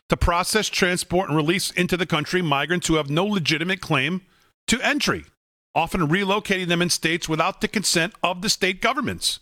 to 0.09 0.17
process, 0.17 0.71
transport, 0.71 1.29
and 1.29 1.37
release 1.37 1.71
into 1.73 1.99
the 1.99 2.07
country 2.07 2.41
migrants 2.41 2.87
who 2.87 2.95
have 2.95 3.11
no 3.11 3.27
legitimate 3.27 3.83
claim 3.83 4.23
to 4.67 4.81
entry, 4.81 5.27
often 5.75 6.09
relocating 6.09 6.69
them 6.69 6.81
in 6.81 6.89
states 6.89 7.29
without 7.29 7.61
the 7.61 7.69
consent 7.69 8.15
of 8.23 8.41
the 8.41 8.49
state 8.49 8.81
governments. 8.81 9.41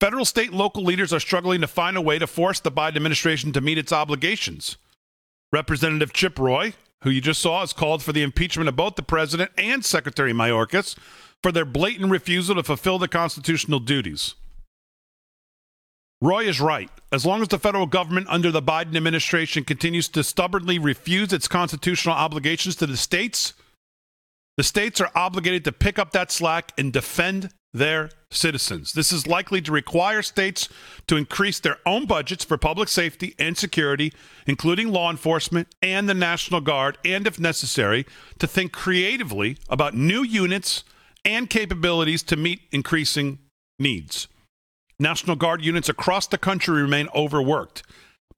Federal, 0.00 0.24
state, 0.24 0.48
and 0.48 0.58
local 0.58 0.82
leaders 0.82 1.12
are 1.12 1.20
struggling 1.20 1.60
to 1.60 1.66
find 1.66 1.98
a 1.98 2.00
way 2.00 2.18
to 2.18 2.26
force 2.26 2.60
the 2.60 2.72
Biden 2.72 2.96
administration 2.96 3.52
to 3.52 3.60
meet 3.60 3.76
its 3.76 3.92
obligations. 3.92 4.78
Representative 5.52 6.12
Chip 6.12 6.38
Roy, 6.38 6.74
who 7.02 7.10
you 7.10 7.20
just 7.20 7.40
saw, 7.40 7.60
has 7.60 7.72
called 7.72 8.02
for 8.02 8.12
the 8.12 8.22
impeachment 8.22 8.68
of 8.68 8.76
both 8.76 8.96
the 8.96 9.02
president 9.02 9.50
and 9.58 9.84
Secretary 9.84 10.32
Mayorkas 10.32 10.96
for 11.42 11.52
their 11.52 11.64
blatant 11.64 12.10
refusal 12.10 12.54
to 12.54 12.62
fulfill 12.62 12.98
the 12.98 13.08
constitutional 13.08 13.80
duties. 13.80 14.34
Roy 16.22 16.44
is 16.44 16.60
right. 16.60 16.88
As 17.10 17.26
long 17.26 17.42
as 17.42 17.48
the 17.48 17.58
federal 17.58 17.86
government 17.86 18.28
under 18.30 18.52
the 18.52 18.62
Biden 18.62 18.96
administration 18.96 19.64
continues 19.64 20.08
to 20.10 20.22
stubbornly 20.22 20.78
refuse 20.78 21.32
its 21.32 21.48
constitutional 21.48 22.14
obligations 22.14 22.76
to 22.76 22.86
the 22.86 22.96
states, 22.96 23.54
the 24.56 24.62
states 24.62 25.00
are 25.00 25.10
obligated 25.16 25.64
to 25.64 25.72
pick 25.72 25.98
up 25.98 26.12
that 26.12 26.30
slack 26.30 26.72
and 26.78 26.92
defend 26.92 27.50
their 27.74 28.10
citizens. 28.30 28.92
This 28.92 29.12
is 29.12 29.26
likely 29.26 29.60
to 29.62 29.72
require 29.72 30.22
states 30.22 30.68
to 31.06 31.16
increase 31.16 31.60
their 31.60 31.78
own 31.86 32.06
budgets 32.06 32.44
for 32.44 32.58
public 32.58 32.88
safety 32.88 33.34
and 33.38 33.56
security, 33.56 34.12
including 34.46 34.92
law 34.92 35.10
enforcement 35.10 35.68
and 35.80 36.08
the 36.08 36.14
National 36.14 36.60
Guard, 36.60 36.98
and 37.04 37.26
if 37.26 37.38
necessary, 37.38 38.06
to 38.38 38.46
think 38.46 38.72
creatively 38.72 39.56
about 39.68 39.94
new 39.94 40.22
units 40.22 40.84
and 41.24 41.48
capabilities 41.48 42.22
to 42.24 42.36
meet 42.36 42.62
increasing 42.72 43.38
needs. 43.78 44.28
National 44.98 45.36
Guard 45.36 45.64
units 45.64 45.88
across 45.88 46.26
the 46.26 46.38
country 46.38 46.80
remain 46.80 47.08
overworked. 47.14 47.82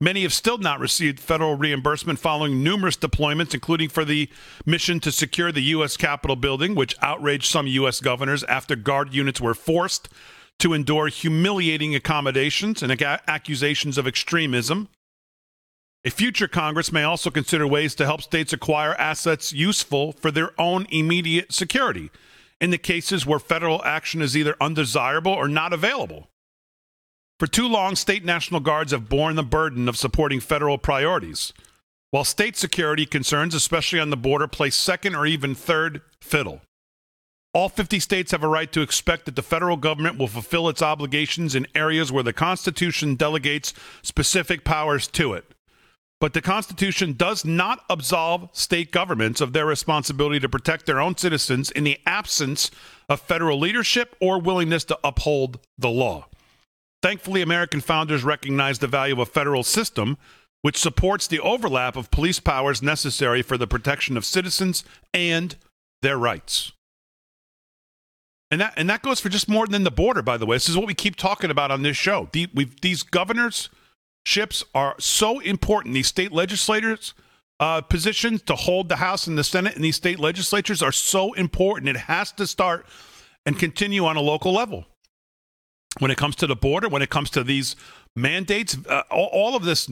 Many 0.01 0.23
have 0.23 0.33
still 0.33 0.57
not 0.57 0.79
received 0.79 1.19
federal 1.19 1.55
reimbursement 1.55 2.19
following 2.19 2.63
numerous 2.63 2.97
deployments, 2.97 3.53
including 3.53 3.89
for 3.89 4.03
the 4.03 4.29
mission 4.65 4.99
to 4.99 5.11
secure 5.11 5.51
the 5.51 5.61
U.S. 5.61 5.95
Capitol 5.95 6.35
building, 6.35 6.75
which 6.75 6.95
outraged 7.01 7.45
some 7.45 7.67
U.S. 7.67 8.01
governors 8.01 8.43
after 8.45 8.75
Guard 8.75 9.13
units 9.13 9.39
were 9.39 9.53
forced 9.53 10.09
to 10.59 10.73
endure 10.73 11.07
humiliating 11.07 11.95
accommodations 11.95 12.83
and 12.83 13.01
accusations 13.27 13.97
of 13.97 14.07
extremism. 14.07 14.89
A 16.03 16.11
future 16.11 16.47
Congress 16.47 16.91
may 16.91 17.03
also 17.03 17.31
consider 17.31 17.65
ways 17.65 17.95
to 17.95 18.05
help 18.05 18.21
states 18.21 18.53
acquire 18.53 18.93
assets 18.95 19.53
useful 19.53 20.11
for 20.11 20.29
their 20.29 20.51
own 20.59 20.85
immediate 20.89 21.51
security 21.51 22.11
in 22.61 22.69
the 22.69 22.77
cases 22.77 23.25
where 23.25 23.39
federal 23.39 23.83
action 23.83 24.21
is 24.21 24.37
either 24.37 24.55
undesirable 24.61 25.31
or 25.31 25.47
not 25.47 25.73
available. 25.73 26.29
For 27.39 27.47
too 27.47 27.67
long, 27.67 27.95
state 27.95 28.23
National 28.23 28.61
Guards 28.61 28.93
have 28.93 29.09
borne 29.09 29.35
the 29.35 29.43
burden 29.43 29.89
of 29.89 29.97
supporting 29.97 30.39
federal 30.39 30.77
priorities, 30.77 31.51
while 32.11 32.23
state 32.23 32.55
security 32.55 33.05
concerns, 33.05 33.53
especially 33.53 33.99
on 33.99 34.09
the 34.09 34.15
border, 34.15 34.47
play 34.47 34.69
second 34.69 35.15
or 35.15 35.25
even 35.25 35.53
third 35.53 36.01
fiddle. 36.21 36.61
All 37.53 37.67
50 37.69 37.99
states 37.99 38.31
have 38.31 38.43
a 38.43 38.47
right 38.47 38.71
to 38.71 38.81
expect 38.81 39.25
that 39.25 39.35
the 39.35 39.41
federal 39.41 39.75
government 39.75 40.17
will 40.17 40.27
fulfill 40.27 40.69
its 40.69 40.81
obligations 40.81 41.55
in 41.55 41.67
areas 41.75 42.11
where 42.11 42.23
the 42.23 42.33
Constitution 42.33 43.15
delegates 43.15 43.73
specific 44.01 44.63
powers 44.63 45.07
to 45.07 45.33
it. 45.33 45.45
But 46.21 46.33
the 46.33 46.41
Constitution 46.41 47.13
does 47.13 47.43
not 47.43 47.83
absolve 47.89 48.49
state 48.53 48.91
governments 48.91 49.41
of 49.41 49.51
their 49.51 49.65
responsibility 49.65 50.39
to 50.39 50.49
protect 50.49 50.85
their 50.85 51.01
own 51.01 51.17
citizens 51.17 51.69
in 51.71 51.83
the 51.83 51.99
absence 52.05 52.71
of 53.09 53.19
federal 53.19 53.59
leadership 53.59 54.15
or 54.21 54.39
willingness 54.39 54.85
to 54.85 54.99
uphold 55.03 55.59
the 55.77 55.89
law. 55.89 56.27
Thankfully, 57.05 57.43
American 57.43 57.81
founders 57.81 58.23
recognized 58.23 58.81
the 58.81 58.87
value 58.87 59.13
of 59.13 59.19
a 59.19 59.25
federal 59.27 59.61
system 59.61 60.17
which 60.63 60.75
supports 60.75 61.27
the 61.27 61.39
overlap 61.39 61.95
of 61.95 62.09
police 62.09 62.39
powers 62.39 62.81
necessary 62.81 63.43
for 63.43 63.59
the 63.59 63.67
protection 63.67 64.17
of 64.17 64.25
citizens 64.25 64.83
and 65.13 65.55
their 66.01 66.17
rights. 66.17 66.71
And 68.49 68.59
that, 68.59 68.73
and 68.75 68.89
that 68.89 69.03
goes 69.03 69.19
for 69.19 69.29
just 69.29 69.47
more 69.47 69.67
than 69.67 69.83
the 69.83 69.91
border, 69.91 70.23
by 70.23 70.37
the 70.37 70.47
way. 70.47 70.55
This 70.55 70.67
is 70.67 70.75
what 70.75 70.87
we 70.87 70.95
keep 70.95 71.15
talking 71.15 71.51
about 71.51 71.69
on 71.69 71.83
this 71.83 71.95
show. 71.95 72.27
The, 72.31 72.49
these 72.81 73.03
governors 73.03 73.69
ships 74.25 74.63
are 74.73 74.95
so 74.97 75.37
important. 75.41 75.93
These 75.93 76.07
state 76.07 76.31
legislators' 76.31 77.13
uh, 77.59 77.81
positions 77.81 78.41
to 78.47 78.55
hold 78.55 78.89
the 78.89 78.95
House 78.95 79.27
and 79.27 79.37
the 79.37 79.43
Senate 79.43 79.75
and 79.75 79.83
these 79.83 79.97
state 79.97 80.19
legislatures 80.19 80.81
are 80.81 80.91
so 80.91 81.33
important. 81.33 81.87
It 81.87 81.97
has 81.97 82.31
to 82.31 82.47
start 82.47 82.87
and 83.45 83.59
continue 83.59 84.07
on 84.07 84.17
a 84.17 84.21
local 84.21 84.51
level. 84.51 84.87
When 85.99 86.11
it 86.11 86.17
comes 86.17 86.35
to 86.37 86.47
the 86.47 86.55
border, 86.55 86.89
when 86.89 87.01
it 87.01 87.09
comes 87.09 87.29
to 87.31 87.43
these 87.43 87.75
mandates, 88.15 88.77
uh, 88.87 89.03
all, 89.09 89.29
all, 89.31 89.55
of 89.55 89.63
this, 89.63 89.89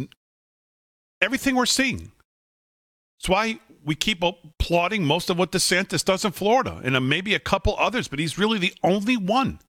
everything 1.22 1.56
we're 1.56 1.66
seeing. 1.66 2.12
That's 3.20 3.30
why 3.30 3.60
we 3.86 3.96
keep 3.96 4.22
applauding 4.22 5.06
most 5.06 5.30
of 5.30 5.38
what 5.38 5.52
DeSantis 5.52 6.04
does 6.04 6.26
in 6.26 6.32
Florida 6.32 6.82
and 6.84 6.96
uh, 6.96 7.00
maybe 7.00 7.34
a 7.34 7.40
couple 7.40 7.76
others, 7.78 8.10
but 8.10 8.20
he's 8.20 8.38
really 8.38 8.60
the 8.60 8.74
only 8.84 9.16
one 9.16 9.60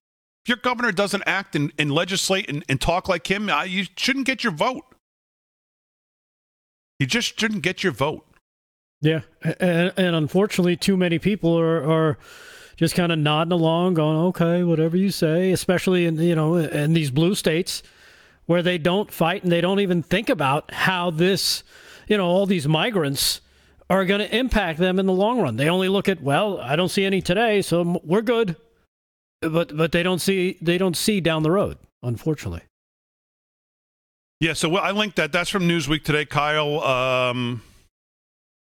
if 0.44 0.48
your 0.50 0.58
governor 0.58 0.92
doesn't 0.92 1.22
act 1.26 1.56
and, 1.56 1.72
and 1.78 1.90
legislate 1.90 2.50
and, 2.50 2.62
and, 2.68 2.78
talk 2.78 3.08
like 3.08 3.30
him, 3.30 3.48
uh, 3.48 3.62
you 3.62 3.86
shouldn't 3.96 4.26
get 4.26 4.44
your 4.44 4.52
vote. 4.52 4.84
You 6.98 7.06
just 7.06 7.40
shouldn't 7.40 7.62
get 7.62 7.82
your 7.82 7.92
vote. 7.92 8.26
Yeah, 9.00 9.22
and, 9.42 9.92
and 9.96 10.14
unfortunately, 10.14 10.76
too 10.76 10.98
many 10.98 11.18
people 11.18 11.58
are, 11.58 11.82
are 11.90 12.18
just 12.76 12.94
kind 12.94 13.12
of 13.12 13.18
nodding 13.18 13.52
along, 13.52 13.94
going, 13.94 14.16
"Okay, 14.28 14.62
whatever 14.62 14.96
you 14.96 15.10
say." 15.10 15.52
Especially 15.52 16.06
in 16.06 16.16
you 16.18 16.34
know 16.34 16.56
in 16.56 16.92
these 16.92 17.10
blue 17.10 17.34
states 17.34 17.82
where 18.46 18.62
they 18.62 18.78
don't 18.78 19.10
fight 19.10 19.42
and 19.42 19.50
they 19.50 19.60
don't 19.60 19.80
even 19.80 20.02
think 20.02 20.28
about 20.28 20.70
how 20.70 21.10
this, 21.10 21.64
you 22.08 22.16
know, 22.16 22.26
all 22.26 22.44
these 22.44 22.68
migrants 22.68 23.40
are 23.88 24.04
going 24.04 24.20
to 24.20 24.36
impact 24.36 24.78
them 24.78 24.98
in 24.98 25.06
the 25.06 25.12
long 25.12 25.40
run. 25.40 25.56
They 25.56 25.70
only 25.70 25.88
look 25.88 26.10
at, 26.10 26.22
well, 26.22 26.60
I 26.60 26.76
don't 26.76 26.90
see 26.90 27.06
any 27.06 27.22
today, 27.22 27.62
so 27.62 28.02
we're 28.04 28.20
good 28.20 28.56
but 29.50 29.76
but 29.76 29.92
they 29.92 30.02
don't 30.02 30.20
see 30.20 30.58
they 30.60 30.78
don't 30.78 30.96
see 30.96 31.20
down 31.20 31.42
the 31.42 31.50
road, 31.50 31.78
unfortunately. 32.02 32.62
Yeah, 34.40 34.52
so 34.52 34.76
I 34.76 34.90
linked 34.90 35.16
that. 35.16 35.32
That's 35.32 35.50
from 35.50 35.68
Newsweek 35.68 36.04
today. 36.04 36.24
Kyle 36.24 36.80
um, 36.80 37.62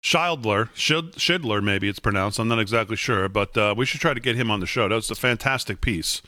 Schildler, 0.03 0.69
Schidler, 0.73 1.63
maybe 1.63 1.87
it's 1.87 1.99
pronounced. 1.99 2.39
I'm 2.39 2.47
not 2.47 2.59
exactly 2.59 2.95
sure, 2.95 3.29
but 3.29 3.55
uh, 3.55 3.75
we 3.77 3.85
should 3.85 4.01
try 4.01 4.13
to 4.13 4.19
get 4.19 4.35
him 4.35 4.49
on 4.49 4.59
the 4.59 4.65
show. 4.65 4.87
That's 4.87 5.11
a 5.11 5.15
fantastic 5.15 5.79
piece. 5.79 6.21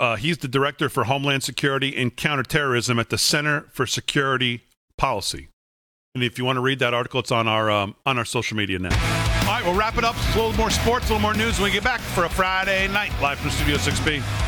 Uh, 0.00 0.16
he's 0.16 0.38
the 0.38 0.48
director 0.48 0.88
for 0.88 1.04
Homeland 1.04 1.42
Security 1.42 1.96
and 1.96 2.14
Counterterrorism 2.16 2.98
at 2.98 3.10
the 3.10 3.18
Center 3.18 3.66
for 3.72 3.86
Security 3.86 4.62
Policy. 4.96 5.48
And 6.14 6.24
if 6.24 6.38
you 6.38 6.44
want 6.44 6.56
to 6.56 6.60
read 6.60 6.78
that 6.80 6.94
article, 6.94 7.20
it's 7.20 7.30
on 7.30 7.46
our 7.46 7.70
um, 7.70 7.94
on 8.06 8.18
our 8.18 8.24
social 8.24 8.56
media 8.56 8.78
now. 8.78 8.88
All 8.90 9.54
right, 9.54 9.64
we'll 9.64 9.74
wrap 9.74 9.96
it 9.98 10.04
up. 10.04 10.16
A 10.34 10.36
little 10.36 10.52
more 10.54 10.70
sports, 10.70 11.06
a 11.10 11.12
little 11.12 11.20
more 11.20 11.34
news 11.34 11.58
when 11.58 11.70
we 11.70 11.72
get 11.72 11.84
back 11.84 12.00
for 12.00 12.24
a 12.24 12.28
Friday 12.30 12.88
night 12.88 13.12
live 13.20 13.38
from 13.38 13.50
Studio 13.50 13.76
6B. 13.76 14.47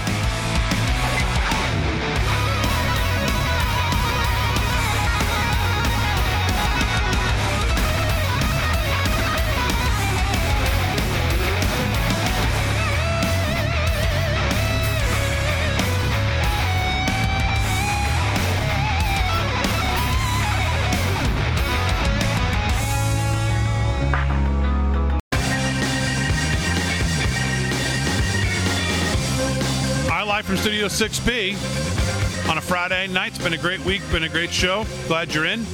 Studio 30.61 30.89
6B 30.89 32.51
on 32.51 32.59
a 32.59 32.61
Friday 32.61 33.07
night. 33.07 33.29
It's 33.35 33.43
been 33.43 33.55
a 33.55 33.59
great 33.59 33.81
week, 33.81 34.03
been 34.13 34.25
a 34.25 34.29
great 34.29 34.51
show. 34.51 34.85
Glad 35.09 35.35
you're 35.35 35.47
in. 35.47 35.65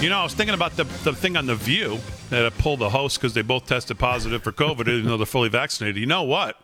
You 0.00 0.08
know, 0.08 0.20
I 0.20 0.22
was 0.22 0.32
thinking 0.32 0.54
about 0.54 0.74
the, 0.76 0.84
the 1.04 1.12
thing 1.12 1.36
on 1.36 1.44
The 1.44 1.54
View 1.54 1.98
that 2.30 2.46
I 2.46 2.48
pulled 2.48 2.78
the 2.78 2.88
host 2.88 3.20
because 3.20 3.34
they 3.34 3.42
both 3.42 3.66
tested 3.66 3.98
positive 3.98 4.42
for 4.42 4.52
COVID, 4.52 4.88
even 4.88 5.04
though 5.04 5.18
they're 5.18 5.26
fully 5.26 5.50
vaccinated. 5.50 5.98
You 5.98 6.06
know 6.06 6.22
what? 6.22 6.58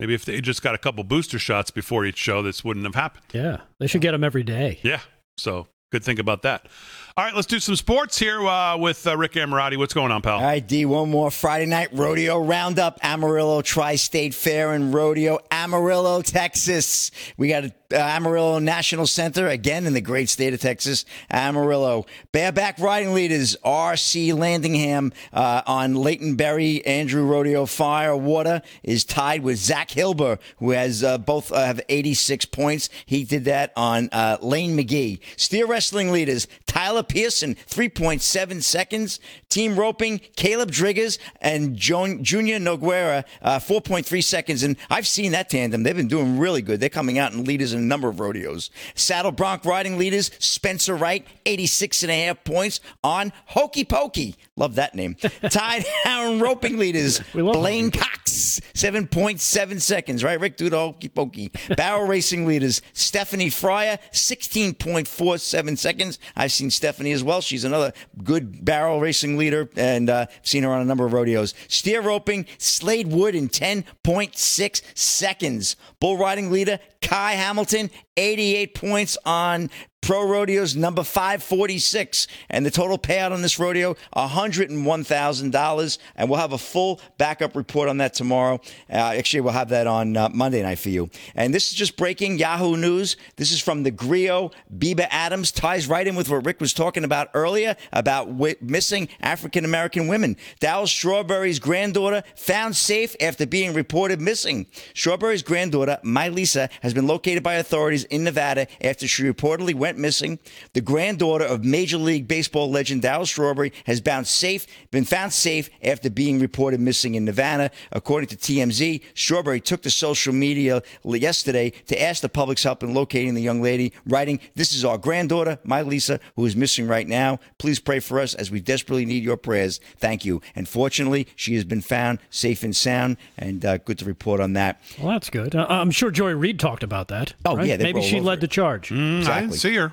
Maybe 0.00 0.14
if 0.14 0.24
they 0.24 0.40
just 0.40 0.62
got 0.62 0.74
a 0.74 0.78
couple 0.78 1.04
booster 1.04 1.38
shots 1.38 1.70
before 1.70 2.06
each 2.06 2.16
show, 2.16 2.40
this 2.40 2.64
wouldn't 2.64 2.86
have 2.86 2.94
happened. 2.94 3.24
Yeah, 3.34 3.58
they 3.78 3.86
should 3.86 4.00
get 4.00 4.12
them 4.12 4.24
every 4.24 4.42
day. 4.42 4.80
Yeah. 4.82 5.00
So 5.36 5.66
good 5.92 6.02
think 6.02 6.18
about 6.18 6.40
that. 6.42 6.66
All 7.16 7.24
right, 7.24 7.32
let's 7.32 7.46
do 7.46 7.60
some 7.60 7.76
sports 7.76 8.18
here 8.18 8.40
uh, 8.44 8.76
with 8.76 9.06
uh, 9.06 9.16
Rick 9.16 9.34
Amorati. 9.34 9.76
What's 9.76 9.94
going 9.94 10.10
on, 10.10 10.20
pal? 10.20 10.38
All 10.38 10.42
right, 10.42 10.66
D, 10.66 10.84
one 10.84 11.12
more 11.12 11.30
Friday 11.30 11.66
night 11.66 11.90
rodeo 11.92 12.40
roundup. 12.42 12.98
Amarillo 13.04 13.62
Tri 13.62 13.94
State 13.94 14.34
Fair 14.34 14.72
and 14.72 14.92
Rodeo, 14.92 15.38
Amarillo, 15.48 16.22
Texas. 16.22 17.12
We 17.36 17.46
got 17.46 17.62
a 17.62 17.72
Amarillo 17.94 18.58
National 18.58 19.06
Center, 19.06 19.48
again 19.48 19.86
in 19.86 19.92
the 19.92 20.00
great 20.00 20.28
state 20.28 20.54
of 20.54 20.60
Texas, 20.60 21.04
Amarillo. 21.30 22.06
Bareback 22.32 22.78
riding 22.78 23.14
leaders, 23.14 23.56
R.C. 23.64 24.30
Landingham 24.30 25.12
uh, 25.32 25.62
on 25.66 25.94
Leighton 25.94 26.36
Berry, 26.36 26.84
Andrew 26.84 27.24
Rodeo 27.24 27.66
Firewater 27.66 28.62
is 28.82 29.04
tied 29.04 29.42
with 29.42 29.58
Zach 29.58 29.90
Hilber, 29.90 30.38
who 30.58 30.70
has 30.70 31.02
uh, 31.02 31.18
both 31.18 31.52
uh, 31.52 31.64
have 31.64 31.80
86 31.88 32.46
points. 32.46 32.88
He 33.06 33.24
did 33.24 33.44
that 33.44 33.72
on 33.76 34.08
uh, 34.12 34.38
Lane 34.40 34.76
McGee. 34.76 35.20
Steer 35.36 35.66
wrestling 35.66 36.12
leaders, 36.12 36.46
Tyler 36.66 37.02
Pearson, 37.02 37.54
3.7 37.54 38.62
seconds. 38.62 39.20
Team 39.48 39.78
roping, 39.78 40.20
Caleb 40.34 40.72
Driggers 40.72 41.18
and 41.40 41.76
Junior 41.76 42.58
Nogueira, 42.58 43.24
uh, 43.40 43.60
4.3 43.60 44.22
seconds. 44.24 44.64
And 44.64 44.76
I've 44.90 45.06
seen 45.06 45.32
that 45.32 45.48
tandem. 45.48 45.84
They've 45.84 45.94
been 45.94 46.08
doing 46.08 46.38
really 46.38 46.62
good. 46.62 46.80
They're 46.80 46.88
coming 46.88 47.18
out 47.18 47.32
in 47.32 47.44
leaders 47.44 47.72
in 47.72 47.78
a 47.78 47.83
number 47.84 48.08
of 48.08 48.20
rodeos. 48.20 48.70
Saddle 48.94 49.32
Bronc 49.32 49.64
riding 49.64 49.98
leaders, 49.98 50.30
Spencer 50.38 50.94
Wright, 50.94 51.26
86 51.46 52.02
and 52.02 52.10
a 52.12 52.24
half 52.26 52.42
points 52.44 52.80
on 53.02 53.32
Hokey 53.46 53.84
Pokey. 53.84 54.36
Love 54.56 54.76
that 54.76 54.94
name. 54.94 55.14
Tied 55.50 55.84
down 56.04 56.40
roping 56.40 56.78
leaders, 56.78 57.20
Blaine 57.32 57.90
Cox, 57.90 58.23
7.7 58.34 59.80
seconds, 59.80 60.24
right? 60.24 60.38
Rick, 60.38 60.56
do 60.56 60.68
the 60.68 60.78
Hokey 60.78 61.08
Pokey. 61.08 61.52
Barrel 61.76 62.06
racing 62.06 62.46
leaders, 62.46 62.82
Stephanie 62.92 63.50
Fryer, 63.50 63.98
16.47 64.12 65.78
seconds. 65.78 66.18
I've 66.36 66.52
seen 66.52 66.70
Stephanie 66.70 67.12
as 67.12 67.22
well. 67.22 67.40
She's 67.40 67.64
another 67.64 67.92
good 68.22 68.64
barrel 68.64 69.00
racing 69.00 69.36
leader 69.36 69.68
and 69.76 70.10
uh, 70.10 70.26
seen 70.42 70.62
her 70.62 70.70
on 70.70 70.80
a 70.80 70.84
number 70.84 71.06
of 71.06 71.12
rodeos. 71.12 71.54
Steer 71.68 72.00
roping, 72.00 72.46
Slade 72.58 73.08
Wood 73.08 73.34
in 73.34 73.48
10.6 73.48 74.82
seconds. 74.94 75.76
Bull 76.00 76.16
riding 76.16 76.50
leader, 76.50 76.78
Kai 77.00 77.32
Hamilton, 77.32 77.90
88 78.16 78.74
points 78.74 79.18
on 79.24 79.70
Pro 80.04 80.22
Rodeo's 80.22 80.76
number 80.76 81.02
546. 81.02 82.26
And 82.50 82.66
the 82.66 82.70
total 82.70 82.98
payout 82.98 83.32
on 83.32 83.40
this 83.40 83.58
rodeo, 83.58 83.96
$101,000. 84.14 85.98
And 86.14 86.28
we'll 86.28 86.38
have 86.38 86.52
a 86.52 86.58
full 86.58 87.00
backup 87.16 87.56
report 87.56 87.88
on 87.88 87.96
that 87.96 88.12
tomorrow. 88.12 88.60
Uh, 88.90 88.96
actually, 88.96 89.40
we'll 89.40 89.54
have 89.54 89.70
that 89.70 89.86
on 89.86 90.14
uh, 90.14 90.28
Monday 90.28 90.60
night 90.60 90.78
for 90.78 90.90
you. 90.90 91.08
And 91.34 91.54
this 91.54 91.70
is 91.70 91.74
just 91.74 91.96
breaking 91.96 92.36
Yahoo 92.36 92.76
News. 92.76 93.16
This 93.36 93.50
is 93.50 93.62
from 93.62 93.82
the 93.82 93.90
Grio. 93.90 94.50
Biba 94.76 95.06
Adams 95.10 95.50
ties 95.50 95.88
right 95.88 96.06
in 96.06 96.16
with 96.16 96.28
what 96.28 96.44
Rick 96.44 96.60
was 96.60 96.74
talking 96.74 97.04
about 97.04 97.30
earlier 97.32 97.74
about 97.90 98.28
missing 98.60 99.08
African 99.22 99.64
American 99.64 100.06
women. 100.06 100.36
Darryl 100.60 100.86
Strawberry's 100.86 101.58
granddaughter 101.58 102.24
found 102.36 102.76
safe 102.76 103.16
after 103.22 103.46
being 103.46 103.72
reported 103.72 104.20
missing. 104.20 104.66
Strawberry's 104.92 105.42
granddaughter, 105.42 105.98
My 106.02 106.28
Lisa, 106.28 106.68
has 106.82 106.92
been 106.92 107.06
located 107.06 107.42
by 107.42 107.54
authorities 107.54 108.04
in 108.04 108.24
Nevada 108.24 108.66
after 108.82 109.08
she 109.08 109.22
reportedly 109.22 109.74
went 109.74 109.93
missing. 109.98 110.38
The 110.72 110.80
granddaughter 110.80 111.44
of 111.44 111.64
Major 111.64 111.98
League 111.98 112.28
Baseball 112.28 112.70
legend 112.70 113.02
Darryl 113.02 113.26
Strawberry 113.26 113.72
has 113.86 114.00
been 114.00 114.24
safe, 114.24 114.66
been 114.90 115.04
found 115.04 115.32
safe 115.32 115.70
after 115.82 116.10
being 116.10 116.38
reported 116.38 116.80
missing 116.80 117.14
in 117.14 117.24
Nevada. 117.24 117.70
According 117.92 118.28
to 118.28 118.36
TMZ, 118.36 119.02
Strawberry 119.14 119.60
took 119.60 119.82
to 119.82 119.90
social 119.90 120.32
media 120.32 120.82
yesterday 121.04 121.70
to 121.86 122.00
ask 122.00 122.22
the 122.22 122.28
public's 122.28 122.62
help 122.62 122.82
in 122.82 122.94
locating 122.94 123.34
the 123.34 123.42
young 123.42 123.62
lady, 123.62 123.92
writing, 124.06 124.40
This 124.54 124.74
is 124.74 124.84
our 124.84 124.98
granddaughter, 124.98 125.58
my 125.64 125.82
Lisa, 125.82 126.20
who 126.36 126.44
is 126.46 126.56
missing 126.56 126.86
right 126.86 127.06
now. 127.06 127.38
Please 127.58 127.80
pray 127.80 128.00
for 128.00 128.20
us 128.20 128.34
as 128.34 128.50
we 128.50 128.60
desperately 128.60 129.04
need 129.04 129.22
your 129.22 129.36
prayers. 129.36 129.80
Thank 129.98 130.24
you. 130.24 130.40
And 130.54 130.68
fortunately, 130.68 131.28
she 131.36 131.54
has 131.54 131.64
been 131.64 131.80
found 131.82 132.18
safe 132.30 132.62
and 132.62 132.74
sound, 132.74 133.16
and 133.36 133.64
uh, 133.64 133.78
good 133.78 133.98
to 133.98 134.04
report 134.04 134.40
on 134.40 134.52
that. 134.54 134.80
Well, 134.98 135.12
that's 135.12 135.30
good. 135.30 135.54
Uh, 135.54 135.66
I'm 135.68 135.90
sure 135.90 136.10
Joy 136.10 136.32
Reid 136.32 136.58
talked 136.58 136.82
about 136.82 137.08
that. 137.08 137.34
Oh, 137.44 137.56
right? 137.56 137.66
yeah, 137.66 137.76
maybe 137.76 138.02
she 138.02 138.20
led 138.20 138.38
it. 138.38 138.40
the 138.42 138.48
charge. 138.48 138.88
Mm, 138.90 139.26
I 139.26 139.40
didn't 139.40 139.54
see 139.54 139.74
her. 139.74 139.83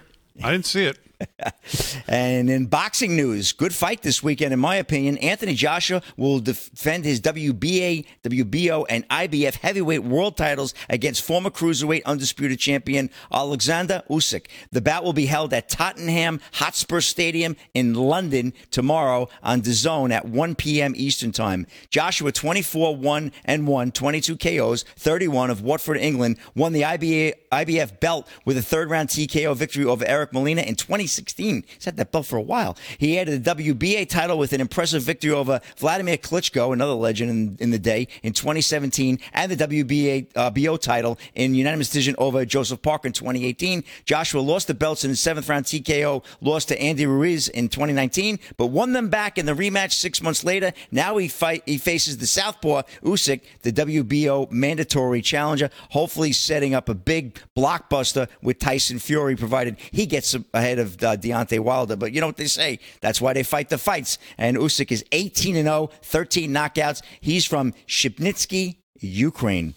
I 0.44 0.52
didn't 0.52 0.66
see 0.66 0.86
it. 0.86 0.98
And 2.07 2.49
in 2.49 2.65
boxing 2.65 3.15
news, 3.15 3.53
good 3.53 3.73
fight 3.73 4.02
this 4.02 4.22
weekend, 4.22 4.53
in 4.53 4.60
my 4.60 4.76
opinion. 4.76 5.18
Anthony 5.19 5.53
Joshua 5.53 6.02
will 6.18 6.39
defend 6.39 7.06
his 7.06 7.22
WBA, 7.22 8.06
WBO, 8.23 8.85
and 8.89 9.07
IBF 9.10 9.56
heavyweight 9.56 10.03
world 10.03 10.38
titles 10.38 10.73
against 10.89 11.22
former 11.23 11.49
cruiserweight 11.49 12.03
undisputed 12.06 12.60
champion 12.60 13.10
Alexander 13.31 14.03
Usyk. 14.10 14.48
The 14.72 14.81
bout 14.81 15.03
will 15.03 15.14
be 15.14 15.27
held 15.27 15.53
at 15.53 15.69
Tottenham 15.69 16.41
Hotspur 16.53 17.02
Stadium 17.02 17.56
in 17.73 17.93
London 17.93 18.53
tomorrow 18.72 19.30
on 19.41 19.61
DAZN 19.61 20.11
at 20.11 20.26
1 20.26 20.56
p.m. 20.56 20.93
Eastern 20.95 21.31
Time. 21.31 21.68
Joshua, 21.89 22.31
24-1 22.31 23.31
and 23.45 23.68
1, 23.68 23.91
22 23.91 24.38
KOs, 24.38 24.84
31 24.98 25.49
of 25.49 25.61
Watford, 25.61 25.98
England, 25.98 26.38
won 26.56 26.73
the 26.73 26.81
IBA, 26.81 27.34
IBF 27.52 27.99
belt 27.99 28.27
with 28.45 28.57
a 28.57 28.61
third-round 28.61 29.10
TKO 29.10 29.56
victory 29.56 29.85
over 29.85 30.06
Eric 30.06 30.34
Molina 30.34 30.61
in 30.61 30.76
2016. 31.16 31.64
He's 31.76 31.86
had 31.86 31.98
that 31.98 32.12
belt 32.12 32.26
for 32.26 32.38
a 32.38 32.42
while. 32.42 32.78
He 32.98 33.20
added 33.20 33.44
the 33.44 33.56
WBA 33.56 34.08
title 34.10 34.38
with 34.38 34.54
an 34.54 34.62
impressive 34.62 35.04
victory 35.04 35.32
over 35.32 35.62
Vladimir 35.78 36.18
Klitschko, 36.18 36.74
another 36.74 36.94
legend 36.94 37.30
in, 37.30 37.58
in 37.60 37.72
the 37.72 37.80
day, 37.80 38.08
in 38.24 38.34
2017, 38.34 39.20
and 39.34 39.52
the 39.52 39.68
WBA 39.68 40.28
uh, 40.36 40.50
BO 40.50 40.78
title 40.78 41.18
in 41.36 41.56
unanimous 41.56 41.88
decision 41.88 42.16
over 42.18 42.46
Joseph 42.46 42.82
Parker 42.82 43.08
in 43.08 43.14
2018. 43.14 43.84
Joshua 44.06 44.42
lost 44.42 44.68
the 44.68 44.74
belts 44.74 45.04
in 45.04 45.12
the 45.12 45.18
seventh 45.18 45.50
round 45.50 45.66
TKO, 45.66 46.24
lost 46.42 46.70
to 46.70 46.80
Andy 46.80 47.06
Ruiz 47.06 47.48
in 47.50 47.70
2019, 47.70 48.40
but 48.58 48.68
won 48.68 48.94
them 48.94 49.10
back 49.10 49.38
in 49.38 49.46
the 49.46 49.54
rematch 49.54 49.94
six 49.94 50.22
months 50.22 50.44
later. 50.44 50.72
Now 50.92 51.18
he 51.18 51.28
fight 51.28 51.64
he 51.66 51.78
faces 51.78 52.18
the 52.18 52.28
Southpaw 52.28 52.84
Usyk, 53.04 53.42
the 53.62 53.72
WBO 53.72 54.50
mandatory 54.52 55.22
challenger, 55.22 55.70
hopefully 55.90 56.32
setting 56.32 56.74
up 56.74 56.90
a 56.90 56.94
big 56.94 57.40
blockbuster 57.58 58.28
with 58.42 58.60
Tyson 58.60 59.00
Fury, 59.00 59.36
provided 59.36 59.78
he 59.92 60.06
gets 60.06 60.36
ahead 60.54 60.80
of 60.80 60.98
uh, 61.03 61.18
Deontay 61.18 61.60
Wilder. 61.60 61.95
But 61.95 62.14
you 62.14 62.22
know 62.22 62.28
what 62.28 62.38
they 62.38 62.48
say? 62.48 62.80
That's 63.02 63.22
why 63.22 63.34
they 63.34 63.44
fight 63.44 63.69
the 63.69 63.78
fights. 63.78 64.18
And 64.38 64.57
Usyk 64.57 64.91
is 64.91 65.03
18 65.11 65.56
and 65.56 65.68
0, 65.68 65.90
13 66.03 66.52
knockouts. 66.52 67.02
He's 67.19 67.45
from 67.45 67.73
Shipnitsky, 67.88 68.78
Ukraine. 68.99 69.76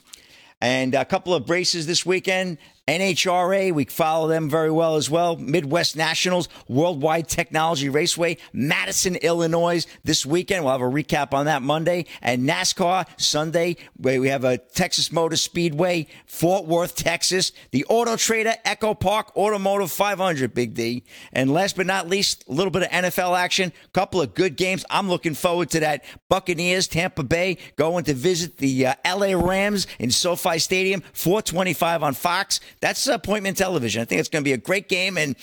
And 0.61 0.95
a 0.95 1.05
couple 1.05 1.35
of 1.35 1.47
braces 1.47 1.87
this 1.87 2.07
weekend. 2.07 2.59
NHRA, 2.87 3.73
we 3.73 3.87
follow 3.87 4.29
them 4.29 4.51
very 4.51 4.71
well 4.71 4.97
as 4.97 5.09
well. 5.09 5.37
Midwest 5.37 5.97
Nationals, 5.97 6.51
Worldwide 6.69 7.29
Technology 7.29 7.89
Raceway, 7.89 8.37
Madison, 8.53 9.17
Illinois 9.17 9.87
this 10.05 10.27
weekend. 10.27 10.65
We'll 10.65 10.73
have 10.73 10.83
a 10.83 10.85
recap 10.85 11.33
on 11.33 11.47
that 11.47 11.63
Monday. 11.63 12.05
And 12.21 12.47
NASCAR 12.47 13.07
Sunday, 13.17 13.79
where 13.97 14.21
we 14.21 14.29
have 14.29 14.45
a 14.45 14.59
Texas 14.59 15.11
Motor 15.11 15.37
Speedway, 15.37 16.09
Fort 16.27 16.67
Worth, 16.67 16.95
Texas, 16.95 17.53
the 17.71 17.87
Auto 17.87 18.17
Trader, 18.17 18.53
Echo 18.67 18.93
Park, 18.93 19.35
Automotive 19.35 19.91
500, 19.91 20.53
Big 20.53 20.75
D. 20.75 21.05
And 21.33 21.51
last 21.51 21.77
but 21.77 21.87
not 21.87 22.07
least, 22.07 22.45
a 22.49 22.53
little 22.53 22.71
bit 22.71 22.83
of 22.83 22.91
NFL 22.91 23.39
action, 23.39 23.73
couple 23.95 24.21
of 24.21 24.35
good 24.35 24.57
games. 24.57 24.85
I'm 24.91 25.09
looking 25.09 25.33
forward 25.33 25.71
to 25.71 25.81
that. 25.81 26.05
Buccaneers, 26.29 26.87
Tampa 26.87 27.23
Bay, 27.23 27.57
going 27.77 28.05
to 28.05 28.13
visit 28.13 28.59
the 28.59 28.89
uh, 28.89 28.95
LA 29.07 29.33
Rams 29.35 29.87
in 29.99 30.11
SoFi 30.11 30.59
Stadium, 30.59 31.03
425 31.15 32.03
on 32.03 32.13
Fox. 32.13 32.61
That's 32.85 33.07
appointment 33.07 33.57
television. 33.57 34.03
I 34.03 34.05
think 34.05 34.21
it's 34.21 34.29
going 34.29 34.45
to 34.45 34.47
be 34.47 34.53
a 34.53 34.59
great 34.59 34.91
game, 34.91 35.17
and 35.17 35.37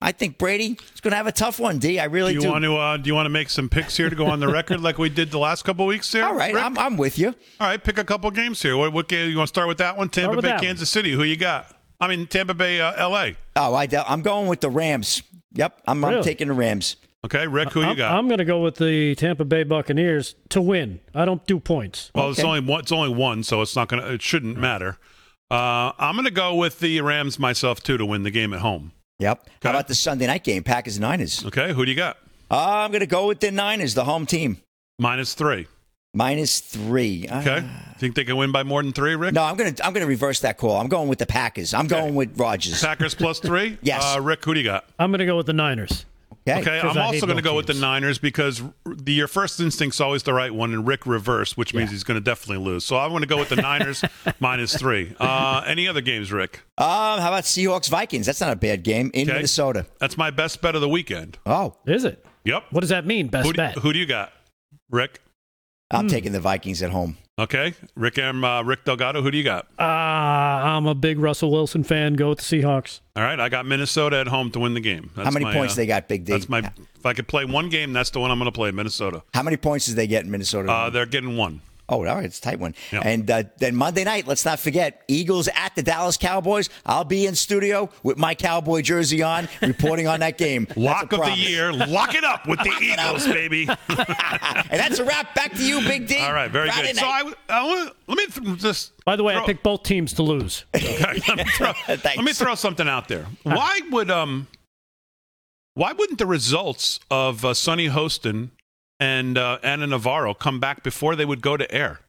I 0.00 0.12
think 0.12 0.38
Brady 0.38 0.78
is 0.94 1.02
going 1.02 1.10
to 1.10 1.16
have 1.18 1.26
a 1.26 1.32
tough 1.32 1.60
one. 1.60 1.78
D, 1.78 2.00
I 2.00 2.04
really 2.04 2.32
Do 2.32 2.40
do. 2.40 2.46
you 2.46 2.52
want 2.52 2.64
to? 2.64 2.74
Uh, 2.74 2.96
do 2.96 3.06
you 3.06 3.14
want 3.14 3.26
to 3.26 3.30
make 3.30 3.50
some 3.50 3.68
picks 3.68 3.98
here 3.98 4.08
to 4.08 4.16
go 4.16 4.24
on 4.24 4.40
the 4.40 4.48
record 4.48 4.80
like 4.80 4.96
we 4.96 5.10
did 5.10 5.30
the 5.30 5.38
last 5.38 5.62
couple 5.62 5.84
weeks 5.84 6.10
here? 6.10 6.24
All 6.24 6.34
right, 6.34 6.56
I'm, 6.56 6.78
I'm 6.78 6.96
with 6.96 7.18
you. 7.18 7.34
All 7.60 7.66
right, 7.66 7.84
pick 7.84 7.98
a 7.98 8.04
couple 8.04 8.30
games 8.30 8.62
here. 8.62 8.78
What, 8.78 8.94
what 8.94 9.08
game 9.08 9.30
you 9.30 9.36
want 9.36 9.48
to 9.48 9.52
start 9.52 9.68
with? 9.68 9.76
That 9.76 9.98
one, 9.98 10.08
Tampa 10.08 10.36
Bay, 10.36 10.48
that 10.48 10.54
one. 10.54 10.64
Kansas 10.64 10.88
City. 10.88 11.12
Who 11.12 11.22
you 11.22 11.36
got? 11.36 11.70
I 12.00 12.08
mean, 12.08 12.26
Tampa 12.26 12.54
Bay, 12.54 12.80
uh, 12.80 12.94
L.A. 12.96 13.36
Oh, 13.56 13.74
I, 13.74 13.86
I'm 14.08 14.22
going 14.22 14.46
with 14.48 14.62
the 14.62 14.70
Rams. 14.70 15.22
Yep, 15.52 15.82
I'm, 15.86 16.02
I'm 16.02 16.22
taking 16.22 16.48
the 16.48 16.54
Rams. 16.54 16.96
Okay, 17.26 17.46
Rick, 17.46 17.72
who 17.72 17.80
you 17.80 17.88
I'm, 17.88 17.96
got? 17.98 18.14
I'm 18.16 18.26
going 18.26 18.38
to 18.38 18.46
go 18.46 18.62
with 18.62 18.76
the 18.76 19.14
Tampa 19.16 19.44
Bay 19.44 19.64
Buccaneers 19.64 20.34
to 20.48 20.62
win. 20.62 21.00
I 21.14 21.26
don't 21.26 21.46
do 21.46 21.60
points. 21.60 22.10
well, 22.14 22.30
it's 22.30 22.40
only 22.40 22.60
one. 22.60 22.80
It's 22.80 22.92
only 22.92 23.14
one, 23.14 23.42
so 23.42 23.60
it's 23.60 23.76
not 23.76 23.88
gonna. 23.88 24.06
It 24.06 24.22
shouldn't 24.22 24.56
matter. 24.56 24.96
Uh, 25.50 25.92
I'm 25.98 26.14
gonna 26.16 26.30
go 26.30 26.54
with 26.54 26.78
the 26.80 27.00
Rams 27.00 27.38
myself 27.38 27.82
too 27.82 27.96
to 27.98 28.06
win 28.06 28.22
the 28.22 28.30
game 28.30 28.52
at 28.52 28.60
home. 28.60 28.92
Yep. 29.18 29.40
Okay. 29.42 29.50
How 29.64 29.70
about 29.70 29.88
the 29.88 29.94
Sunday 29.94 30.26
night 30.26 30.44
game, 30.44 30.62
Packers 30.62 30.96
and 30.96 31.02
Niners? 31.02 31.44
Okay, 31.44 31.72
who 31.72 31.84
do 31.84 31.90
you 31.90 31.96
got? 31.96 32.16
Uh, 32.50 32.56
I'm 32.84 32.90
going 32.90 33.00
to 33.00 33.06
go 33.06 33.26
with 33.28 33.40
the 33.40 33.50
Niners, 33.50 33.94
the 33.94 34.04
home 34.04 34.26
team, 34.26 34.58
Minus 34.98 35.34
three. 35.34 35.66
minus 36.14 36.58
three. 36.60 37.28
Uh, 37.28 37.40
Okay, 37.40 37.68
think 37.98 38.14
they 38.14 38.24
can 38.24 38.36
win 38.36 38.50
by 38.50 38.62
more 38.62 38.82
than 38.82 38.92
three, 38.92 39.14
Rick? 39.16 39.34
No, 39.34 39.42
I'm 39.42 39.56
going 39.56 39.74
to 39.74 39.84
I'm 39.86 39.92
going 39.92 40.02
to 40.04 40.08
reverse 40.08 40.40
that 40.40 40.56
call. 40.56 40.76
I'm 40.80 40.88
going 40.88 41.08
with 41.08 41.18
the 41.18 41.26
Packers. 41.26 41.74
I'm 41.74 41.86
going 41.86 42.14
with 42.14 42.38
Rodgers. 42.38 42.80
Packers 42.82 43.14
plus 43.14 43.40
three. 43.40 43.76
Yes. 43.82 44.02
Uh, 44.16 44.20
Rick, 44.20 44.44
who 44.44 44.54
do 44.54 44.60
you 44.60 44.64
got? 44.66 44.84
I'm 44.98 45.10
going 45.10 45.18
to 45.20 45.26
go 45.26 45.36
with 45.36 45.46
the 45.46 45.52
Niners. 45.52 46.06
Okay. 46.48 46.60
Okay, 46.60 46.80
'Cause 46.80 46.96
I'm 46.96 47.02
also 47.02 47.26
going 47.26 47.36
to 47.36 47.42
both 47.42 47.50
go 47.52 47.54
with 47.56 47.66
the. 47.66 47.74
Niners 47.74 48.18
because 48.18 48.62
the, 48.86 49.12
your 49.12 49.28
first 49.28 49.60
instinct's 49.60 50.00
always 50.00 50.22
the 50.22 50.32
right 50.34 50.52
one, 50.52 50.72
and 50.72 50.86
Rick 50.86 51.06
reversed, 51.06 51.56
which 51.56 51.74
means 51.74 51.90
he's 51.90 52.02
going 52.04 52.16
to 52.16 52.24
definitely 52.24 52.64
lose. 52.64 52.84
So 52.84 52.96
I'm 52.98 53.10
going 53.10 53.20
to 53.22 53.26
go 53.28 53.36
with 53.38 53.50
the 53.50 53.56
Niners 53.56 54.02
minus 54.40 54.76
three. 54.76 55.14
Uh, 55.20 55.62
any 55.66 55.86
other 55.86 56.00
games, 56.00 56.32
Rick? 56.32 56.60
Um, 56.78 57.20
how 57.20 57.28
about 57.28 57.44
Seahawks 57.44 57.88
Vikings? 57.88 58.26
That's 58.26 58.40
not 58.40 58.52
a 58.52 58.56
bad 58.56 58.82
game 58.82 59.10
in 59.14 59.28
Okay. 59.28 59.34
Minnesota. 59.36 59.86
That's 59.98 60.16
my 60.16 60.30
best 60.30 60.60
bet 60.62 60.74
of 60.74 60.80
the 60.80 60.88
weekend. 60.88 61.38
Oh, 61.46 61.76
Is 61.86 62.04
it? 62.04 62.24
Yep. 62.44 62.64
What 62.70 62.80
does 62.80 62.90
that 62.90 63.04
mean? 63.06 63.28
Best 63.28 63.46
Who 63.46 63.52
do, 63.52 63.56
bet. 63.58 63.74
who 63.76 63.92
do 63.92 63.98
you 63.98 64.06
got, 64.06 64.32
Rick? 64.90 65.20
I'm 65.90 66.04
Hmm. 66.04 66.08
taking 66.08 66.32
the 66.32 66.40
Vikings 66.40 66.82
at 66.82 66.90
home. 66.90 67.18
Okay, 67.40 67.72
Rick 67.96 68.18
M. 68.18 68.44
uh, 68.44 68.62
Rick 68.62 68.84
Delgado. 68.84 69.22
Who 69.22 69.30
do 69.30 69.38
you 69.38 69.44
got? 69.44 69.66
Uh, 69.78 69.82
I'm 69.82 70.86
a 70.86 70.94
big 70.94 71.18
Russell 71.18 71.50
Wilson 71.50 71.82
fan. 71.82 72.12
Go 72.12 72.28
with 72.28 72.38
the 72.38 72.44
Seahawks. 72.44 73.00
All 73.16 73.22
right, 73.22 73.40
I 73.40 73.48
got 73.48 73.64
Minnesota 73.64 74.18
at 74.18 74.28
home 74.28 74.50
to 74.50 74.58
win 74.60 74.74
the 74.74 74.80
game. 74.80 75.10
That's 75.16 75.24
How 75.24 75.32
many 75.32 75.46
my, 75.46 75.54
points 75.54 75.72
uh, 75.72 75.76
they 75.76 75.86
got, 75.86 76.06
Big 76.06 76.26
D? 76.26 76.32
That's 76.32 76.50
my. 76.50 76.58
If 76.58 77.06
I 77.06 77.14
could 77.14 77.28
play 77.28 77.46
one 77.46 77.70
game, 77.70 77.94
that's 77.94 78.10
the 78.10 78.20
one 78.20 78.30
I'm 78.30 78.38
going 78.38 78.50
to 78.50 78.54
play. 78.54 78.70
Minnesota. 78.72 79.22
How 79.32 79.42
many 79.42 79.56
points 79.56 79.86
did 79.86 79.96
they 79.96 80.06
get 80.06 80.26
in 80.26 80.30
Minnesota? 80.30 80.70
Uh, 80.70 80.90
they're 80.90 81.06
getting 81.06 81.38
one. 81.38 81.62
Oh, 81.90 81.96
all 81.96 82.04
right, 82.04 82.24
it's 82.24 82.38
a 82.38 82.42
tight 82.42 82.60
one. 82.60 82.76
Yeah. 82.92 83.00
And 83.04 83.28
uh, 83.28 83.42
then 83.58 83.74
Monday 83.74 84.04
night, 84.04 84.28
let's 84.28 84.44
not 84.44 84.60
forget 84.60 85.02
Eagles 85.08 85.48
at 85.56 85.74
the 85.74 85.82
Dallas 85.82 86.16
Cowboys. 86.16 86.70
I'll 86.86 87.04
be 87.04 87.26
in 87.26 87.34
studio 87.34 87.90
with 88.04 88.16
my 88.16 88.36
Cowboy 88.36 88.82
jersey 88.82 89.24
on, 89.24 89.48
reporting 89.60 90.06
on 90.06 90.20
that 90.20 90.38
game. 90.38 90.68
Lock 90.76 91.12
of 91.12 91.20
the 91.20 91.36
year. 91.36 91.72
Lock 91.72 92.14
it 92.14 92.22
up 92.22 92.46
with 92.46 92.60
the 92.60 92.72
Eagles, 92.80 93.26
baby. 93.26 93.68
and 93.88 94.80
that's 94.80 95.00
a 95.00 95.04
wrap. 95.04 95.34
Back 95.34 95.52
to 95.54 95.66
you, 95.66 95.80
Big 95.80 96.06
D. 96.06 96.18
All 96.18 96.32
right, 96.32 96.50
very 96.50 96.70
Friday 96.70 96.92
good. 96.92 96.96
So. 96.96 97.06
I, 97.06 97.32
I 97.48 97.66
wanna, 97.66 97.92
let 98.06 98.18
me 98.18 98.26
th- 98.26 98.58
just. 98.60 98.92
By 99.04 99.16
the 99.16 99.24
way, 99.24 99.34
I 99.34 99.44
picked 99.44 99.64
both 99.64 99.82
teams 99.82 100.12
to 100.14 100.22
lose. 100.22 100.64
Okay, 100.76 101.20
let, 101.26 101.38
me 101.38 101.44
throw, 101.56 101.72
let 101.88 102.18
me 102.18 102.32
throw 102.32 102.54
something 102.54 102.86
out 102.86 103.08
there. 103.08 103.26
Why 103.42 103.80
would 103.90 104.10
um, 104.12 104.46
why 105.74 105.92
wouldn't 105.92 106.20
the 106.20 106.26
results 106.26 107.00
of 107.10 107.44
uh, 107.44 107.54
Sunny 107.54 107.88
Hostin 107.88 108.50
and 109.00 109.36
uh, 109.36 109.58
Ana 109.62 109.86
Navarro 109.86 110.34
come 110.34 110.60
back 110.60 110.82
before 110.84 111.16
they 111.16 111.24
would 111.24 111.40
go 111.40 111.56
to 111.56 111.72
air? 111.74 112.00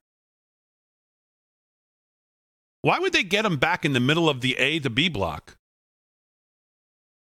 Why 2.81 2.99
would 2.99 3.13
they 3.13 3.23
get 3.23 3.43
them 3.43 3.57
back 3.57 3.85
in 3.85 3.93
the 3.93 3.99
middle 3.99 4.29
of 4.29 4.41
the 4.41 4.57
A 4.57 4.79
to 4.79 4.89
B 4.89 5.07
block? 5.07 5.55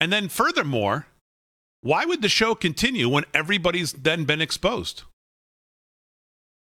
And 0.00 0.12
then, 0.12 0.28
furthermore, 0.28 1.06
why 1.82 2.04
would 2.04 2.22
the 2.22 2.28
show 2.28 2.54
continue 2.54 3.08
when 3.08 3.24
everybody's 3.32 3.92
then 3.92 4.24
been 4.24 4.40
exposed? 4.40 5.02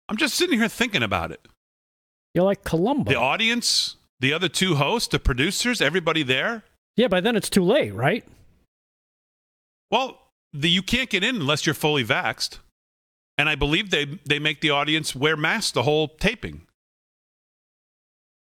I'm 0.08 0.16
just 0.16 0.34
sitting 0.34 0.58
here 0.58 0.68
thinking 0.68 1.02
about 1.02 1.30
it. 1.30 1.46
You're 2.34 2.44
like 2.44 2.64
Columbo. 2.64 3.10
The 3.10 3.18
audience, 3.18 3.96
the 4.20 4.32
other 4.32 4.48
two 4.48 4.74
hosts, 4.74 5.08
the 5.08 5.18
producers, 5.18 5.80
everybody 5.80 6.22
there. 6.22 6.64
yeah, 6.96 7.08
by 7.08 7.20
then 7.20 7.36
it's 7.36 7.50
too 7.50 7.62
late, 7.62 7.94
right? 7.94 8.24
Well, 9.90 10.18
the, 10.52 10.70
you 10.70 10.82
can't 10.82 11.10
get 11.10 11.22
in 11.22 11.36
unless 11.36 11.66
you're 11.66 11.74
fully 11.74 12.04
vaxxed. 12.04 12.58
And 13.42 13.48
I 13.48 13.56
believe 13.56 13.90
they, 13.90 14.04
they 14.24 14.38
make 14.38 14.60
the 14.60 14.70
audience 14.70 15.16
wear 15.16 15.36
masks 15.36 15.72
the 15.72 15.82
whole 15.82 16.06
taping. 16.06 16.64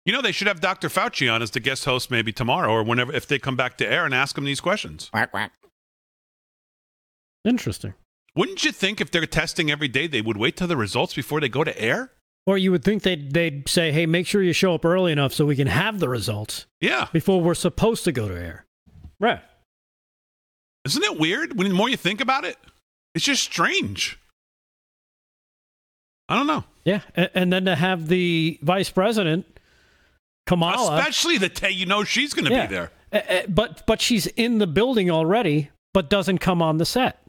You 0.06 0.14
know, 0.14 0.22
they 0.22 0.32
should 0.32 0.48
have 0.48 0.62
Dr. 0.62 0.88
Fauci 0.88 1.30
on 1.30 1.42
as 1.42 1.52
the 1.52 1.60
guest 1.60 1.84
host 1.84 2.10
maybe 2.10 2.32
tomorrow 2.32 2.72
or 2.72 2.84
whenever, 2.84 3.12
if 3.12 3.28
they 3.28 3.38
come 3.38 3.58
back 3.58 3.78
to 3.80 3.86
air 3.86 4.06
and 4.06 4.14
ask 4.14 4.38
him 4.38 4.46
these 4.46 4.62
questions. 4.62 5.10
Quack, 5.12 5.32
quack. 5.32 5.52
Interesting. 7.44 7.96
Wouldn't 8.34 8.64
you 8.64 8.72
think 8.72 9.02
if 9.02 9.12
they're 9.12 9.26
testing 9.26 9.70
every 9.70 9.90
day, 9.90 10.08
they 10.08 10.22
would 10.22 10.38
wait 10.38 10.56
till 10.56 10.68
the 10.70 10.78
results 10.78 11.14
before 11.14 11.42
they 11.42 11.50
go 11.50 11.66
to 11.66 11.78
air? 11.78 12.14
Or 12.46 12.58
you 12.58 12.72
would 12.72 12.86
think 12.86 13.04
they'd, 13.04 13.34
they'd 13.34 13.68
say, 13.68 13.92
hey, 13.92 14.06
make 14.06 14.26
sure 14.26 14.42
you 14.42 14.54
show 14.54 14.74
up 14.74 14.86
early 14.86 15.12
enough 15.12 15.34
so 15.34 15.46
we 15.46 15.58
can 15.58 15.68
have 15.68 16.00
the 16.00 16.08
results 16.08 16.66
Yeah. 16.80 17.10
before 17.12 17.42
we're 17.42 17.56
supposed 17.56 18.06
to 18.06 18.14
go 18.14 18.30
to 18.30 18.34
air. 18.40 18.66
Right. 19.20 19.42
Isn't 20.86 21.04
it 21.04 21.20
weird? 21.20 21.58
When 21.58 21.68
the 21.68 21.74
more 21.76 21.90
you 21.90 21.98
think 21.98 22.22
about 22.22 22.46
it, 22.46 22.56
it's 23.14 23.26
just 23.26 23.44
strange. 23.44 24.18
I 26.30 26.36
don't 26.36 26.48
know. 26.48 26.64
Yeah. 26.84 27.02
And, 27.16 27.30
and 27.34 27.54
then 27.54 27.66
to 27.66 27.76
have 27.76 28.08
the 28.08 28.60
vice 28.62 28.90
president, 28.90 29.46
Kamala. 30.46 30.98
Especially 30.98 31.38
the 31.38 31.50
day 31.50 31.72
you 31.72 31.86
know 31.86 32.04
she's 32.04 32.34
going 32.34 32.46
to 32.46 32.52
Yeah. 32.52 32.68
be 32.68 32.74
there. 32.76 32.92
Uh, 33.12 33.16
uh, 33.18 33.42
but 33.48 33.86
but 33.86 34.02
she's 34.02 34.28
in 34.28 34.58
the 34.60 34.68
building 34.68 35.10
already, 35.10 35.70
but 35.94 36.10
doesn't 36.10 36.40
come 36.40 36.62
on 36.62 36.78
the 36.78 36.86
set. 36.86 37.22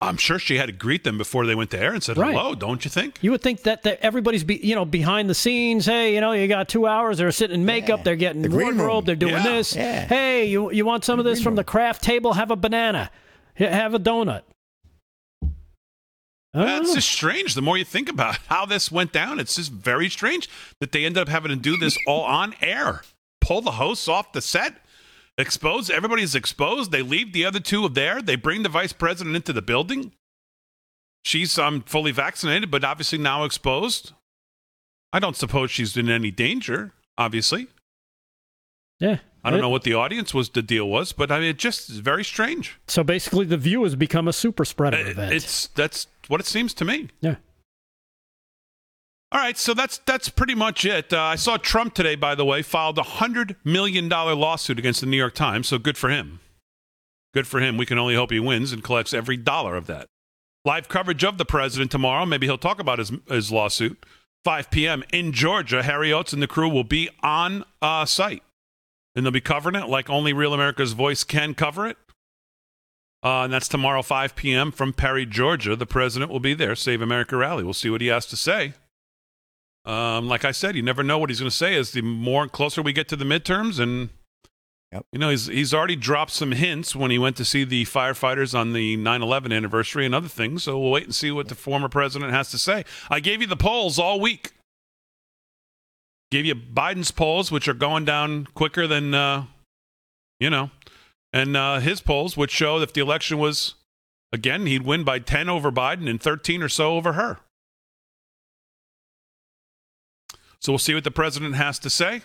I'm 0.00 0.16
sure 0.16 0.38
she 0.38 0.56
had 0.58 0.66
to 0.66 0.72
greet 0.72 1.02
them 1.02 1.18
before 1.18 1.44
they 1.44 1.56
went 1.56 1.72
to 1.72 1.78
air 1.78 1.92
and 1.92 2.00
said 2.00 2.16
Right. 2.16 2.32
hello, 2.32 2.54
don't 2.54 2.84
you 2.84 2.88
think? 2.90 3.18
You 3.20 3.32
would 3.32 3.40
think 3.42 3.64
that, 3.64 3.82
that 3.82 3.98
everybody's 4.00 4.44
be, 4.44 4.56
you 4.62 4.76
know 4.76 4.84
behind 4.84 5.28
the 5.28 5.34
scenes. 5.34 5.86
Hey, 5.86 6.14
you 6.14 6.20
know, 6.20 6.30
you 6.32 6.46
got 6.46 6.68
two 6.68 6.86
hours. 6.86 7.18
They're 7.18 7.32
sitting 7.32 7.58
in 7.60 7.66
makeup. 7.66 8.00
Yeah. 8.00 8.02
They're 8.04 8.16
getting 8.16 8.42
The 8.42 8.48
green 8.48 8.78
room. 8.78 9.04
They're 9.04 9.16
doing 9.16 9.32
Yeah. 9.34 9.42
this. 9.42 9.74
Yeah. 9.74 10.06
Hey, 10.06 10.46
you 10.46 10.70
you 10.70 10.84
want 10.84 11.04
some 11.04 11.18
of 11.18 11.24
this 11.24 11.38
green 11.38 11.44
from 11.44 11.54
the 11.56 11.64
craft 11.64 12.02
table? 12.02 12.32
Have 12.34 12.52
a 12.52 12.56
banana. 12.56 13.10
Have 13.54 13.92
a 13.94 13.98
donut. 13.98 14.42
That's 16.54 16.94
just 16.94 17.08
strange. 17.10 17.54
The 17.54 17.62
more 17.62 17.76
you 17.76 17.84
think 17.84 18.08
about 18.08 18.36
how 18.48 18.64
this 18.66 18.90
went 18.90 19.12
down, 19.12 19.38
it's 19.38 19.56
just 19.56 19.70
very 19.72 20.08
strange 20.08 20.48
that 20.80 20.92
they 20.92 21.04
ended 21.04 21.22
up 21.22 21.28
having 21.28 21.50
to 21.50 21.56
do 21.56 21.76
this 21.76 21.98
all 22.06 22.22
on 22.24 22.54
air. 22.60 23.02
Pull 23.40 23.60
the 23.60 23.72
hosts 23.72 24.08
off 24.08 24.32
the 24.32 24.40
set, 24.40 24.74
expose 25.36 25.90
everybody's 25.90 26.34
exposed. 26.34 26.90
They 26.90 27.02
leave 27.02 27.32
the 27.32 27.44
other 27.44 27.60
two 27.60 27.88
there. 27.88 28.20
They 28.22 28.36
bring 28.36 28.62
the 28.62 28.68
vice 28.68 28.92
president 28.92 29.36
into 29.36 29.52
the 29.52 29.62
building. 29.62 30.12
She's 31.24 31.58
um, 31.58 31.82
fully 31.82 32.12
vaccinated, 32.12 32.70
but 32.70 32.84
obviously 32.84 33.18
now 33.18 33.44
exposed. 33.44 34.12
I 35.12 35.18
don't 35.18 35.36
suppose 35.36 35.70
she's 35.70 35.96
in 35.96 36.08
any 36.08 36.30
danger, 36.30 36.92
obviously. 37.16 37.68
yeah. 39.00 39.18
I 39.44 39.50
don't 39.50 39.60
It- 39.60 39.62
know 39.62 39.68
what 39.68 39.84
the 39.84 39.94
audience 39.94 40.34
was, 40.34 40.50
the 40.50 40.62
deal 40.62 40.88
was, 40.88 41.12
but 41.12 41.30
I 41.30 41.38
mean, 41.38 41.48
it 41.50 41.58
just 41.58 41.88
is 41.88 41.98
very 41.98 42.24
strange. 42.24 42.76
So 42.88 43.04
basically, 43.04 43.46
the 43.46 43.56
view 43.56 43.84
has 43.84 43.94
become 43.94 44.26
a 44.26 44.32
super 44.32 44.64
spreader 44.64 44.96
It- 44.98 45.06
event. 45.08 45.32
It's 45.32 45.68
that's 45.68 46.08
what 46.28 46.40
it 46.40 46.46
seems 46.46 46.72
to 46.74 46.84
me. 46.84 47.08
yeah. 47.20 47.36
All 49.30 49.40
right, 49.40 49.58
so 49.58 49.74
that's 49.74 49.98
that's 50.06 50.30
pretty 50.30 50.54
much 50.54 50.86
it. 50.86 51.12
Uh, 51.12 51.20
I 51.20 51.34
saw 51.36 51.58
Trump 51.58 51.92
today, 51.92 52.14
by 52.14 52.34
the 52.34 52.46
way, 52.46 52.62
filed 52.62 52.96
a 52.96 53.02
hundred 53.02 53.56
million 53.62 54.08
dollar 54.08 54.34
lawsuit 54.34 54.78
against 54.78 55.00
the 55.00 55.06
New 55.06 55.18
York 55.18 55.34
Times. 55.34 55.68
So 55.68 55.78
good 55.78 55.98
for 55.98 56.08
him. 56.08 56.40
Good 57.34 57.46
for 57.46 57.60
him. 57.60 57.76
We 57.76 57.84
can 57.84 57.98
only 57.98 58.14
hope 58.14 58.30
he 58.30 58.40
wins 58.40 58.72
and 58.72 58.82
collects 58.82 59.12
every 59.12 59.36
dollar 59.36 59.76
of 59.76 59.86
that. 59.86 60.06
Live 60.64 60.88
coverage 60.88 61.24
of 61.24 61.36
the 61.36 61.44
president 61.44 61.90
tomorrow. 61.90 62.24
Maybe 62.24 62.46
he'll 62.46 62.56
talk 62.56 62.80
about 62.80 62.98
his 62.98 63.12
his 63.28 63.52
lawsuit. 63.52 64.02
5 64.44 64.70
p.m. 64.70 65.04
in 65.12 65.32
Georgia. 65.32 65.82
Harry 65.82 66.10
Oates 66.10 66.32
and 66.32 66.40
the 66.40 66.46
crew 66.46 66.68
will 66.70 66.84
be 66.84 67.10
on 67.22 67.64
uh, 67.82 68.06
site, 68.06 68.42
and 69.14 69.26
they'll 69.26 69.30
be 69.30 69.42
covering 69.42 69.74
it 69.74 69.88
like 69.88 70.08
only 70.08 70.32
Real 70.32 70.54
America's 70.54 70.92
Voice 70.92 71.22
can 71.22 71.54
cover 71.54 71.86
it. 71.86 71.98
Uh, 73.22 73.42
and 73.42 73.52
that's 73.52 73.68
tomorrow, 73.68 74.02
5 74.02 74.36
p.m. 74.36 74.70
from 74.70 74.92
Perry, 74.92 75.26
Georgia. 75.26 75.74
The 75.74 75.86
president 75.86 76.30
will 76.30 76.40
be 76.40 76.54
there. 76.54 76.76
Save 76.76 77.02
America 77.02 77.36
rally. 77.36 77.64
We'll 77.64 77.74
see 77.74 77.90
what 77.90 78.00
he 78.00 78.06
has 78.08 78.26
to 78.26 78.36
say. 78.36 78.74
Um, 79.84 80.28
like 80.28 80.44
I 80.44 80.52
said, 80.52 80.76
you 80.76 80.82
never 80.82 81.02
know 81.02 81.18
what 81.18 81.30
he's 81.30 81.40
going 81.40 81.50
to 81.50 81.56
say 81.56 81.74
as 81.74 81.92
the 81.92 82.02
more 82.02 82.46
closer 82.46 82.82
we 82.82 82.92
get 82.92 83.08
to 83.08 83.16
the 83.16 83.24
midterms. 83.24 83.80
And, 83.80 84.10
Yep. 84.92 85.04
you 85.12 85.18
know, 85.18 85.28
he's, 85.28 85.46
he's 85.48 85.74
already 85.74 85.96
dropped 85.96 86.30
some 86.30 86.52
hints 86.52 86.96
when 86.96 87.10
he 87.10 87.18
went 87.18 87.36
to 87.36 87.44
see 87.44 87.62
the 87.62 87.84
firefighters 87.84 88.58
on 88.58 88.72
the 88.72 88.96
9 88.96 89.20
11 89.22 89.52
anniversary 89.52 90.06
and 90.06 90.14
other 90.14 90.28
things. 90.28 90.62
So 90.62 90.78
we'll 90.78 90.90
wait 90.90 91.04
and 91.04 91.14
see 91.14 91.30
what 91.30 91.48
the 91.48 91.54
former 91.54 91.90
president 91.90 92.32
has 92.32 92.50
to 92.52 92.58
say. 92.58 92.84
I 93.10 93.20
gave 93.20 93.42
you 93.42 93.46
the 93.46 93.56
polls 93.56 93.98
all 93.98 94.18
week. 94.18 94.52
Gave 96.30 96.46
you 96.46 96.54
Biden's 96.54 97.10
polls, 97.10 97.50
which 97.52 97.68
are 97.68 97.74
going 97.74 98.06
down 98.06 98.46
quicker 98.54 98.86
than, 98.86 99.12
uh, 99.12 99.44
you 100.40 100.48
know, 100.48 100.70
and 101.32 101.56
uh, 101.56 101.80
his 101.80 102.00
polls, 102.00 102.36
which 102.36 102.50
show 102.50 102.78
that 102.78 102.88
if 102.88 102.92
the 102.92 103.00
election 103.00 103.38
was, 103.38 103.74
again, 104.32 104.66
he'd 104.66 104.84
win 104.84 105.04
by 105.04 105.18
10 105.18 105.48
over 105.48 105.70
Biden 105.70 106.08
and 106.08 106.20
13 106.20 106.62
or 106.62 106.68
so 106.68 106.96
over 106.96 107.12
her. 107.12 107.38
So 110.60 110.72
we'll 110.72 110.78
see 110.78 110.94
what 110.94 111.04
the 111.04 111.10
president 111.10 111.54
has 111.54 111.78
to 111.80 111.90
say. 111.90 112.22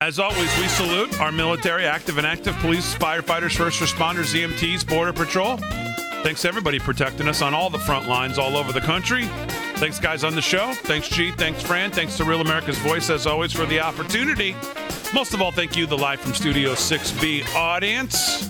As 0.00 0.18
always, 0.18 0.58
we 0.58 0.66
salute 0.66 1.20
our 1.20 1.30
military, 1.30 1.84
active 1.84 2.16
and 2.16 2.26
active, 2.26 2.56
police, 2.56 2.94
firefighters, 2.94 3.54
first 3.54 3.80
responders, 3.80 4.34
EMTs, 4.34 4.88
Border 4.88 5.12
Patrol. 5.12 5.58
Thanks 6.22 6.44
everybody 6.44 6.78
protecting 6.78 7.28
us 7.28 7.42
on 7.42 7.54
all 7.54 7.70
the 7.70 7.78
front 7.78 8.08
lines 8.08 8.38
all 8.38 8.56
over 8.56 8.72
the 8.72 8.80
country. 8.80 9.28
Thanks, 9.80 9.98
guys, 9.98 10.24
on 10.24 10.34
the 10.34 10.42
show. 10.42 10.74
Thanks, 10.74 11.08
G. 11.08 11.30
Thanks, 11.30 11.62
Fran. 11.62 11.90
Thanks 11.90 12.18
to 12.18 12.24
Real 12.24 12.42
America's 12.42 12.76
Voice, 12.80 13.08
as 13.08 13.26
always, 13.26 13.50
for 13.50 13.64
the 13.64 13.80
opportunity. 13.80 14.54
Most 15.14 15.32
of 15.32 15.40
all, 15.40 15.52
thank 15.52 15.74
you, 15.74 15.86
the 15.86 15.96
Live 15.96 16.20
from 16.20 16.34
Studio 16.34 16.74
6B 16.74 17.54
audience. 17.54 18.46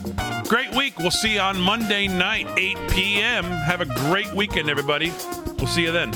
Great 0.49 0.75
week. 0.75 0.99
We'll 0.99 1.13
see 1.13 1.35
you 1.35 1.41
on 1.41 1.61
Monday 1.61 2.09
night, 2.09 2.49
8 2.59 2.77
p.m. 2.91 3.45
Have 3.45 3.81
a 3.81 3.87
great 3.87 4.35
weekend, 4.35 4.69
everybody. 4.69 5.13
We'll 5.57 5.69
see 5.69 5.83
you 5.83 5.93
then. 5.93 6.11